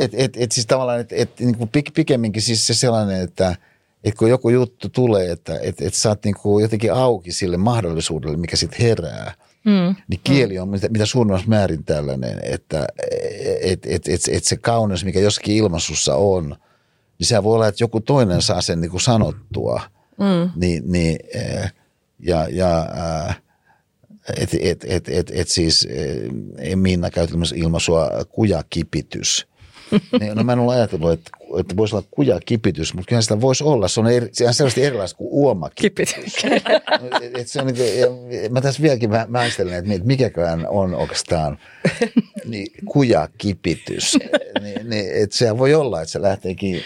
et, 0.00 0.14
et, 0.14 0.36
et, 0.36 0.52
siis 0.52 0.66
tavallaan, 0.66 1.00
että 1.00 1.14
et, 1.18 1.40
niin 1.40 1.58
kuin 1.58 1.70
pikemminkin 1.94 2.42
siis 2.42 2.66
se 2.66 2.74
sellainen, 2.74 3.20
että 3.20 3.56
et 4.04 4.14
kun 4.14 4.30
joku 4.30 4.50
juttu 4.50 4.88
tulee, 4.88 5.30
että 5.30 5.58
et, 5.62 5.80
et 5.80 5.94
sä 5.94 6.08
oot 6.08 6.24
niin 6.24 6.34
kuin 6.34 6.62
jotenkin 6.62 6.92
auki 6.92 7.32
sille 7.32 7.56
mahdollisuudelle, 7.56 8.36
mikä 8.36 8.56
sitten 8.56 8.80
herää, 8.80 9.34
mm. 9.64 9.94
niin 10.08 10.20
kieli 10.24 10.58
on 10.58 10.68
mitä, 10.68 10.88
mitä 10.88 11.06
suurimmassa 11.06 11.48
määrin 11.48 11.84
tällainen, 11.84 12.40
että 12.42 12.86
et, 13.60 13.86
et, 13.86 14.08
et, 14.08 14.20
et 14.32 14.44
se 14.44 14.56
kauneus, 14.56 15.04
mikä 15.04 15.20
jossakin 15.20 15.56
ilmaisussa 15.56 16.14
on– 16.14 16.56
niin 17.18 17.26
se 17.26 17.44
voi 17.44 17.54
olla, 17.54 17.68
että 17.68 17.84
joku 17.84 18.00
toinen 18.00 18.42
saa 18.42 18.60
sen 18.60 18.80
niin 18.80 18.90
kuin 18.90 19.00
sanottua. 19.00 19.82
Mm. 20.18 20.50
Niin, 20.56 20.82
niin, 20.92 21.18
ja, 22.18 22.48
ja 22.50 22.86
että 22.86 23.34
et, 24.36 24.84
et, 24.84 25.08
et, 25.08 25.30
et 25.34 25.48
siis 25.48 25.88
eh, 25.90 26.76
Minna 26.76 27.10
käytti 27.10 27.36
ilmaisua 27.54 28.10
kujakipitys. 28.28 29.46
niin, 30.20 30.36
no 30.36 30.44
mä 30.44 30.52
en 30.52 30.58
ole 30.58 30.74
ajatellut, 30.74 31.12
että, 31.12 31.30
että 31.60 31.76
voisi 31.76 31.96
olla 31.96 32.06
kujakipitys, 32.10 32.94
mutta 32.94 33.08
kyllä 33.08 33.22
sitä 33.22 33.40
voisi 33.40 33.64
olla. 33.64 33.88
Se 33.88 34.00
on, 34.00 34.06
eri, 34.06 34.28
se 34.32 34.46
on 34.46 34.54
selvästi 34.54 34.84
erilaista 34.84 35.16
kuin 35.16 35.28
uomakipitys. 35.32 36.14
et 37.38 37.48
se 37.48 37.60
on, 37.60 37.66
niin, 37.66 38.52
mä 38.52 38.60
tässä 38.60 38.82
vieläkin 38.82 39.10
väistelen, 39.10 39.74
että 39.74 40.04
mikäkään 40.04 40.66
on 40.68 40.94
oikeastaan 40.94 41.58
niin, 42.44 42.66
kujakipitys. 42.84 44.18
niin, 44.60 44.90
niin, 44.90 45.22
että 45.22 45.36
se 45.36 45.58
voi 45.58 45.74
olla, 45.74 46.02
että 46.02 46.12
se 46.12 46.22
lähteekin 46.22 46.82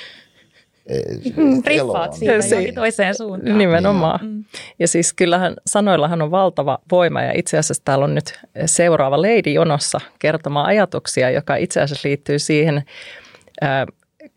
Riffaat 1.67 2.13
siitä 2.13 2.43
se, 2.43 2.73
toiseen 2.75 3.15
suuntaan. 3.15 3.59
Nimenomaan. 3.59 4.21
Mm. 4.23 4.45
Ja 4.79 4.89
siis 4.89 5.13
kyllähän 5.13 5.55
sanoillahan 5.67 6.23
on 6.23 6.31
valtava 6.31 6.79
voima 6.93 7.23
ja 7.23 7.33
itse 7.35 7.59
asiassa 7.59 7.85
täällä 7.85 8.05
on 8.05 8.15
nyt 8.15 8.41
seuraava 8.67 9.23
Lady 9.23 9.51
jonossa 9.53 10.01
kertomaan 10.19 10.67
ajatuksia, 10.67 11.31
joka 11.31 11.57
itse 11.57 11.81
asiassa 11.81 12.09
liittyy 12.09 12.39
siihen, 12.39 12.83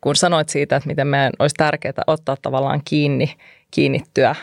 kun 0.01 0.15
sanoit 0.15 0.49
siitä, 0.49 0.75
että 0.75 0.87
miten 0.87 1.07
meidän 1.07 1.33
olisi 1.39 1.55
tärkeää 1.55 2.03
ottaa 2.07 2.37
tavallaan 2.41 2.81
kiinni, 2.85 3.35
kiinnittyä 3.71 4.35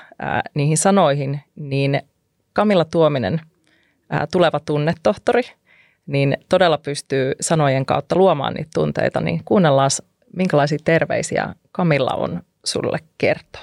niihin 0.54 0.78
sanoihin, 0.78 1.40
niin 1.56 2.02
Kamilla 2.52 2.84
Tuominen, 2.84 3.40
tuleva 4.32 4.60
tunnetohtori, 4.60 5.42
niin 6.06 6.36
todella 6.48 6.78
pystyy 6.78 7.32
sanojen 7.40 7.86
kautta 7.86 8.16
luomaan 8.16 8.54
niitä 8.54 8.70
tunteita, 8.74 9.20
niin 9.20 9.40
kuunnellaan 9.44 9.90
minkälaisia 10.36 10.78
terveisiä 10.84 11.54
Kamilla 11.72 12.10
on 12.10 12.42
sulle 12.64 12.98
kertoa? 13.18 13.62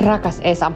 Rakas 0.00 0.40
Esa, 0.42 0.72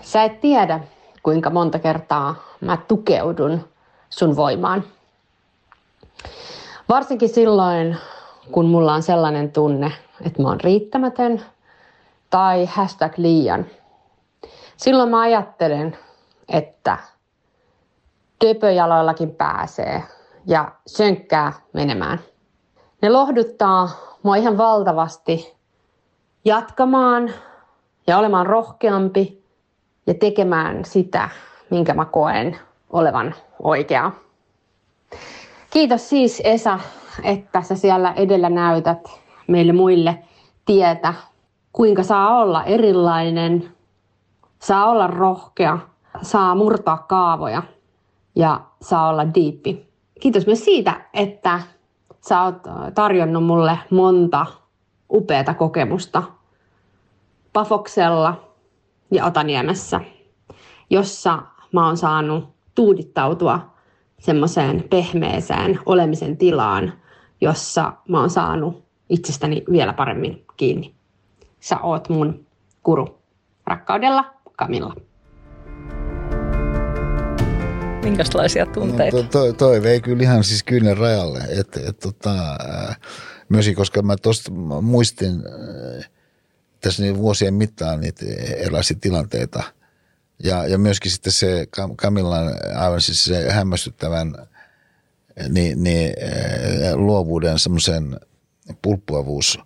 sä 0.00 0.24
et 0.24 0.40
tiedä, 0.40 0.80
kuinka 1.22 1.50
monta 1.50 1.78
kertaa 1.78 2.34
mä 2.60 2.76
tukeudun 2.76 3.68
sun 4.10 4.36
voimaan. 4.36 4.84
Varsinkin 6.88 7.28
silloin, 7.28 7.96
kun 8.52 8.66
mulla 8.66 8.94
on 8.94 9.02
sellainen 9.02 9.52
tunne, 9.52 9.92
että 10.26 10.42
mä 10.42 10.48
oon 10.48 10.60
riittämätön 10.60 11.42
tai 12.30 12.66
hashtag 12.66 13.18
liian. 13.18 13.66
Silloin 14.76 15.08
mä 15.08 15.20
ajattelen, 15.20 15.98
että 16.48 16.98
töpöjaloillakin 18.38 19.30
pääsee 19.30 20.02
ja 20.48 20.72
sönkkää 20.86 21.52
menemään. 21.72 22.20
Ne 23.02 23.10
lohduttaa 23.10 23.88
mua 24.22 24.36
ihan 24.36 24.58
valtavasti 24.58 25.56
jatkamaan 26.44 27.30
ja 28.06 28.18
olemaan 28.18 28.46
rohkeampi 28.46 29.44
ja 30.06 30.14
tekemään 30.14 30.84
sitä, 30.84 31.28
minkä 31.70 31.94
mä 31.94 32.04
koen 32.04 32.58
olevan 32.90 33.34
oikea. 33.62 34.12
Kiitos 35.70 36.08
siis 36.08 36.42
Esa, 36.44 36.78
että 37.22 37.62
sä 37.62 37.74
siellä 37.76 38.12
edellä 38.12 38.50
näytät 38.50 39.20
meille 39.46 39.72
muille 39.72 40.18
tietä, 40.66 41.14
kuinka 41.72 42.02
saa 42.02 42.38
olla 42.38 42.64
erilainen, 42.64 43.74
saa 44.58 44.90
olla 44.90 45.06
rohkea, 45.06 45.78
saa 46.22 46.54
murtaa 46.54 46.96
kaavoja 47.08 47.62
ja 48.34 48.60
saa 48.82 49.08
olla 49.08 49.34
diippi. 49.34 49.87
Kiitos 50.20 50.46
myös 50.46 50.64
siitä, 50.64 51.00
että 51.14 51.60
sä 52.28 52.42
oot 52.42 52.56
tarjonnut 52.94 53.44
mulle 53.44 53.78
monta 53.90 54.46
upeata 55.12 55.54
kokemusta 55.54 56.22
Pafoksella 57.52 58.54
ja 59.10 59.24
Otaniemessä, 59.24 60.00
jossa 60.90 61.42
mä 61.72 61.86
oon 61.86 61.96
saanut 61.96 62.48
tuudittautua 62.74 63.60
semmoiseen 64.18 64.84
pehmeeseen 64.90 65.78
olemisen 65.86 66.36
tilaan, 66.36 66.92
jossa 67.40 67.92
mä 68.08 68.20
oon 68.20 68.30
saanut 68.30 68.84
itsestäni 69.08 69.64
vielä 69.70 69.92
paremmin 69.92 70.44
kiinni. 70.56 70.94
Sä 71.60 71.80
oot 71.80 72.08
mun 72.08 72.46
kuru. 72.82 73.18
Rakkaudella, 73.66 74.24
Kamilla. 74.56 74.94
Minkälaisia 78.10 78.66
tunteita? 78.66 79.16
No, 79.16 79.22
to, 79.22 79.52
toi 79.52 79.82
vei 79.82 80.00
kyllä 80.00 80.22
ihan 80.22 80.44
siis 80.44 80.62
kyynel 80.62 80.96
rajalle. 80.96 81.38
Et, 81.38 81.76
et, 81.76 81.98
tota, 81.98 82.34
myöskin, 83.48 83.74
koska 83.74 84.02
mä 84.02 84.16
tuosta 84.16 84.50
muistin 84.82 85.42
tässä 86.80 87.02
niin 87.02 87.18
vuosien 87.18 87.54
mittaan 87.54 88.00
niitä 88.00 88.26
erilaisia 88.56 88.96
tilanteita. 89.00 89.62
Ja, 90.44 90.66
ja 90.66 90.78
myöskin 90.78 91.10
sitten 91.10 91.32
se 91.32 91.66
Kamillan 91.96 92.54
aivan 92.76 93.00
siis 93.00 93.24
se 93.24 93.50
hämmästyttävän 93.50 94.34
niin, 95.48 95.84
niin, 95.84 96.14
luovuuden 96.94 97.58
semmoisen 97.58 98.20
pulppuavuus 98.82 99.58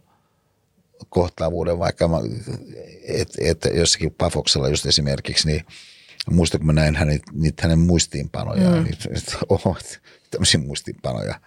kohtaavuuden, 1.09 1.79
vaikka 1.79 2.11
että 3.03 3.39
et 3.41 3.67
jossakin 3.75 4.15
Pafoksella 4.15 4.69
just 4.69 4.87
esimerkiksi, 4.87 5.49
niin 5.49 5.65
muistan, 6.31 6.61
kun 6.61 6.67
mä 6.67 6.73
näin 6.73 6.97
hänet, 6.97 7.23
niitä 7.33 7.63
hänen 7.63 7.79
muistiinpanoja, 7.79 8.71
mm. 8.71 8.85
niin, 8.85 8.97
että 9.17 9.39
oho, 9.49 9.77
tämmöisiä 10.31 10.61
muistiinpanoja. 10.61 11.41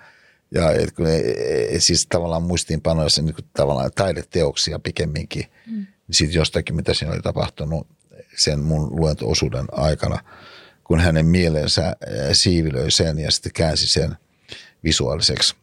Ja 0.52 0.72
et 0.72 0.92
kun 0.92 1.06
ne, 1.06 1.24
et 1.70 1.84
siis 1.84 2.08
tavallaan 2.08 2.44
muistiinpanoja, 2.44 3.10
se 3.10 3.22
niin 3.22 3.36
tavallaan 3.54 3.92
taideteoksia 3.96 4.80
pikemminkin, 4.80 5.46
mm. 5.68 5.74
niin 5.76 5.88
siitä 6.12 6.38
jostakin, 6.38 6.76
mitä 6.76 6.94
siinä 6.94 7.14
oli 7.14 7.22
tapahtunut 7.22 7.88
sen 8.38 8.60
mun 8.60 9.00
luento-osuuden 9.00 9.66
aikana, 9.72 10.20
kun 10.84 11.00
hänen 11.00 11.26
mielensä 11.26 11.96
siivilöi 12.34 12.92
sen 12.92 13.20
ja 13.20 13.32
sitten 13.32 13.52
käänsi 13.54 13.88
sen 13.88 14.16
visuaaliseksi. 14.84 15.56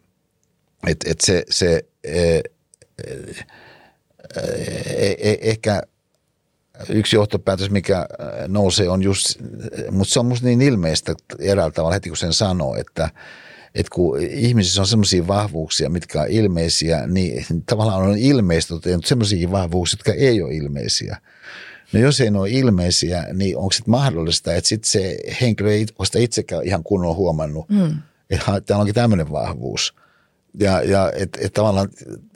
Et, 0.86 1.04
et 1.06 1.20
se, 1.20 1.44
se 1.50 1.84
e, 2.04 2.20
e, 2.24 2.42
e, 5.20 5.38
ehkä 5.40 5.82
yksi 6.88 7.16
johtopäätös, 7.16 7.70
mikä 7.70 8.06
nousee, 8.48 8.88
on 8.88 9.02
just, 9.02 9.40
mutta 9.90 10.12
se 10.12 10.20
on 10.20 10.26
musta 10.26 10.46
niin 10.46 10.62
ilmeistä 10.62 11.14
eräällä 11.38 11.72
tavalla 11.72 11.94
heti 11.94 12.08
kun 12.08 12.16
sen 12.16 12.32
sanoo, 12.32 12.76
että, 12.76 13.10
että 13.74 13.90
kun 13.94 14.20
ihmisissä 14.20 14.80
on 14.80 14.86
sellaisia 14.86 15.26
vahvuuksia, 15.26 15.90
mitkä 15.90 16.20
on 16.20 16.28
ilmeisiä, 16.28 17.06
niin 17.06 17.46
tavallaan 17.70 18.02
on 18.02 18.18
ilmeistä, 18.18 18.74
että 18.74 19.08
sellaisia 19.08 19.50
vahvuuksia, 19.50 19.96
jotka 19.96 20.12
ei 20.12 20.42
ole 20.42 20.54
ilmeisiä. 20.54 21.16
No 21.92 22.00
jos 22.00 22.20
ei 22.20 22.30
ne 22.30 22.38
ole 22.38 22.50
ilmeisiä, 22.50 23.26
niin 23.32 23.56
onko 23.56 23.72
sitten 23.72 23.90
mahdollista, 23.90 24.54
että 24.54 24.68
sitten 24.68 24.90
se 24.90 25.18
henkilö 25.40 25.72
ei 25.72 25.86
ole 25.98 26.06
sitä 26.06 26.18
itsekään 26.18 26.64
ihan 26.64 26.82
kunnolla 26.82 27.14
huomannut, 27.14 27.68
mm. 27.68 27.96
että 28.30 28.60
täällä 28.60 28.80
onkin 28.80 28.94
tämmöinen 28.94 29.30
vahvuus. 29.30 29.94
Ja, 30.60 30.82
ja 30.82 31.12
että 31.16 31.38
et 31.42 31.52
tavallaan, 31.52 31.88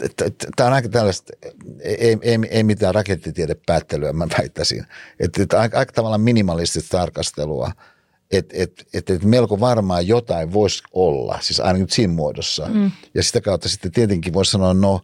että 0.02 0.24
et, 0.24 0.46
tämä 0.56 0.66
on 0.66 0.72
aika 0.72 0.88
tällaista, 0.88 1.32
ei, 1.80 2.18
ei, 2.22 2.38
ei 2.50 2.62
mitään 2.64 2.94
rakettitiedepäättelyä, 2.94 4.12
mä 4.12 4.26
väittäisin. 4.38 4.86
Että 5.20 5.42
et 5.42 5.52
aika, 5.52 5.78
aika 5.78 5.92
tavallaan 5.92 6.20
minimalistista 6.20 6.98
tarkastelua, 6.98 7.72
että 8.30 8.54
et, 8.58 8.86
et, 8.94 9.10
et 9.10 9.24
melko 9.24 9.60
varmaan 9.60 10.06
jotain 10.06 10.52
voisi 10.52 10.82
olla, 10.92 11.38
siis 11.42 11.60
aina 11.60 11.78
nyt 11.78 11.90
siinä 11.90 12.12
muodossa. 12.12 12.68
Mm. 12.68 12.90
Ja 13.14 13.22
sitä 13.22 13.40
kautta 13.40 13.68
sitten 13.68 13.92
tietenkin 13.92 14.32
voisi 14.32 14.50
sanoa, 14.50 14.74
no 14.74 15.00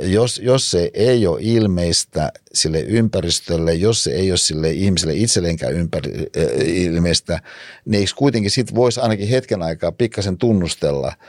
jos, 0.00 0.38
jos 0.44 0.70
se 0.70 0.90
ei 0.94 1.26
ole 1.26 1.38
ilmeistä 1.40 2.32
sille 2.54 2.80
ympäristölle, 2.80 3.74
jos 3.74 4.04
se 4.04 4.10
ei 4.10 4.30
ole 4.30 4.38
sille 4.38 4.70
ihmiselle 4.70 5.14
itselleenkään 5.14 5.72
ympäri, 5.72 6.12
ilmeistä, 6.64 7.40
niin 7.84 8.00
eikö 8.00 8.12
kuitenkin 8.16 8.50
sitten 8.50 8.76
voisi 8.76 9.00
ainakin 9.00 9.28
hetken 9.28 9.62
aikaa 9.62 9.92
pikkasen 9.92 10.38
tunnustella– 10.38 11.12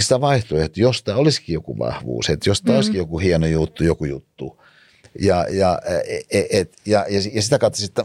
sitä 0.00 0.20
vaihtoehtoa, 0.20 0.82
jos 0.82 1.02
tämä 1.02 1.18
olisikin 1.18 1.52
joku 1.52 1.78
vahvuus, 1.78 2.30
että 2.30 2.50
jos 2.50 2.62
tämä 2.62 2.72
mm. 2.72 2.76
olisikin 2.76 2.98
joku 2.98 3.18
hieno 3.18 3.46
juttu, 3.46 3.84
joku 3.84 4.04
juttu. 4.04 4.60
Ja, 5.20 5.46
ja, 5.50 5.78
et, 6.30 6.46
et, 6.50 6.72
ja, 6.86 7.06
ja, 7.08 7.20
ja 7.32 7.42
sitä 7.42 7.58
kautta 7.58 7.78
sitten 7.78 8.04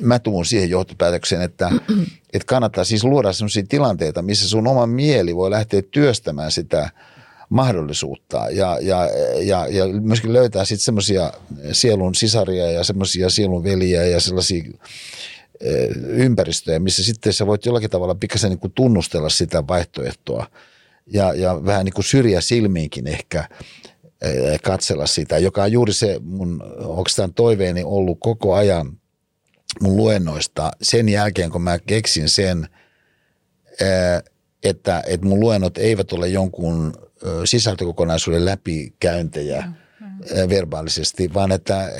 mä 0.00 0.18
tuun 0.18 0.46
siihen 0.46 0.70
johtopäätökseen, 0.70 1.42
että 1.42 1.70
et 2.32 2.44
kannattaa 2.44 2.84
siis 2.84 3.04
luoda 3.04 3.32
sellaisia 3.32 3.64
tilanteita, 3.68 4.22
missä 4.22 4.48
sun 4.48 4.66
oma 4.66 4.86
mieli 4.86 5.36
voi 5.36 5.50
lähteä 5.50 5.82
työstämään 5.82 6.52
sitä 6.52 6.90
mahdollisuutta 7.48 8.46
ja, 8.50 8.78
ja, 8.80 9.08
ja, 9.42 9.66
ja 9.68 9.86
myöskin 9.86 10.32
löytää 10.32 10.64
sitten 10.64 10.84
semmoisia 10.84 11.32
sielun 11.72 12.14
sisaria 12.14 12.70
ja 12.70 12.84
semmoisia 12.84 13.30
sielun 13.30 13.64
veliä 13.64 14.04
ja 14.04 14.20
sellaisia 14.20 14.64
ympäristöjä, 16.06 16.78
missä 16.78 17.04
sitten 17.04 17.32
sä 17.32 17.46
voit 17.46 17.66
jollakin 17.66 17.90
tavalla 17.90 18.14
pikkasen 18.14 18.50
niin 18.50 18.72
tunnustella 18.74 19.28
sitä 19.28 19.66
vaihtoehtoa– 19.66 20.46
ja, 21.06 21.34
ja 21.34 21.64
vähän 21.64 21.84
niin 21.84 21.92
kuin 21.92 22.04
syrjä 22.04 22.40
silmiinkin 22.40 23.06
ehkä 23.06 23.48
eh, 24.22 24.60
katsella 24.62 25.06
sitä, 25.06 25.38
joka 25.38 25.62
on 25.62 25.72
juuri 25.72 25.92
se 25.92 26.18
mun 26.22 26.62
oikeastaan 26.78 27.34
toiveeni 27.34 27.82
ollut 27.84 28.18
koko 28.20 28.54
ajan 28.54 29.00
mun 29.80 29.96
luennoista 29.96 30.70
sen 30.82 31.08
jälkeen, 31.08 31.50
kun 31.50 31.62
mä 31.62 31.78
keksin 31.78 32.28
sen, 32.28 32.68
eh, 33.80 34.22
että, 34.62 35.02
että 35.06 35.26
mun 35.26 35.40
luennot 35.40 35.78
eivät 35.78 36.12
ole 36.12 36.28
jonkun 36.28 36.92
sisältökokonaisuuden 37.44 38.44
läpikäyntejä 38.44 39.60
mm-hmm. 39.60 40.48
verbaalisesti, 40.48 41.34
vaan 41.34 41.52
että 41.52 41.92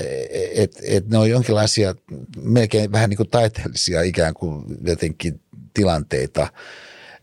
et, 0.54 0.80
et 0.82 1.08
ne 1.08 1.18
on 1.18 1.30
jonkinlaisia 1.30 1.94
melkein 2.36 2.92
vähän 2.92 3.10
niin 3.10 3.16
kuin 3.16 3.30
taiteellisia 3.30 4.02
ikään 4.02 4.34
kuin 4.34 4.64
jotenkin 4.84 5.40
tilanteita– 5.74 6.46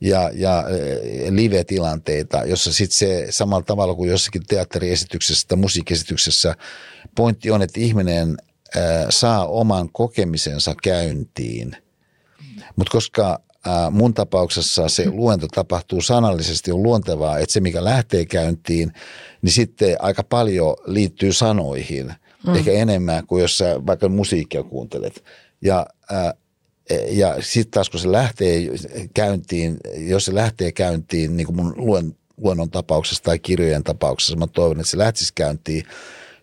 ja, 0.02 0.32
ja 0.34 0.64
eh, 0.70 1.32
live-tilanteita, 1.32 2.46
jossa 2.46 2.74
sitten 2.74 2.98
se 2.98 3.28
samalla 3.30 3.64
tavalla 3.64 3.96
kuin 3.96 4.10
jossakin 4.10 4.44
teatteriesityksessä 4.48 5.48
tai 5.48 5.58
musiikkiesityksessä 5.58 6.56
pointti 7.16 7.52
on, 7.52 7.62
että 7.62 7.80
ihminen 7.80 8.38
äh, 8.78 8.84
saa 9.10 9.48
oman 9.48 9.90
kokemisensa 9.92 10.76
käyntiin. 10.84 11.76
Mutta 12.76 12.92
koska 12.92 13.42
äh, 13.68 13.92
mun 13.92 14.14
tapauksessa 14.14 14.90
se 14.90 15.10
luento 15.10 15.48
tapahtuu 15.48 16.02
sanallisesti, 16.02 16.72
on 16.72 16.84
luontevaa, 16.84 17.40
että 17.40 17.54
se 17.54 17.60
mikä 17.60 17.84
lähtee 17.84 18.26
käyntiin, 18.26 18.94
niin 19.42 19.54
sitten 19.54 19.96
aika 20.00 20.24
paljon 20.24 20.76
liittyy 20.86 21.34
sanoihin. 21.34 22.14
Mm. 22.48 22.56
Ehkä 22.56 22.72
enemmän 22.72 23.28
kuin 23.28 23.42
jos 23.42 23.58
sä 23.58 23.86
vaikka 23.86 24.10
musiikkia 24.10 24.64
kuuntelet. 24.64 25.24
Ja 25.62 25.86
äh, 26.12 26.34
ja 27.10 27.36
sitten 27.40 27.72
taas 27.72 27.90
kun 27.90 28.00
se 28.00 28.12
lähtee 28.12 28.62
käyntiin, 29.14 29.78
jos 29.98 30.26
se 30.26 30.36
lähtee 30.36 30.72
käyntiin, 30.72 31.38
niin 31.38 31.48
kuin 31.48 31.56
mun 31.56 31.74
luen, 31.78 32.16
luennon 32.38 32.70
tapauksessa 32.70 33.24
tai 33.24 33.40
kirjojen 33.40 33.84
tapauksessa, 33.84 34.36
mä 34.36 34.48
toivon, 34.48 34.80
että 34.80 34.92
se 34.92 34.98
lähtisi 34.98 35.34
käyntiin 35.36 35.84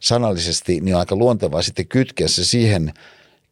sanallisesti, 0.00 0.80
niin 0.80 0.94
on 0.94 1.00
aika 1.00 1.16
luontevaa 1.16 1.62
sitten 1.62 1.88
kytkeä 1.88 2.28
se 2.28 2.44
siihen 2.44 2.92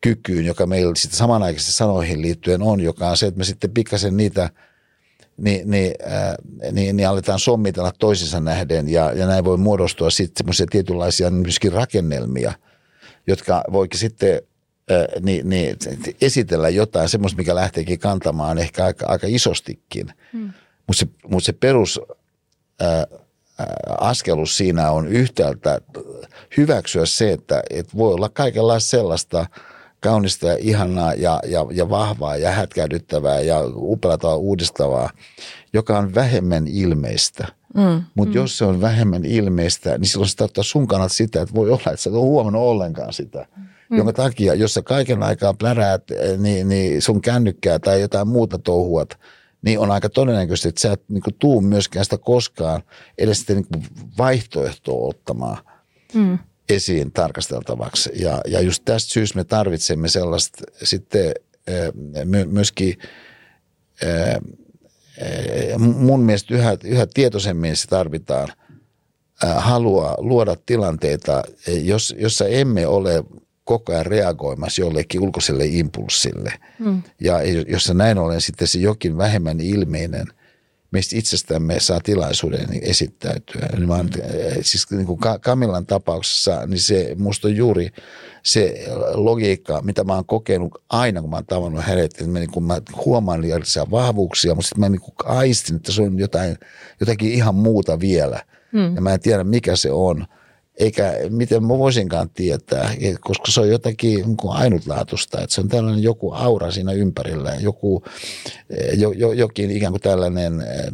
kykyyn, 0.01 0.47
joka 0.47 0.67
meillä 0.67 0.95
sitten 0.95 1.19
samanaikaisesti 1.19 1.73
sanoihin 1.73 2.23
liittyen 2.23 2.63
on, 2.63 2.81
joka 2.81 3.11
on 3.11 3.17
se, 3.17 3.27
että 3.27 3.39
me 3.39 3.45
sitten 3.45 3.71
pikkasen 3.71 4.17
niitä 4.17 4.51
niin, 5.37 5.71
niin, 5.71 5.95
äh, 6.07 6.73
niin, 6.73 6.97
niin 6.97 7.09
aletaan 7.09 7.39
sommitella 7.39 7.93
toisinsa 7.99 8.41
nähden 8.41 8.89
ja, 8.89 9.13
ja 9.13 9.27
näin 9.27 9.45
voi 9.45 9.57
muodostua 9.57 10.11
sitten 10.11 10.37
semmoisia 10.37 10.67
tietynlaisia 10.71 11.31
myöskin 11.31 11.73
rakennelmia, 11.73 12.53
jotka 13.27 13.65
voikin 13.73 14.01
sitten 14.01 14.41
niin, 15.21 15.49
niin 15.49 15.77
esitellä 16.21 16.69
jotain 16.69 17.09
semmoista, 17.09 17.39
mikä 17.39 17.55
lähteekin 17.55 17.99
kantamaan 17.99 18.59
ehkä 18.59 18.85
aika, 18.85 19.07
aika 19.09 19.27
isostikin. 19.31 20.13
Hmm. 20.33 20.53
Mutta 20.87 21.01
se, 21.01 21.07
mut 21.29 21.45
se 21.45 21.53
perus 21.53 22.01
ää, 22.81 23.07
askelus 24.01 24.57
siinä 24.57 24.91
on 24.91 25.09
yhtäältä 25.09 25.81
hyväksyä 26.57 27.07
se, 27.07 27.33
että 27.33 27.63
et 27.71 27.97
voi 27.97 28.15
olla 28.15 28.29
kaikenlaista 28.29 28.91
sellaista 28.91 29.47
kaunista 30.01 30.47
ja 30.47 30.57
ihanaa 30.61 31.15
ja, 31.15 31.41
ja, 31.47 31.67
ja 31.71 31.91
vahvaa 31.91 32.37
ja 32.37 32.51
hätkähdyttävää 32.51 33.41
ja 33.41 33.61
upeata 33.75 34.37
uudistavaa, 34.37 35.11
joka 35.73 35.99
on 35.99 36.15
vähemmän 36.15 36.67
ilmeistä. 36.69 37.47
Mm, 37.75 38.03
Mutta 38.15 38.35
mm. 38.35 38.41
jos 38.41 38.59
se 38.59 38.65
on 38.65 38.81
vähemmän 38.81 39.25
ilmeistä, 39.25 39.99
niin 39.99 40.09
silloin 40.09 40.29
se 40.29 40.37
tarkoittaa 40.37 40.65
sun 40.65 40.87
kannalta 40.87 41.15
sitä, 41.15 41.43
että 41.43 41.55
voi 41.55 41.71
olla, 41.71 41.83
että 41.87 41.97
sä 41.97 42.11
et 42.11 42.17
ole 42.17 42.23
huomannut 42.23 42.63
ollenkaan 42.63 43.13
sitä. 43.13 43.47
Mm 43.57 43.67
mm. 43.91 43.97
jonka 43.97 44.13
takia, 44.13 44.55
jos 44.55 44.75
sä 44.75 44.83
kaiken 44.83 45.23
aikaa 45.23 45.55
pläräät 45.55 46.11
eh, 46.11 46.39
niin, 46.39 46.69
niin 46.69 47.03
sun 47.03 47.21
kännykkää 47.21 47.79
tai 47.79 48.01
jotain 48.01 48.29
muuta 48.29 48.59
touhuat, 48.59 49.19
niin 49.63 49.79
on 49.79 49.91
aika 49.91 50.09
todennäköistä, 50.09 50.69
että 50.69 50.81
sä 50.81 50.93
et 50.93 51.03
niin 51.09 51.23
kuin, 51.23 51.35
tuu 51.39 51.61
myöskään 51.61 52.05
sitä 52.05 52.19
koskaan 52.19 52.83
edes 53.19 53.41
sitä 53.41 53.55
niin 53.55 53.67
kuin 53.73 53.85
vaihtoehtoa 54.19 55.09
ottamaan. 55.09 55.59
Mm. 56.15 56.39
esiin 56.69 57.13
tarkasteltavaksi. 57.13 58.11
Ja, 58.15 58.41
ja 58.47 58.61
just 58.61 58.83
tästä 58.85 59.13
syystä 59.13 59.39
me 59.39 59.45
tarvitsemme 59.45 60.09
sellaista 60.09 60.65
sitten 60.83 61.35
myöskin 62.47 62.99
mun 65.79 66.21
mielestä 66.21 66.55
yhä, 66.55 66.77
yhä 66.85 67.07
tietoisemmin 67.15 67.77
se 67.77 67.87
tarvitaan 67.87 68.49
halua 69.57 70.15
luoda 70.19 70.57
tilanteita, 70.67 71.43
jos, 71.83 72.15
jossa 72.19 72.47
emme 72.47 72.87
ole 72.87 73.25
koko 73.67 73.93
ajan 73.93 74.07
reagoimassa 74.07 74.81
jollekin 74.83 75.21
ulkoiselle 75.21 75.67
impulssille. 75.67 76.53
Mm. 76.79 77.03
Ja 77.21 77.43
jossa 77.69 77.95
näin 77.95 78.19
ollen 78.19 78.41
sitten 78.41 78.69
se 78.69 78.79
jokin 78.79 79.19
vähemmän 79.19 79.61
ilmeinen 79.61 80.27
meistä 80.91 81.17
itsestämme 81.17 81.81
saa 81.81 82.01
tilaisuuden 82.01 82.69
esittäytyä. 82.83 83.69
Niin 83.77 83.89
mä, 83.89 84.05
siis 84.61 84.91
niin 84.91 85.07
kuin 85.07 85.19
Kamilan 85.41 85.87
tapauksessa, 85.87 86.67
niin 86.67 86.81
se 86.81 87.15
musta 87.19 87.49
on 87.49 87.57
juuri 87.57 87.89
se 88.43 88.85
logiikka, 89.15 89.83
mitä 89.83 90.05
mä 90.05 90.15
oon 90.15 90.27
kokenut 90.27 90.83
aina, 90.91 91.21
kun 91.21 91.31
mä 91.31 91.37
oon 91.37 91.47
tavannut 91.47 91.85
hänet, 91.85 92.05
että 92.05 92.27
mä, 92.27 92.39
niin 92.39 92.51
kuin 92.51 92.65
mä 92.65 92.81
huomaan 93.05 93.43
liiallisia 93.43 93.91
vahvuuksia, 93.91 94.55
mutta 94.55 94.69
sitten 94.69 94.81
mä 94.81 94.89
niin 94.89 95.01
kuin 95.01 95.15
aistin, 95.25 95.77
että 95.77 95.93
se 95.93 96.03
on 96.03 96.19
jotain, 96.19 96.57
jotakin 97.01 97.33
ihan 97.33 97.55
muuta 97.55 98.01
vielä. 98.01 98.43
Hmm. 98.73 98.95
Ja 98.95 99.01
mä 99.01 99.15
en 99.15 99.21
tiedä, 99.21 99.45
mikä 99.45 99.77
se 99.77 99.91
on 99.91 100.27
eikä 100.77 101.13
miten 101.31 101.63
mä 101.63 101.79
voisinkaan 101.79 102.31
tietää, 102.31 102.91
koska 103.21 103.53
se 103.53 103.61
on 103.61 103.69
jotakin 103.69 104.27
niin 104.27 104.37
ainutlaatuista, 104.49 105.41
että 105.41 105.55
se 105.55 105.61
on 105.61 105.69
tällainen 105.69 106.03
joku 106.03 106.33
aura 106.33 106.71
siinä 106.71 106.93
ympärillä, 106.93 107.55
joku, 107.55 108.05
jo, 108.97 109.13
jo, 109.13 109.33
jokin 109.33 109.71
ikään 109.71 109.93
kuin 109.93 110.03
tällainen 110.03 110.61
eh, 110.61 110.93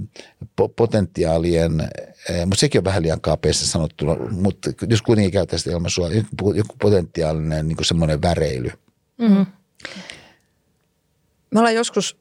potentiaalien, 0.76 1.80
eh, 2.28 2.46
mutta 2.46 2.60
sekin 2.60 2.78
on 2.78 2.84
vähän 2.84 3.02
liian 3.02 3.20
kapeasti 3.20 3.66
sanottu, 3.66 4.06
mutta 4.30 4.70
jos 4.88 5.02
kuitenkin 5.02 5.32
käytäisiin 5.32 5.72
ilmaisua, 5.72 6.08
joku, 6.08 6.52
joku 6.52 6.74
potentiaalinen 6.82 7.68
niin 7.68 7.84
semmoinen 7.84 8.22
väreily. 8.22 8.70
Mm-hmm. 9.18 9.46
Me 11.50 11.60
ollaan 11.60 11.74
joskus 11.74 12.16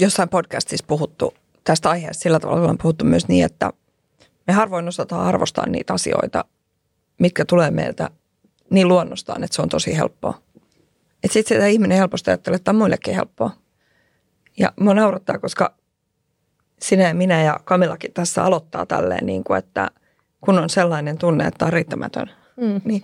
jossain 0.00 0.28
podcastissa 0.28 0.84
puhuttu 0.88 1.34
tästä 1.64 1.90
aiheesta 1.90 2.22
sillä 2.22 2.40
tavalla, 2.40 2.60
ollaan 2.60 2.78
puhuttu 2.82 3.04
myös 3.04 3.28
niin, 3.28 3.44
että 3.44 3.72
me 4.46 4.52
harvoin 4.52 4.88
osataan 4.88 5.26
arvostaa 5.26 5.68
niitä 5.68 5.94
asioita, 5.94 6.44
mitkä 7.18 7.44
tulee 7.44 7.70
meiltä 7.70 8.10
niin 8.70 8.88
luonnostaan, 8.88 9.44
että 9.44 9.56
se 9.56 9.62
on 9.62 9.68
tosi 9.68 9.96
helppoa. 9.96 10.40
Että 11.24 11.32
sitten 11.32 11.56
sitä 11.56 11.66
ihminen 11.66 11.98
helposti 11.98 12.30
ajattelee, 12.30 12.56
että 12.56 12.70
on 12.70 12.76
muillekin 12.76 13.14
helppoa. 13.14 13.50
Ja 14.58 14.72
mua 14.80 14.94
naurattaa, 14.94 15.38
koska 15.38 15.74
sinä 16.82 17.08
ja 17.08 17.14
minä 17.14 17.42
ja 17.42 17.60
Kamilakin 17.64 18.12
tässä 18.12 18.44
aloittaa 18.44 18.86
tälleen, 18.86 19.26
niin 19.26 19.44
kuin, 19.44 19.58
että 19.58 19.90
kun 20.40 20.58
on 20.58 20.70
sellainen 20.70 21.18
tunne, 21.18 21.46
että 21.46 21.66
on 21.66 21.72
riittämätön. 21.72 22.30
Mm. 22.56 22.80
Niin, 22.84 23.02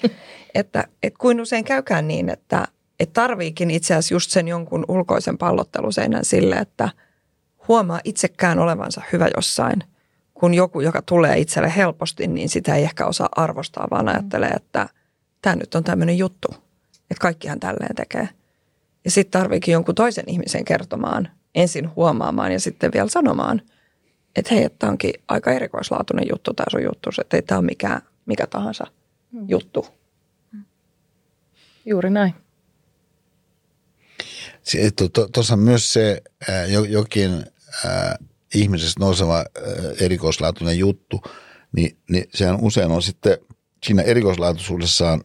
että, 0.55 0.85
että 1.03 1.19
kuin 1.19 1.41
usein 1.41 1.65
käykään 1.65 2.09
niin, 2.09 2.29
että, 2.29 2.65
että 3.01 3.13
tarviikin 3.21 3.71
itse 3.71 3.95
asiassa 3.95 4.15
just 4.15 4.31
sen 4.31 4.49
jonkun 4.49 4.85
ulkoisen 4.89 5.39
pallotteluseinän 5.39 6.25
sille, 6.25 6.57
että 6.57 6.89
huomaa 7.69 8.01
itsekään 8.05 8.59
olevansa 8.59 9.03
hyvä 9.13 9.29
jossain– 9.37 9.85
kun 10.43 10.55
joku, 10.55 10.81
joka 10.81 11.03
tulee 11.03 11.39
itselle 11.39 11.73
helposti, 11.77 12.27
niin 12.27 12.49
sitä 12.49 12.75
ei 12.75 12.85
ehkä 12.85 13.07
osaa 13.07 13.29
arvostaa, 13.37 13.89
vaan 13.91 14.09
ajattelee, 14.09 14.51
että 14.51 14.89
tämä 15.43 15.57
nyt 15.57 15.75
on 15.75 15.85
tämmöinen 15.85 16.19
juttu, 16.19 16.49
että 17.11 17.21
kaikkihan 17.21 17.61
tälleen 17.61 17.95
tekee. 17.95 18.29
Ja 19.05 19.11
sitten 19.11 19.41
tarviikin 19.41 19.73
jonkun 19.73 19.95
toisen 19.95 20.25
ihmisen 20.27 20.65
kertomaan, 20.65 21.29
ensin 21.55 21.95
huomaamaan 21.97 22.53
ja 22.53 22.61
sitten 22.61 22.93
vielä 22.93 23.09
sanomaan, 23.09 23.63
että 24.37 24.55
hei, 24.55 24.65
että 24.65 24.87
onkin 24.89 25.13
aika 25.29 25.53
erikoislaatuinen 25.53 26.27
juttu 26.33 26.55
tämä 26.55 26.67
sun 26.71 26.83
juttu, 26.83 27.11
että 27.21 27.37
ei 27.37 27.43
tämä 27.43 27.59
ole 27.59 27.67
mikään, 27.67 28.03
mikä 28.27 28.47
tahansa 28.47 28.87
mm. 29.33 29.45
juttu. 29.49 29.87
Juuri 31.87 32.11
näin. 32.11 32.35
Tuossa 35.33 35.57
myös 35.57 35.93
se 35.93 36.23
jokin 36.89 37.45
ihmisestä 38.55 39.01
nouseva 39.01 39.39
äh, 39.39 39.45
erikoislaatuinen 40.01 40.79
juttu, 40.79 41.23
niin, 41.77 41.97
niin 42.11 42.25
sehän 42.35 42.59
usein 42.61 42.91
on 42.91 43.03
sitten 43.03 43.39
siinä 43.85 44.03
erikoislaatuisuudessaan 44.03 45.25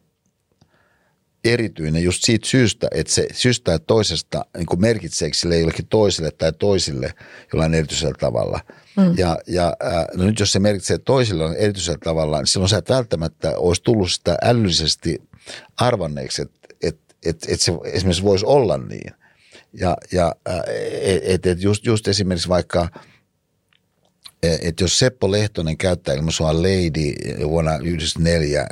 erityinen 1.43 2.03
just 2.03 2.23
siitä 2.23 2.47
syystä, 2.47 2.87
että 2.91 3.13
se 3.13 3.27
syystä 3.33 3.79
toisesta 3.79 4.45
niin 4.57 4.65
kuin 4.65 4.81
merkitseekö 4.81 5.37
sille 5.37 5.59
jollekin 5.59 5.87
toiselle 5.87 6.31
tai 6.31 6.53
toisille 6.53 7.13
jollain 7.53 7.73
erityisellä 7.73 8.15
tavalla. 8.19 8.59
Mm. 8.97 9.17
Ja, 9.17 9.37
ja 9.47 9.77
äh, 9.85 10.05
no 10.15 10.25
nyt 10.25 10.39
jos 10.39 10.51
se 10.51 10.59
merkitsee 10.59 10.97
toisille 10.97 11.55
erityisellä 11.57 11.99
tavalla, 12.03 12.37
niin 12.37 12.47
silloin 12.47 12.69
sä 12.69 12.77
et 12.77 12.89
välttämättä 12.89 13.57
olisi 13.57 13.83
tullut 13.83 14.11
sitä 14.11 14.37
älyllisesti 14.43 15.21
arvanneeksi, 15.77 16.41
että 16.41 16.67
et, 16.83 16.99
et, 17.25 17.45
et 17.47 17.61
se 17.61 17.73
esimerkiksi 17.83 18.23
voisi 18.23 18.45
olla 18.45 18.77
niin. 18.77 19.13
Ja, 19.73 19.97
ja 20.11 20.35
äh, 20.49 20.61
että 21.23 21.51
et 21.51 21.61
just, 21.61 21.85
just 21.85 22.07
esimerkiksi 22.07 22.49
vaikka– 22.49 22.89
että 24.43 24.83
jos 24.83 24.99
Seppo 24.99 25.31
Lehtonen 25.31 25.77
käyttää 25.77 26.15
ilmaisua 26.15 26.53
lady 26.53 27.13
vuonna 27.49 27.71
1994 27.71 28.67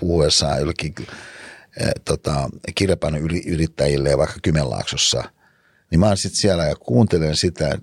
puhuessaan 0.00 0.58
jollekin 0.58 0.94
tota, 2.04 2.50
kirjapainoyrittäjille 2.74 4.18
vaikka 4.18 4.36
Kymenlaaksossa, 4.42 5.24
niin 5.90 6.00
mä 6.00 6.06
oon 6.06 6.16
sitten 6.16 6.40
siellä 6.40 6.64
ja 6.64 6.76
kuuntelen 6.76 7.36
sitä, 7.36 7.78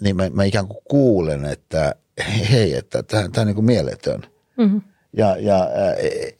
niin 0.00 0.16
mä, 0.16 0.30
mä 0.30 0.44
ikään 0.44 0.68
kuin 0.68 0.82
kuulen, 0.88 1.44
että 1.44 1.94
hei, 2.50 2.74
että 2.74 3.02
tämä 3.02 3.28
on 3.38 3.46
niin 3.46 3.54
kuin 3.54 3.64
mieletön. 3.64 4.22
Mm-hmm. 4.56 4.82
Ja, 5.12 5.36
ja 5.36 5.68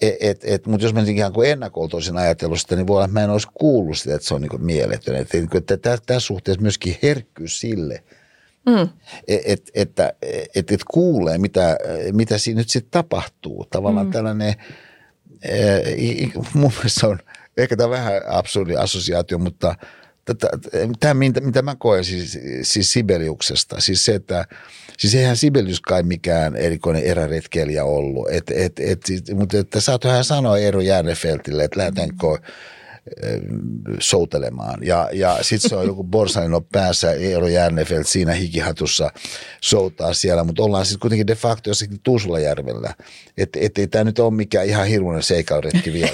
et, 0.01 0.17
et, 0.21 0.41
et, 0.45 0.67
mutta 0.67 0.87
jos 0.87 0.95
mä 0.95 1.03
ikään 1.07 1.33
kuin 1.33 1.51
ennakolta 1.51 1.97
olisin 1.97 2.17
ajatellut 2.17 2.61
sitä, 2.61 2.77
niin 2.77 2.87
voi 2.87 2.97
olla, 2.97 3.05
että 3.05 3.14
mä 3.14 3.25
en 3.25 3.31
olisi 3.31 3.49
kuullut 3.55 3.99
sitä, 3.99 4.14
että 4.14 4.29
se 4.29 4.35
on 4.35 4.41
niin 4.41 4.51
kuin 4.51 4.64
mieletön. 4.64 5.17
Että, 5.17 5.39
että 5.59 5.99
tässä 6.07 6.27
suhteessa 6.27 6.62
myöskin 6.62 6.97
herkkyys 7.03 7.61
sille– 7.61 8.03
Mm. 8.67 8.89
Että 9.29 9.71
et, 9.75 10.01
et, 10.55 10.71
et 10.73 10.81
kuulee, 10.91 11.39
mitä, 11.39 11.77
mitä 12.12 12.39
siinä 12.39 12.59
nyt 12.59 12.71
sitten 12.71 12.91
tapahtuu. 12.91 13.67
Tavallaan 13.71 14.07
mm. 14.07 14.12
tällainen, 14.12 14.55
mun 16.55 16.73
mielestä 16.77 17.07
on, 17.07 17.19
ehkä 17.57 17.77
tämä 17.77 17.91
vähän 17.91 18.23
absurdi 18.29 18.77
assosiaatio, 18.77 19.39
mutta 19.39 19.75
tämä, 21.01 21.14
mitä, 21.14 21.41
mitä 21.41 21.62
mä 21.62 21.77
koen 21.79 22.05
siis, 22.05 22.39
siis 22.62 22.93
Sibeliuksesta, 22.93 23.81
siis 23.81 24.05
se, 24.05 24.14
että 24.14 24.45
Siis 24.99 25.14
eihän 25.14 25.37
Sibelius 25.37 25.81
kai 25.81 26.03
mikään 26.03 26.57
erikoinen 26.57 27.03
eräretkeilijä 27.03 27.85
ollut. 27.85 28.31
Et, 28.31 28.51
et, 28.51 28.81
et, 28.81 29.01
mutta 29.35 29.59
että 29.59 29.81
saatohan 29.81 30.25
sanoa 30.25 30.59
Eero 30.59 30.81
Järnefeltille, 30.81 31.64
että 31.64 31.79
lähdetäänkö 31.79 32.17
soutelemaan. 34.00 34.86
Ja, 34.86 35.09
ja 35.12 35.38
sitten 35.42 35.70
se 35.70 35.76
on 35.76 35.86
joku 35.86 36.04
Borsalino 36.04 36.61
päässä, 36.61 37.12
Eero 37.12 37.48
Järnefeld 37.48 38.04
siinä 38.04 38.32
hikihatussa 38.32 39.11
soutaa 39.61 40.14
siellä, 40.14 40.44
mutta 40.44 40.62
ollaan 40.62 40.86
sitten 40.86 41.00
kuitenkin 41.00 41.26
de 41.26 41.34
facto 41.34 41.70
jossakin 41.70 42.00
Tuusulajärvellä. 42.02 42.94
Että 43.38 43.59
et, 43.62 43.78
ei 43.78 43.86
tämä 43.86 44.04
nyt 44.04 44.18
ole 44.18 44.34
mikään 44.34 44.66
ihan 44.66 44.86
hirmuinen 44.86 45.22
seikalretki 45.22 45.92
vielä. 45.92 46.11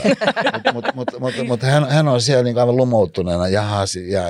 mutta 0.55 0.73
mut, 0.73 0.85
mut, 0.95 1.21
mut, 1.21 1.47
mut 1.47 1.63
hän, 1.63 1.89
hän 1.91 2.09
on 2.09 2.21
siellä 2.21 2.43
niin 2.43 2.59
aivan 2.59 2.77
lumoutuneena, 2.77 3.49
jaha, 3.49 3.85
ja, 4.09 4.23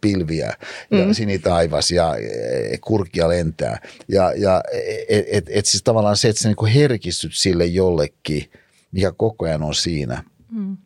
pilviä 0.00 0.54
ja 0.90 1.06
mm. 1.06 1.14
sinitaivas 1.14 1.90
ja 1.90 2.16
e, 2.16 2.78
kurkia 2.78 3.28
lentää. 3.28 3.78
Ja, 4.08 4.32
ja 4.36 4.60
et, 5.08 5.26
et, 5.30 5.44
et 5.48 5.66
siis 5.66 5.82
tavallaan 5.82 6.16
se, 6.16 6.28
että 6.28 6.42
sä 6.42 6.48
niin 6.48 6.72
herkistyt 6.74 7.32
sille 7.34 7.66
jollekin, 7.66 8.50
mikä 8.92 9.12
koko 9.16 9.44
ajan 9.44 9.62
on 9.62 9.74
siinä. 9.74 10.24
Mm 10.50 10.76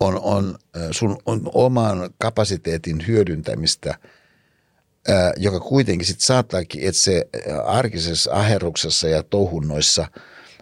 on, 0.00 0.20
on 0.22 0.58
sun 0.90 1.18
on 1.26 1.40
oman 1.54 2.10
kapasiteetin 2.18 3.06
hyödyntämistä, 3.06 3.94
joka 5.36 5.60
kuitenkin 5.60 6.06
sitten 6.06 6.26
saattaakin, 6.26 6.88
että 6.88 7.00
se 7.00 7.28
arkisessa 7.64 8.32
aherruksessa 8.32 9.08
ja 9.08 9.22
touhunnoissa 9.22 10.08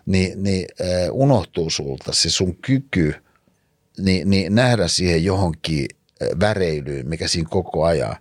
niin, 0.07 0.43
niin 0.43 0.67
unohtuu 1.11 1.71
sulta 1.71 2.13
se 2.13 2.31
sun 2.31 2.57
kyky 2.57 3.15
niin, 3.99 4.31
niin 4.31 4.55
nähdä 4.55 4.89
siihen 4.89 5.25
johonkin 5.25 5.87
väreilyyn, 6.41 7.09
mikä 7.09 7.29
siinä 7.29 7.49
koko 7.51 7.85
ajan 7.85 8.17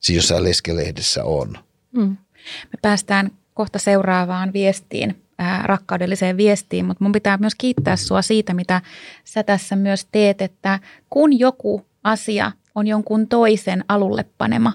siinä 0.00 0.18
jossain 0.18 0.44
leskelehdessä 0.44 1.24
on. 1.24 1.58
Mm. 1.92 2.16
Me 2.64 2.78
päästään 2.82 3.30
kohta 3.54 3.78
seuraavaan 3.78 4.52
viestiin 4.52 5.22
rakkaudelliseen 5.62 6.36
viestiin, 6.36 6.84
mutta 6.84 7.04
mun 7.04 7.12
pitää 7.12 7.36
myös 7.36 7.54
kiittää 7.54 7.96
sua 7.96 8.22
siitä, 8.22 8.54
mitä 8.54 8.80
sä 9.24 9.42
tässä 9.42 9.76
myös 9.76 10.06
teet, 10.12 10.42
että 10.42 10.78
kun 11.10 11.38
joku 11.38 11.86
asia 12.04 12.52
on 12.74 12.86
jonkun 12.86 13.28
toisen 13.28 13.84
alulle 13.88 14.24
panema, 14.38 14.72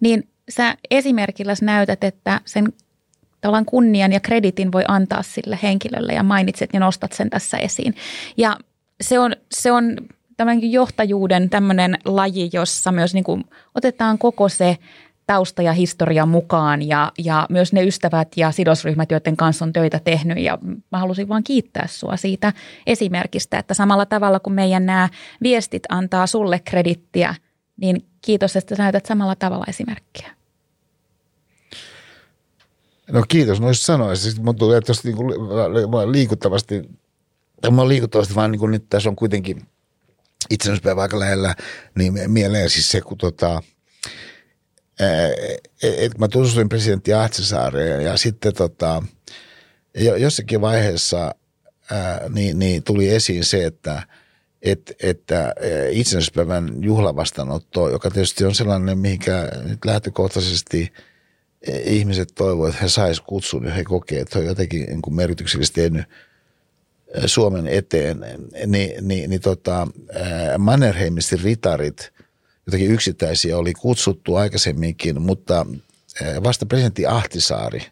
niin 0.00 0.28
sä 0.48 0.76
esimerkillä 0.90 1.54
näytät, 1.62 2.04
että 2.04 2.40
sen 2.44 2.72
tavallaan 3.40 3.64
kunnian 3.64 4.12
ja 4.12 4.20
kreditin 4.20 4.72
voi 4.72 4.84
antaa 4.88 5.22
sille 5.22 5.58
henkilölle 5.62 6.12
ja 6.12 6.22
mainitset 6.22 6.70
ja 6.72 6.80
nostat 6.80 7.12
sen 7.12 7.30
tässä 7.30 7.58
esiin. 7.58 7.94
Ja 8.36 8.56
se 9.00 9.18
on, 9.18 9.36
se 9.52 9.72
on 9.72 9.96
tämmöinen 10.36 10.72
johtajuuden 10.72 11.50
tämmöinen 11.50 11.98
laji, 12.04 12.50
jossa 12.52 12.92
myös 12.92 13.14
niin 13.14 13.24
kuin 13.24 13.44
otetaan 13.74 14.18
koko 14.18 14.48
se 14.48 14.78
tausta 15.32 15.62
ja 15.62 15.72
historia 15.72 16.26
mukaan 16.26 16.82
ja, 16.82 17.12
ja 17.18 17.46
myös 17.50 17.72
ne 17.72 17.84
ystävät 17.84 18.28
ja 18.36 18.50
sidosryhmät, 18.50 19.10
joiden 19.10 19.36
kanssa 19.36 19.64
on 19.64 19.72
töitä 19.72 20.00
tehnyt. 20.04 20.38
Ja 20.38 20.58
mä 20.92 20.98
halusin 20.98 21.28
vaan 21.28 21.44
kiittää 21.44 21.86
sua 21.90 22.16
siitä 22.16 22.52
esimerkistä, 22.86 23.58
että 23.58 23.74
samalla 23.74 24.06
tavalla 24.06 24.40
kuin 24.40 24.54
meidän 24.54 24.86
nämä 24.86 25.08
viestit 25.42 25.82
antaa 25.88 26.26
sulle 26.26 26.58
kredittiä, 26.58 27.34
niin 27.76 28.06
kiitos, 28.22 28.56
että 28.56 28.76
sä 28.76 28.82
näytät 28.82 29.06
samalla 29.06 29.34
tavalla 29.34 29.64
esimerkkiä. 29.68 30.30
No 33.12 33.24
kiitos 33.28 33.60
noista 33.60 33.84
sanoista. 33.84 34.24
Sitten 34.24 34.44
mun 34.44 34.56
tulee 34.56 34.80
tuosta 34.80 35.08
niinku 35.08 35.28
liikuttavasti, 36.12 36.90
mä 37.70 37.88
liikuttavasti 37.88 38.34
vaan 38.34 38.52
niin 38.52 38.70
nyt 38.70 38.84
tässä 38.90 39.08
on 39.08 39.16
kuitenkin 39.16 39.62
itsenäisyyspäivä 40.50 41.02
aika 41.02 41.18
lähellä, 41.18 41.54
niin 41.98 42.14
mieleen 42.26 42.70
siis 42.70 42.90
se, 42.90 43.00
kun 43.00 43.18
tota, 43.18 43.62
että 45.82 46.18
mä 46.18 46.28
tutustuin 46.28 46.68
presidentti 46.68 47.14
Ahtisaareen 47.14 48.04
ja 48.04 48.16
sitten 48.16 48.54
tota, 48.54 49.02
jossakin 50.18 50.60
vaiheessa 50.60 51.34
ää, 51.90 52.28
niin, 52.28 52.58
niin 52.58 52.82
tuli 52.82 53.08
esiin 53.08 53.44
se, 53.44 53.66
että 53.66 54.02
et, 54.62 54.92
että 55.02 55.54
itsenäisyyspäivän 55.90 56.82
juhlavastaanotto, 56.82 57.90
joka 57.90 58.10
tietysti 58.10 58.44
on 58.44 58.54
sellainen, 58.54 58.98
mihinkä 58.98 59.48
nyt 59.64 59.84
lähtökohtaisesti 59.84 60.92
ihmiset 61.84 62.28
toivovat, 62.34 62.70
että 62.70 62.82
he 62.82 62.88
saisivat 62.88 63.28
kutsun 63.28 63.64
ja 63.64 63.72
he 63.72 63.84
kokee, 63.84 64.20
että 64.20 64.38
he 64.38 64.42
on 64.42 64.48
jotenkin 64.48 64.86
niin 64.86 65.14
merkityksellisesti 65.14 65.80
tehnyt 65.80 66.06
Suomen 67.26 67.66
eteen, 67.66 68.20
niin, 68.66 69.08
niin, 69.08 69.30
niin 69.30 69.40
tota, 69.40 69.88
Mannerheimistin 70.58 71.40
ritarit– 71.40 72.12
jotakin 72.66 72.90
yksittäisiä 72.90 73.58
oli 73.58 73.72
kutsuttu 73.72 74.36
aikaisemminkin, 74.36 75.22
mutta 75.22 75.66
eh, 76.20 76.42
vasta 76.42 76.66
presidentti 76.66 77.06
Ahtisaari 77.06 77.86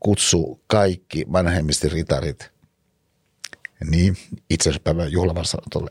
kutsu 0.00 0.60
kaikki 0.66 1.26
vanhemmistin 1.32 1.92
ritarit 1.92 2.50
niin 3.90 4.16
itsenäispäivän 4.50 5.12
juhlavansanotolle. 5.12 5.90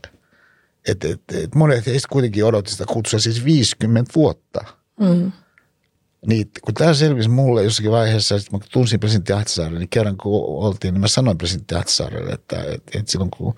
Et, 0.88 1.04
et, 1.04 1.22
et 1.34 1.54
monet 1.54 1.86
heistä 1.86 2.08
kuitenkin 2.08 2.44
odotti 2.44 2.70
sitä 2.70 2.84
kutsua 2.86 3.20
siis 3.20 3.44
50 3.44 4.12
vuotta. 4.14 4.64
Mm. 5.00 5.32
Niin, 6.26 6.50
kun 6.62 6.74
tämä 6.74 6.94
selvisi 6.94 7.28
mulle 7.28 7.64
jossakin 7.64 7.90
vaiheessa, 7.90 8.34
että 8.34 8.52
mä 8.52 8.58
tunsin 8.72 9.00
presidentti 9.00 9.32
Ahtisaarelle, 9.32 9.78
niin 9.78 9.88
kerran 9.88 10.16
kun 10.16 10.64
oltiin, 10.64 10.94
niin 10.94 11.00
mä 11.00 11.08
sanoin 11.08 11.38
presidentti 11.38 11.74
Ahtisaarelle, 11.74 12.32
että, 12.32 12.62
että, 12.62 12.98
että 12.98 13.12
silloin 13.12 13.30
kun 13.30 13.54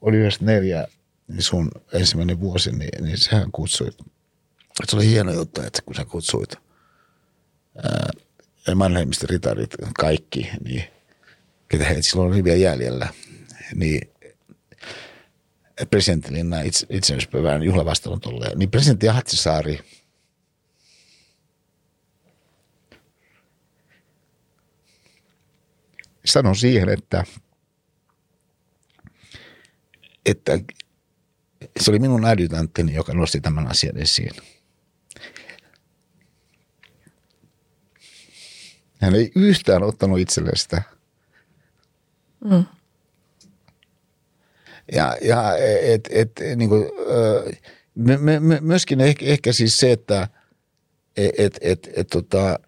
oli 0.00 0.16
94 0.16 0.78
niin 0.80 0.99
sun 1.38 1.70
ensimmäinen 1.92 2.40
vuosi, 2.40 2.72
niin, 2.72 3.04
niin 3.04 3.18
sehän 3.18 3.52
kutsuit. 3.52 3.96
Se 4.88 4.96
oli 4.96 5.06
hieno 5.06 5.32
juttu, 5.32 5.60
että 5.60 5.82
kun 5.82 5.94
sä 5.94 6.04
kutsuit 6.04 6.54
ää, 7.76 8.10
Mannheimista 8.74 9.26
ritarit 9.30 9.74
kaikki, 9.98 10.50
niin 10.64 10.84
ketä 11.68 11.84
heitä 11.84 12.02
silloin 12.02 12.32
oli 12.32 12.44
vielä 12.44 12.58
jäljellä, 12.58 13.08
niin 13.74 14.10
presidenttilinna 15.90 16.60
itse, 16.60 16.86
itsenäisyyspäivän 16.90 17.62
juhlavastaanotolle, 17.62 18.46
niin 18.56 18.70
presidentti 18.70 19.08
Ahtisaari 19.08 19.80
sanoi 26.24 26.56
siihen, 26.56 26.88
että, 26.88 27.24
että 30.26 30.52
se 31.80 31.90
oli 31.90 31.98
minun 31.98 32.24
adjutanttini, 32.24 32.94
joka 32.94 33.14
nosti 33.14 33.40
tämän 33.40 33.68
asian 33.68 33.96
esiin. 33.96 34.32
Hän 39.00 39.14
ei 39.14 39.32
yhtään 39.36 39.82
ottanut 39.82 40.18
itselleen 40.18 40.56
sitä. 40.56 40.82
Mm. 42.44 42.64
Ja, 44.92 45.16
ja 45.22 45.56
et, 45.82 46.08
et, 46.10 46.30
niin 46.56 46.68
kuin, 46.68 46.84
me, 47.94 48.16
me, 48.16 48.40
me, 48.40 48.58
myöskin 48.60 49.00
ehkä, 49.00 49.26
ehkä 49.26 49.52
siis 49.52 49.76
se, 49.76 49.92
että 49.92 50.28
et, 51.16 51.58
et, 51.60 51.90
et, 51.96 52.06
tota, 52.06 52.58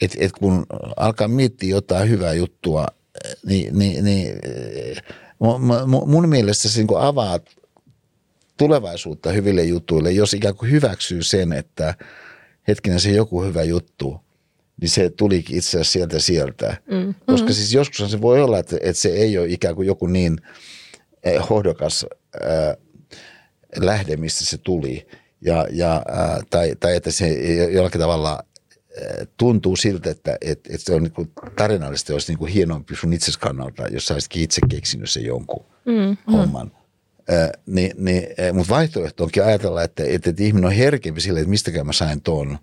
et, 0.00 0.16
et 0.18 0.32
kun 0.32 0.66
alkaa 0.96 1.28
miettiä 1.28 1.70
jotain 1.70 2.08
hyvää 2.08 2.32
juttua, 2.32 2.86
niin, 3.46 3.78
niin, 3.78 4.04
niin 4.04 4.38
mun 6.06 6.28
mielestä 6.28 6.68
se 6.68 6.80
niin 6.80 6.98
avaa 6.98 7.40
tulevaisuutta 8.56 9.32
hyville 9.32 9.64
jutuille, 9.64 10.12
jos 10.12 10.34
ikään 10.34 10.54
kuin 10.54 10.70
hyväksyy 10.70 11.22
sen, 11.22 11.52
että 11.52 11.94
hetkinen 12.68 13.00
se 13.00 13.10
joku 13.10 13.42
hyvä 13.42 13.62
juttu, 13.62 14.20
niin 14.80 14.88
se 14.88 15.10
tulikin 15.10 15.56
itse 15.56 15.68
asiassa 15.68 15.92
sieltä 15.92 16.18
sieltä. 16.18 16.76
Mm. 16.90 17.14
Koska 17.26 17.48
mm. 17.48 17.54
siis 17.54 17.74
joskus 17.74 18.10
se 18.10 18.20
voi 18.20 18.42
olla, 18.42 18.58
että, 18.58 18.76
että 18.80 19.02
se 19.02 19.08
ei 19.08 19.38
ole 19.38 19.46
ikään 19.48 19.74
kuin 19.74 19.86
joku 19.86 20.06
niin 20.06 20.38
eh, 21.22 21.42
hohdokas 21.50 22.06
äh, 22.42 22.76
lähde, 23.76 24.16
mistä 24.16 24.44
se 24.44 24.58
tuli. 24.58 25.06
Ja, 25.40 25.66
ja, 25.70 25.94
äh, 25.94 26.38
tai, 26.50 26.74
tai 26.80 26.96
että 26.96 27.10
se 27.10 27.28
jollakin 27.70 28.00
tavalla 28.00 28.44
tuntuu 29.36 29.76
siltä, 29.76 30.10
että, 30.10 30.38
että, 30.40 30.74
että 30.74 30.84
se 30.84 30.94
on 30.94 31.02
niin 31.02 31.32
tarinallisesti 31.56 32.12
olisi 32.12 32.32
niin 32.32 32.38
kuin 32.38 32.52
hienompi 32.52 32.96
sun 32.96 33.12
itses 33.12 33.36
kannalta, 33.36 33.88
jos 33.88 34.06
sä 34.06 34.14
olisikin 34.14 34.42
itse 34.42 34.60
keksinyt 34.68 35.10
sen 35.10 35.24
jonkun 35.24 35.64
mm, 35.84 36.16
homman. 36.32 36.66
Mm. 36.66 37.34
Äh, 37.34 37.50
niin, 37.66 37.92
niin, 37.98 38.26
mutta 38.52 38.74
vaihtoehto 38.74 39.24
onkin 39.24 39.44
ajatella, 39.44 39.82
että, 39.82 40.02
että, 40.06 40.30
että 40.30 40.42
ihminen 40.42 40.68
on 40.68 40.72
herkempi 40.72 41.20
sille, 41.20 41.40
että 41.40 41.50
mistäkään 41.50 41.86
mä 41.86 41.92
sain 41.92 42.22
tuon 42.22 42.58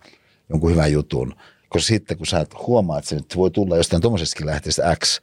jonkun 0.49 0.71
hyvän 0.71 0.91
jutun. 0.91 1.35
Koska 1.69 1.87
sitten 1.87 2.17
kun 2.17 2.27
sä 2.27 2.45
huomaat 2.67 3.05
sen, 3.05 3.19
että 3.19 3.35
voi 3.35 3.51
tulla 3.51 3.77
jostain 3.77 4.01
tuommoisestakin 4.01 4.47
lähteestä 4.47 4.95
X, 5.03 5.21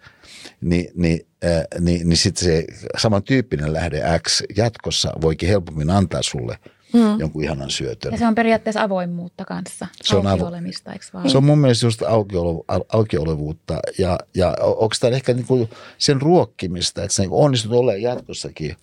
niin, 0.61 0.91
niin, 0.95 1.27
äh, 1.45 1.81
niin, 1.81 2.09
niin 2.09 2.17
sitten 2.17 2.45
se 2.45 2.65
samantyyppinen 2.99 3.73
lähde 3.73 4.03
X 4.29 4.43
jatkossa 4.57 5.13
voikin 5.21 5.49
helpommin 5.49 5.91
antaa 5.91 6.23
sulle– 6.23 6.59
mm. 6.93 7.21
jonkun 7.21 7.45
ihanan 7.45 7.71
syötön. 7.71 8.13
Ja 8.13 8.19
se 8.19 8.27
on 8.27 8.35
periaatteessa 8.35 8.83
avoimuutta 8.83 9.45
kanssa, 9.45 9.87
se 10.03 10.17
on 10.17 10.27
aukiolemista, 10.27 10.93
eikö 10.93 11.05
vaan? 11.13 11.31
Se 11.31 11.37
on 11.37 11.45
mun 11.45 11.59
mielestä 11.59 11.87
just 11.87 12.03
aukiolo, 12.03 12.65
aukiolevuutta 12.93 13.81
ja, 13.99 14.19
ja 14.35 14.57
onko 14.61 14.95
tämä 15.01 15.17
ehkä 15.17 15.35
niinku 15.35 15.69
sen 15.99 16.23
ruokkimista, 16.23 17.03
että 17.03 17.15
sä 17.15 17.23
niinku 17.23 17.43
onnistut 17.43 17.73
olemaan 17.73 18.03
jatkossakin 18.03 18.77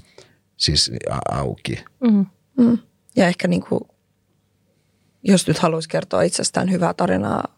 siis 0.58 0.92
auki. 1.32 1.84
Mm. 2.00 2.26
Mm. 2.58 2.78
Ja 3.16 3.28
ehkä 3.28 3.48
niinku, 3.48 3.88
jos 5.24 5.48
nyt 5.48 5.58
haluaisi 5.58 5.90
kertoa 5.90 6.22
itsestään 6.22 6.72
hyvää 6.72 6.94
tarinaa 6.94 7.56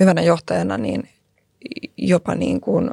hyvänä 0.00 0.22
johtajana, 0.22 0.78
niin 0.78 1.08
jopa 1.96 2.34
niin 2.34 2.60
kuin 2.60 2.90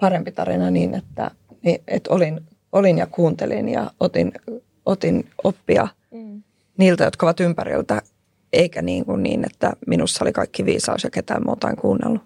parempi 0.00 0.32
tarina 0.32 0.70
niin, 0.70 0.94
että, 0.94 1.30
niin, 1.62 1.82
että 1.88 2.10
olin, 2.10 2.40
olin 2.72 2.98
ja 2.98 3.06
kuuntelin 3.06 3.68
ja 3.68 3.90
otin 4.00 4.32
otin 4.86 5.30
oppia 5.44 5.88
mm. 6.10 6.42
niiltä, 6.76 7.04
jotka 7.04 7.26
ovat 7.26 7.40
ympäriltä, 7.40 8.02
eikä 8.52 8.82
niin, 8.82 9.04
kuin 9.04 9.22
niin, 9.22 9.44
että 9.44 9.72
minussa 9.86 10.24
oli 10.24 10.32
kaikki 10.32 10.64
viisaus 10.64 11.04
ja 11.04 11.10
ketään 11.10 11.42
muuta 11.46 11.70
en 11.70 11.76
kuunnellut. 11.76 12.22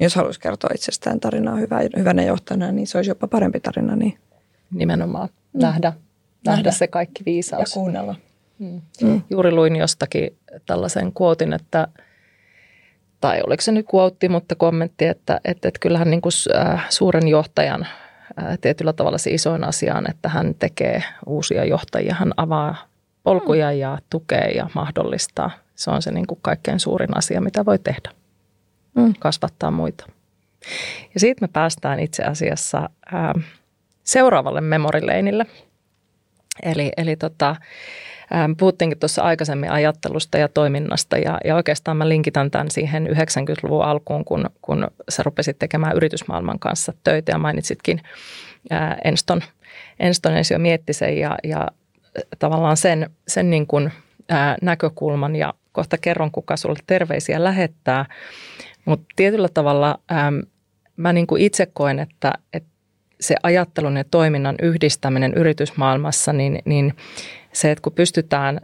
Jos 0.00 0.14
haluaisi 0.14 0.40
kertoa 0.40 0.70
itsestään 0.74 1.20
tarinaa 1.20 1.56
hyvä, 1.56 1.80
hyvänä 1.96 2.22
johtajana, 2.22 2.72
niin 2.72 2.86
se 2.86 2.98
olisi 2.98 3.10
jopa 3.10 3.26
parempi 3.26 3.60
tarina. 3.60 3.96
Niin. 3.96 4.18
Nimenomaan 4.70 5.28
mm. 5.28 5.60
nähdä, 5.60 5.88
nähdä, 5.88 6.00
nähdä 6.46 6.70
se 6.70 6.86
kaikki 6.86 7.24
viisaus. 7.26 7.70
Ja 7.70 7.74
kuunnella. 7.74 8.14
Mm. 8.58 8.80
Mm. 9.02 9.22
Juuri 9.30 9.52
luin 9.52 9.76
jostakin 9.76 10.36
tällaisen 10.66 11.12
kuotin, 11.12 11.52
että 11.52 11.88
tai 13.20 13.40
oliko 13.46 13.60
se 13.60 13.72
nyt 13.72 13.86
kuotti, 13.86 14.28
mutta 14.28 14.54
kommentti, 14.54 15.06
että, 15.06 15.40
että, 15.44 15.68
että 15.68 15.80
kyllähän 15.80 16.10
niin 16.10 16.20
kuin, 16.20 16.32
äh, 16.56 16.86
suuren 16.90 17.28
johtajan 17.28 17.86
tietyllä 18.60 18.92
tavalla 18.92 19.18
se 19.18 19.30
isoin 19.30 19.64
asia 19.64 19.94
on, 19.94 20.10
että 20.10 20.28
hän 20.28 20.54
tekee 20.54 21.02
uusia 21.26 21.64
johtajia. 21.64 22.14
Hän 22.14 22.32
avaa 22.36 22.76
polkuja 23.22 23.72
ja 23.72 23.98
tukee 24.10 24.50
ja 24.50 24.70
mahdollistaa. 24.74 25.50
Se 25.74 25.90
on 25.90 26.02
se 26.02 26.10
niin 26.10 26.26
kuin 26.26 26.38
kaikkein 26.42 26.80
suurin 26.80 27.16
asia, 27.16 27.40
mitä 27.40 27.64
voi 27.64 27.78
tehdä. 27.78 28.10
Mm. 28.94 29.14
Kasvattaa 29.18 29.70
muita. 29.70 30.06
Ja 31.14 31.20
siitä 31.20 31.40
me 31.40 31.48
päästään 31.52 32.00
itse 32.00 32.22
asiassa 32.22 32.90
ää, 33.12 33.34
seuraavalle 34.04 34.60
memorileinille. 34.60 35.46
Eli, 36.62 36.92
eli 36.96 37.16
tota, 37.16 37.56
puhuttiinkin 38.58 38.98
tuossa 38.98 39.22
aikaisemmin 39.22 39.70
ajattelusta 39.70 40.38
ja 40.38 40.48
toiminnasta 40.48 41.18
ja, 41.18 41.38
ja 41.44 41.54
oikeastaan 41.56 41.96
mä 41.96 42.08
linkitän 42.08 42.50
tämän 42.50 42.70
siihen 42.70 43.06
90-luvun 43.06 43.84
alkuun, 43.84 44.24
kun, 44.24 44.50
kun 44.62 44.86
sä 45.08 45.22
rupesit 45.22 45.58
tekemään 45.58 45.96
yritysmaailman 45.96 46.58
kanssa 46.58 46.92
töitä 47.04 47.32
ja 47.32 47.38
mainitsitkin 47.38 48.00
ää, 48.70 48.98
Enston. 49.04 49.42
Enston 50.00 50.36
ensin 50.36 50.54
jo 50.54 50.58
mietti 50.58 50.92
sen 50.92 51.18
ja, 51.18 51.36
ja 51.44 51.68
tavallaan 52.38 52.76
sen, 52.76 53.10
sen 53.28 53.50
niin 53.50 53.66
kuin, 53.66 53.92
ää, 54.28 54.56
näkökulman 54.62 55.36
ja 55.36 55.54
kohta 55.72 55.98
kerron, 55.98 56.30
kuka 56.30 56.56
sulle 56.56 56.78
terveisiä 56.86 57.44
lähettää. 57.44 58.06
Mutta 58.84 59.06
tietyllä 59.16 59.48
tavalla 59.54 59.98
ää, 60.08 60.32
mä 60.96 61.12
niin 61.12 61.26
kuin 61.26 61.42
itse 61.42 61.66
koen, 61.66 61.98
että, 61.98 62.32
että 62.52 62.70
se 63.20 63.34
ajattelun 63.42 63.96
ja 63.96 64.04
toiminnan 64.04 64.56
yhdistäminen 64.62 65.34
yritysmaailmassa, 65.34 66.32
niin, 66.32 66.58
niin 66.64 66.94
se, 67.52 67.70
että 67.70 67.82
kun 67.82 67.92
pystytään 67.92 68.60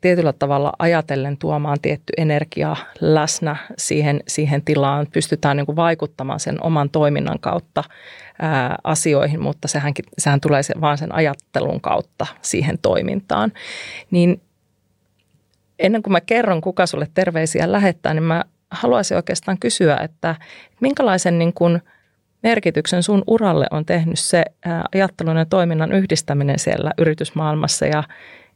tietyllä 0.00 0.32
tavalla 0.32 0.72
ajatellen 0.78 1.36
tuomaan 1.36 1.78
tietty 1.82 2.12
energia 2.16 2.76
läsnä 3.00 3.56
siihen, 3.78 4.20
siihen 4.28 4.62
tilaan. 4.62 5.06
Pystytään 5.12 5.56
niin 5.56 5.66
kuin 5.66 5.76
vaikuttamaan 5.76 6.40
sen 6.40 6.64
oman 6.64 6.90
toiminnan 6.90 7.38
kautta 7.40 7.84
ää, 8.38 8.76
asioihin, 8.84 9.42
mutta 9.42 9.68
sehän, 9.68 9.92
sehän 10.18 10.40
tulee 10.40 10.62
se, 10.62 10.74
vaan 10.80 10.98
sen 10.98 11.14
ajattelun 11.14 11.80
kautta 11.80 12.26
siihen 12.42 12.78
toimintaan. 12.82 13.52
Niin 14.10 14.40
ennen 15.78 16.02
kuin 16.02 16.12
mä 16.12 16.20
kerron, 16.20 16.60
kuka 16.60 16.86
sulle 16.86 17.08
terveisiä 17.14 17.72
lähettää, 17.72 18.14
niin 18.14 18.22
mä 18.22 18.44
haluaisin 18.70 19.16
oikeastaan 19.16 19.58
kysyä, 19.58 19.96
että 19.96 20.36
minkälaisen 20.80 21.38
niin 21.38 21.52
kuin 21.52 21.82
merkityksen 22.42 23.02
sun 23.02 23.22
uralle 23.26 23.66
on 23.70 23.84
tehnyt 23.84 24.18
se 24.18 24.44
ajattelun 24.94 25.36
ja 25.36 25.46
toiminnan 25.46 25.92
yhdistäminen 25.92 26.58
siellä 26.58 26.90
yritysmaailmassa 26.98 27.86
ja 27.86 28.02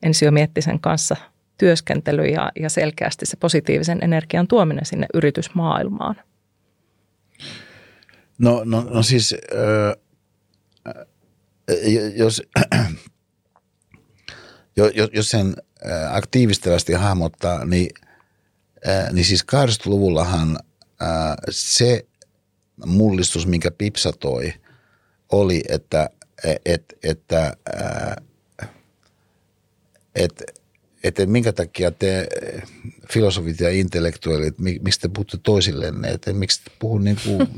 ensiomiettisen 0.02 0.80
kanssa 0.80 1.16
työskentely 1.58 2.24
ja, 2.26 2.52
ja 2.60 2.70
selkeästi 2.70 3.26
se 3.26 3.36
positiivisen 3.36 3.98
energian 4.02 4.48
tuominen 4.48 4.86
sinne 4.86 5.06
yritysmaailmaan? 5.14 6.16
No, 8.38 8.62
no, 8.64 8.80
no 8.90 9.02
siis, 9.02 9.34
äh, 9.52 9.96
jos, 12.14 12.42
jos 15.12 15.30
sen 15.30 15.56
aktiivistavasti 16.10 16.92
hahmottaa, 16.92 17.64
niin, 17.64 17.90
äh, 18.88 19.12
niin 19.12 19.24
siis 19.24 19.42
80-luvullahan 19.42 20.58
äh, 21.02 21.36
se 21.50 22.06
mullistus, 22.86 23.46
minkä 23.46 23.70
Pipsa 23.70 24.12
toi, 24.12 24.52
oli, 25.32 25.62
että, 25.68 26.10
et, 26.64 26.94
että, 27.02 27.56
äh, 27.82 28.16
et, 30.14 30.42
että 31.04 31.26
minkä 31.26 31.52
takia 31.52 31.90
te 31.90 32.28
filosofit 33.12 33.60
ja 33.60 33.70
intellektuaalit, 33.70 34.58
miksi 34.58 35.00
te 35.00 35.08
puhutte 35.08 35.38
toisillenne, 35.42 36.08
että 36.08 36.32
miksi 36.32 36.64
te 36.64 36.70
puhu 36.78 36.98
niin 36.98 37.18
kuin, 37.24 37.48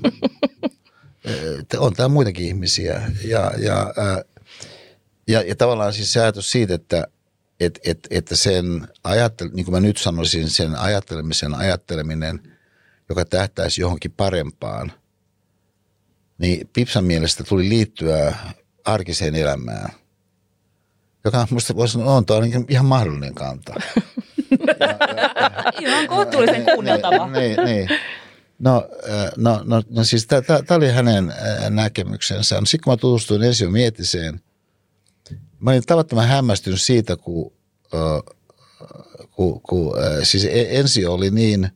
on 1.78 1.92
tämä 1.92 2.08
muitakin 2.08 2.46
ihmisiä. 2.46 3.12
Ja, 3.24 3.52
ja, 3.58 3.94
ja, 5.28 5.42
ja 5.42 5.56
tavallaan 5.56 5.92
siis 5.92 6.12
se 6.12 6.20
ajatus 6.20 6.50
siitä, 6.50 6.74
että 6.74 7.08
et, 7.60 7.80
et, 7.84 7.98
että 8.10 8.36
sen 8.36 8.88
ajattel, 9.04 9.50
niin 9.52 9.64
kuin 9.64 9.74
mä 9.74 9.80
nyt 9.80 9.96
sanoisin, 9.96 10.50
sen 10.50 10.76
ajattelemisen 10.76 11.54
ajatteleminen, 11.54 12.40
joka 13.08 13.24
tähtäisi 13.24 13.80
johonkin 13.80 14.12
parempaan, 14.12 14.92
niin 16.38 16.70
Pipsan 16.72 17.04
mielestä 17.04 17.44
tuli 17.44 17.68
liittyä 17.68 18.34
arkiseen 18.84 19.34
elämään– 19.34 19.88
joka 21.24 21.46
musta 21.50 21.76
voisi 21.76 21.92
sanoa, 21.92 22.14
on, 22.14 22.24
on 22.30 22.64
ihan 22.68 22.86
mahdollinen 22.86 23.34
kanta. 23.34 23.74
Ihan 25.80 26.06
kohtuullisen 26.06 26.64
kuunneltava. 26.64 27.26
Niin, 27.26 27.56
niin, 27.56 27.64
niin. 27.64 27.88
No, 28.58 28.88
no, 29.36 29.60
no, 29.64 29.82
no 29.90 30.04
siis 30.04 30.26
tämä 30.26 30.76
oli 30.76 30.90
hänen 30.90 31.34
näkemyksensä. 31.70 32.60
No, 32.60 32.66
sitten 32.66 32.84
kun 32.84 32.92
mä 32.92 32.96
tutustuin 32.96 33.42
Ensio 33.42 33.70
Mietiseen, 33.70 34.40
mä 35.60 35.70
olin 35.70 35.82
tavattoman 35.86 36.28
hämmästynyt 36.28 36.80
siitä, 36.80 37.16
kun, 37.16 37.52
kun, 39.30 39.60
kun 39.60 39.94
siis 40.22 40.44
e, 40.44 40.78
Ensio 40.78 41.12
oli 41.12 41.30
niin, 41.30 41.68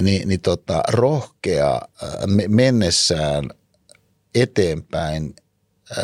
niin, 0.00 0.28
niin 0.28 0.40
tota, 0.40 0.82
rohkea 0.88 1.80
mennessään 2.48 3.50
eteenpäin 4.34 5.34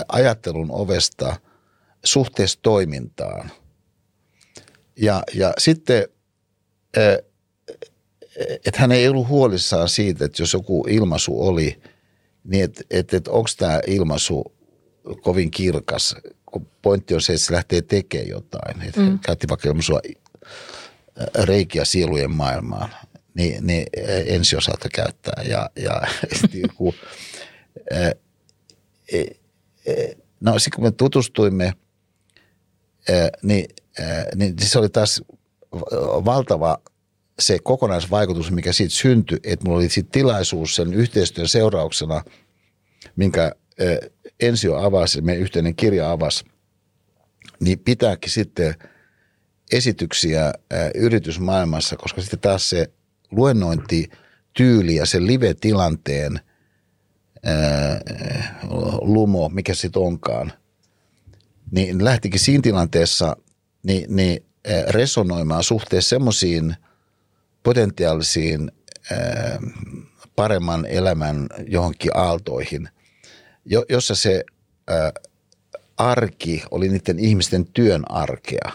ajattelun 0.08 0.70
ovesta– 0.70 1.36
suhteessa 2.04 2.58
toimintaan. 2.62 3.50
Ja, 4.96 5.22
ja 5.34 5.52
sitten, 5.58 6.08
että 8.40 8.80
hän 8.80 8.92
ei 8.92 9.08
ollut 9.08 9.28
huolissaan 9.28 9.88
siitä, 9.88 10.24
että 10.24 10.42
jos 10.42 10.52
joku 10.52 10.84
ilmaisu 10.88 11.46
oli, 11.46 11.82
niin 12.44 12.64
että 12.64 12.84
et, 12.90 13.14
et 13.14 13.28
onko 13.28 13.48
tämä 13.58 13.80
ilmaisu 13.86 14.44
kovin 15.22 15.50
kirkas. 15.50 16.16
Kun 16.46 16.66
pointti 16.82 17.14
on 17.14 17.20
se, 17.20 17.32
että 17.32 17.46
se 17.46 17.52
lähtee 17.52 17.82
tekemään 17.82 18.28
jotain. 18.28 18.82
Että 18.82 19.00
mm. 19.00 19.18
käytti 19.18 19.48
vaikka 19.48 19.68
ilmaisua 19.68 20.00
reikiä 21.34 21.84
sielujen 21.84 22.30
maailmaan, 22.30 22.90
niin, 23.38 23.66
niin 23.66 23.86
ensi 24.26 24.56
osalta 24.56 24.88
käyttää. 24.94 25.42
Ja, 25.48 25.70
ja 25.76 26.02
joku, 26.62 26.94
no 30.40 30.58
sitten 30.58 30.76
kun 30.76 30.84
me 30.84 30.90
tutustuimme– 30.90 31.72
niin, 33.42 33.66
niin 34.34 34.54
se 34.62 34.78
oli 34.78 34.88
taas 34.88 35.22
valtava 36.24 36.78
se 37.38 37.58
kokonaisvaikutus, 37.62 38.50
mikä 38.50 38.72
siitä 38.72 38.94
syntyi, 38.94 39.38
että 39.44 39.64
mulla 39.64 39.78
oli 39.78 39.88
siitä 39.88 40.08
tilaisuus 40.12 40.74
sen 40.74 40.94
yhteistyön 40.94 41.48
seurauksena, 41.48 42.24
minkä 43.16 43.52
Ensio 44.40 44.76
avasi, 44.76 45.20
meidän 45.20 45.42
yhteinen 45.42 45.76
kirja 45.76 46.10
avasi, 46.10 46.44
niin 47.60 47.78
pitääkin 47.78 48.30
sitten 48.30 48.74
esityksiä 49.72 50.52
yritysmaailmassa, 50.94 51.96
koska 51.96 52.20
sitten 52.20 52.40
taas 52.40 52.70
se 52.70 52.90
luennointi 53.30 54.10
tyyli 54.52 54.94
ja 54.94 55.06
se 55.06 55.26
live-tilanteen 55.26 56.40
lumo, 59.00 59.48
mikä 59.48 59.74
sitten 59.74 60.02
onkaan– 60.02 60.52
niin 61.70 62.04
lähtikin 62.04 62.40
siinä 62.40 62.62
tilanteessa 62.62 63.36
niin, 63.82 64.16
niin 64.16 64.44
resonoimaan 64.88 65.64
suhteessa 65.64 66.08
semmoisiin 66.08 66.76
potentiaalisiin 67.62 68.72
paremman 70.36 70.86
elämän 70.86 71.46
johonkin 71.66 72.16
aaltoihin, 72.16 72.88
jossa 73.88 74.14
se 74.14 74.44
arki 75.96 76.62
oli 76.70 76.88
niiden 76.88 77.18
ihmisten 77.18 77.66
työn 77.66 78.10
arkea. 78.10 78.72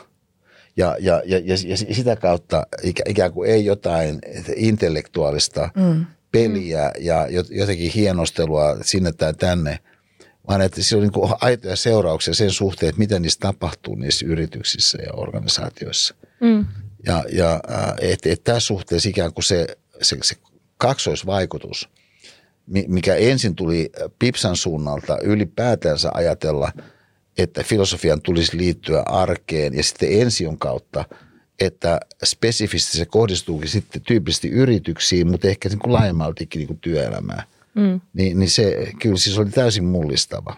Ja, 0.77 0.95
ja, 0.99 1.21
ja, 1.25 1.39
ja 1.67 1.77
sitä 1.77 2.15
kautta 2.15 2.67
ikään 3.05 3.33
kuin 3.33 3.49
ei 3.49 3.65
jotain 3.65 4.19
intellektuaalista 4.55 5.69
mm. 5.75 6.05
peliä 6.31 6.91
ja 6.99 7.27
jotenkin 7.49 7.91
hienostelua 7.91 8.77
sinne 8.81 9.11
tai 9.11 9.33
tänne– 9.33 9.79
vaan 10.47 10.61
että 10.61 10.83
se 10.83 10.95
on 10.95 11.01
niin 11.01 11.33
aitoja 11.41 11.75
seurauksia 11.75 12.33
sen 12.33 12.51
suhteen, 12.51 12.89
että 12.89 12.99
mitä 12.99 13.19
niissä 13.19 13.39
tapahtuu 13.39 13.95
niissä 13.95 14.25
yrityksissä 14.25 14.97
ja 15.01 15.13
organisaatioissa. 15.13 16.15
Mm. 16.39 16.65
Ja, 17.05 17.25
ja 17.31 17.59
että 18.01 18.29
et 18.29 18.43
tässä 18.43 18.67
suhteessa 18.67 19.09
ikään 19.09 19.33
kuin 19.33 19.43
se, 19.43 19.67
se, 20.01 20.17
se 20.21 20.35
kaksoisvaikutus, 20.77 21.89
mikä 22.87 23.15
ensin 23.15 23.55
tuli 23.55 23.91
Pipsan 24.19 24.55
suunnalta 24.55 25.17
ylipäätänsä 25.21 26.11
ajatella, 26.13 26.71
että 27.37 27.63
filosofian 27.63 28.21
tulisi 28.21 28.57
liittyä 28.57 29.01
arkeen 29.05 29.73
ja 29.73 29.83
sitten 29.83 30.21
ension 30.21 30.57
kautta, 30.57 31.05
että 31.59 31.99
spesifisti 32.25 32.97
se 32.97 33.05
kohdistuukin 33.05 33.69
sitten 33.69 34.01
tyypillisesti 34.01 34.49
yrityksiin, 34.49 35.27
mutta 35.31 35.47
ehkä 35.47 35.69
niin 35.69 35.79
kuin 35.79 35.93
laajemmaltikin 35.93 36.59
niin 36.59 36.67
kuin 36.67 36.79
työelämään 36.79 37.43
mm. 37.75 38.01
niin, 38.13 38.39
niin 38.39 38.49
se 38.49 38.91
kyllä 39.01 39.17
siis 39.17 39.39
oli 39.39 39.49
täysin 39.49 39.85
mullistava. 39.85 40.55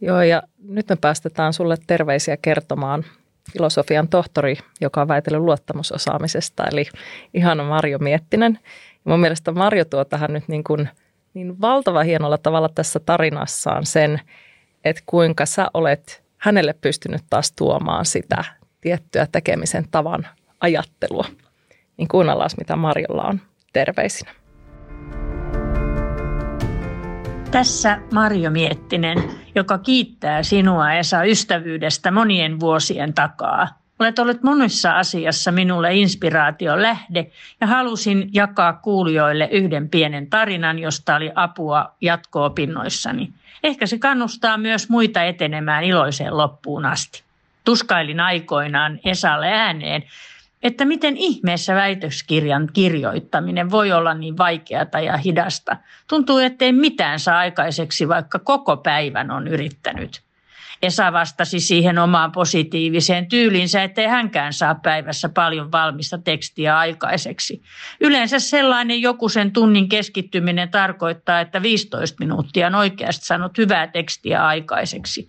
Joo, 0.00 0.22
ja 0.22 0.42
nyt 0.62 0.88
me 0.88 0.96
päästetään 0.96 1.52
sulle 1.52 1.76
terveisiä 1.86 2.36
kertomaan 2.36 3.04
filosofian 3.52 4.08
tohtori, 4.08 4.56
joka 4.80 5.00
on 5.00 5.08
väitellyt 5.08 5.42
luottamusosaamisesta, 5.42 6.64
eli 6.72 6.86
ihana 7.34 7.64
Marjo 7.64 7.98
Miettinen. 7.98 8.58
Ja 9.04 9.10
mun 9.10 9.20
mielestä 9.20 9.52
Marjo 9.52 9.84
tuo 9.84 10.04
tähän 10.04 10.32
nyt 10.32 10.48
niin, 10.48 10.64
kuin, 10.64 10.88
niin 11.34 11.60
valtava 11.60 12.02
hienolla 12.02 12.38
tavalla 12.38 12.68
tässä 12.68 13.00
tarinassaan 13.00 13.86
sen, 13.86 14.20
että 14.84 15.02
kuinka 15.06 15.46
sä 15.46 15.70
olet 15.74 16.24
hänelle 16.38 16.72
pystynyt 16.72 17.22
taas 17.30 17.52
tuomaan 17.52 18.06
sitä 18.06 18.44
tiettyä 18.80 19.26
tekemisen 19.32 19.84
tavan 19.90 20.26
ajattelua. 20.60 21.24
Niin 21.96 22.08
kuunnellaan, 22.08 22.50
mitä 22.58 22.76
Marjolla 22.76 23.22
on 23.22 23.40
terveisinä. 23.72 24.30
Tässä 27.50 28.00
Marjo 28.12 28.50
Miettinen, 28.50 29.18
joka 29.54 29.78
kiittää 29.78 30.42
sinua 30.42 30.92
Esa 30.92 31.24
ystävyydestä 31.24 32.10
monien 32.10 32.60
vuosien 32.60 33.14
takaa. 33.14 33.68
Olet 33.98 34.18
ollut 34.18 34.42
monissa 34.42 34.98
asiassa 34.98 35.52
minulle 35.52 35.94
inspiraation 35.94 36.82
lähde 36.82 37.30
ja 37.60 37.66
halusin 37.66 38.30
jakaa 38.32 38.72
kuulijoille 38.72 39.48
yhden 39.52 39.88
pienen 39.88 40.30
tarinan, 40.30 40.78
josta 40.78 41.16
oli 41.16 41.32
apua 41.34 41.94
jatko-opinnoissani. 42.00 43.32
Ehkä 43.62 43.86
se 43.86 43.98
kannustaa 43.98 44.58
myös 44.58 44.88
muita 44.88 45.22
etenemään 45.22 45.84
iloiseen 45.84 46.36
loppuun 46.36 46.86
asti. 46.86 47.22
Tuskailin 47.64 48.20
aikoinaan 48.20 49.00
Esalle 49.04 49.52
ääneen, 49.52 50.04
että 50.62 50.84
miten 50.84 51.16
ihmeessä 51.16 51.74
väitöskirjan 51.74 52.68
kirjoittaminen 52.72 53.70
voi 53.70 53.92
olla 53.92 54.14
niin 54.14 54.38
vaikeata 54.38 55.00
ja 55.00 55.16
hidasta. 55.16 55.76
Tuntuu, 56.08 56.38
ettei 56.38 56.72
mitään 56.72 57.20
saa 57.20 57.38
aikaiseksi, 57.38 58.08
vaikka 58.08 58.38
koko 58.38 58.76
päivän 58.76 59.30
on 59.30 59.48
yrittänyt. 59.48 60.27
Esa 60.82 61.12
vastasi 61.12 61.60
siihen 61.60 61.98
omaan 61.98 62.32
positiiviseen 62.32 63.28
tyylinsä, 63.28 63.82
ettei 63.82 64.06
hänkään 64.06 64.52
saa 64.52 64.74
päivässä 64.74 65.28
paljon 65.28 65.72
valmista 65.72 66.18
tekstiä 66.18 66.78
aikaiseksi. 66.78 67.62
Yleensä 68.00 68.38
sellainen 68.38 69.02
joku 69.02 69.28
sen 69.28 69.52
tunnin 69.52 69.88
keskittyminen 69.88 70.70
tarkoittaa, 70.70 71.40
että 71.40 71.62
15 71.62 72.16
minuuttia 72.20 72.66
on 72.66 72.74
oikeasti 72.74 73.26
saanut 73.26 73.58
hyvää 73.58 73.86
tekstiä 73.86 74.46
aikaiseksi. 74.46 75.28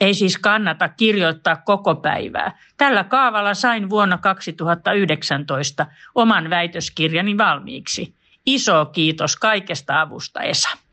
Ei 0.00 0.14
siis 0.14 0.38
kannata 0.38 0.88
kirjoittaa 0.88 1.56
koko 1.56 1.94
päivää. 1.94 2.58
Tällä 2.76 3.04
kaavalla 3.04 3.54
sain 3.54 3.90
vuonna 3.90 4.18
2019 4.18 5.86
oman 6.14 6.50
väitöskirjani 6.50 7.38
valmiiksi. 7.38 8.14
Iso 8.46 8.86
kiitos 8.86 9.36
kaikesta 9.36 10.00
avusta, 10.00 10.40
Esa. 10.40 10.83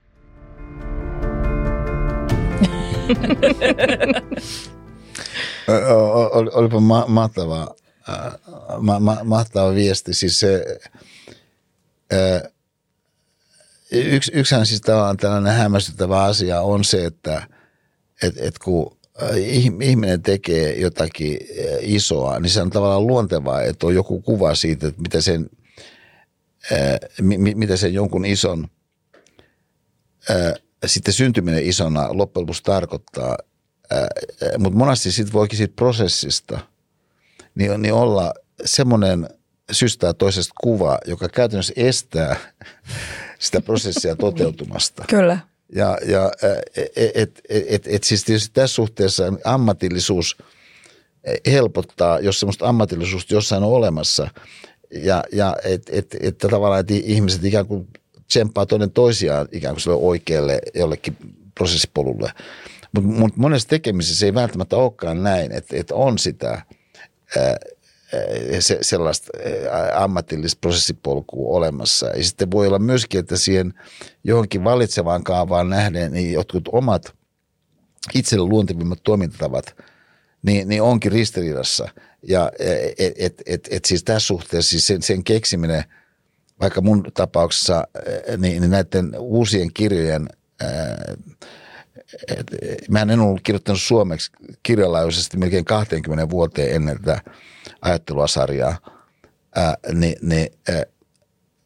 Olipa 6.53 6.79
ma- 6.79 7.05
mahtava, 7.07 7.75
ma- 8.79 8.99
ma- 8.99 9.23
mahtava 9.23 9.75
viesti. 9.75 10.13
Siis 10.13 10.39
se, 10.39 10.65
yksi, 13.91 14.31
yksihän 14.35 14.65
siis 14.65 14.81
tällainen 14.81 15.53
hämmästyttävä 15.53 16.23
asia 16.23 16.61
on 16.61 16.83
se, 16.83 17.05
että 17.05 17.47
et, 18.23 18.33
et 18.37 18.59
kun 18.59 18.97
ihminen 19.81 20.21
tekee 20.21 20.79
jotakin 20.79 21.37
isoa, 21.81 22.39
niin 22.39 22.49
se 22.49 22.61
on 22.61 22.69
tavallaan 22.69 23.07
luontevaa, 23.07 23.61
että 23.61 23.87
on 23.87 23.95
joku 23.95 24.21
kuva 24.21 24.55
siitä, 24.55 24.87
että 24.87 25.01
mitä 25.01 25.21
sen, 25.21 25.49
mitä 27.55 27.77
sen 27.77 27.93
jonkun 27.93 28.25
ison 28.25 28.67
sitten 30.85 31.13
syntyminen 31.13 31.65
isona 31.65 32.07
loppujen 32.11 32.43
lopuksi 32.43 32.63
tarkoittaa. 32.63 33.37
Mutta 34.57 34.77
monesti 34.77 35.11
sitten 35.11 35.33
voikin 35.33 35.57
siitä 35.57 35.73
prosessista 35.75 36.59
niin, 37.55 37.81
niin 37.81 37.93
olla 37.93 38.33
semmoinen 38.65 39.29
systää 39.71 40.13
toisesta 40.13 40.53
kuva, 40.61 40.97
joka 41.05 41.29
käytännössä 41.29 41.73
estää 41.75 42.35
sitä 43.39 43.61
prosessia 43.61 44.15
toteutumasta. 44.15 45.05
Kyllä. 45.09 45.39
Ja, 45.75 45.97
ja 46.05 46.31
et, 46.75 47.11
et, 47.15 47.41
et, 47.49 47.87
et 47.87 48.03
siis 48.03 48.23
tietysti 48.23 48.53
tässä 48.53 48.75
suhteessa 48.75 49.23
ammatillisuus 49.43 50.37
helpottaa, 51.45 52.19
jos 52.19 52.39
semmoista 52.39 52.67
ammatillisuutta 52.67 53.33
jossain 53.33 53.63
on 53.63 53.69
olemassa. 53.69 54.27
Ja, 54.91 55.23
ja 55.31 55.55
että 55.63 55.91
et, 55.95 56.15
et, 56.21 56.37
tavallaan, 56.37 56.79
että 56.79 56.93
ihmiset 56.93 57.45
ikään 57.45 57.67
kuin 57.67 57.87
tsemppaa 58.31 58.65
toinen 58.65 58.91
toisiaan 58.91 59.47
ikään 59.51 59.73
kuin 59.75 59.81
sille 59.81 59.95
oikealle 59.95 60.61
jollekin 60.75 61.17
prosessipolulle. 61.55 62.31
Mutta 62.91 63.09
mut 63.09 63.37
monessa 63.37 63.67
tekemisessä 63.67 64.25
ei 64.25 64.33
välttämättä 64.33 64.75
olekaan 64.75 65.23
näin, 65.23 65.51
että, 65.51 65.77
että 65.77 65.95
on 65.95 66.19
sitä 66.19 66.49
ää, 67.37 67.55
se, 68.59 68.77
sellaista 68.81 69.29
ammatillista 69.93 70.59
prosessipolkua 70.61 71.57
olemassa. 71.57 72.07
Ja 72.07 72.23
sitten 72.23 72.51
voi 72.51 72.67
olla 72.67 72.79
myöskin, 72.79 73.19
että 73.19 73.37
siihen 73.37 73.73
johonkin 74.23 74.63
valitsevaan 74.63 75.23
kaavaan 75.23 75.69
nähden 75.69 76.11
niin 76.11 76.33
jotkut 76.33 76.69
omat 76.71 77.13
itselle 78.13 78.45
luontevimmat 78.45 78.99
toimintatavat 79.03 79.75
niin, 80.43 80.67
niin 80.67 80.81
onkin 80.81 81.11
ristiriidassa. 81.11 81.89
Ja 82.27 82.51
et, 82.97 83.13
et, 83.17 83.41
et, 83.45 83.67
et 83.71 83.85
siis 83.85 84.03
tässä 84.03 84.27
suhteessa 84.27 84.69
siis 84.69 84.87
sen, 84.87 85.01
sen 85.01 85.23
keksiminen– 85.23 85.83
vaikka 86.61 86.81
mun 86.81 87.03
tapauksessa 87.13 87.87
niin, 88.37 88.61
niin 88.61 88.71
näiden 88.71 89.11
uusien 89.19 89.73
kirjojen, 89.73 90.27
mä 92.89 93.01
en 93.01 93.19
ollut 93.19 93.41
kirjoittanut 93.43 93.81
suomeksi 93.81 94.31
kirjalaajuisesti 94.63 95.37
melkein 95.37 95.65
20 95.65 96.29
vuoteen 96.29 96.75
ennen 96.75 96.97
tätä 97.01 97.21
ajattelua 97.81 98.27
sarjaa, 98.27 98.77
niin, 99.93 100.15
niin, 100.21 100.47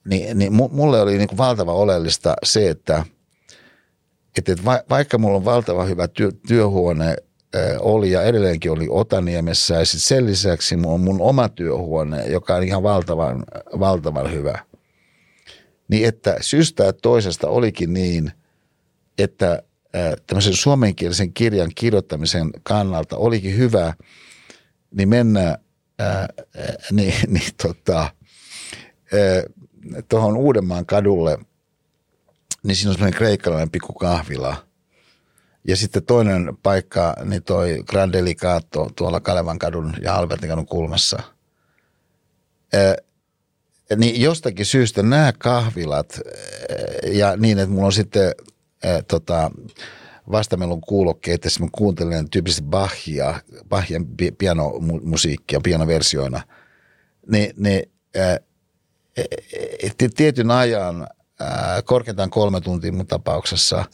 niin, 0.08 0.38
niin 0.38 0.54
mulle 0.54 1.02
oli 1.02 1.18
niin 1.18 1.28
kuin 1.28 1.38
valtava 1.38 1.74
oleellista 1.74 2.34
se, 2.44 2.70
että, 2.70 3.06
että 4.38 4.64
vaikka 4.90 5.18
mulla 5.18 5.38
on 5.38 5.46
valtava 5.46 5.84
hyvä 5.84 6.08
työ, 6.08 6.32
työhuone 6.48 7.16
oli 7.80 8.12
ja 8.12 8.24
edelleenkin 8.24 8.72
oli 8.72 8.88
Otaniemessä 8.90 9.76
ja 9.76 9.86
sitten 9.86 10.08
sen 10.08 10.26
lisäksi 10.26 10.78
mun 10.78 11.02
mun 11.02 11.22
oma 11.22 11.50
työhuone, 11.50 12.26
joka 12.26 12.56
on 12.56 12.64
ihan 12.64 12.84
valtavan, 12.84 13.44
valtavan 13.80 14.32
hyvä– 14.32 14.60
niin 15.88 16.08
että 16.08 16.38
syystä 16.42 16.94
toisesta 16.94 17.48
olikin 17.48 17.94
niin, 17.94 18.32
että 19.18 19.64
tämmöisen 20.28 20.54
suomenkielisen 20.54 21.34
kirjan 21.34 21.72
kirjoittamisen 21.76 22.52
kannalta 22.64 23.18
olikin 23.18 23.58
hyvä 23.58 23.94
niin 24.92 25.10
mennä 25.10 25.58
ää, 26.00 26.28
niin, 26.92 27.14
niin 27.34 27.54
tota, 27.64 28.12
tuohon 30.10 30.38
Uudenmaan 30.38 30.86
kadulle, 30.86 31.38
niin 32.64 32.76
siinä 32.76 32.90
on 32.90 32.96
semmoinen 32.96 33.18
kreikkalainen 33.18 33.72
pikku 33.72 33.94
kahvila. 33.94 34.56
Ja 35.68 35.76
sitten 35.76 36.04
toinen 36.04 36.58
paikka, 36.64 37.16
niin 37.24 37.44
toi 37.44 37.84
Grand 37.88 38.14
Delicato 38.14 38.90
tuolla 38.96 39.20
Kalevan 39.20 39.60
kadun 39.60 39.94
ja 40.02 40.16
Albertin 40.16 40.50
kadun 40.50 40.66
kulmassa– 40.66 41.20
niin 43.96 44.22
jostakin 44.22 44.66
syystä 44.66 45.04
nämä 45.04 45.34
kahvilat 45.38 46.20
eh, 46.30 47.16
ja 47.18 47.38
niin, 47.38 47.60
että 47.60 47.72
mulla 47.72 47.86
on 47.86 47.94
sitten 47.94 48.34
äh, 48.86 49.04
tota, 49.08 49.52
vastamelun 50.32 50.82
kuulokkeet, 50.82 51.46
että 51.46 51.60
mä 51.64 51.68
kuuntelen 51.72 52.30
tyypillisesti 52.30 52.70
Bachia, 52.70 53.40
Bachian 53.70 54.06
pianomusiikkia 54.38 55.60
pianoversioina, 55.64 56.42
niin, 57.32 57.54
niin 57.58 57.84
äh, 58.18 58.40
tietyn 60.16 60.52
ajan, 60.52 61.08
äh, 61.42 61.84
korkeintaan 61.86 62.30
kolme 62.30 62.62
tuntia 62.62 62.92
mun 62.92 63.08
tapauksessa, 63.08 63.86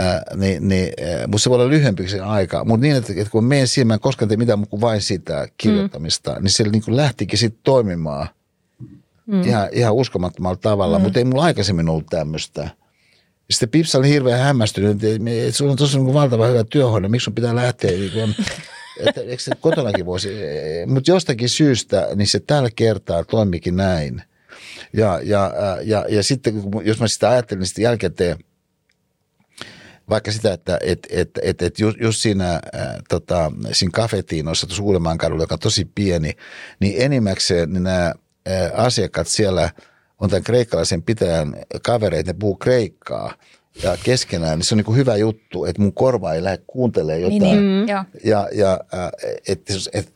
äh, 0.00 0.20
niin, 0.36 0.68
niin 0.68 0.92
mutta 1.28 1.42
se 1.42 1.50
voi 1.50 1.58
olla 1.58 1.70
lyhyempi 1.70 2.08
se 2.08 2.20
aika, 2.20 2.64
mutta 2.64 2.82
niin, 2.82 2.96
että, 2.96 3.12
että 3.16 3.30
kun 3.30 3.44
menen 3.44 3.68
siihen, 3.68 3.86
mä 3.86 3.94
en 3.94 4.00
koskaan 4.00 4.28
tee 4.28 4.36
mitään 4.36 4.66
kuin 4.66 4.80
vain 4.80 5.00
sitä 5.00 5.48
kirjoittamista, 5.56 6.34
mm. 6.34 6.42
niin 6.42 6.50
se 6.52 6.64
niin 6.64 6.82
lähtikin 6.96 7.38
sitten 7.38 7.60
toimimaan– 7.62 8.28
mm. 9.26 9.42
ihan, 9.42 9.68
ihan 9.72 9.94
uskomattomalla 9.94 10.56
tavalla, 10.56 10.98
mm. 10.98 11.02
mutta 11.02 11.18
ei 11.18 11.24
mulla 11.24 11.42
aikaisemmin 11.42 11.88
ollut 11.88 12.06
tämmöistä. 12.10 12.70
Sitten 13.50 13.68
Pipsa 13.68 13.98
oli 13.98 14.08
hirveän 14.08 14.40
hämmästynyt, 14.40 15.04
että, 15.04 15.58
sulla 15.58 15.70
on 15.70 15.76
tosi 15.78 15.98
niin 15.98 16.14
valtava 16.14 16.46
hyvä 16.46 16.64
työhuone, 16.64 17.08
miksi 17.08 17.24
sun 17.24 17.34
pitää 17.34 17.56
lähteä, 17.56 17.90
niin 17.90 18.34
että 19.06 19.20
eikö 19.20 19.42
se 19.42 19.50
kotonakin 19.60 20.06
voisi, 20.06 20.28
mutta 20.86 21.10
jostakin 21.10 21.48
syystä, 21.48 22.08
niin 22.14 22.26
se 22.26 22.40
tällä 22.40 22.70
kertaa 22.76 23.24
toimikin 23.24 23.76
näin. 23.76 24.22
Ja, 24.92 25.20
ja, 25.22 25.52
ja, 25.82 26.06
ja 26.08 26.22
sitten 26.22 26.62
jos 26.84 27.00
mä 27.00 27.08
sitä 27.08 27.30
ajattelin, 27.30 27.58
niin 27.58 27.66
sitten 27.66 27.82
jälkikäteen, 27.82 28.38
vaikka 30.08 30.32
sitä, 30.32 30.52
että 30.52 30.78
et, 30.82 31.06
et, 31.10 31.30
et, 31.42 31.62
et 31.62 31.78
just, 31.78 31.96
just 32.00 32.20
siinä, 32.20 32.52
äh, 32.54 32.60
tota, 33.08 33.52
siinä 33.72 33.90
kafetiinossa 33.94 34.66
tuossa 34.66 34.82
Uudenmaan 34.82 35.18
kadulla, 35.18 35.42
joka 35.42 35.54
on 35.54 35.58
tosi 35.58 35.90
pieni, 35.94 36.32
niin 36.80 36.94
enimmäkseen 36.98 37.72
niin 37.72 37.82
nämä 37.82 38.12
asiakkaat 38.74 39.28
siellä 39.28 39.70
on 40.20 40.30
tämän 40.30 40.42
kreikkalaisen 40.42 41.02
pitäjän 41.02 41.56
kavereita, 41.82 42.32
ne 42.32 42.36
puhuu 42.38 42.56
kreikkaa 42.56 43.34
ja 43.82 43.96
keskenään, 44.02 44.58
niin 44.58 44.66
se 44.66 44.74
on 44.74 44.76
niin 44.76 44.84
kuin 44.84 44.96
hyvä 44.96 45.16
juttu, 45.16 45.64
että 45.64 45.82
mun 45.82 45.92
korva 45.92 46.32
ei 46.32 46.44
lähde 46.44 46.62
kuuntelemaan 46.66 47.22
jotain. 47.22 47.40
Niin, 47.40 47.58
mm. 47.58 47.86
ja, 48.24 48.48
ja, 48.52 48.80
et, 49.48 49.70
et, 49.92 50.12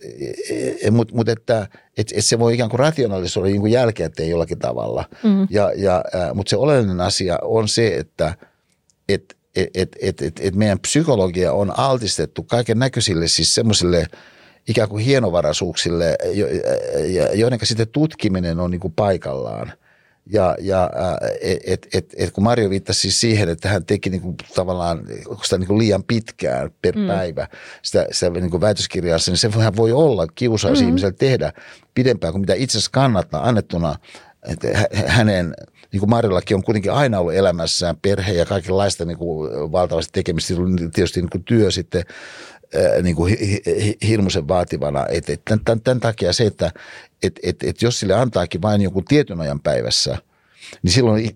et, 0.83 0.91
mutta 0.95 1.15
mut 1.15 1.29
että 1.29 1.67
et, 1.97 2.13
et 2.15 2.25
se 2.25 2.39
voi 2.39 2.55
ikään 2.55 2.71
kuin 2.71 2.81
rationalisoida 2.81 3.49
niin 3.49 3.61
kuin 3.61 4.31
jollakin 4.31 4.59
tavalla. 4.59 5.05
Mm. 5.23 5.47
Ja, 5.51 5.73
ja, 5.77 6.05
mutta 6.35 6.51
se 6.51 6.57
oleellinen 6.57 7.01
asia 7.01 7.39
on 7.43 7.69
se, 7.69 7.97
että 7.97 8.35
et, 9.09 9.37
et, 9.57 9.69
et, 9.75 9.97
et, 10.03 10.23
et, 10.23 10.41
et 10.41 10.55
meidän 10.55 10.79
psykologia 10.79 11.53
on 11.53 11.79
altistettu 11.79 12.43
kaiken 12.43 12.79
näköisille 12.79 13.29
siis 13.29 13.55
semmoisille– 13.55 14.07
ikään 14.69 14.89
kuin 14.89 15.05
hienovaraisuuksille, 15.05 16.17
joiden 17.35 17.59
sitten 17.63 17.89
tutkiminen 17.89 18.61
on 18.61 18.71
niin 18.71 18.81
kuin 18.81 18.93
paikallaan. 18.93 19.73
Ja, 20.33 20.57
ja 20.61 20.91
et, 21.67 21.87
et, 21.93 22.15
et, 22.17 22.31
kun 22.31 22.45
Mario 22.45 22.71
viittasi 22.71 23.01
siis 23.01 23.21
siihen, 23.21 23.49
että 23.49 23.69
hän 23.69 23.85
teki 23.85 24.11
niin 24.11 24.21
kuin 24.23 24.37
tavallaan 24.55 25.03
sitä 25.43 25.59
niin 25.59 25.67
kuin 25.67 25.79
liian 25.79 26.05
pitkään 26.05 26.71
per 26.83 26.97
mm. 26.97 27.07
päivä 27.07 27.49
sitä, 27.83 28.07
sitä 28.11 28.31
niin 28.31 28.51
kuin 28.51 28.61
väitöskirjassa, 28.61 29.31
niin 29.31 29.39
se 29.39 29.51
voi 29.77 29.93
olla 29.93 30.27
kiusaus 30.35 30.81
mm. 30.81 30.87
ihmiselle 30.87 31.15
tehdä 31.19 31.53
pidempään 31.95 32.33
kuin 32.33 32.41
mitä 32.41 32.55
itse 32.55 32.79
asiassa 32.79 32.91
kannattaa 32.93 33.49
annettuna 33.49 33.95
että 34.47 34.69
hänen, 35.07 35.55
niin 35.93 36.01
kuin 36.01 36.11
Marjollakin 36.11 36.57
on 36.57 36.63
kuitenkin 36.63 36.93
aina 36.93 37.19
ollut 37.19 37.35
elämässään 37.35 37.97
perhe 38.03 38.33
ja 38.33 38.47
kaikenlaista 38.47 39.05
niin 39.05 39.19
kuin 39.19 39.73
valtavasti 39.73 40.11
tekemistä, 40.13 40.55
tietysti 40.95 41.21
niin 41.21 41.31
kuin 41.31 41.45
työ 41.45 41.71
sitten 41.71 42.03
niin 43.03 43.17
kuin 43.17 43.37
hirmuisen 44.09 44.49
vaativana. 44.49 45.07
Et, 45.09 45.31
et, 45.31 45.43
tämän, 45.45 45.81
tämän 45.81 46.01
takia 46.01 46.33
se, 46.33 46.47
että 46.47 46.71
et, 47.23 47.41
et, 47.43 47.63
et 47.63 47.83
jos 47.83 48.01
sille 48.01 48.15
antaakin 48.15 48.63
vain 48.63 48.81
jonkun 48.81 49.05
tietyn 49.05 49.41
ajan 49.41 49.61
päivässä, 49.61 50.19
niin 50.83 50.93
silloin 50.93 51.31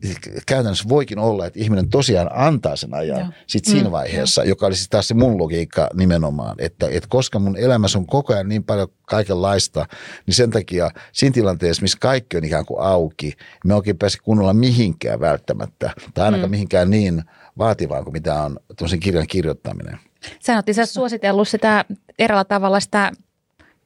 käytännössä 0.46 0.88
voikin 0.88 1.18
olla, 1.18 1.46
että 1.46 1.60
ihminen 1.60 1.88
tosiaan 1.88 2.30
antaa 2.32 2.76
sen 2.76 2.94
ajan 2.94 3.34
sitten 3.46 3.72
siinä 3.72 3.88
mm, 3.88 3.92
vaiheessa, 3.92 4.44
joka 4.44 4.66
olisi 4.66 4.86
taas 4.90 5.08
se 5.08 5.14
mun 5.14 5.38
logiikka 5.38 5.88
nimenomaan, 5.94 6.56
että, 6.58 6.88
että 6.90 7.08
koska 7.08 7.38
mun 7.38 7.56
elämässä 7.56 7.98
on 7.98 8.06
koko 8.06 8.32
ajan 8.32 8.48
niin 8.48 8.64
paljon 8.64 8.88
kaikenlaista, 9.06 9.86
niin 10.26 10.34
sen 10.34 10.50
takia 10.50 10.90
siinä 11.12 11.34
tilanteessa, 11.34 11.82
missä 11.82 11.98
kaikki 12.00 12.36
on 12.36 12.44
ikään 12.44 12.66
kuin 12.66 12.82
auki, 12.82 13.32
me 13.64 13.74
oikein 13.74 13.98
pääse 13.98 14.18
kunnolla 14.22 14.54
mihinkään 14.54 15.20
välttämättä, 15.20 15.90
tai 16.14 16.24
ainakaan 16.24 16.48
mm. 16.48 16.50
mihinkään 16.50 16.90
niin 16.90 17.22
vaativaan 17.58 18.04
kuin 18.04 18.12
mitä 18.12 18.42
on 18.42 18.58
tuollaisen 18.76 19.00
kirjan 19.00 19.26
kirjoittaminen. 19.26 19.98
Sä 20.40 20.54
oot 20.54 20.66
suositellut 20.84 21.48
sitä 21.48 21.84
eräällä 22.18 22.44
tavalla 22.44 22.80
sitä 22.80 23.12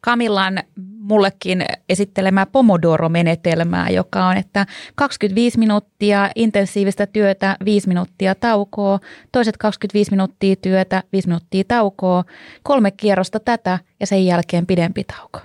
Kamillan 0.00 0.62
mullekin 0.98 1.64
esittelemää 1.88 2.46
Pomodoro-menetelmää, 2.46 3.90
joka 3.90 4.26
on, 4.26 4.36
että 4.36 4.66
25 4.94 5.58
minuuttia 5.58 6.30
intensiivistä 6.34 7.06
työtä, 7.06 7.56
5 7.64 7.88
minuuttia 7.88 8.34
taukoa, 8.34 9.00
toiset 9.32 9.56
25 9.56 10.10
minuuttia 10.10 10.56
työtä, 10.56 11.02
5 11.12 11.28
minuuttia 11.28 11.64
taukoa, 11.68 12.24
kolme 12.62 12.90
kierrosta 12.90 13.40
tätä 13.40 13.78
ja 14.00 14.06
sen 14.06 14.26
jälkeen 14.26 14.66
pidempi 14.66 15.04
tauko. 15.04 15.40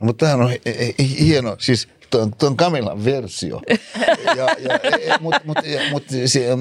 No, 0.00 0.06
mutta 0.06 0.26
tämä 0.26 0.44
on 0.44 0.50
hieno, 1.20 1.56
siis 1.58 1.88
tuon, 2.10 2.32
tuon 2.38 2.56
Kamilan 2.56 3.04
versio. 3.04 3.60
Mutta 5.20 5.40
mut, 5.44 5.56
mut, 5.90 6.04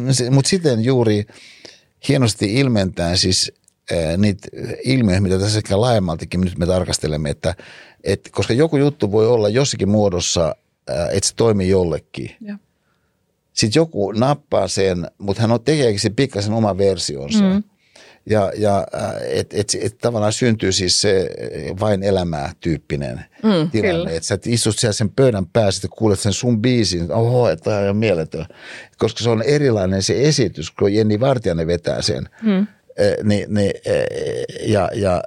mut, 0.05 0.31
mut 0.31 0.45
siten 0.45 0.83
juuri 0.83 1.25
hienosti 2.07 2.53
ilmentää 2.53 3.15
siis 3.15 3.53
niitä 4.17 4.47
ilmiöitä, 4.83 5.21
mitä 5.21 5.39
tässä 5.39 5.57
ehkä 5.57 5.81
laajemmaltikin 5.81 6.41
nyt 6.41 6.57
me 6.57 6.65
tarkastelemme, 6.65 7.29
että, 7.29 7.55
että 8.03 8.29
koska 8.33 8.53
joku 8.53 8.77
juttu 8.77 9.11
voi 9.11 9.27
olla 9.27 9.49
jossakin 9.49 9.89
muodossa, 9.89 10.55
että 11.11 11.27
se 11.27 11.35
toimii 11.35 11.69
jollekin. 11.69 12.35
Ja. 12.41 12.57
Sitten 13.53 13.79
joku 13.79 14.11
nappaa 14.11 14.67
sen, 14.67 15.07
mutta 15.17 15.41
hän 15.41 15.51
on 15.51 15.63
tekeekin 15.63 15.99
se 15.99 16.09
pikkasen 16.09 16.53
oma 16.53 16.77
versionsa. 16.77 17.43
Mm. 17.43 17.63
Ja, 18.25 18.51
ja 18.57 18.87
että 19.29 19.57
et, 19.57 19.77
et, 19.81 19.97
tavallaan 19.97 20.33
syntyy 20.33 20.71
siis 20.71 21.01
se 21.01 21.29
vain 21.79 22.03
elämää 22.03 22.53
tyyppinen 22.59 23.25
mm, 23.43 23.71
tilanne. 23.71 24.15
Että 24.15 24.27
sä 24.27 24.37
istut 24.45 24.79
siellä 24.79 24.93
sen 24.93 25.09
pöydän 25.09 25.45
päässä 25.45 25.85
ja 25.85 25.89
kuulet 25.89 26.19
sen 26.19 26.33
sun 26.33 26.61
biisin, 26.61 27.11
oho, 27.11 27.49
että 27.49 27.63
tämä 27.63 27.89
on 27.89 27.97
mieletön. 27.97 28.45
Koska 28.97 29.23
se 29.23 29.29
on 29.29 29.41
erilainen 29.41 30.03
se 30.03 30.21
esitys, 30.21 30.71
kun 30.71 30.93
Jenni 30.93 31.19
Vartijainen 31.19 31.67
vetää 31.67 32.01
sen. 32.01 32.29
Mm 32.41 32.67
niin, 33.23 33.53
niin, 33.53 33.73
ja, 34.65 34.89
ja 34.93 35.23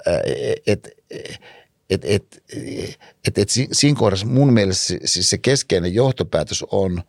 et, 0.67 0.89
et, 1.91 2.05
et, 2.05 2.43
et, 3.29 3.39
et 3.39 3.49
siinä 3.73 3.99
kohdassa 3.99 4.27
mun 4.27 4.53
mielestä 4.53 4.95
siis 5.05 5.31
se 5.31 5.39
keskeinen 5.39 5.95
johtopäätös 5.95 6.65
on, 6.71 7.03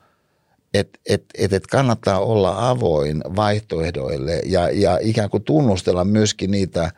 että 0.74 1.00
et, 1.10 1.24
et, 1.38 1.54
et 1.54 1.68
kannattaa 1.68 2.20
olla 2.20 2.70
avoin 2.70 3.22
vaihtoehdoille 3.36 4.42
ja, 4.46 4.70
ja 4.70 5.00
ikään 5.02 5.30
kuin 5.30 5.44
tunnustella 5.44 6.06
myöskin 6.06 6.52
niitä 6.52 6.92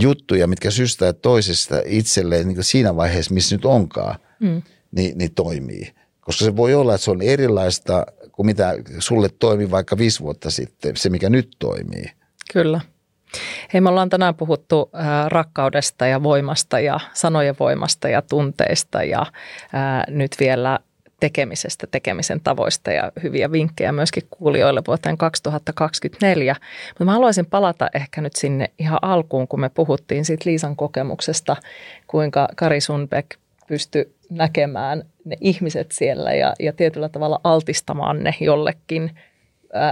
juttuja, 0.00 0.46
mitkä 0.46 0.70
syystä 0.70 1.12
toisesta 1.12 1.82
itselleen 1.84 2.48
niin 2.48 2.64
siinä 2.64 2.96
vaiheessa, 2.96 3.34
missä 3.34 3.56
nyt 3.56 3.64
onkaan, 3.64 4.18
mm. 4.40 4.62
niin, 4.90 5.18
niin 5.18 5.34
toimii. 5.34 5.94
Koska 6.20 6.44
se 6.44 6.56
voi 6.56 6.74
olla, 6.74 6.94
että 6.94 7.04
se 7.04 7.10
on 7.10 7.22
erilaista 7.22 8.06
kuin 8.32 8.46
mitä 8.46 8.74
sulle 8.98 9.28
toimi 9.38 9.70
vaikka 9.70 9.98
viisi 9.98 10.20
vuotta 10.20 10.50
sitten, 10.50 10.96
se 10.96 11.10
mikä 11.10 11.30
nyt 11.30 11.56
toimii. 11.58 12.04
Kyllä. 12.52 12.80
Hei, 13.72 13.80
me 13.80 13.88
ollaan 13.88 14.08
tänään 14.08 14.34
puhuttu 14.34 14.90
ää, 14.92 15.28
rakkaudesta 15.28 16.06
ja 16.06 16.22
voimasta 16.22 16.80
ja 16.80 17.00
sanojen 17.12 17.56
voimasta 17.60 18.08
ja 18.08 18.22
tunteista 18.22 19.02
ja 19.02 19.26
ää, 19.72 20.04
nyt 20.08 20.30
vielä 20.40 20.78
tekemisestä, 21.20 21.86
tekemisen 21.90 22.40
tavoista 22.40 22.92
ja 22.92 23.12
hyviä 23.22 23.52
vinkkejä 23.52 23.92
myöskin 23.92 24.22
kuulijoille 24.30 24.82
vuoteen 24.86 25.18
2024. 25.18 26.56
Mutta 26.88 27.04
mä 27.04 27.12
haluaisin 27.12 27.46
palata 27.46 27.88
ehkä 27.94 28.20
nyt 28.20 28.36
sinne 28.36 28.70
ihan 28.78 28.98
alkuun, 29.02 29.48
kun 29.48 29.60
me 29.60 29.68
puhuttiin 29.68 30.24
siitä 30.24 30.42
Liisan 30.46 30.76
kokemuksesta, 30.76 31.56
kuinka 32.06 32.48
Kari 32.56 32.80
Sundbeck 32.80 33.28
pystyi 33.66 34.14
näkemään 34.30 35.02
ne 35.24 35.36
ihmiset 35.40 35.92
siellä 35.92 36.32
ja, 36.32 36.54
ja 36.60 36.72
tietyllä 36.72 37.08
tavalla 37.08 37.40
altistamaan 37.44 38.24
ne 38.24 38.34
jollekin– 38.40 39.10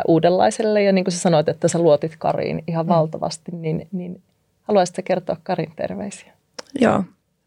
uudenlaiselle. 0.08 0.82
Ja 0.82 0.92
niin 0.92 1.04
kuin 1.04 1.12
sä 1.12 1.18
sanoit, 1.18 1.48
että 1.48 1.68
sä 1.68 1.78
luotit 1.78 2.16
Kariin 2.18 2.64
ihan 2.66 2.86
mm. 2.86 2.88
valtavasti, 2.88 3.52
niin, 3.52 3.88
niin 3.92 4.22
haluaisitko 4.62 5.02
kertoa 5.04 5.36
Karin 5.42 5.72
terveisiä? 5.76 6.32
Joo. 6.80 7.04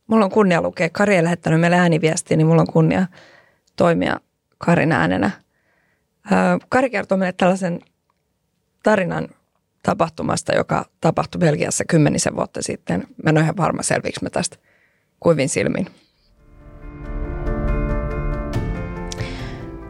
Mulla 0.07 0.25
on 0.25 0.31
kunnia 0.31 0.61
lukea. 0.61 0.89
Kari 0.89 1.15
ei 1.15 1.23
lähettänyt 1.23 1.59
meille 1.59 1.77
ääniviestiä, 1.77 2.37
niin 2.37 2.47
mulla 2.47 2.61
on 2.61 2.73
kunnia 2.73 3.07
toimia 3.75 4.19
Karin 4.57 4.91
äänenä. 4.91 5.31
Kari 6.69 6.89
kertoo 6.89 7.17
meille 7.17 7.33
tällaisen 7.37 7.79
tarinan 8.83 9.27
tapahtumasta, 9.83 10.55
joka 10.55 10.85
tapahtui 11.01 11.39
Belgiassa 11.39 11.83
kymmenisen 11.89 12.35
vuotta 12.35 12.61
sitten. 12.61 13.07
Mä 13.23 13.29
en 13.29 13.37
ole 13.37 13.43
ihan 13.43 13.57
varma 13.57 13.83
selviikö 13.83 14.19
mä 14.21 14.29
tästä 14.29 14.57
kuivin 15.19 15.49
silmin. 15.49 15.87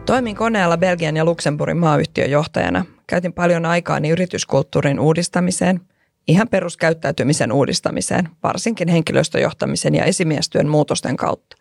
Toimin 0.06 0.36
koneella 0.36 0.76
Belgian 0.76 1.16
ja 1.16 1.24
Luxemburgin 1.24 1.76
maayhtiön 1.76 2.30
johtajana. 2.30 2.84
Käytin 3.06 3.32
paljon 3.32 3.66
aikaani 3.66 4.08
yrityskulttuurin 4.10 5.00
uudistamiseen, 5.00 5.80
ihan 6.28 6.48
peruskäyttäytymisen 6.48 7.52
uudistamiseen, 7.52 8.28
varsinkin 8.42 8.88
henkilöstöjohtamisen 8.88 9.94
ja 9.94 10.04
esimiestyön 10.04 10.68
muutosten 10.68 11.16
kautta. 11.16 11.56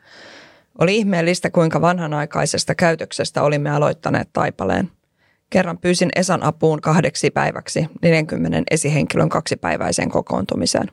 Oli 0.79 0.95
ihmeellistä, 0.95 1.49
kuinka 1.49 1.81
vanhanaikaisesta 1.81 2.75
käytöksestä 2.75 3.43
olimme 3.43 3.69
aloittaneet 3.69 4.29
taipaleen. 4.33 4.91
Kerran 5.49 5.77
pyysin 5.77 6.09
Esan 6.15 6.43
apuun 6.43 6.81
kahdeksi 6.81 7.31
päiväksi 7.31 7.87
40 8.01 8.63
esihenkilön 8.71 9.29
kaksipäiväiseen 9.29 10.09
kokoontumiseen. 10.09 10.91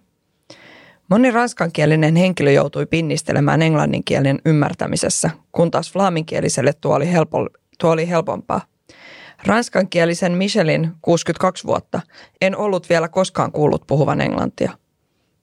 Moni 1.13 1.31
ranskankielinen 1.31 2.17
henkilö 2.17 2.51
joutui 2.51 2.87
pinnistelemään 2.87 3.63
englannin 3.63 4.05
kielen 4.05 4.41
ymmärtämisessä, 4.45 5.31
kun 5.53 5.71
taas 5.71 5.93
flaminkieliselle 5.93 6.73
tuo 6.73 6.95
oli, 6.95 7.13
helpo, 7.13 7.49
tuo 7.81 7.91
oli 7.91 8.09
helpompaa. 8.09 8.61
Ranskankielisen 9.47 10.33
Michelin 10.33 10.91
62 11.03 11.67
vuotta 11.67 12.01
en 12.41 12.57
ollut 12.57 12.89
vielä 12.89 13.09
koskaan 13.09 13.53
kuullut 13.53 13.87
puhuvan 13.87 14.21
englantia. 14.21 14.73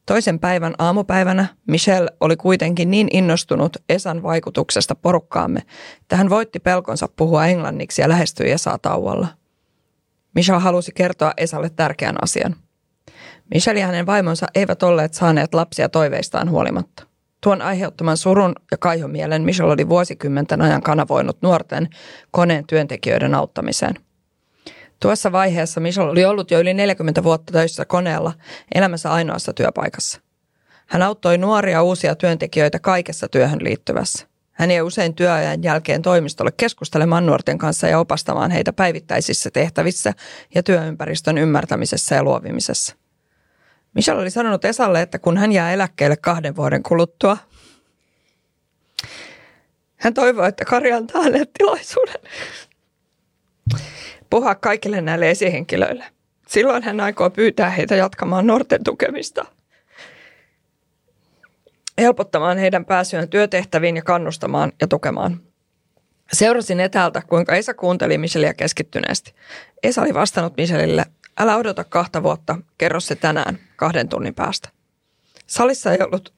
Toisen 0.06 0.40
päivän 0.40 0.74
aamupäivänä 0.78 1.46
Michel 1.68 2.08
oli 2.20 2.36
kuitenkin 2.36 2.92
niin 2.92 3.08
innostunut 3.14 3.78
Esan 3.90 4.24
vaikutuksesta 4.24 4.96
porukkaamme, 4.96 5.62
että 6.02 6.16
hän 6.16 6.30
voitti 6.30 6.60
pelkonsa 6.60 7.10
puhua 7.16 7.46
englanniksi 7.46 8.02
ja 8.02 8.10
lähestyi 8.10 8.52
Esaa 8.52 8.78
tauolla. 8.78 9.28
Michel 10.36 10.60
halusi 10.60 10.92
kertoa 10.96 11.34
Esalle 11.38 11.70
tärkeän 11.70 12.24
asian– 12.24 12.56
Michelle 13.54 13.80
ja 13.80 13.86
hänen 13.86 14.06
vaimonsa 14.06 14.48
eivät 14.56 14.84
olleet 14.84 15.14
saaneet 15.14 15.54
lapsia 15.54 15.90
toiveistaan 15.90 16.50
huolimatta. 16.50 17.04
Tuon 17.42 17.62
aiheuttaman 17.62 18.18
surun 18.18 18.56
ja 18.72 18.78
kaihomielen 18.78 19.42
Michelle 19.42 19.74
oli 19.74 19.90
vuosikymmenten 19.90 20.62
ajan 20.62 20.82
kanavoinut 20.82 21.42
nuorten 21.42 21.88
koneen 22.32 22.68
työntekijöiden 22.68 23.36
auttamiseen. 23.36 23.96
Tuossa 25.00 25.32
vaiheessa 25.32 25.80
Michelle 25.80 26.12
oli 26.12 26.26
ollut 26.26 26.52
jo 26.52 26.60
yli 26.60 26.74
40 26.74 27.24
vuotta 27.24 27.54
töissä 27.54 27.86
koneella 27.86 28.34
elämänsä 28.76 29.12
ainoassa 29.12 29.54
työpaikassa. 29.54 30.22
Hän 30.88 31.02
auttoi 31.02 31.38
nuoria 31.38 31.84
uusia 31.84 32.16
työntekijöitä 32.16 32.80
kaikessa 32.80 33.28
työhön 33.28 33.64
liittyvässä. 33.64 34.28
Hän 34.52 34.72
jäi 34.72 34.82
usein 34.82 35.16
työajan 35.16 35.64
jälkeen 35.64 36.02
toimistolle 36.02 36.52
keskustelemaan 36.58 37.26
nuorten 37.26 37.58
kanssa 37.58 37.88
ja 37.88 38.00
opastamaan 38.00 38.52
heitä 38.52 38.74
päivittäisissä 38.74 39.52
tehtävissä 39.52 40.14
ja 40.56 40.64
työympäristön 40.64 41.38
ymmärtämisessä 41.38 42.16
ja 42.16 42.24
luovimisessa. 42.24 42.96
Michelle 43.94 44.22
oli 44.22 44.30
sanonut 44.30 44.66
Esalle, 44.66 45.02
että 45.02 45.20
kun 45.20 45.38
hän 45.38 45.52
jää 45.52 45.74
eläkkeelle 45.74 46.18
kahden 46.18 46.56
vuoden 46.56 46.84
kuluttua, 46.84 47.38
hän 49.96 50.14
toivoo, 50.14 50.46
että 50.46 50.66
Kari 50.66 50.94
antaa 50.94 51.24
hänelle 51.24 51.48
tilaisuuden 51.58 52.22
puhua 54.30 54.56
kaikille 54.56 55.02
näille 55.02 55.30
esihenkilöille. 55.30 56.06
Silloin 56.48 56.84
hän 56.84 57.00
aikoo 57.00 57.30
pyytää 57.30 57.70
heitä 57.70 57.96
jatkamaan 57.96 58.48
nuorten 58.48 58.84
tukemista, 58.84 59.46
helpottamaan 61.98 62.58
heidän 62.58 62.86
pääsyään 62.86 63.30
työtehtäviin 63.30 63.96
ja 63.96 64.02
kannustamaan 64.02 64.72
ja 64.82 64.88
tukemaan. 64.88 65.42
Seurasin 66.34 66.80
etäältä, 66.80 67.22
kuinka 67.28 67.56
Esa 67.56 67.74
kuunteli 67.74 68.18
Michelia 68.18 68.54
keskittyneesti. 68.54 69.34
Esa 69.84 70.02
oli 70.02 70.14
vastannut 70.14 70.58
Michelille, 70.58 71.06
älä 71.40 71.56
odota 71.58 71.84
kahta 71.84 72.24
vuotta, 72.24 72.58
kerro 72.78 73.00
se 73.00 73.16
tänään 73.16 73.60
kahden 73.76 74.10
tunnin 74.10 74.36
päästä. 74.36 74.70
Salissa 75.48 75.92
ei 75.92 75.98
ollut 76.02 76.34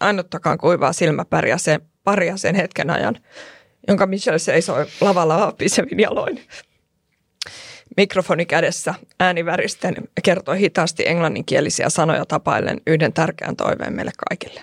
ainuttakaan 0.00 0.58
kuivaa 0.58 0.92
silmäpäriä 0.92 1.58
sen, 1.58 1.80
paria 2.04 2.36
sen 2.36 2.54
hetken 2.54 2.90
ajan, 2.90 3.16
jonka 3.88 4.06
Michelle 4.06 4.38
seisoi 4.38 4.86
lavalla 5.00 5.38
vaapisevin 5.38 6.00
jaloin. 6.00 6.40
Mikrofoni 7.96 8.46
kädessä, 8.46 8.94
ääni 9.20 9.44
väristen, 9.44 9.94
kertoi 10.22 10.58
hitaasti 10.58 11.02
englanninkielisiä 11.06 11.88
sanoja 11.88 12.26
tapaillen 12.26 12.80
yhden 12.86 13.12
tärkeän 13.12 13.56
toiveen 13.56 13.92
meille 13.92 14.12
kaikille. 14.28 14.60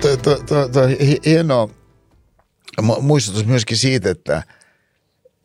Tuo, 0.00 0.86
hienoa 1.26 1.68
muistutus 3.00 3.46
myöskin 3.46 3.76
siitä, 3.76 4.10
että 4.10 4.42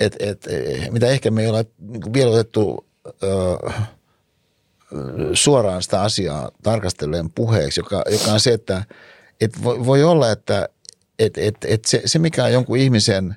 et, 0.02 0.16
et, 0.20 0.46
mitä 0.92 1.08
ehkä 1.08 1.32
me 1.32 1.42
ei 1.42 1.48
ole 1.48 1.66
niin 1.80 2.14
vielä 2.14 2.32
otettu 2.32 2.86
ö, 3.24 3.72
suoraan 5.34 5.84
sitä 5.84 6.02
asiaa 6.02 6.52
tarkastellen 6.64 7.30
puheeksi, 7.30 7.80
joka, 7.80 8.04
joka 8.12 8.32
on 8.32 8.40
se, 8.40 8.54
että 8.54 8.84
et 9.42 9.64
voi, 9.64 9.86
voi 9.86 10.04
olla, 10.04 10.32
että 10.32 10.70
et, 11.20 11.38
et, 11.38 11.56
et 11.68 11.86
se, 11.86 12.02
se, 12.06 12.20
mikä 12.20 12.44
on 12.44 12.54
jonkun 12.54 12.78
ihmisen, 12.78 13.36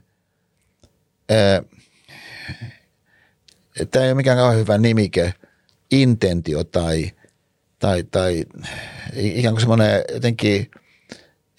tämä 3.91 4.05
ei 4.05 4.11
ole 4.11 4.15
mikään 4.15 4.39
kauhean 4.39 4.61
hyvä 4.61 4.79
nimike, 4.79 5.35
intentio 5.91 6.65
tai, 6.65 7.13
tai, 7.79 8.05
tai 8.11 8.45
ikään 9.15 9.55
kuin 9.55 9.61
semmoinen 9.61 10.05
jotenkin, 10.15 10.71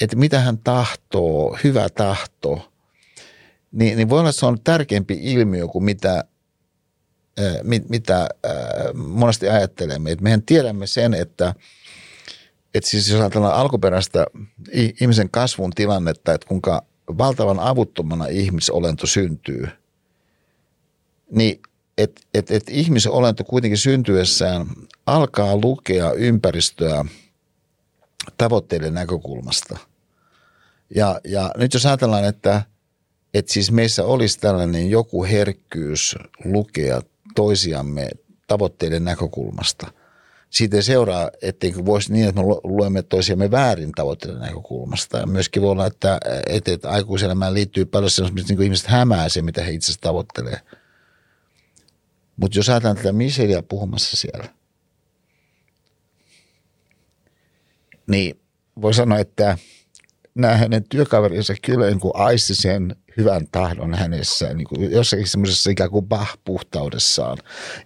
että 0.02 0.16
mitä 0.16 0.40
hän 0.40 0.58
tahtoo, 0.58 1.58
hyvä 1.64 1.90
tahto, 1.90 2.72
niin, 3.76 3.98
niin 3.98 4.10
voi 4.10 4.20
olla, 4.20 4.32
se 4.32 4.46
on 4.46 4.58
tärkeämpi 4.64 5.20
ilmiö 5.22 5.68
kuin 5.68 5.84
mitä, 5.84 6.24
mit, 7.64 7.90
mitä 7.90 8.30
monesti 8.94 9.50
ajattelemme. 9.50 10.12
Et 10.12 10.22
mehän 10.22 10.42
tiedämme 10.42 10.88
sen, 10.88 11.14
että– 11.14 11.54
että 12.76 12.90
siis 12.90 13.10
jos 13.10 13.20
ajatellaan 13.20 13.56
alkuperäistä 13.56 14.26
ihmisen 15.02 15.30
kasvun 15.30 15.72
tilannetta, 15.72 16.34
että 16.34 16.48
kuinka 16.48 16.84
valtavan 17.18 17.60
avuttomana 17.60 18.28
ihmisolento 18.28 19.08
syntyy, 19.08 19.68
niin 21.32 21.62
että 21.98 22.22
et, 22.34 22.52
et 22.52 22.64
ihmisolento 22.70 23.44
kuitenkin 23.44 23.78
syntyessään 23.78 24.68
alkaa 25.06 25.58
lukea 25.58 26.12
ympäristöä 26.12 27.06
tavoitteiden 28.38 28.94
näkökulmasta. 28.94 29.78
Ja, 30.96 31.20
ja 31.24 31.52
nyt 31.58 31.74
jos 31.74 31.86
ajatellaan, 31.86 32.26
että, 32.26 32.62
että 33.36 33.54
siis 33.54 33.72
meissä 33.72 34.06
olisi 34.06 34.40
tällainen 34.40 34.90
joku 34.90 35.24
herkkyys 35.24 36.16
lukea 36.46 37.02
toisiamme 37.36 38.10
tavoitteiden 38.48 39.04
näkökulmasta– 39.04 39.92
siitä 40.56 40.82
seuraa, 40.82 41.32
etteikö 41.42 41.86
voisi 41.86 42.14
niin, 42.14 42.28
että 42.28 42.42
me 42.42 42.48
luemme 42.64 43.02
toisiamme 43.02 43.52
väärin 43.52 43.92
tavoitteiden 43.92 44.40
näkökulmasta. 44.40 45.18
Ja 45.18 45.26
myöskin 45.26 45.62
voi 45.62 45.72
olla, 45.72 45.86
että, 45.86 46.20
että, 46.48 46.72
että 46.72 46.90
aikuiselämään 46.90 47.54
liittyy 47.54 47.86
paljon 47.86 48.10
sellaista, 48.10 48.42
niin 48.48 48.58
kuin 48.58 48.66
ihmiset 48.66 48.88
hämää 48.88 49.30
se, 49.30 49.42
mitä 49.42 49.64
he 49.64 49.72
itse 49.72 49.86
asiassa 49.86 50.02
tavoittelee. 50.02 50.60
Mutta 52.38 52.60
jos 52.60 52.70
ajatellaan 52.70 52.98
tätä 52.98 53.12
Michelia 53.12 53.62
puhumassa 53.62 54.18
siellä, 54.18 54.50
niin 58.08 58.40
voi 58.82 58.94
sanoa, 58.94 59.20
että 59.20 59.58
nämä 60.36 60.58
hänen 60.58 60.84
työkaverinsa 60.90 61.54
kyllä 61.62 61.86
niin 61.86 62.00
kuin 62.00 62.16
aisti 62.16 62.56
sen 62.56 62.96
hyvän 63.18 63.48
tahdon 63.52 63.94
hänessä 63.94 64.54
niin 64.54 64.68
kuin 64.68 64.92
jossakin 64.92 65.28
semmoisessa 65.28 65.72
ikään 65.72 65.90
kuin 65.90 66.06
bah-puhtaudessaan. 66.06 67.38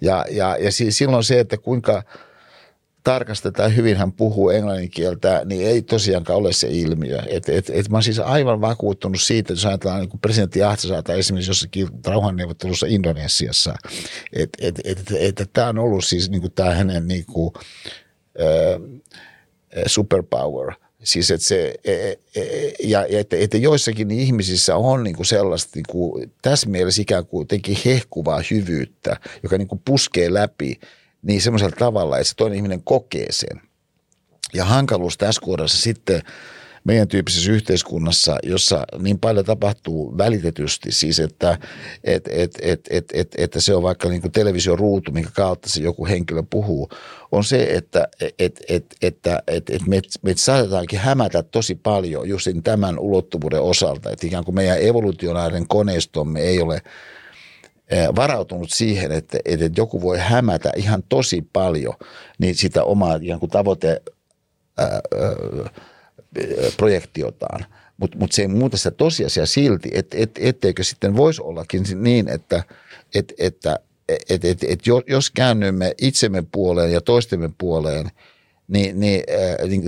Ja, 0.02 0.26
ja, 0.32 0.58
ja 0.60 0.72
silloin 0.72 1.24
se, 1.24 1.40
että 1.40 1.58
kuinka– 1.58 2.04
tarkastetaan 3.04 3.76
hyvin 3.76 3.98
hän 3.98 4.12
puhuu 4.12 4.50
englannin 4.50 4.90
kieltä, 4.90 5.42
niin 5.46 5.68
ei 5.68 5.82
tosiaankaan 5.82 6.40
ole 6.40 6.54
se 6.54 6.68
ilmiö. 6.72 7.22
Et, 7.28 7.50
et, 7.50 7.70
et 7.70 7.90
mä 7.90 7.96
olen 7.96 8.04
siis 8.04 8.20
aivan 8.20 8.62
vakuuttunut 8.62 9.22
siitä, 9.22 9.40
että 9.40 9.54
jos 9.54 9.66
ajatellaan 9.66 10.00
niin 10.00 10.20
presidentti 10.20 10.64
Ahtisaata 10.64 11.14
esimerkiksi 11.14 11.50
jossakin 11.50 11.88
rauhanneuvottelussa 12.06 12.88
Indonesiassa, 12.90 13.76
että 14.34 14.58
et, 14.62 14.80
et, 14.84 15.00
et, 15.00 15.12
et, 15.20 15.42
et 15.42 15.50
tämä 15.54 15.68
on 15.70 15.80
ollut 15.80 16.06
siis 16.06 16.30
niin 16.30 16.42
kuin 16.42 16.54
tämä 16.54 16.76
hänen 16.76 17.08
niin 17.08 17.26
kuin, 17.26 17.54
äh, 18.40 18.82
superpower– 19.88 20.74
Siis 21.04 21.32
että 21.32 21.48
se, 21.48 21.76
e, 21.84 21.94
e, 21.94 22.18
e, 22.36 22.74
ja, 22.84 23.06
ja 23.10 23.20
että, 23.20 23.36
että 23.36 23.58
joissakin 23.58 24.12
ihmisissä 24.12 24.76
on 24.76 25.04
niin 25.04 25.16
kuin 25.16 25.26
sellaista 25.26 25.72
niin 25.76 25.86
kuin, 25.90 26.32
tässä 26.42 26.70
mielessä 26.70 27.02
ikään 27.02 27.26
kuin 27.26 27.42
jotenkin 27.42 27.78
hehkuvaa 27.86 28.42
hyvyyttä, 28.52 29.18
joka 29.44 29.58
niin 29.58 29.68
kuin 29.68 29.82
puskee 29.86 30.34
läpi 30.34 30.80
niin 31.22 31.42
semmoisella 31.42 31.76
tavalla, 31.80 32.18
että 32.18 32.30
se 32.30 32.36
toinen 32.36 32.56
ihminen 32.56 32.84
kokee 32.84 33.28
sen. 33.30 33.62
Ja 34.54 34.66
hankaluus 34.66 35.18
tässä 35.18 35.42
kohdassa 35.42 35.78
sitten 35.78 36.22
meidän 36.90 37.08
tyyppisessä 37.08 37.52
yhteiskunnassa, 37.52 38.38
jossa 38.44 38.84
niin 39.00 39.20
paljon 39.20 39.46
tapahtuu 39.46 40.18
välitetysti, 40.18 40.92
siis 40.92 41.20
että 41.20 41.58
et, 42.04 42.28
et, 42.28 42.58
et, 42.62 42.88
et, 42.90 43.06
et, 43.14 43.36
että 43.38 43.62
se 43.62 43.76
on 43.76 43.84
vaikka 43.84 44.10
niin 44.10 44.22
kuin 44.22 44.32
televisioruutu, 44.32 45.12
minkä 45.12 45.30
kautta 45.34 45.70
se 45.70 45.82
joku 45.82 46.06
henkilö 46.06 46.44
puhuu, 46.50 46.90
on 47.32 47.44
se, 47.44 47.64
että 47.64 48.08
et, 48.40 48.60
et, 48.70 48.86
että 49.02 49.44
et, 49.48 49.70
et 49.70 49.88
me, 49.88 50.02
me 50.22 50.34
saatetaankin 50.36 51.00
hämätä 51.00 51.44
tosi 51.44 51.76
paljon 51.76 52.30
just 52.30 52.48
tämän 52.64 53.00
ulottuvuuden 53.00 53.62
osalta, 53.62 54.10
että 54.10 54.28
ikään 54.28 54.46
kuin 54.46 54.56
meidän 54.56 54.82
evolutionaarinen 54.82 55.68
koneistomme 55.68 56.40
ei 56.40 56.62
ole– 56.62 56.82
varautunut 58.16 58.70
siihen, 58.70 59.12
että, 59.12 59.38
että 59.46 59.70
joku 59.78 60.02
voi 60.02 60.18
hämätä 60.18 60.72
ihan 60.76 61.04
tosi 61.10 61.48
paljon 61.54 61.94
niin 62.40 62.56
sitä 62.56 62.84
omaa 62.84 63.20
ihan 63.22 63.40
kuin 63.40 63.50
tavoite 63.50 64.02
ää, 64.78 65.00
projektiotaan. 66.78 67.66
Mutta 67.98 68.18
mut 68.18 68.32
se 68.32 68.42
ei 68.42 68.48
muuta 68.48 68.78
sitä 68.78 68.92
tosiasiaa 68.92 69.46
silti, 69.46 69.90
että 69.94 70.18
et, 70.20 70.32
etteikö 70.40 70.84
sitten 70.84 71.18
voisi 71.18 71.42
ollakin 71.42 71.84
niin, 71.96 72.28
että 72.28 72.64
et, 73.16 73.34
että 73.38 73.80
et, 74.30 74.46
et, 74.46 74.64
et, 74.64 74.80
jos 75.08 75.32
käännymme 75.32 75.94
itsemme 76.02 76.44
puoleen 76.52 76.92
ja 76.92 77.02
toistemme 77.02 77.50
puoleen, 77.58 78.12
niin, 78.68 79.00
niin, 79.00 79.24
äh, 79.30 79.70
niin 79.70 79.84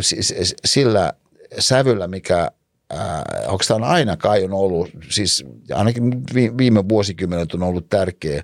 sillä 0.66 1.14
sävyllä, 1.60 2.08
mikä 2.08 2.52
äh, 2.94 3.58
tämä 3.68 3.86
aina 3.86 4.18
kai 4.18 4.44
on 4.44 4.54
ollut, 4.54 4.90
siis 5.10 5.46
ainakin 5.74 6.24
viime 6.58 6.90
vuosikymmenet 6.90 7.54
on 7.54 7.64
ollut 7.64 7.90
tärkeä 7.90 8.44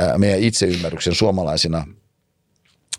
äh, 0.00 0.18
meidän 0.18 0.40
itseymmärryksen 0.40 1.14
suomalaisina 1.14 1.86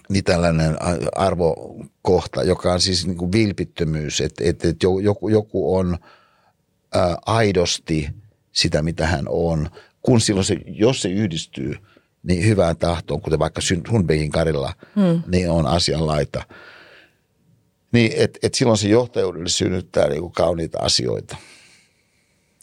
niin 0.10 0.24
tällainen 0.24 0.78
arvokohta, 1.16 2.44
joka 2.44 2.74
on 2.74 2.82
siis 2.82 3.08
niin 3.08 3.18
kuin 3.18 3.32
vilpittömyys, 3.32 4.22
että, 4.22 4.44
että, 4.44 4.68
että 4.70 4.88
joku, 5.02 5.30
joku 5.30 5.76
on 5.76 5.98
ää, 6.94 7.18
aidosti 7.26 8.10
sitä, 8.52 8.82
mitä 8.82 9.08
hän 9.08 9.26
on, 9.30 9.70
kun 10.02 10.22
silloin 10.22 10.46
se, 10.46 10.58
jos 10.66 11.02
se 11.02 11.10
yhdistyy 11.10 11.76
niin 12.24 12.46
hyvään 12.46 12.78
tahtoon, 12.78 13.22
kuten 13.22 13.40
vaikka 13.40 13.62
Sundbergin 13.62 14.32
Karilla, 14.32 14.74
hmm. 14.96 15.24
niin 15.28 15.50
on 15.50 15.68
asianlaita. 15.68 16.40
laita 16.40 16.70
niin, 17.92 18.12
että 18.16 18.40
et 18.44 18.54
silloin 18.54 18.78
se 18.78 18.88
johtajuudelle 18.88 19.50
synnyttää 19.50 20.08
niinku 20.08 20.30
kauniita 20.30 20.80
asioita. 20.82 21.38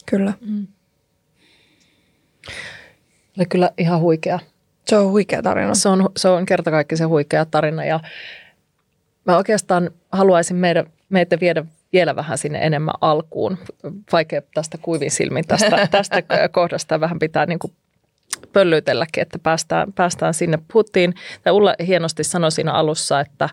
Kyllä. 0.07 0.33
Mm. 0.41 0.67
Oli 3.39 3.47
kyllä 3.47 3.71
ihan 3.79 4.01
huikea. 4.01 4.39
Se 4.89 4.97
on 4.97 5.11
huikea 5.11 5.43
tarina. 5.43 5.75
Se 5.75 5.89
on, 5.89 6.09
se 6.17 6.29
on 6.29 6.47
kertakaikkisen 6.47 7.09
huikea 7.09 7.45
tarina 7.45 7.85
ja 7.85 8.01
mä 9.25 9.37
oikeastaan 9.37 9.91
haluaisin 10.13 10.57
meidän, 10.57 10.87
meitä 11.09 11.41
viedä 11.41 11.65
vielä 11.93 12.17
vähän 12.17 12.39
sinne 12.39 12.59
enemmän 12.59 12.95
alkuun. 13.01 13.59
Vaikea 14.13 14.43
tästä 14.55 14.79
kuivin 14.83 15.11
silmin 15.11 15.45
tästä, 15.49 15.87
tästä 15.91 16.23
kohdasta 16.51 17.01
vähän 17.01 17.19
pitää 17.19 17.47
niin 17.47 17.59
kuin 17.59 17.73
pöllyytelläkin, 18.53 19.23
että 19.23 19.39
päästään, 19.39 19.93
päästään 19.93 20.35
sinne. 20.35 20.59
Puhuttiin, 20.73 21.15
tai 21.45 21.53
Ulla 21.53 21.75
hienosti 21.87 22.25
sanoi 22.25 22.53
siinä 22.53 22.73
alussa, 22.73 23.21
että, 23.21 23.49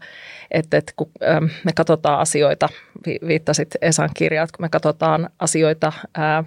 että, 0.51 0.77
että 0.77 0.93
kun 0.95 1.11
ähm, 1.29 1.45
me 1.63 1.71
katsotaan 1.75 2.19
asioita, 2.19 2.69
viittasit 3.27 3.75
Esan 3.81 4.09
kirjaan, 4.13 4.47
kun 4.57 4.63
me 4.63 4.69
katsotaan 4.69 5.29
asioita 5.39 5.93
ää, 6.17 6.43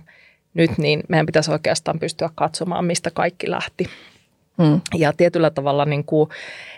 nyt, 0.54 0.78
niin 0.78 1.02
meidän 1.08 1.26
pitäisi 1.26 1.50
oikeastaan 1.52 1.98
pystyä 1.98 2.30
katsomaan, 2.34 2.84
mistä 2.84 3.10
kaikki 3.10 3.50
lähti. 3.50 3.90
Hmm. 4.62 4.81
Ja 4.95 5.12
tietyllä 5.12 5.51
tavalla 5.51 5.85
niin 5.85 6.05
kuin, 6.05 6.31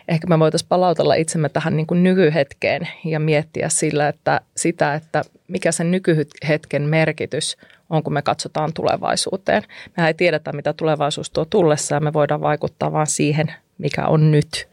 ehkä 0.08 0.26
me 0.26 0.38
voitaisiin 0.38 0.68
palautella 0.68 1.14
itsemme 1.14 1.48
tähän 1.48 1.76
niin 1.76 1.86
kuin 1.86 2.02
nykyhetkeen 2.02 2.88
ja 3.04 3.20
miettiä 3.20 3.68
sillä, 3.68 4.08
että 4.08 4.40
sitä, 4.56 4.94
että 4.94 5.22
mikä 5.48 5.72
sen 5.72 5.90
nykyhetken 5.90 6.82
merkitys 6.82 7.56
on, 7.90 8.02
kun 8.02 8.12
me 8.12 8.22
katsotaan 8.22 8.72
tulevaisuuteen. 8.72 9.62
Me 9.96 10.06
ei 10.06 10.14
tiedetä, 10.14 10.52
mitä 10.52 10.72
tulevaisuus 10.72 11.30
tuo 11.30 11.44
tullessa 11.44 11.94
ja 11.94 12.00
me 12.00 12.12
voidaan 12.12 12.40
vaikuttaa 12.40 12.92
vain 12.92 13.06
siihen, 13.06 13.52
mikä 13.78 14.06
on 14.06 14.30
nyt 14.30 14.68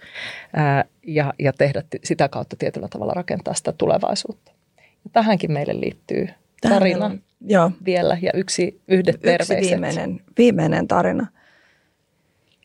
ää, 0.54 0.86
ja, 1.08 1.34
ja 1.40 1.54
tehdä 1.54 1.84
sitä 2.04 2.30
kautta 2.30 2.56
tietyllä 2.56 2.88
tavalla 2.88 3.14
rakentaa 3.14 3.54
sitä 3.54 3.72
tulevaisuutta. 3.72 4.52
Ja 4.78 5.10
tähänkin 5.14 5.52
meille 5.52 5.80
liittyy 5.80 6.28
tarina 6.62 7.06
on, 7.06 7.22
joo. 7.42 7.72
vielä 7.86 8.18
ja 8.22 8.32
yksi 8.34 8.82
yhdet 8.88 9.16
yksi 9.16 9.26
terveiset. 9.26 9.72
viimeinen, 9.72 10.22
viimeinen 10.38 10.88
tarina. 10.88 11.28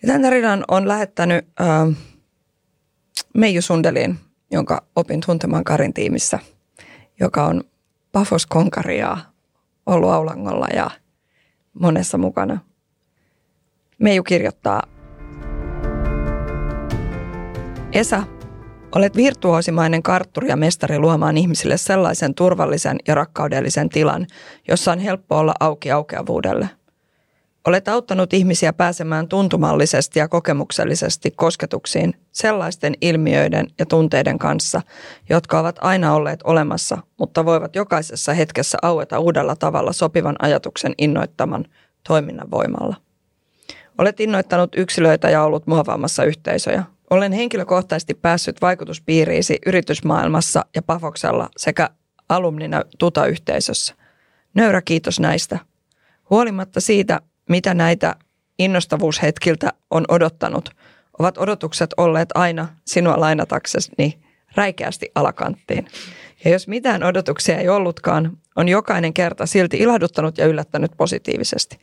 Ja 0.02 0.06
tämän 0.06 0.22
tarinan 0.22 0.64
on 0.68 0.88
lähettänyt 0.88 1.48
äh, 1.60 1.96
Meiju 3.34 3.62
Sundelin, 3.62 4.18
jonka 4.50 4.82
opin 4.96 5.20
tuntemaan 5.26 5.64
Karin 5.64 5.94
tiimissä, 5.94 6.38
joka 7.20 7.46
on 7.46 7.64
Pafos 8.12 8.46
Konkaria 8.46 9.16
ollut 9.86 10.10
Aulangolla 10.10 10.66
ja 10.74 10.90
monessa 11.72 12.18
mukana. 12.18 12.58
Meiju 13.98 14.22
kirjoittaa, 14.22 14.82
Esa, 17.92 18.22
Olet 18.94 19.16
virtuosimainen 19.16 20.02
kartturi 20.02 20.48
ja 20.48 20.56
mestari 20.56 20.98
luomaan 20.98 21.36
ihmisille 21.36 21.76
sellaisen 21.76 22.34
turvallisen 22.34 22.98
ja 23.08 23.14
rakkaudellisen 23.14 23.88
tilan, 23.88 24.26
jossa 24.68 24.92
on 24.92 24.98
helppo 24.98 25.38
olla 25.38 25.54
auki 25.60 25.90
aukeavuudelle. 25.90 26.68
Olet 27.66 27.88
auttanut 27.88 28.32
ihmisiä 28.32 28.72
pääsemään 28.72 29.28
tuntumallisesti 29.28 30.18
ja 30.18 30.28
kokemuksellisesti 30.28 31.30
kosketuksiin 31.30 32.14
sellaisten 32.32 32.94
ilmiöiden 33.00 33.66
ja 33.78 33.86
tunteiden 33.86 34.38
kanssa, 34.38 34.82
jotka 35.28 35.60
ovat 35.60 35.76
aina 35.80 36.14
olleet 36.14 36.40
olemassa, 36.44 36.98
mutta 37.18 37.44
voivat 37.44 37.76
jokaisessa 37.76 38.34
hetkessä 38.34 38.78
aueta 38.82 39.18
uudella 39.18 39.56
tavalla 39.56 39.92
sopivan 39.92 40.36
ajatuksen 40.38 40.94
innoittaman 40.98 41.64
toiminnan 42.08 42.50
voimalla. 42.50 42.96
Olet 43.98 44.20
innoittanut 44.20 44.70
yksilöitä 44.76 45.30
ja 45.30 45.42
ollut 45.42 45.66
muovaamassa 45.66 46.24
yhteisöjä, 46.24 46.84
olen 47.10 47.32
henkilökohtaisesti 47.32 48.14
päässyt 48.14 48.62
vaikutuspiiriisi 48.62 49.58
yritysmaailmassa 49.66 50.64
ja 50.76 50.82
Pafoksella 50.82 51.48
sekä 51.56 51.90
alumnina 52.28 52.82
Tuta-yhteisössä. 52.98 53.94
Nöyrä 54.54 54.82
kiitos 54.82 55.20
näistä. 55.20 55.58
Huolimatta 56.30 56.80
siitä, 56.80 57.20
mitä 57.50 57.74
näitä 57.74 58.14
innostavuushetkiltä 58.58 59.72
on 59.90 60.04
odottanut, 60.08 60.70
ovat 61.18 61.38
odotukset 61.38 61.90
olleet 61.96 62.28
aina 62.34 62.68
sinua 62.86 63.20
lainataksesi 63.20 64.20
räikeästi 64.56 65.10
alakanttiin. 65.14 65.86
Ja 66.44 66.50
jos 66.50 66.68
mitään 66.68 67.02
odotuksia 67.02 67.58
ei 67.58 67.68
ollutkaan, 67.68 68.38
on 68.56 68.68
jokainen 68.68 69.14
kerta 69.14 69.46
silti 69.46 69.76
ilahduttanut 69.76 70.38
ja 70.38 70.46
yllättänyt 70.46 70.92
positiivisesti. 70.96 71.78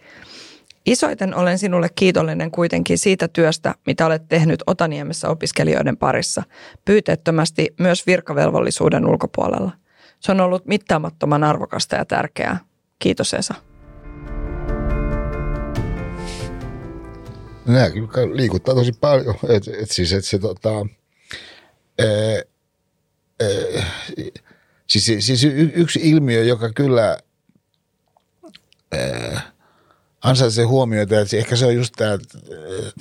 Isoiten 0.86 1.36
olen 1.36 1.60
sinulle 1.60 1.90
kiitollinen 1.96 2.52
kuitenkin 2.52 2.98
siitä 2.98 3.28
työstä, 3.28 3.76
mitä 3.86 4.06
olet 4.06 4.28
tehnyt 4.28 4.64
Otaniemessä 4.68 5.30
opiskelijoiden 5.30 5.98
parissa, 5.98 6.44
pyyteettömästi 6.86 7.74
myös 7.80 8.08
virkavelvollisuuden 8.08 9.08
ulkopuolella. 9.08 9.72
Se 10.20 10.32
on 10.32 10.40
ollut 10.40 10.66
mittaamattoman 10.66 11.44
arvokasta 11.44 11.96
ja 11.96 12.06
tärkeää. 12.06 12.60
Kiitos 13.00 13.34
Esa. 13.34 13.54
Nämä 17.68 17.90
kyllä 17.90 18.36
liikuttaa 18.36 18.76
tosi 18.76 18.92
paljon. 18.92 19.36
Et, 19.50 19.68
et 19.68 19.92
siis, 19.92 20.14
et 20.14 20.26
se, 20.26 20.40
tota, 20.40 20.70
ää, 22.00 22.42
ää, 23.42 23.86
siis, 24.88 25.06
siis 25.20 25.44
yksi 25.74 26.00
ilmiö, 26.04 26.44
joka 26.44 26.74
kyllä 26.74 27.18
ää, 28.92 29.52
ansaitsee 30.22 30.66
huomioita, 30.66 31.20
että 31.20 31.38
ehkä 31.38 31.56
se 31.56 31.66
on 31.66 31.76
just 31.76 31.94
tämä, 31.98 32.18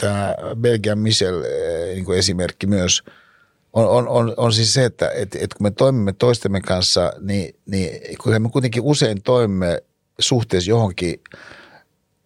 tämä 0.01 0.35
Belgian 0.57 0.99
Michel 0.99 1.43
niin 1.95 2.13
esimerkki 2.19 2.67
myös, 2.67 3.03
on, 3.73 3.89
on, 3.89 4.09
on, 4.09 4.35
on 4.37 4.53
siis 4.53 4.75
se, 4.75 4.85
että 4.85 5.11
että 5.11 5.39
että 5.41 5.57
kun 5.57 5.67
me 5.67 5.71
toimimme 5.71 6.13
toistemme 6.13 6.61
kanssa, 6.61 7.13
niin, 7.21 7.57
niin 7.67 8.19
kun 8.23 8.43
me 8.43 8.49
kuitenkin 8.49 8.83
usein 8.83 9.23
toimimme 9.23 9.83
suhteessa 10.19 10.71
johonkin 10.71 11.21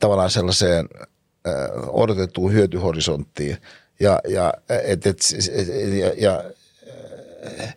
tavallaan 0.00 0.30
sellaiseen 0.30 0.88
odotettuun 1.86 2.52
hyötyhorisonttiin. 2.52 3.56
Ja, 4.00 4.20
ja, 4.28 4.54
et, 4.84 5.06
et, 5.06 5.18
ja, 5.98 6.12
ja 6.18 6.44
äh, 7.60 7.76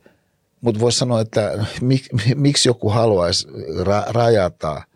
mutta 0.62 0.82
voisi 0.82 0.98
sanoa, 0.98 1.22
että 1.22 1.66
mik, 1.82 2.06
miksi 2.36 2.70
joku 2.70 2.90
haluaisi 2.90 3.48
ra, 3.86 4.06
rajata– 4.08 4.82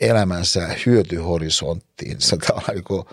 elämänsä 0.00 0.68
hyötyhorisonttiin. 0.86 2.16
Se 2.18 2.36
on 2.52 2.62
niin 2.74 3.06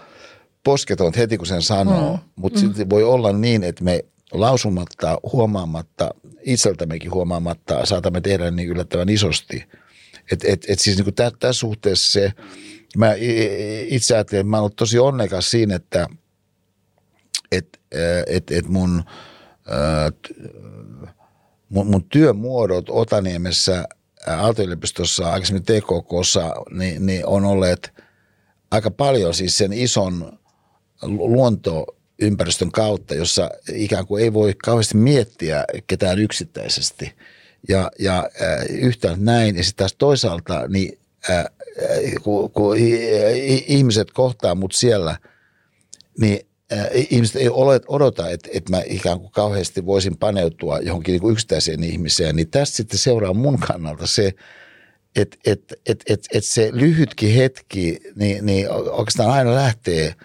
posketon 0.63 1.13
heti, 1.17 1.37
kun 1.37 1.47
sen 1.47 1.61
sanoo, 1.61 2.13
mm. 2.15 2.23
mutta 2.35 2.59
mm. 2.59 2.89
voi 2.89 3.03
olla 3.03 3.33
niin, 3.33 3.63
että 3.63 3.83
me 3.83 4.05
lausumatta, 4.31 5.17
huomaamatta, 5.33 6.13
itseltämmekin 6.41 7.11
huomaamatta 7.11 7.85
saatamme 7.85 8.21
tehdä 8.21 8.51
niin 8.51 8.69
yllättävän 8.69 9.09
isosti. 9.09 9.63
Et, 10.31 10.43
et, 10.43 10.65
et 10.67 10.79
siis 10.79 10.97
niin 10.97 11.15
tässä 11.39 11.59
suhteessa 11.59 12.11
se, 12.11 12.33
mä 12.97 13.13
itse 13.87 14.15
ajattelen, 14.15 14.41
että 14.41 14.49
mä 14.49 14.59
olen 14.59 14.71
tosi 14.75 14.99
onnekas 14.99 15.51
siinä, 15.51 15.75
että 15.75 16.07
et, 17.51 17.79
et, 18.27 18.51
et 18.51 18.67
mun, 18.67 19.03
mun, 21.69 21.87
mun 21.87 22.03
työmuodot 22.03 22.89
Otaniemessä 22.89 23.85
Aalto-yliopistossa, 24.27 25.31
aikaisemmin 25.31 25.63
TKKssa, 25.63 26.53
niin, 26.71 27.05
niin 27.05 27.25
on 27.25 27.45
olleet 27.45 27.93
aika 28.71 28.91
paljon 28.91 29.33
siis 29.33 29.57
sen 29.57 29.73
ison 29.73 30.39
luontoympäristön 31.01 32.71
kautta, 32.71 33.15
jossa 33.15 33.49
ikään 33.73 34.07
kuin 34.07 34.23
ei 34.23 34.33
voi 34.33 34.53
kauheasti 34.63 34.97
miettiä 34.97 35.63
ketään 35.87 36.19
yksittäisesti. 36.19 37.13
Ja, 37.69 37.91
ja 37.99 38.29
yhtään 38.69 39.25
näin. 39.25 39.55
Ja 39.55 39.63
sitten 39.63 39.77
taas 39.77 39.95
toisaalta, 39.97 40.67
niin 40.67 40.99
kun, 42.23 42.51
kun 42.51 42.77
ihmiset 43.67 44.11
kohtaa 44.11 44.55
mut 44.55 44.71
siellä, 44.71 45.17
niin 46.19 46.39
ihmiset 47.09 47.35
ei 47.35 47.49
odota, 47.87 48.29
että, 48.29 48.49
että 48.53 48.71
mä 48.71 48.81
ikään 48.85 49.19
kuin 49.19 49.31
kauheasti 49.31 49.85
voisin 49.85 50.17
paneutua 50.17 50.79
johonkin 50.79 51.11
niin 51.11 51.21
kuin 51.21 51.31
yksittäiseen 51.31 51.83
ihmiseen, 51.83 52.35
niin 52.35 52.49
tästä 52.49 52.75
sitten 52.75 52.99
seuraa 52.99 53.33
mun 53.33 53.59
kannalta 53.59 54.07
se, 54.07 54.33
että, 55.15 55.37
että, 55.45 55.75
että, 55.85 56.13
että, 56.13 56.27
että 56.33 56.49
se 56.49 56.69
lyhytkin 56.73 57.33
hetki, 57.33 57.99
niin, 58.15 58.45
niin 58.45 58.71
oikeastaan 58.71 59.29
aina 59.29 59.55
lähtee, 59.55 60.15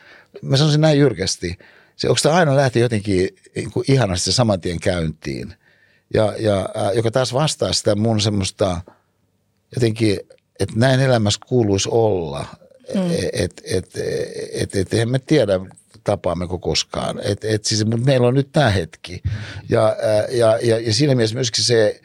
mä 0.42 0.56
sanoisin 0.56 0.80
näin 0.80 0.98
jyrkästi, 0.98 1.58
se 1.96 2.08
oikeastaan 2.08 2.36
aina 2.36 2.56
lähtee 2.56 2.82
jotenkin 2.82 3.28
niin 3.56 3.70
kuin 3.70 3.84
ihanasti 3.88 4.32
saman 4.32 4.60
tien 4.60 4.80
käyntiin. 4.80 5.54
Ja, 6.14 6.34
ja 6.38 6.68
joka 6.94 7.10
taas 7.10 7.32
vastaa 7.32 7.72
sitä 7.72 7.94
mun 7.94 8.20
semmoista 8.20 8.80
jotenkin, 9.74 10.18
että 10.62 10.74
näin 10.76 11.00
elämässä 11.00 11.40
kuuluisi 11.46 11.88
olla. 11.92 12.46
Mm. 12.94 13.10
Että 13.32 13.32
et, 13.32 13.62
et, 13.64 13.96
et, 14.52 14.74
et, 14.76 14.94
et, 14.94 15.08
me 15.08 15.18
tiedä, 15.18 15.60
tapaammeko 16.04 16.58
koskaan. 16.58 17.20
Et, 17.24 17.44
et 17.44 17.64
siis, 17.64 17.84
mutta 17.84 18.06
meillä 18.06 18.26
on 18.26 18.34
nyt 18.34 18.52
tämä 18.52 18.70
hetki. 18.70 19.22
Ja, 19.68 19.96
ja, 20.30 20.58
ja, 20.62 20.78
ja 20.78 20.94
siinä 20.94 21.14
mielessä 21.14 21.34
myöskin 21.34 21.64
se, 21.64 22.00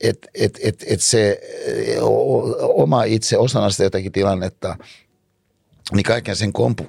että 0.00 0.28
et, 0.34 0.58
et, 0.62 0.84
et 0.86 1.02
se 1.02 1.40
oma 2.60 3.04
itse 3.04 3.38
osana 3.38 3.70
sitä 3.70 3.84
jotakin 3.84 4.12
tilannetta, 4.12 4.76
niin 5.92 6.04
kaiken 6.04 6.36
sen 6.36 6.52
kompu, 6.52 6.86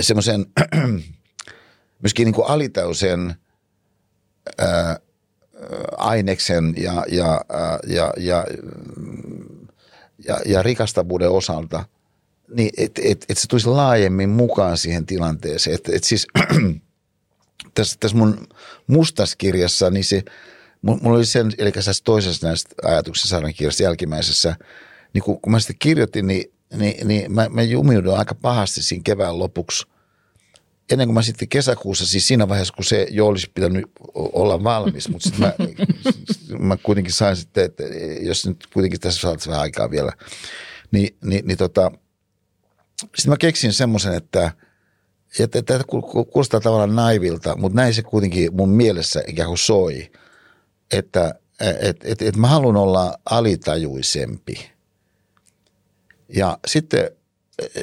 semmoisen 0.00 0.46
myöskin 2.02 2.24
niin 2.24 2.34
kuin 2.34 2.46
ää, 4.58 5.00
aineksen 5.96 6.74
ja, 6.76 7.04
ja, 7.08 7.40
ja, 7.46 7.80
ja, 7.86 8.12
ja, 8.16 8.44
ja 10.46 10.62
rikastavuuden 10.62 11.30
osalta– 11.30 11.84
niin 12.54 12.70
että 12.76 13.02
et, 13.04 13.24
et 13.28 13.38
se 13.38 13.48
tulisi 13.48 13.68
laajemmin 13.68 14.30
mukaan 14.30 14.78
siihen 14.78 15.06
tilanteeseen. 15.06 15.74
Että 15.74 15.92
et 15.96 16.04
siis 16.04 16.26
tässä, 17.74 17.96
tässä 18.00 18.16
mun 18.16 18.46
mustaskirjassa, 18.86 19.90
niin 19.90 20.04
se, 20.04 20.22
mulla 20.82 21.16
oli 21.16 21.26
sen, 21.26 21.52
eli 21.58 21.72
tässä 21.72 22.04
toisessa 22.04 22.46
näistä 22.46 22.74
ajatuksissa 22.84 23.28
saadankirjassa 23.28 23.82
jälkimmäisessä, 23.82 24.56
niin 25.14 25.22
kun, 25.22 25.40
kun 25.40 25.52
mä 25.52 25.60
sitä 25.60 25.72
kirjoitin, 25.78 26.26
niin, 26.26 26.52
niin, 26.76 27.08
niin 27.08 27.32
mä, 27.32 27.48
mä 27.48 27.62
jumiudun 27.62 28.18
aika 28.18 28.34
pahasti 28.34 28.82
siinä 28.82 29.02
kevään 29.04 29.38
lopuksi. 29.38 29.86
Ennen 30.92 31.08
kuin 31.08 31.14
mä 31.14 31.22
sitten 31.22 31.48
kesäkuussa, 31.48 32.06
siis 32.06 32.26
siinä 32.28 32.48
vaiheessa, 32.48 32.74
kun 32.74 32.84
se 32.84 33.06
jo 33.10 33.26
olisi 33.26 33.50
pitänyt 33.54 33.84
olla 34.14 34.64
valmis, 34.64 35.08
mutta 35.08 35.28
sitten 35.28 35.40
mä, 35.46 35.54
mä 36.68 36.76
kuitenkin 36.76 37.12
sain 37.12 37.36
sitten, 37.36 37.64
että 37.64 37.82
jos 38.20 38.46
nyt 38.46 38.66
kuitenkin 38.72 39.00
tässä 39.00 39.20
saataisiin 39.20 39.50
vähän 39.50 39.62
aikaa 39.62 39.90
vielä, 39.90 40.12
niin, 40.90 41.16
niin, 41.24 41.46
niin 41.46 41.58
tota, 41.58 41.90
sitten 43.00 43.30
mä 43.30 43.36
keksin 43.36 43.72
semmoisen, 43.72 44.14
että 44.14 44.52
että 45.38 45.62
tämä 45.62 45.84
kuulostaa 46.32 46.60
tavallaan 46.60 46.96
naivilta, 46.96 47.56
mutta 47.56 47.76
näin 47.76 47.94
se 47.94 48.02
kuitenkin 48.02 48.56
mun 48.56 48.68
mielessä 48.68 49.22
ikään 49.26 49.48
kuin 49.48 49.58
soi, 49.58 50.10
että 50.92 51.34
et, 51.80 52.04
et, 52.04 52.22
et 52.22 52.36
mä 52.36 52.46
haluan 52.46 52.76
olla 52.76 53.18
alitajuisempi. 53.30 54.70
Ja 56.28 56.58
sitten 56.66 57.10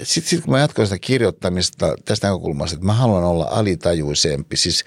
sit, 0.04 0.26
sit 0.26 0.44
kun 0.44 0.54
mä 0.54 0.60
jatkoin 0.60 0.88
sitä 0.88 1.00
kirjoittamista 1.00 1.96
tästä 2.06 2.28
näkökulmasta, 2.28 2.74
että 2.74 2.86
mä 2.86 2.94
haluan 2.94 3.24
olla 3.24 3.48
alitajuisempi, 3.52 4.58
siis 4.58 4.86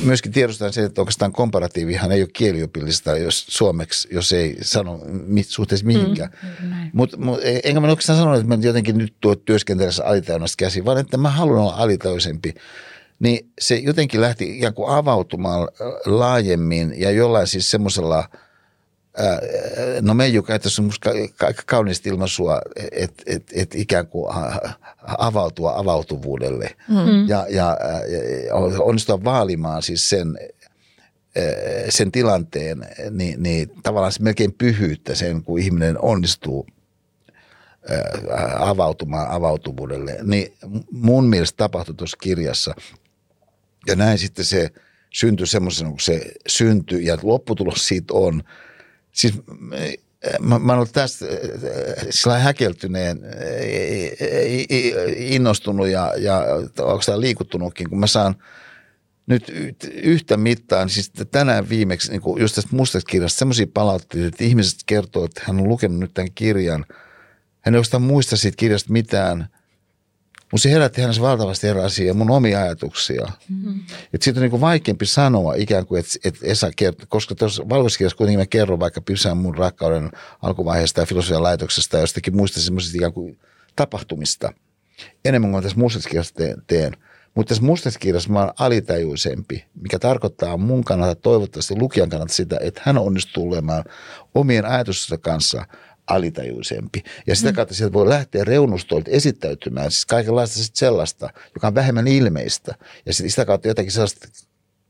myöskin 0.00 0.32
tiedostan 0.32 0.72
se, 0.72 0.84
että 0.84 1.00
oikeastaan 1.00 1.32
komparatiivihan 1.32 2.12
ei 2.12 2.22
ole 2.22 2.28
kieliopillista 2.32 3.18
jos 3.18 3.46
suomeksi, 3.48 4.08
jos 4.12 4.32
ei 4.32 4.56
sano 4.62 5.00
suhteessa 5.48 5.86
mihinkään. 5.86 6.30
Mm, 6.62 6.90
Mutta 6.92 7.16
mut, 7.16 7.40
e, 7.42 7.60
enkä 7.64 7.80
mä 7.80 7.88
oikeastaan 7.88 8.18
sano, 8.18 8.34
että 8.34 8.48
mä 8.48 8.58
jotenkin 8.60 8.98
nyt 8.98 9.14
tuo 9.20 9.36
työskentelyssä 9.36 10.04
alitajunnasta 10.04 10.56
käsin, 10.58 10.84
vaan 10.84 10.98
että 10.98 11.16
mä 11.16 11.30
haluan 11.30 11.60
olla 11.60 11.74
alitajuisempi. 11.76 12.54
Niin 13.18 13.50
se 13.60 13.76
jotenkin 13.76 14.20
lähti 14.20 14.58
ikään 14.58 14.74
kuin 14.74 14.90
avautumaan 14.90 15.68
laajemmin 16.06 16.94
ja 16.96 17.10
jollain 17.10 17.46
siis 17.46 17.70
semmoisella 17.70 18.28
no 20.00 20.14
Meiju 20.14 20.42
käyttäisi 20.42 20.82
musta 20.82 21.10
aika 21.10 21.62
kaunista 21.66 22.08
ilmaisua, 22.08 22.60
että 22.92 23.22
et, 23.26 23.50
et 23.52 23.74
ikään 23.74 24.06
kuin 24.06 24.34
avautua 25.18 25.78
avautuvuudelle 25.78 26.76
mm. 26.88 27.28
ja, 27.28 27.46
ja, 27.48 27.76
ja 28.46 28.54
onnistua 28.78 29.24
vaalimaan 29.24 29.82
siis 29.82 30.10
sen, 30.10 30.38
sen 31.88 32.12
tilanteen, 32.12 32.86
niin, 33.10 33.42
niin 33.42 33.70
tavallaan 33.82 34.12
se 34.12 34.22
melkein 34.22 34.52
pyhyyttä 34.52 35.14
sen, 35.14 35.42
kun 35.42 35.58
ihminen 35.58 35.98
onnistuu 36.02 36.66
avautumaan 38.58 39.30
avautuvuudelle. 39.30 40.18
Niin 40.22 40.52
mun 40.90 41.24
mielestä 41.24 41.56
tapahtui 41.56 41.94
tuossa 41.94 42.16
kirjassa. 42.20 42.74
Ja 43.86 43.96
näin 43.96 44.18
sitten 44.18 44.44
se 44.44 44.70
syntyi 45.10 45.46
semmoisena 45.46 45.90
kuin 45.90 46.00
se 46.00 46.32
syntyi 46.46 47.06
ja 47.06 47.18
lopputulos 47.22 47.88
siitä 47.88 48.14
on– 48.14 48.42
siis 49.14 49.34
mä, 50.40 50.58
mä 50.58 50.72
olen 50.72 50.88
tästä 50.92 51.26
sillä 52.10 52.38
häkeltyneen, 52.38 53.20
innostunut 55.16 55.88
ja, 55.88 56.12
ja 56.16 56.44
tämä 57.06 57.20
liikuttunutkin, 57.20 57.90
kun 57.90 58.00
mä 58.00 58.06
saan 58.06 58.34
nyt 59.26 59.52
yhtä 60.02 60.36
mittaan, 60.36 60.88
siis 60.88 61.12
tänään 61.30 61.68
viimeksi 61.68 62.10
niin 62.10 62.22
kuin 62.22 62.40
just 62.40 62.54
tästä 62.54 62.76
mustasta 62.76 63.10
kirjasta, 63.10 63.38
semmoisia 63.38 63.66
palautteita, 63.74 64.26
että 64.26 64.44
ihmiset 64.44 64.78
kertoo, 64.86 65.24
että 65.24 65.42
hän 65.44 65.60
on 65.60 65.68
lukenut 65.68 65.98
nyt 65.98 66.14
tämän 66.14 66.32
kirjan. 66.34 66.86
Hän 67.60 67.74
ei 67.74 67.78
oikeastaan 67.78 68.02
muista 68.02 68.36
siitä 68.36 68.56
kirjasta 68.56 68.92
mitään– 68.92 69.46
mutta 70.54 70.62
se 70.62 70.70
herätti 70.70 71.00
hänessä 71.00 71.22
valtavasti 71.22 71.68
eri 71.68 71.80
asioita, 71.80 72.14
mun 72.14 72.30
omia 72.30 72.62
ajatuksia. 72.62 73.26
Mm-hmm. 73.48 73.80
Että 74.12 74.24
siitä 74.24 74.40
on 74.40 74.48
niin 74.50 74.60
vaikeampi 74.60 75.06
sanoa 75.06 75.54
ikään 75.54 75.86
kuin, 75.86 76.00
että, 76.00 76.12
että 76.24 76.40
Esa 76.42 76.70
kertoo, 76.76 77.06
koska 77.08 77.34
tuossa 77.34 77.68
valkoiskirjassa 77.68 78.16
kuitenkin 78.16 78.38
mä 78.38 78.46
kerron 78.46 78.80
vaikka 78.80 79.00
Pisään 79.00 79.36
mun 79.36 79.54
rakkauden 79.54 80.10
alkuvaiheesta 80.42 81.00
ja 81.00 81.06
filosofian 81.06 81.42
laitoksesta 81.42 81.96
ja 81.96 82.00
jostakin 82.00 82.36
muista 82.36 82.60
semmoisista 82.60 82.98
ikään 82.98 83.12
kuin 83.12 83.38
tapahtumista. 83.76 84.52
Enemmän 85.24 85.50
kuin 85.50 85.62
tässä 85.62 85.78
mustassa 85.78 86.08
kirjassa 86.08 86.34
teen. 86.34 86.62
teen. 86.66 86.96
Mutta 87.34 87.48
tässä 87.48 87.64
mustassa 87.64 88.00
kirjassa 88.00 88.32
mä 88.32 88.40
oon 88.40 88.52
alitajuisempi, 88.58 89.64
mikä 89.80 89.98
tarkoittaa 89.98 90.56
mun 90.56 90.84
kannalta 90.84 91.14
toivottavasti 91.14 91.74
lukijan 91.76 92.08
kannalta 92.08 92.34
sitä, 92.34 92.58
että 92.60 92.80
hän 92.84 92.98
onnistuu 92.98 93.52
olemaan 93.52 93.84
omien 94.34 94.66
ajatustensa 94.66 95.18
kanssa– 95.18 95.66
alitajuisempi. 96.06 97.02
Ja 97.26 97.36
sitä 97.36 97.50
mm. 97.50 97.54
kautta 97.54 97.74
sieltä 97.74 97.92
voi 97.92 98.08
lähteä 98.08 98.44
reunustoilta 98.44 99.10
esittäytymään, 99.10 99.90
siis 99.90 100.06
kaikenlaista 100.06 100.58
sit 100.58 100.76
sellaista, 100.76 101.30
joka 101.54 101.66
on 101.66 101.74
vähemmän 101.74 102.06
ilmeistä. 102.06 102.74
Ja 103.06 103.14
sit 103.14 103.30
sitä 103.30 103.44
kautta 103.44 103.68
jotakin 103.68 103.92
sellaista 103.92 104.28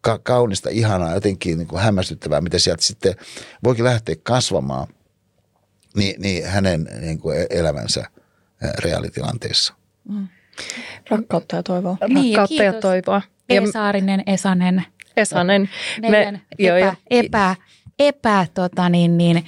ka- 0.00 0.18
kaunista, 0.18 0.70
ihanaa, 0.70 1.14
jotenkin 1.14 1.58
niin 1.58 1.68
kuin 1.68 1.82
hämmästyttävää, 1.82 2.40
mitä 2.40 2.58
sieltä 2.58 2.82
sitten 2.82 3.14
voikin 3.64 3.84
lähteä 3.84 4.14
kasvamaan 4.22 4.86
niin, 5.96 6.22
niin 6.22 6.46
hänen 6.46 6.88
niin 7.00 7.18
kuin 7.18 7.38
e-, 7.38 7.46
elämänsä 7.50 8.06
reaalitilanteessa. 8.78 9.74
Mm. 10.08 10.28
Rakkautta 11.10 11.56
ja 11.56 11.62
toivoa. 11.62 11.96
Niin, 12.08 12.36
Rakkautta 12.36 12.62
ja 12.62 12.72
toivoa. 12.72 13.22
Ja 13.48 13.72
Saarinen, 13.72 14.22
Esanen. 14.26 14.84
Esanen. 15.16 15.70
Meidän 16.00 16.34
me, 16.34 16.40
epä, 16.58 16.74
epä, 16.76 16.96
epä, 17.10 17.56
epä 17.98 18.46
tota 18.54 18.88
niin, 18.88 19.18
niin, 19.18 19.44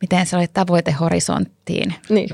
miten 0.00 0.26
se 0.26 0.36
oli 0.36 0.46
tavoitehorisonttiin. 0.52 1.94
Niin. 2.08 2.28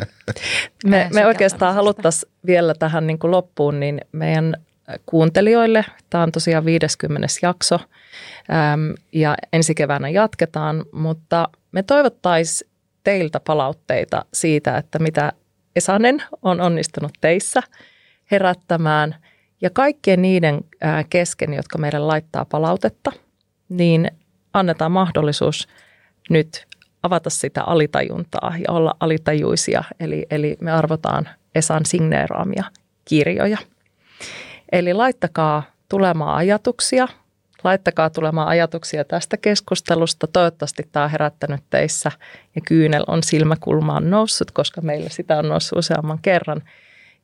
Me, 0.84 1.08
me 1.14 1.26
oikeastaan 1.26 1.74
haluttaisiin 1.74 2.32
vielä 2.46 2.74
tähän 2.74 3.06
niin 3.06 3.18
kuin 3.18 3.30
loppuun, 3.30 3.80
niin 3.80 4.00
meidän 4.12 4.56
kuuntelijoille, 5.06 5.84
tämä 6.10 6.22
on 6.22 6.32
tosiaan 6.32 6.64
50. 6.64 7.28
jakso 7.42 7.74
äm, 7.74 8.94
ja 9.12 9.34
ensi 9.52 9.74
keväänä 9.74 10.08
jatketaan, 10.08 10.84
mutta 10.92 11.48
me 11.72 11.82
toivottaisiin 11.82 12.70
teiltä 13.04 13.40
palautteita 13.40 14.24
siitä, 14.32 14.76
että 14.76 14.98
mitä 14.98 15.32
Esanen 15.76 16.22
on 16.42 16.60
onnistunut 16.60 17.12
teissä 17.20 17.62
herättämään 18.30 19.14
ja 19.60 19.70
kaikkien 19.70 20.22
niiden 20.22 20.60
kesken, 21.10 21.54
jotka 21.54 21.78
meille 21.78 21.98
laittaa 21.98 22.44
palautetta, 22.44 23.12
niin 23.68 24.10
annetaan 24.52 24.92
mahdollisuus 24.92 25.68
nyt 26.30 26.66
avata 27.06 27.30
sitä 27.30 27.62
alitajuntaa 27.62 28.54
ja 28.58 28.74
olla 28.74 28.96
alitajuisia. 29.00 29.84
Eli, 30.00 30.26
eli 30.30 30.56
me 30.60 30.72
arvotaan 30.72 31.28
Esan 31.54 31.86
signeeraamia 31.86 32.64
kirjoja. 33.04 33.58
Eli 34.72 34.94
laittakaa 34.94 35.62
tulemaan 35.88 36.36
ajatuksia. 36.36 37.08
Laittakaa 37.64 38.10
tulemaan 38.10 38.48
ajatuksia 38.48 39.04
tästä 39.04 39.36
keskustelusta. 39.36 40.26
Toivottavasti 40.26 40.88
tämä 40.92 41.04
on 41.04 41.10
herättänyt 41.10 41.60
teissä 41.70 42.12
ja 42.54 42.60
kyynel 42.68 43.04
on 43.06 43.22
silmäkulmaan 43.22 44.10
noussut, 44.10 44.50
koska 44.50 44.80
meillä 44.80 45.08
sitä 45.08 45.38
on 45.38 45.48
noussut 45.48 45.78
useamman 45.78 46.18
kerran. 46.22 46.62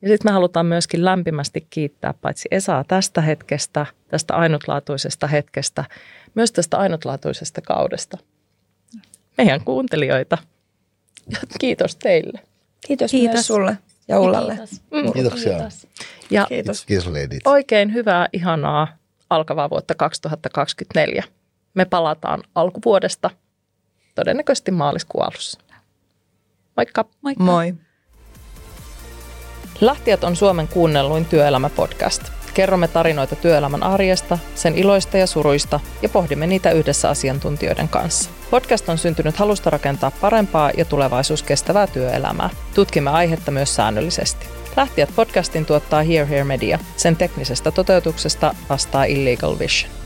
Ja 0.02 0.08
sitten 0.08 0.30
me 0.30 0.32
halutaan 0.32 0.66
myöskin 0.66 1.04
lämpimästi 1.04 1.66
kiittää 1.70 2.14
paitsi 2.14 2.48
Esaa 2.50 2.84
tästä 2.84 3.20
hetkestä, 3.20 3.86
tästä 4.08 4.34
ainutlaatuisesta 4.34 5.26
hetkestä, 5.26 5.84
myös 6.34 6.52
tästä 6.52 6.78
ainutlaatuisesta 6.78 7.60
kaudesta– 7.60 8.18
meidän 9.38 9.64
kuuntelijoita. 9.64 10.38
Ja 11.28 11.38
kiitos 11.60 11.96
teille. 11.96 12.40
Kiitos, 12.86 13.10
kiitos. 13.10 13.32
myös 13.32 13.46
sulle 13.46 13.78
ja 14.08 14.20
Ullalle. 14.20 14.54
Kiitos. 14.54 14.82
Mm. 14.90 15.12
Kiitoksia. 15.12 15.58
Kiitos. 15.58 15.86
Ja 16.30 16.46
kiitos. 16.48 16.84
kiitos 16.84 17.12
Oikein 17.44 17.92
hyvää, 17.92 18.28
ihanaa 18.32 18.88
alkavaa 19.30 19.70
vuotta 19.70 19.94
2024. 19.94 21.24
Me 21.74 21.84
palataan 21.84 22.42
alkuvuodesta, 22.54 23.30
todennäköisesti 24.14 24.70
maaliskuun 24.70 25.24
alussa. 25.24 25.60
Moikka. 26.76 27.04
Moikka. 27.22 27.44
Moi. 27.44 27.74
Lähtijät 29.80 30.24
on 30.24 30.36
Suomen 30.36 30.68
kuunnelluin 30.68 31.24
työelämäpodcast. 31.24 32.22
Kerromme 32.54 32.88
tarinoita 32.88 33.36
työelämän 33.36 33.82
arjesta, 33.82 34.38
sen 34.54 34.78
iloista 34.78 35.18
ja 35.18 35.26
suruista 35.26 35.80
ja 36.02 36.08
pohdimme 36.08 36.46
niitä 36.46 36.70
yhdessä 36.70 37.08
asiantuntijoiden 37.08 37.88
kanssa. 37.88 38.30
Podcast 38.52 38.88
on 38.88 38.98
syntynyt 38.98 39.36
halusta 39.36 39.70
rakentaa 39.70 40.10
parempaa 40.10 40.70
ja 40.76 40.84
tulevaisuus 40.84 41.42
kestävää 41.42 41.86
työelämää. 41.86 42.50
Tutkimme 42.74 43.10
aihetta 43.10 43.50
myös 43.50 43.74
säännöllisesti. 43.74 44.46
Lähtijät 44.76 45.10
podcastin 45.16 45.66
tuottaa 45.66 46.02
Here 46.02 46.28
Here 46.28 46.44
Media. 46.44 46.78
Sen 46.96 47.16
teknisestä 47.16 47.70
toteutuksesta 47.70 48.54
vastaa 48.70 49.04
Illegal 49.04 49.58
Vision. 49.58 50.01